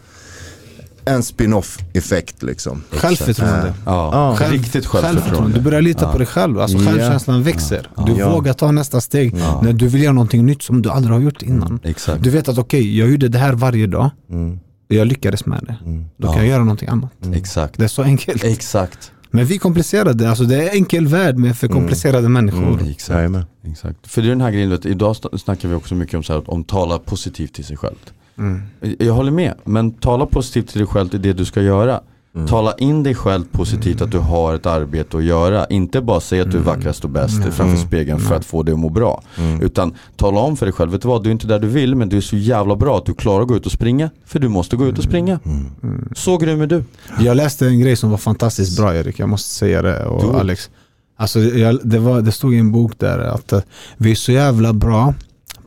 en 1.06 1.24
spin-off 1.24 1.80
effekt 1.94 2.44
liksom. 2.44 2.84
Självförtroende. 2.92 3.68
Eh, 3.68 3.74
Ja, 3.86 4.10
Ja. 4.14 4.36
Själv- 4.38 4.52
riktigt 4.54 4.86
självförtroende. 4.86 5.58
Du 5.58 5.62
börjar 5.64 5.82
lita 5.82 6.06
Ja. 6.06 6.12
på 6.12 6.18
dig 6.18 6.28
själv. 6.28 6.60
Alltså 6.60 6.78
Ja. 6.78 6.86
självkänslan 6.92 7.44
växer. 7.44 7.90
Du 8.06 8.12
Ja. 8.14 8.32
vågar 8.34 8.54
ta 8.54 8.72
nästa 8.72 9.02
steg 9.02 9.36
Ja. 9.38 9.62
när 9.64 9.74
du 9.74 9.88
vill 9.88 10.04
göra 10.04 10.14
någonting 10.14 10.46
nytt 10.46 10.62
som 10.62 10.82
du 10.82 10.90
aldrig 10.90 11.14
har 11.14 11.22
gjort 11.22 11.42
innan. 11.42 11.80
Exakt. 11.84 12.24
Du 12.24 12.30
vet 12.30 12.50
att 12.50 12.58
okej, 12.58 12.98
jag 13.00 13.12
gjorde 13.12 13.28
det 13.28 13.38
här 13.40 13.54
varje 13.54 13.88
dag 13.88 14.10
Mm, 14.30 14.60
jag 14.92 15.08
lyckades 15.08 15.46
med 15.46 15.64
det. 15.68 15.76
mm, 15.86 16.06
Då 16.18 16.28
Ja. 16.28 16.32
kan 16.34 16.42
jag 16.42 16.50
göra 16.52 16.64
någonting 16.64 16.90
annat. 16.90 17.12
Exakt. 17.36 17.78
Det 17.78 17.84
är 17.84 17.88
så 17.88 18.04
enkelt. 18.04 18.44
Exakt. 18.44 19.12
Men 19.34 19.46
vi 19.46 19.58
komplicerade, 19.58 20.30
alltså 20.30 20.44
det 20.44 20.70
är 20.70 20.76
enkel 20.76 21.08
värld 21.08 21.38
med 21.38 21.58
för 21.58 21.68
komplicerade 21.68 22.30
människor. 22.30 22.68
mm. 22.74 22.90
Exakt. 22.90 23.16
Jajamän. 23.18 23.46
Exakt. 23.64 24.08
För 24.08 24.22
det 24.22 24.28
är 24.28 24.30
den 24.30 24.42
här 24.42 24.52
grejen, 24.52 24.70
vet, 24.70 24.86
idag 24.86 25.14
sn- 25.14 25.38
snackar 25.38 25.70
vi 25.70 25.76
också 25.76 25.96
mycket 25.96 26.16
om, 26.16 26.24
så 26.24 26.34
här, 26.34 26.50
om 26.50 26.64
tala 26.64 26.98
positivt 27.00 27.54
till 27.54 27.66
sig 27.66 27.78
själv. 27.78 27.96
Mm. 28.38 28.62
Jag 29.00 29.14
håller 29.14 29.32
med, 29.32 29.54
men 29.64 29.92
tala 29.92 30.26
positivt 30.26 30.70
till 30.70 30.78
dig 30.80 30.88
själv 30.88 31.16
i 31.16 31.18
det 31.18 31.34
du 31.34 31.46
ska 31.46 31.62
göra. 31.62 32.02
Mm. 32.36 32.48
Tala 32.48 32.74
in 32.78 33.04
dig 33.04 33.16
själv 33.16 33.44
positivt 33.52 34.02
att 34.02 34.12
du 34.12 34.18
har 34.18 34.54
ett 34.56 34.66
arbete 34.66 35.18
att 35.18 35.24
göra. 35.24 35.66
Inte 35.66 36.02
bara 36.02 36.20
säga 36.20 36.44
att 36.44 36.52
du 36.52 36.58
är 36.58 36.62
vackrast 36.62 37.04
och 37.04 37.10
bäst 37.10 37.38
Mm. 37.38 37.52
framför 37.52 37.76
Mm. 37.76 37.88
spegeln 37.88 38.20
för 38.20 38.36
att 38.36 38.46
få 38.46 38.64
dig 38.64 38.74
att 38.74 38.80
må 38.80 38.90
bra. 38.90 39.24
Mm. 39.38 39.62
Utan 39.62 39.94
tala 40.16 40.40
om 40.40 40.58
för 40.58 40.66
dig 40.66 40.74
själv, 40.74 40.92
vet 40.92 41.02
du 41.02 41.08
vad, 41.08 41.24
du 41.24 41.30
är 41.30 41.32
inte 41.32 41.48
där 41.48 41.60
du 41.60 41.68
vill 41.68 41.96
men 41.96 42.10
du 42.10 42.18
är 42.18 42.22
så 42.22 42.36
jävla 42.36 42.76
bra 42.76 42.98
att 42.98 43.06
du 43.06 43.14
klarar 43.14 43.42
att 43.42 43.48
gå 43.48 43.56
ut 43.56 43.66
och 43.66 43.72
springa. 43.72 44.10
För 44.26 44.40
du 44.40 44.48
måste 44.48 44.76
gå 44.76 44.88
ut 44.88 44.98
och 44.98 45.04
springa. 45.04 45.40
Mm. 45.46 46.10
Så 46.16 46.38
grym 46.38 46.62
är 46.62 46.68
du. 46.68 46.84
Jag 47.20 47.38
läste 47.38 47.68
en 47.68 47.80
grej 47.80 47.96
som 47.96 48.10
var 48.10 48.18
fantastiskt 48.18 48.78
bra 48.80 48.96
Erik, 48.96 49.20
jag 49.20 49.30
måste 49.30 49.50
säga 49.54 49.82
det. 49.82 50.06
Och 50.06 50.34
Du. 50.34 50.40
Alex. 50.40 50.70
Alltså, 51.18 51.40
jag, 51.40 51.80
det, 51.84 52.00
var, 52.00 52.22
det 52.22 52.32
stod 52.32 52.54
i 52.54 52.58
en 52.58 52.72
bok 52.72 52.92
där 52.98 53.20
att 53.20 53.54
eh, 53.54 53.62
vi 53.98 54.12
är 54.12 54.16
så 54.16 54.32
jävla 54.32 54.74
bra 54.74 55.14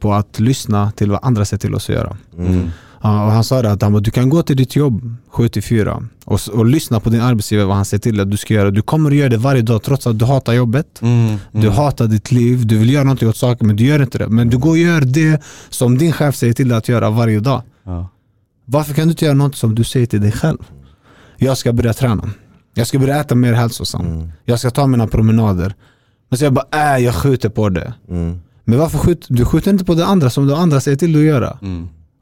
på 0.00 0.12
att 0.12 0.40
lyssna 0.40 0.90
till 0.90 1.10
vad 1.10 1.20
andra 1.22 1.44
säger 1.44 1.58
till 1.60 1.74
oss 1.74 1.90
att 1.90 1.94
göra. 1.96 2.16
Mm. 3.04 3.16
Ja, 3.16 3.24
och 3.26 3.32
han 3.32 3.44
sa 3.44 3.62
det 3.62 3.72
att 3.72 3.82
han 3.82 3.92
bara, 3.92 4.00
du 4.00 4.10
kan 4.10 4.28
gå 4.28 4.42
till 4.42 4.56
ditt 4.56 4.76
jobb 4.76 5.14
7-4 5.32 6.06
och, 6.24 6.34
s- 6.34 6.48
och 6.48 6.66
lyssna 6.66 7.00
på 7.00 7.10
din 7.10 7.20
arbetsgivare 7.20 7.66
vad 7.66 7.76
han 7.76 7.84
säger 7.84 8.00
till 8.00 8.20
att 8.20 8.30
du 8.30 8.36
ska 8.36 8.54
göra. 8.54 8.70
Du 8.70 8.82
kommer 8.82 9.10
att 9.10 9.16
göra 9.16 9.28
det 9.28 9.36
varje 9.36 9.62
dag 9.62 9.82
trots 9.82 10.06
att 10.06 10.18
du 10.18 10.24
hatar 10.24 10.52
jobbet. 10.52 11.02
Mm. 11.02 11.36
Du 11.52 11.70
hatar 11.70 12.06
ditt 12.06 12.32
liv, 12.32 12.66
du 12.66 12.78
vill 12.78 12.90
göra 12.92 13.04
någonting 13.04 13.28
åt 13.28 13.36
saker 13.36 13.64
men 13.64 13.76
du 13.76 13.84
gör 13.84 14.02
inte 14.02 14.18
det. 14.18 14.28
Men 14.28 14.50
du 14.50 14.58
går 14.58 14.70
och 14.70 14.78
gör 14.78 15.00
det 15.00 15.42
som 15.68 15.98
din 15.98 16.12
chef 16.12 16.36
säger 16.36 16.52
till 16.52 16.68
dig 16.68 16.78
att 16.78 16.88
göra 16.88 17.10
varje 17.10 17.40
dag. 17.40 17.62
Ja. 17.84 18.08
Varför 18.64 18.94
kan 18.94 19.04
du 19.06 19.10
inte 19.10 19.24
göra 19.24 19.34
något 19.34 19.56
som 19.56 19.74
du 19.74 19.84
säger 19.84 20.06
till 20.06 20.20
dig 20.20 20.32
själv? 20.32 20.58
Jag 21.36 21.58
ska 21.58 21.72
börja 21.72 21.92
träna. 21.92 22.30
Jag 22.74 22.86
ska 22.86 22.98
börja 22.98 23.20
äta 23.20 23.34
mer 23.34 23.52
hälsosamt. 23.52 24.04
Mm. 24.08 24.28
Jag 24.44 24.58
ska 24.58 24.70
ta 24.70 24.86
mina 24.86 25.06
promenader. 25.06 25.74
Men 26.28 26.38
så 26.38 26.44
jag 26.44 26.52
bara, 26.52 26.96
äh, 26.96 27.04
jag 27.04 27.14
skjuter 27.14 27.48
på 27.48 27.68
det. 27.68 27.94
Mm. 28.10 28.40
Men 28.64 28.78
varför 28.78 28.98
skjuter 28.98 29.34
du 29.34 29.44
skjuter 29.44 29.70
inte 29.70 29.84
på 29.84 29.94
det 29.94 30.06
andra 30.06 30.30
som 30.30 30.46
de 30.46 30.54
andra 30.54 30.80
säger 30.80 30.96
till 30.96 31.12
dig 31.12 31.22
att 31.22 31.26
göra? 31.28 31.58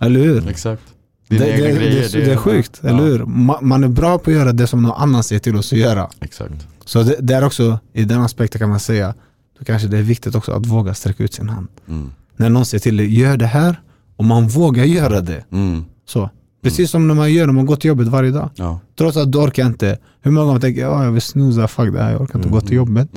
Mm. 0.07 0.17
Eller 0.17 0.27
hur? 0.27 0.49
Exakt. 0.49 0.83
Det, 1.29 1.35
Dina 1.35 1.47
det, 1.47 1.53
egna 1.53 1.65
det, 1.67 1.73
grejer, 1.75 2.09
det, 2.13 2.19
det 2.25 2.33
är 2.33 2.37
sjukt, 2.37 2.81
ja. 2.83 2.89
eller 2.89 3.03
hur? 3.03 3.25
Ma, 3.25 3.59
man 3.63 3.85
är 3.85 3.89
bra 3.89 4.19
på 4.19 4.31
att 4.31 4.37
göra 4.37 4.53
det 4.53 4.67
som 4.67 4.83
någon 4.83 4.93
annan 5.03 5.23
säger 5.25 5.41
till 5.41 5.57
oss 5.57 5.73
att 5.73 5.79
göra. 5.79 6.09
Exakt. 6.21 6.67
Så 6.85 7.03
det, 7.03 7.17
det 7.21 7.35
är 7.35 7.45
också, 7.45 7.79
i 7.93 8.05
den 8.05 8.21
aspekten 8.21 8.59
kan 8.59 8.69
man 8.69 8.81
säga, 8.81 9.15
då 9.59 9.65
kanske 9.65 9.89
det 9.89 9.99
är 9.99 10.03
viktigt 10.03 10.35
också 10.35 10.53
att 10.53 10.67
våga 10.67 10.95
sträcka 10.95 11.23
ut 11.25 11.35
sin 11.35 11.49
hand. 11.49 11.69
Mm. 11.89 12.11
När 12.37 12.51
någon 12.51 12.65
säger 12.67 12.81
till 12.81 12.97
dig, 12.97 13.19
gör 13.21 13.37
det 13.37 13.47
här, 13.47 13.81
och 14.17 14.25
man 14.25 14.49
vågar 14.49 14.85
göra 14.85 15.21
det. 15.21 15.45
Mm. 15.53 15.85
Så. 16.07 16.31
Precis 16.63 16.91
som 16.91 17.09
när 17.09 17.15
man 17.15 17.33
gör 17.33 17.47
när 17.47 17.53
man 17.53 17.67
går 17.67 17.77
till 17.77 17.89
jobbet 17.89 18.09
varje 18.09 18.31
dag. 18.31 18.51
Ja. 18.55 18.81
Trots 18.99 19.17
att 19.17 19.33
du 19.33 19.39
orkar 19.39 19.67
inte. 19.67 19.99
Hur 20.23 20.31
många 20.31 20.47
gånger 20.47 20.61
tänker 20.61 20.81
jag, 20.81 20.93
"Ja, 20.93 21.05
jag 21.05 21.13
vill 21.13 21.23
snooza, 21.23 21.69
fuck 21.69 21.93
det 21.93 22.03
här, 22.03 22.11
jag 22.13 22.21
orkar 22.21 22.39
inte 22.39 22.49
gå 22.49 22.61
till 22.61 22.77
jobbet. 22.77 23.09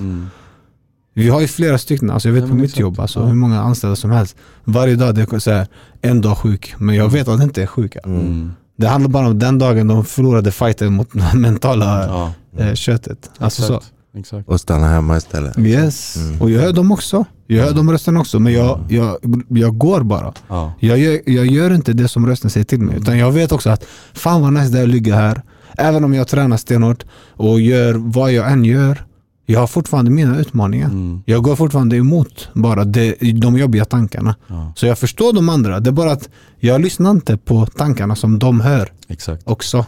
Mm. 1.16 1.26
Vi 1.26 1.30
har 1.30 1.42
ju 1.42 1.48
flera 1.48 1.78
stycken, 1.78 2.10
alltså 2.10 2.28
jag 2.28 2.34
vet 2.34 2.44
Ja, 2.44 2.50
på 2.50 2.56
mitt 2.56 2.64
exakt. 2.66 2.80
jobb, 2.80 3.00
alltså 3.00 3.20
Ja. 3.20 3.26
hur 3.26 3.36
många 3.36 3.62
anställda 3.62 3.96
som 3.96 4.12
helst. 4.12 4.36
Varje 4.64 4.96
dag 4.96 5.16
det 5.16 5.34
är 5.34 5.40
så 5.40 5.52
här, 5.52 5.68
en 6.02 6.22
dag 6.22 6.38
sjuk, 6.38 6.76
men 6.78 6.96
jag 6.96 7.10
vet 7.10 7.28
att 7.28 7.38
det 7.38 7.44
inte 7.44 7.62
är 7.64 7.68
sjuka. 7.68 8.00
Mm. 8.06 8.52
Det 8.78 8.88
handlar 8.88 9.10
bara 9.10 9.28
om 9.28 9.40
den 9.40 9.60
dagen 9.60 9.88
de 9.88 10.06
förlorade 10.06 10.52
fighten 10.52 10.94
mot 10.94 11.14
mentala 11.34 12.06
Ja. 12.08 12.34
eh, 12.64 12.74
köttet. 12.74 13.30
Alltså 13.38 13.62
så. 13.62 13.74
Exakt. 13.76 13.92
Exakt. 14.18 14.48
Och 14.50 14.60
stanna 14.62 14.88
hemma 14.88 15.18
istället. 15.18 15.60
Yes, 15.60 16.16
Mm. 16.18 16.42
och 16.42 16.52
jag 16.52 16.62
hör 16.62 16.74
dem 16.74 16.92
också. 16.92 17.26
Jag 17.48 17.64
hör 17.66 17.74
de 17.74 17.92
rösterna 17.92 18.20
också, 18.20 18.40
men 18.40 18.54
jag, 18.54 18.80
jag, 18.90 19.18
jag 19.50 19.78
går 19.78 20.02
bara. 20.02 20.34
Ja. 20.48 20.74
Jag 20.80 20.98
gör, 21.00 21.20
jag 21.26 21.46
gör 21.46 21.74
inte 21.74 21.94
det 21.94 22.08
som 22.08 22.28
rösten 22.28 22.50
säger 22.50 22.66
till 22.66 22.80
mig. 22.80 22.98
Utan 22.98 23.18
jag 23.18 23.32
vet 23.32 23.52
också 23.52 23.70
att 23.70 23.84
fan 24.14 24.42
vad 24.42 24.54
nice 24.54 24.70
det 24.74 24.80
är 24.80 24.84
att 24.84 24.90
ligga 24.90 25.16
här. 25.16 25.42
Även 25.78 26.04
om 26.04 26.14
jag 26.14 26.28
tränar 26.28 26.58
stenhårt 26.58 27.04
och 27.32 27.60
gör 27.62 27.94
vad 27.94 28.32
jag 28.32 28.52
än 28.52 28.66
gör. 28.66 29.06
Jag 29.46 29.60
har 29.60 29.68
fortfarande 29.68 30.12
mina 30.12 30.40
utmaningar. 30.40 30.88
Mm. 30.88 31.22
Jag 31.26 31.44
går 31.44 31.56
fortfarande 31.56 31.96
emot 31.98 32.50
bara 32.54 32.84
det, 32.84 33.16
de 33.42 33.58
jobbiga 33.58 33.86
tankarna. 33.86 34.36
Ja. 34.48 34.74
Så 34.76 34.86
jag 34.86 35.00
förstår 35.00 35.34
de 35.34 35.50
andra. 35.50 35.80
Det 35.80 35.90
är 35.90 35.92
bara 35.92 36.12
att 36.12 36.30
jag 36.60 36.82
lyssnar 36.82 37.12
inte 37.12 37.38
på 37.38 37.66
tankarna 37.66 38.16
som 38.16 38.40
de 38.40 38.62
hör 38.62 38.92
Exakt. 39.08 39.44
också. 39.50 39.86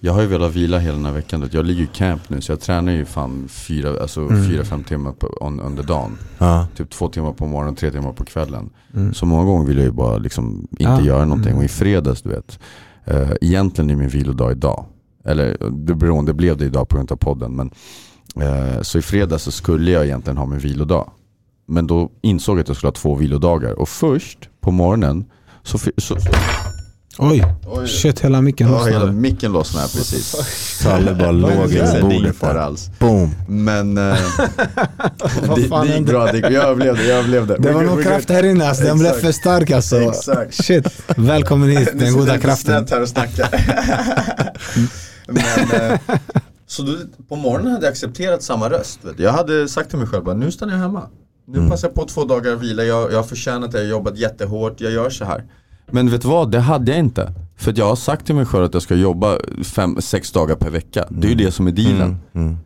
Jag 0.00 0.12
har 0.12 0.20
ju 0.20 0.26
velat 0.26 0.54
vila 0.54 0.78
hela 0.78 0.94
den 0.96 1.04
här 1.04 1.12
veckan. 1.12 1.48
Jag 1.52 1.66
ligger 1.66 1.82
i 1.82 1.86
camp 1.86 2.22
nu 2.30 2.40
så 2.40 2.52
jag 2.52 2.60
tränar 2.60 2.92
ju 2.92 3.04
fan 3.04 3.48
fyra, 3.48 4.00
alltså 4.02 4.20
Mm. 4.20 4.48
fyra 4.50 4.64
fem 4.64 4.84
timmar 4.84 5.12
på, 5.12 5.26
on, 5.40 5.60
under 5.60 5.82
dagen. 5.82 6.18
Ja. 6.38 6.66
Typ 6.76 6.90
två 6.90 7.08
timmar 7.08 7.32
på 7.32 7.46
morgonen 7.46 7.74
tre 7.74 7.90
timmar 7.90 8.12
på 8.12 8.24
kvällen. 8.24 8.70
Mm. 8.94 9.14
Så 9.14 9.26
många 9.26 9.44
gånger 9.44 9.66
vill 9.66 9.76
jag 9.76 9.84
ju 9.86 9.92
bara 9.92 10.16
liksom 10.18 10.66
inte 10.70 10.84
Ja. 10.84 11.00
göra 11.02 11.24
någonting. 11.24 11.50
Mm. 11.52 11.58
Och 11.58 11.64
i 11.64 11.68
fredags 11.68 12.22
du 12.22 12.28
vet. 12.28 12.58
Uh, 13.10 13.32
egentligen 13.40 13.90
är 13.90 13.96
min 13.96 14.08
vilodag 14.08 14.52
idag. 14.52 14.84
Eller 15.24 15.56
det 15.70 15.94
beroende, 15.94 16.32
det 16.32 16.36
blev 16.36 16.56
det 16.56 16.64
idag 16.64 16.88
på 16.88 16.96
grund 16.96 17.12
av 17.12 17.16
podden. 17.16 17.56
Men, 17.56 17.66
eh, 17.66 17.72
så 18.82 18.98
i 18.98 19.02
fredags 19.02 19.42
så 19.42 19.50
skulle 19.50 19.90
jag 19.90 20.04
egentligen 20.04 20.36
ha 20.36 20.46
min 20.46 20.58
vilodag. 20.58 21.10
Men 21.68 21.86
då 21.86 22.10
insåg 22.22 22.56
jag 22.58 22.62
att 22.62 22.68
jag 22.68 22.76
skulle 22.76 22.88
ha 22.88 22.94
två 22.94 23.14
vilodagar. 23.14 23.72
Och 23.72 23.88
först 23.88 24.38
på 24.60 24.70
morgonen 24.70 25.24
så, 25.62 25.78
så 25.98 26.16
Oj, 27.18 27.44
shit 27.86 28.20
hela 28.20 28.40
micken 28.40 28.68
Ja, 28.68 28.84
hela 28.84 28.98
lossnade. 28.98 29.12
micken 29.20 29.52
lossnade 29.52 29.88
precis. 29.88 30.26
Salle 30.82 31.14
bara 31.14 31.30
låg 31.32 31.50
Det 31.68 31.98
i 31.98 32.02
bordet 32.02 32.40
där. 32.40 32.54
alls. 32.54 32.90
Boom. 32.98 33.30
Men 33.48 33.98
eh, 33.98 34.02
det, 35.56 35.68
fan 35.68 35.86
det 35.86 35.96
gick 35.96 36.06
bra, 36.06 36.32
det, 36.32 36.38
jag 36.38 36.52
överlevde, 36.64 37.04
jag 37.04 37.18
överlevde. 37.18 37.56
Det 37.58 37.72
var 37.72 37.82
någon 37.82 38.02
kraft 38.02 38.30
här 38.30 38.42
inne 38.46 38.68
alltså. 38.68 38.84
Den 38.84 38.98
blev 38.98 39.12
för 39.12 39.32
stark 39.32 39.70
alltså. 39.70 40.00
Exakt. 40.00 40.54
Shit. 40.64 40.86
Välkommen 41.16 41.68
hit, 41.70 41.88
Nu 41.94 41.98
den 41.98 42.08
sitter 42.08 42.20
goda 42.20 42.32
jag 42.32 42.42
kraften. 42.42 42.78
snett 42.78 42.90
här 42.90 43.02
och 43.02 43.08
snackar. 43.08 43.48
Men, 45.26 45.90
eh, 45.90 45.98
så 46.66 46.82
då, 46.82 46.92
på 47.28 47.36
morgonen 47.36 47.72
hade 47.72 47.86
jag 47.86 47.92
accepterat 47.92 48.42
samma 48.42 48.70
röst. 48.70 49.00
Du. 49.16 49.22
Jag 49.22 49.32
hade 49.32 49.68
sagt 49.68 49.90
till 49.90 49.98
mig 49.98 50.08
själv, 50.08 50.24
bara, 50.24 50.34
nu 50.34 50.50
stannar 50.50 50.72
jag 50.72 50.80
hemma. 50.80 51.02
Nu 51.48 51.58
Mm. 51.58 51.70
passar 51.70 51.88
jag 51.88 51.94
på 51.94 52.04
två 52.04 52.24
dagar 52.24 52.52
att 52.52 52.60
vila, 52.62 52.84
jag, 52.84 53.12
jag 53.12 53.16
har 53.16 53.22
förtjänat 53.22 53.72
det, 53.72 53.78
jag 53.78 53.84
har 53.84 53.90
jobbat 53.90 54.18
jättehårt, 54.18 54.80
jag 54.80 54.92
gör 54.92 55.10
så 55.10 55.24
här. 55.24 55.44
Men 55.90 56.10
vet 56.10 56.22
du 56.22 56.28
vad, 56.28 56.50
det 56.50 56.60
hade 56.60 56.90
jag 56.90 56.98
inte. 57.00 57.32
För 57.56 57.70
att 57.70 57.78
jag 57.78 57.86
har 57.86 57.96
sagt 57.96 58.26
till 58.26 58.34
mig 58.34 58.46
själv 58.46 58.64
att 58.64 58.74
jag 58.74 58.82
ska 58.82 58.94
jobba 58.94 59.38
fem, 59.64 59.96
sex 60.00 60.32
dagar 60.32 60.54
per 60.56 60.70
vecka. 60.70 61.04
Det 61.10 61.26
är 61.26 61.30
ju 61.30 61.34
det 61.36 61.50
som 61.52 61.66
är 61.66 61.72
dealen. 61.72 62.16
Mm. 62.34 62.56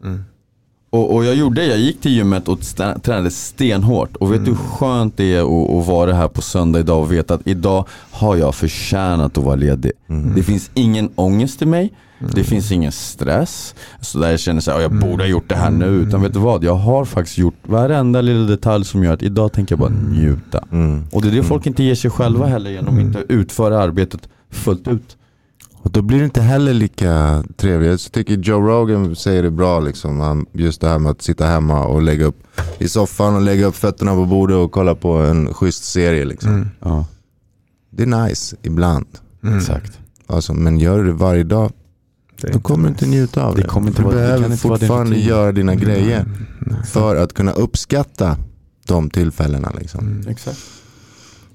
Mm. 0.93 1.05
Och, 1.05 1.15
och 1.15 1.25
jag 1.25 1.35
gjorde, 1.35 1.67
jag 1.67 1.79
gick 1.79 2.01
till 2.01 2.13
gymmet 2.13 2.49
och 2.49 2.61
tränade 3.03 3.31
stenhårt. 3.31 4.17
Och 4.17 4.33
vet 4.33 4.45
du 4.45 4.51
hur 4.51 4.59
skönt 4.59 5.17
det 5.17 5.35
är 5.35 5.41
att, 5.41 5.71
att 5.71 5.87
vara 5.87 6.13
här 6.13 6.29
på 6.29 6.43
söndag 6.43 6.81
idag 6.81 7.01
och 7.01 7.13
veta 7.13 7.35
att 7.35 7.47
idag 7.47 7.85
har 8.11 8.37
jag 8.37 8.55
förtjänat 8.55 9.39
att 9.39 9.45
vara 9.45 9.57
ledig. 9.57 9.93
Det 10.37 10.43
finns 10.43 10.71
ingen 10.75 11.11
ångest 11.15 11.63
i 11.63 11.67
mig, 11.67 11.93
det 12.35 12.45
finns 12.45 12.73
ingen 12.73 12.93
stress. 12.93 13.75
Så 14.01 14.19
där 14.19 14.31
jag 14.31 14.41
känner 14.41 14.61
såhär, 14.61 14.81
jag 14.81 14.93
borde 14.99 15.23
ha 15.23 15.29
gjort 15.29 15.49
det 15.49 15.55
här 15.55 15.71
nu. 15.71 15.87
Utan 15.87 16.23
vet 16.23 16.33
du 16.33 16.39
vad, 16.39 16.65
jag 16.65 16.75
har 16.75 17.05
faktiskt 17.05 17.39
gjort 17.39 17.55
varenda 17.63 18.21
lilla 18.21 18.47
detalj 18.47 18.85
som 18.85 19.05
gör 19.05 19.13
att 19.15 19.23
idag 19.23 19.53
tänker 19.53 19.73
jag 19.73 19.81
bara 19.81 19.91
njuta. 19.91 20.65
Mm. 20.73 21.05
Och 21.13 21.23
det 21.23 21.29
är 21.29 21.33
det 21.33 21.43
folk 21.43 21.67
inte 21.67 21.83
ger 21.83 21.95
sig 21.95 22.11
själva 22.11 22.47
heller 22.47 22.71
genom 22.71 22.95
att 22.95 23.01
inte 23.01 23.25
utföra 23.29 23.79
arbetet 23.83 24.29
fullt 24.51 24.89
ut. 24.89 25.17
Och 25.83 25.91
då 25.91 26.03
blir 26.03 26.19
det 26.19 26.25
inte 26.25 26.43
heller 26.43 26.75
lika 26.75 27.45
trevligt. 27.57 27.91
Jag 27.91 28.13
tycker 28.13 28.35
Joe 28.37 28.61
Rogan 28.61 29.17
säger 29.17 29.43
det 29.43 29.51
bra 29.51 29.81
liksom. 29.81 30.21
Han, 30.21 30.47
just 30.53 30.81
det 30.81 30.89
här 30.89 30.99
med 30.99 31.11
att 31.11 31.23
sitta 31.23 31.47
hemma 31.47 31.85
och 31.87 32.03
lägga 32.03 32.25
upp 32.27 32.43
i 32.79 32.89
soffan 32.89 33.35
och 33.35 33.43
lägga 33.43 33.67
upp 33.67 33.77
fötterna 33.77 34.15
på 34.15 34.25
bordet 34.27 34.57
och 34.57 34.73
kolla 34.73 34.95
på 34.95 35.13
en 35.13 35.55
schysst 35.55 35.85
serie 35.85 36.25
liksom. 36.25 36.51
Mm. 36.55 36.69
Ja, 36.81 37.07
Det 37.91 38.03
är 38.03 38.07
nice 38.07 38.57
ibland. 38.63 39.07
Mm. 39.43 39.59
exakt. 39.59 39.99
Alltså, 40.27 40.55
men 40.55 40.79
gör 40.79 40.99
du 40.99 41.05
det 41.07 41.13
varje 41.13 41.45
dag, 41.45 41.73
Det 42.41 42.53
då 42.53 42.61
kommer 42.61 42.83
du 42.83 42.89
inte 42.89 43.07
njuta 43.07 43.45
av 43.45 43.57
Det 43.57 43.63
det. 43.63 43.69
kommer 43.69 43.89
inte 43.89 44.03
du 44.03 44.05
vara- 44.07 44.15
det 44.15 44.21
kan 44.21 44.27
behöver 44.29 44.53
inte 44.53 44.69
vara 44.69 44.79
din 44.79 44.89
fortfarande 44.89 45.13
rutin. 45.17 45.29
göra 45.29 45.53
dina 45.53 45.75
grejer 45.75 46.21
Mm. 46.21 46.83
för 46.85 47.17
att 47.17 47.33
kunna 47.35 47.53
uppskatta 47.53 48.37
de 48.87 49.11
tillfällena. 49.11 49.73
Liksom. 49.79 50.01
Mm. 50.07 50.29
exakt. 50.29 50.59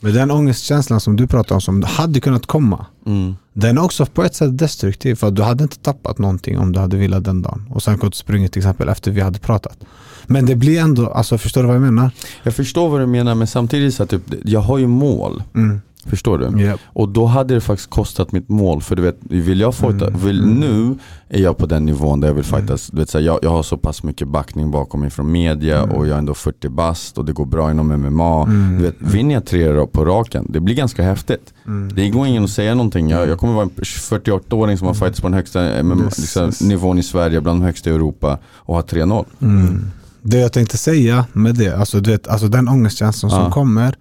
Men 0.06 0.14
den 0.14 0.32
ångestkänslan 0.32 1.01
som 1.01 1.16
du 1.16 1.28
pratar 1.28 1.56
om 1.56 1.62
som 1.62 1.84
hade 1.84 2.20
kunnat 2.20 2.45
komma. 2.45 2.86
Mm. 3.06 3.36
Den 3.53 3.78
är 3.78 3.84
också 3.84 4.06
på 4.06 4.24
ett 4.24 4.36
sätt 4.36 4.58
destruktiv 4.58 5.16
för 5.16 5.28
att 5.28 5.36
du 5.36 5.41
hade 5.41 5.64
inte 5.64 5.80
tappat 5.80 6.18
någonting 6.18 6.58
om 6.58 6.72
du 6.72 6.80
hade 6.80 6.97
velat 6.97 7.24
den 7.24 7.41
dagen. 7.41 7.66
Och 7.70 7.84
sen 7.84 7.97
gått 7.97 8.16
sprungit 8.16 8.51
till 8.51 8.60
exempel 8.60 8.89
efter 8.89 9.12
vi 9.12 9.22
hade 9.22 9.39
pratat. 9.39 9.78
Men 10.26 10.45
det 10.45 10.56
blir 10.56 10.80
ändå, 10.80 11.10
alltså 11.10 11.38
förstår 11.38 11.62
du 11.62 11.68
vad 11.68 11.76
jag 11.76 11.82
menar? 11.82 12.12
Jag 12.43 12.53
förstår 12.53 12.89
vad 12.89 12.99
du 12.99 13.06
menar 13.06 13.36
men 13.36 13.47
samtidigt 13.47 13.95
så 13.95 14.03
att 14.03 14.10
typ, 14.10 14.22
jag 14.43 14.60
har 14.60 14.78
ju 14.78 14.88
mål. 14.88 15.43
Mm. 15.56 15.82
Förstår 16.10 16.38
du? 16.38 16.62
Yep. 16.62 16.80
Och 16.86 17.10
då 17.10 17.26
hade 17.26 17.53
det 17.53 17.62
faktiskt 17.62 17.89
kostat 17.89 18.32
mitt 18.32 18.49
mål. 18.49 18.82
För 18.82 18.95
du 18.95 19.01
vet, 19.01 19.18
vill 19.22 19.60
jag 19.60 19.76
fighta, 19.76 20.08
Mm. 20.08 20.20
vill, 20.20 20.43
Mm. 20.43 20.60
nu 20.60 20.95
är 21.30 21.41
jag 21.41 21.58
på 21.58 21.66
den 21.66 21.86
nivån 21.86 22.20
där 22.20 22.28
jag 22.28 22.36
vill 22.36 22.45
Mm. 22.49 22.60
fightas. 22.62 22.88
Du 22.88 22.97
vet, 22.97 23.10
så 23.10 23.18
här, 23.18 23.26
jag, 23.26 23.39
jag 23.41 23.49
har 23.49 23.64
så 23.64 23.78
pass 23.78 24.03
mycket 24.03 24.28
backning 24.28 24.72
bakom 24.72 24.99
mig 25.01 25.10
från 25.10 25.32
media 25.32 25.82
Mm. 25.84 25.95
och 25.95 26.08
jag 26.08 26.14
är 26.14 26.18
ändå 26.18 26.34
40 26.34 26.70
bast 26.70 27.18
och 27.18 27.26
det 27.26 27.34
går 27.34 27.45
bra 27.45 27.72
inom 27.72 27.88
MMA. 27.91 28.43
Mm. 28.43 28.78
Du 28.78 28.84
vet, 28.84 28.95
vinner 28.99 29.34
jag 29.34 29.45
tre 29.45 29.86
på 29.86 30.06
raken, 30.06 30.45
det 30.49 30.60
blir 30.60 30.76
ganska 30.76 31.03
häftigt. 31.03 31.53
Mm. 31.68 31.95
Det 31.95 32.10
går 32.10 32.28
ingen 32.28 32.43
att 32.43 32.49
säga 32.49 32.76
någonting. 32.76 33.10
Jag, 33.10 33.30
jag 33.30 33.39
kommer 33.39 33.53
vara 33.53 33.64
en 33.64 33.84
48-åring 33.84 34.78
som 34.78 34.88
har 34.88 34.93
fightats 34.93 35.22
på 35.22 35.28
den 35.28 35.34
högsta 35.34 35.84
MMA, 35.84 36.03
Yes, 36.03 36.18
liksom, 36.20 36.45
yes. 36.45 36.62
nivån 36.62 36.97
i 36.99 37.03
Sverige, 37.03 37.41
bland 37.41 37.60
de 37.62 37.66
högsta 37.66 37.89
i 37.89 37.93
Europa 37.93 38.38
och 38.56 38.76
har 38.76 38.82
3-0. 38.82 39.26
Mm. 39.41 39.86
Det 40.22 40.38
jag 40.38 40.53
tänkte 40.53 40.78
säga 40.78 41.26
med 41.34 41.56
det, 41.56 41.78
alltså, 41.78 41.99
du 41.99 42.12
vet, 42.12 42.28
alltså 42.28 42.47
den 42.47 42.68
ångestkänslan 42.70 43.32
Ja. 43.32 43.41
som 43.41 43.51
kommer. 43.51 43.95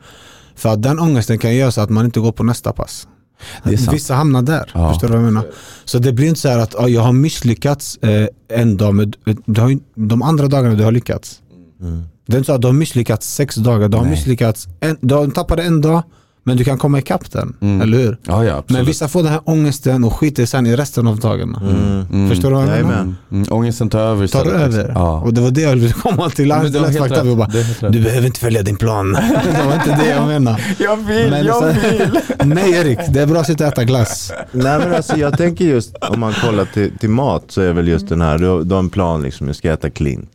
För 0.57 0.69
att 0.69 0.83
den 0.83 1.01
ångesten 1.01 1.39
kan 1.39 1.55
göra 1.57 1.71
så 1.71 1.81
att 1.81 1.91
man 1.91 2.05
inte 2.05 2.21
går 2.21 2.33
på 2.33 2.43
nästa 2.43 2.73
pass. 2.73 3.09
Vissa 3.65 4.15
hamnar 4.15 4.43
där. 4.43 4.71
Ja. 4.75 4.89
Förstår 4.89 5.09
du 5.09 5.15
vad 5.15 5.23
jag 5.23 5.33
menar? 5.33 5.47
Så 5.85 5.99
det 5.99 6.13
blir 6.13 6.29
inte 6.29 6.41
så 6.41 6.49
här 6.49 6.59
att 6.59 6.75
ja, 6.79 6.89
jag 6.89 7.03
har 7.03 7.13
misslyckats 7.13 7.97
eh, 7.97 8.27
en 8.49 8.77
dag, 8.77 8.95
men 8.95 9.13
du 9.47 9.61
har, 9.61 9.79
de 9.95 10.23
andra 10.23 10.49
dagarna 10.49 10.75
du 10.75 10.85
har 10.85 10.93
lyckats. 10.93 11.41
Mm. 11.81 12.03
Det 12.27 12.35
är 12.35 12.39
inte 12.39 12.47
så 12.47 12.53
att 12.53 12.61
du 12.61 12.69
har 12.69 12.73
misslyckats 12.73 13.35
sex 13.35 13.55
dagar. 13.57 13.89
Du 13.89 13.97
har 13.97 14.05
Nej. 14.05 14.11
misslyckats, 14.11 14.69
en, 14.81 14.97
du 15.01 15.15
har 15.15 15.27
tappat 15.27 15.59
en 15.59 15.81
dag, 15.81 16.03
men 16.47 16.57
du 16.57 16.65
kan 16.65 16.79
komma 16.79 16.99
ikapp 16.99 17.31
den. 17.33 17.57
Mm. 17.61 17.81
Eller 17.81 17.99
hur? 17.99 18.19
Ja, 18.27 18.45
ja. 18.45 18.65
Men 18.67 18.85
vissa 18.85 19.09
får 19.09 19.23
den 19.23 19.33
här 19.33 19.41
ångesten 19.45 20.05
och 20.05 20.13
skiter 20.13 20.47
sen 20.47 20.67
i 20.67 20.77
resten 20.77 21.07
av 21.07 21.19
dagarna. 21.21 21.61
Mm. 21.71 22.07
Mm. 22.13 22.29
Förstår 22.31 22.49
du 22.51 22.55
vad 22.57 22.65
jag 22.79 22.87
menar? 22.87 23.15
Mm. 23.31 23.47
Ångesten 23.51 23.89
tar 23.89 24.01
över 24.01 24.17
Tar 24.27 24.41
istället. 24.41 24.53
över. 24.63 24.67
liksom. 24.79 24.93
Ja. 24.95 25.21
Och 25.21 25.35
det 25.35 25.41
var 25.41 25.51
det 25.51 25.61
jag 25.61 25.77
ville 25.77 25.93
komma 25.93 26.31
till. 26.31 26.49
Men 26.49 26.61
helt 26.61 26.77
up. 27.13 27.25
Jag 27.25 27.37
bara, 27.37 27.49
rätt. 27.49 27.81
Det 27.81 27.89
du 27.89 28.01
behöver 28.01 28.27
inte 28.27 28.41
följa 28.41 28.63
din 28.63 28.77
plan. 28.77 29.13
det 29.53 29.65
var 29.67 29.75
inte 29.75 29.97
det 30.05 30.11
jag 30.11 30.27
menade. 30.27 30.59
Jag 30.79 30.97
vill, 30.97 31.31
Men 31.31 31.45
jag 31.47 31.57
så- 31.57 31.81
vill. 31.91 32.19
Nej 32.45 32.71
Erik, 32.73 32.99
det 33.11 33.21
är 33.23 33.27
bra 33.27 33.41
att 33.41 33.47
sitta 33.47 33.67
och 33.67 33.73
äta 33.73 33.85
glass. 33.85 34.33
Nej 34.53 34.79
men 34.79 34.95
alltså 34.95 35.17
jag 35.17 35.39
tänker 35.39 35.65
just 35.65 35.95
om 36.11 36.21
man 36.21 36.33
kollar 36.33 36.65
till, 36.65 36.99
till 36.99 37.11
mat 37.11 37.45
så 37.49 37.61
är 37.61 37.73
väl 37.73 37.89
just 37.89 38.09
den 38.09 38.21
här, 38.21 38.39
du, 38.39 38.47
har- 38.47 38.63
du 38.65 38.75
har 38.75 38.79
en 38.79 38.91
plan 38.91 39.23
liksom, 39.23 39.47
jag 39.47 39.57
ska 39.57 39.73
äta 39.73 39.91
clean. 39.91 40.27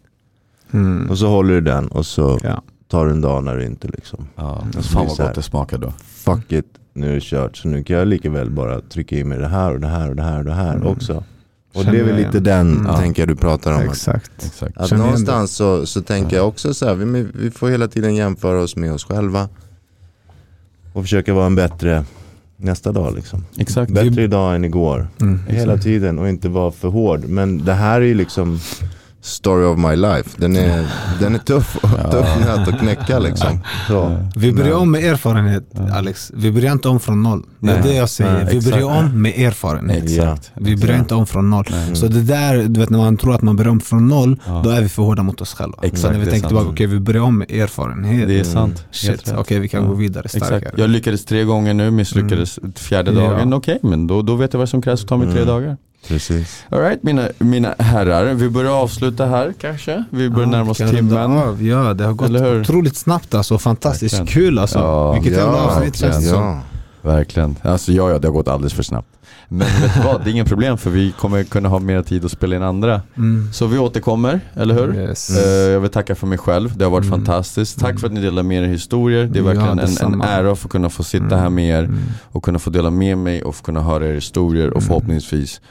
Mm. 0.74 1.10
Och 1.10 1.18
så 1.18 1.28
håller 1.28 1.54
du 1.54 1.62
den 1.62 1.88
och 1.88 2.06
så 2.06 2.40
Ja. 2.44 2.62
Tar 2.90 3.06
du 3.06 3.12
en 3.12 3.22
dag 3.22 3.44
när 3.44 3.56
du 3.58 3.66
inte 3.66 3.88
liksom, 3.88 4.28
Ja, 4.36 4.64
blir 4.72 4.82
fan 4.82 5.08
vad 5.08 5.18
gott 5.18 5.36
det 5.36 5.42
smakar 5.42 5.78
då. 5.78 5.94
fuck 6.08 6.52
it, 6.52 6.66
nu 6.94 7.10
är 7.10 7.14
det 7.16 7.24
kört. 7.24 7.58
Så 7.58 7.68
nu 7.68 7.84
kan 7.84 7.98
jag 7.98 8.08
lika 8.08 8.30
väl 8.30 8.50
bara 8.50 8.82
trycka 8.82 9.16
i 9.16 9.24
mig 9.24 9.38
det 9.38 9.48
här 9.48 9.74
och 9.74 9.80
det 9.80 9.88
här 9.88 10.10
och 10.10 10.16
det 10.16 10.24
här 10.24 10.40
och 10.40 10.46
det 10.46 10.54
här 10.54 10.76
Mm. 10.76 10.88
också. 10.88 11.24
Och 11.74 11.84
Känner 11.84 11.92
det 11.92 12.00
är 12.00 12.04
väl 12.04 12.16
lite 12.16 12.30
igen. 12.30 12.44
den, 12.44 12.78
Mm. 12.78 12.96
tänker 12.96 13.22
jag 13.22 13.30
du 13.30 13.36
pratar 13.36 13.74
om. 13.74 13.82
Exakt. 13.82 14.32
Exakt. 14.46 14.78
att 14.78 14.90
Känner 14.90 15.04
någonstans 15.04 15.52
så, 15.56 15.86
så 15.86 16.02
tänker 16.02 16.36
jag 16.36 16.48
också 16.48 16.74
så 16.74 16.86
här, 16.86 16.96
vi, 16.96 17.28
vi 17.34 17.52
får 17.52 17.70
hela 17.70 17.88
tiden 17.88 18.16
jämföra 18.16 18.62
oss 18.62 18.76
med 18.76 18.94
oss 18.94 19.04
själva. 19.06 19.50
Och 20.94 21.02
försöka 21.04 21.34
vara 21.34 21.46
en 21.46 21.56
bättre 21.56 22.04
nästa 22.58 22.92
dag 22.92 23.16
liksom. 23.16 23.46
Exakt. 23.58 23.92
Bättre 23.92 24.24
idag 24.24 24.56
än 24.56 24.66
igår. 24.66 25.08
Mm. 25.22 25.40
Hela 25.48 25.78
tiden 25.78 26.20
och 26.20 26.30
inte 26.30 26.50
vara 26.50 26.72
för 26.72 26.88
hård. 26.88 27.26
Men 27.28 27.58
det 27.66 27.74
här 27.74 28.02
är 28.02 28.06
ju 28.06 28.14
liksom 28.14 28.60
story 29.22 29.66
of 29.66 29.78
my 29.78 29.96
life. 29.96 30.30
Den 30.38 30.56
är, 30.56 30.88
den 31.20 31.36
är 31.36 31.40
tuff, 31.40 31.78
tuff 32.12 32.28
nöt 32.46 32.68
att 32.68 32.80
knäcka 32.80 33.20
liksom. 33.20 33.60
Så. 33.88 34.18
Vi 34.36 34.52
börjar 34.54 34.76
om 34.76 34.92
med 34.92 35.04
erfarenhet 35.04 35.64
Alex. 35.94 36.32
Vi 36.36 36.52
börjar 36.52 36.72
inte 36.72 36.88
om 36.90 37.00
från 37.00 37.24
noll. 37.24 37.44
Det 37.60 37.72
är 37.72 37.84
det 37.84 37.94
jag 37.96 38.10
säger. 38.10 38.46
Vi 38.52 38.72
börjar 38.72 38.86
om 39.00 39.22
med 39.22 39.34
erfarenhet. 39.40 40.04
Exakt. 40.04 40.52
Vi 40.56 40.78
börjar 40.78 40.98
inte 41.00 41.16
om 41.16 41.28
från 41.28 41.50
noll. 41.50 41.66
Så 41.94 42.08
det 42.08 42.22
där, 42.22 42.64
du 42.64 42.80
vet 42.80 42.90
när 42.90 42.98
man 42.98 43.18
tror 43.18 43.36
att 43.36 43.42
man 43.42 43.56
börjar 43.56 43.72
om 43.72 43.80
från 43.80 44.08
noll, 44.08 44.40
då 44.64 44.70
är 44.70 44.82
vi 44.82 44.90
för 44.90 45.04
hårda 45.04 45.24
mot 45.24 45.42
oss 45.42 45.54
själva. 45.54 45.78
Exakt, 45.82 46.02
så 46.02 46.12
när 46.12 46.20
vi 46.20 46.26
tänker 46.26 46.48
tillbaka, 46.48 46.70
okej 46.70 46.88
vi 46.88 47.00
börjar 47.00 47.22
om 47.22 47.38
med 47.38 47.52
erfarenhet. 47.52 48.28
Det 48.28 48.34
är 48.34 48.40
Mm. 48.40 48.54
sant. 48.54 48.86
Shit, 48.92 49.34
okej 49.38 49.58
rätt. 49.58 49.64
vi 49.64 49.68
kan 49.68 49.88
gå 49.88 49.94
vidare 49.94 50.28
starkare. 50.30 50.58
Exakt. 50.58 50.78
Jag 50.78 50.90
lyckades 50.90 51.26
tre 51.26 51.44
gånger 51.44 51.74
nu, 51.74 51.92
misslyckades 51.92 52.60
fjärde 52.76 53.12
Ja. 53.12 53.22
dagen. 53.22 53.54
Okej, 53.54 53.80
men 53.84 54.08
då, 54.08 54.22
då 54.22 54.36
vet 54.36 54.54
jag 54.54 54.60
vad 54.60 54.70
som 54.70 54.82
krävs 54.82 55.02
att 55.02 55.08
ta 55.10 55.18
mig 55.18 55.28
tre 55.28 55.36
Mm. 55.42 55.48
dagar. 55.48 55.78
Precis. 56.08 56.64
Alright 56.70 57.04
mina, 57.04 57.30
mina 57.38 57.76
herrar, 57.80 58.34
vi 58.34 58.50
börjar 58.50 58.72
avsluta 58.72 59.26
här 59.26 59.54
kanske. 59.62 60.04
Vi 60.10 60.30
börjar 60.30 60.48
Ja, 60.48 60.52
närma 60.58 60.72
oss 60.72 60.78
timmen. 60.78 61.18
av. 61.38 61.64
Ja, 61.64 61.94
det 61.94 62.04
har 62.04 62.14
gått 62.14 62.32
otroligt 62.32 62.96
snabbt 62.96 63.34
alltså. 63.34 63.58
Fantastiskt 63.58 64.14
Verkligen. 64.20 64.28
kul 64.46 64.60
alltså. 64.60 64.80
Ja. 64.80 65.12
Vilket 65.14 65.32
jävla 65.34 65.58
avsnitt 65.66 65.96
känns 65.96 66.16
det 66.18 66.22
som. 66.30 66.44
Ja. 66.44 66.62
Verkligen. 67.02 67.56
Alltså 67.62 67.92
ja, 67.92 68.10
ja, 68.10 68.20
det 68.20 68.28
har 68.28 68.34
gått 68.34 68.48
alldeles 68.48 68.74
för 68.74 68.84
snabbt. 68.84 69.08
Men 69.52 69.60
vet 69.68 69.94
du 69.96 70.02
vad, 70.04 70.24
det 70.24 70.30
är 70.30 70.32
ingen 70.32 70.46
problem 70.46 70.78
för 70.78 70.90
vi 70.90 71.12
kommer 71.12 71.44
kunna 71.44 71.70
ha 71.70 71.80
mer 71.80 72.02
tid 72.02 72.26
att 72.26 72.32
spela 72.32 72.56
in 72.56 72.64
andra. 72.64 73.02
Mm. 73.18 73.50
Så 73.54 73.66
vi 73.68 73.78
återkommer, 73.78 74.40
eller 74.56 74.76
hur? 74.76 74.96
Yes. 74.96 75.30
Eh, 75.38 75.72
jag 75.72 75.80
vill 75.80 75.90
tacka 75.90 76.16
för 76.16 76.28
mig 76.28 76.38
själv, 76.38 76.78
det 76.78 76.84
har 76.86 76.92
varit 76.92 77.06
Mm. 77.08 77.20
fantastiskt. 77.26 77.80
Tack 77.80 77.90
Mm. 77.90 78.00
för 78.00 78.08
att 78.08 78.14
ni 78.14 78.22
delar 78.22 78.44
med 78.44 78.64
er 78.64 78.68
historier. 78.68 79.26
Det 79.26 79.40
är 79.40 79.42
Ja, 79.44 79.46
verkligen 79.48 79.70
en, 79.72 79.80
en 79.80 79.86
detsamma. 79.86 80.26
ära 80.26 80.52
att 80.52 80.60
få 80.60 80.68
kunna 80.68 80.90
få 80.90 81.04
sitta 81.04 81.26
Mm. 81.26 81.40
här 81.40 81.50
med 81.50 81.66
er 81.80 81.84
Mm. 81.84 82.00
och 82.32 82.44
kunna 82.44 82.60
få 82.60 82.70
dela 82.70 82.90
med 82.90 83.18
mig 83.18 83.44
och 83.44 83.56
få 83.56 83.64
kunna 83.64 83.82
höra 83.82 84.08
er 84.08 84.14
historier 84.14 84.68
och 84.70 84.76
Mm. 84.82 84.88
förhoppningsvis 84.88 85.62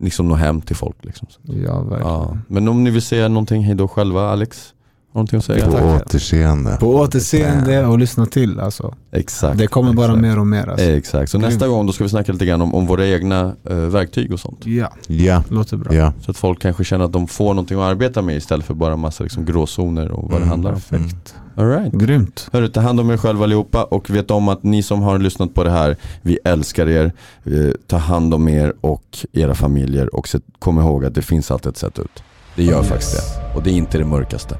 liksom 0.00 0.28
nå 0.28 0.34
hem 0.34 0.60
till 0.60 0.76
folk. 0.76 1.04
Liksom. 1.04 1.28
Ja, 1.42 1.80
verkligen. 1.80 2.12
Ja. 2.12 2.38
Men 2.48 2.68
om 2.68 2.84
ni 2.84 2.90
vill 2.90 3.02
säga 3.02 3.28
någonting, 3.28 3.62
hej 3.62 3.74
då 3.74 3.88
själva 3.88 4.30
Alex? 4.30 4.74
Någonting 5.18 5.38
att 5.38 5.44
säga? 5.44 5.66
På 5.66 5.72
Tack. 5.72 6.02
återseende. 6.02 6.76
På 6.80 6.94
återseende 6.94 7.86
och 7.86 7.98
lyssna 7.98 8.26
till 8.26 8.60
alltså. 8.60 8.94
Exakt. 9.12 9.58
Det 9.58 9.66
kommer 9.66 9.92
bara 9.92 10.06
exakt. 10.06 10.22
mer 10.22 10.38
och 10.38 10.46
mer 10.46 10.68
alltså. 10.68 10.84
Exakt, 10.86 11.30
så 11.30 11.38
Grymt. 11.38 11.52
nästa 11.52 11.68
gång 11.68 11.86
då 11.86 11.92
ska 11.92 12.04
vi 12.04 12.10
snacka 12.10 12.32
lite 12.32 12.46
grann 12.46 12.60
om, 12.62 12.74
om 12.74 12.86
våra 12.86 13.06
egna 13.06 13.52
eh, 13.70 13.76
verktyg 13.76 14.32
och 14.32 14.40
sånt. 14.40 14.66
Ja, 14.66 14.92
Ja, 15.06 15.42
låter 15.48 15.76
bra. 15.76 15.94
ja. 15.94 16.12
Så 16.20 16.30
att 16.30 16.36
folk 16.36 16.62
kanske 16.62 16.84
känner 16.84 17.04
att 17.04 17.12
de 17.12 17.26
får 17.28 17.48
någonting 17.48 17.78
att 17.78 17.84
arbeta 17.84 18.22
med 18.22 18.36
istället 18.36 18.66
för 18.66 18.74
bara 18.74 18.96
massa 18.96 19.24
liksom, 19.24 19.44
gråzoner 19.44 20.10
och 20.10 20.22
vad 20.22 20.30
det 20.32 20.36
Mm. 20.36 20.48
handlar 20.48 20.72
om. 20.72 20.80
Perfekt. 20.80 21.34
All 21.56 21.68
right. 21.68 21.92
Grymt. 21.92 22.48
Hörru, 22.52 22.68
ta 22.68 22.80
hand 22.80 23.00
om 23.00 23.10
er 23.10 23.16
själva 23.16 23.44
allihopa 23.44 23.84
och 23.84 24.10
vet 24.10 24.30
om 24.30 24.48
att 24.48 24.62
ni 24.62 24.82
som 24.82 25.02
har 25.02 25.18
lyssnat 25.18 25.54
på 25.54 25.64
det 25.64 25.70
här, 25.70 25.96
vi 26.22 26.38
älskar 26.44 26.88
er. 26.88 27.12
Eh, 27.44 27.52
ta 27.86 27.96
hand 27.96 28.34
om 28.34 28.48
er 28.48 28.72
och 28.80 29.18
era 29.32 29.54
familjer 29.54 30.14
och 30.14 30.28
se, 30.28 30.38
kom 30.58 30.78
ihåg 30.80 31.04
att 31.04 31.14
det 31.14 31.22
finns 31.22 31.50
alltid 31.50 31.70
ett 31.70 31.76
sätt 31.78 31.98
ut. 31.98 32.22
Det 32.56 32.64
gör 32.64 32.78
Yes. 32.78 32.88
faktiskt 32.88 33.16
det. 33.16 33.56
Och 33.56 33.62
det 33.62 33.70
är 33.70 33.74
inte 33.74 33.98
det 33.98 34.04
mörkaste. 34.04 34.56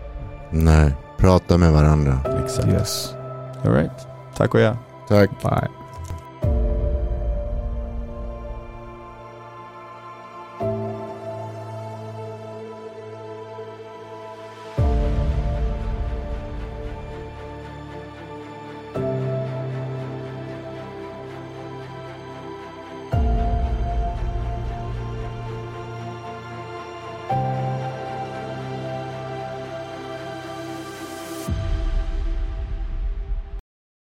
Nej, 0.50 0.94
prata 1.16 1.56
med 1.58 1.72
varandra. 1.72 2.18
Exakt. 2.44 2.68
Yes. 2.68 3.14
All 3.64 3.72
right. 3.72 4.06
Tack 4.36 4.54
och 4.54 4.60
ja. 4.60 4.76
Tack. 5.08 5.30
Bye. 5.42 5.77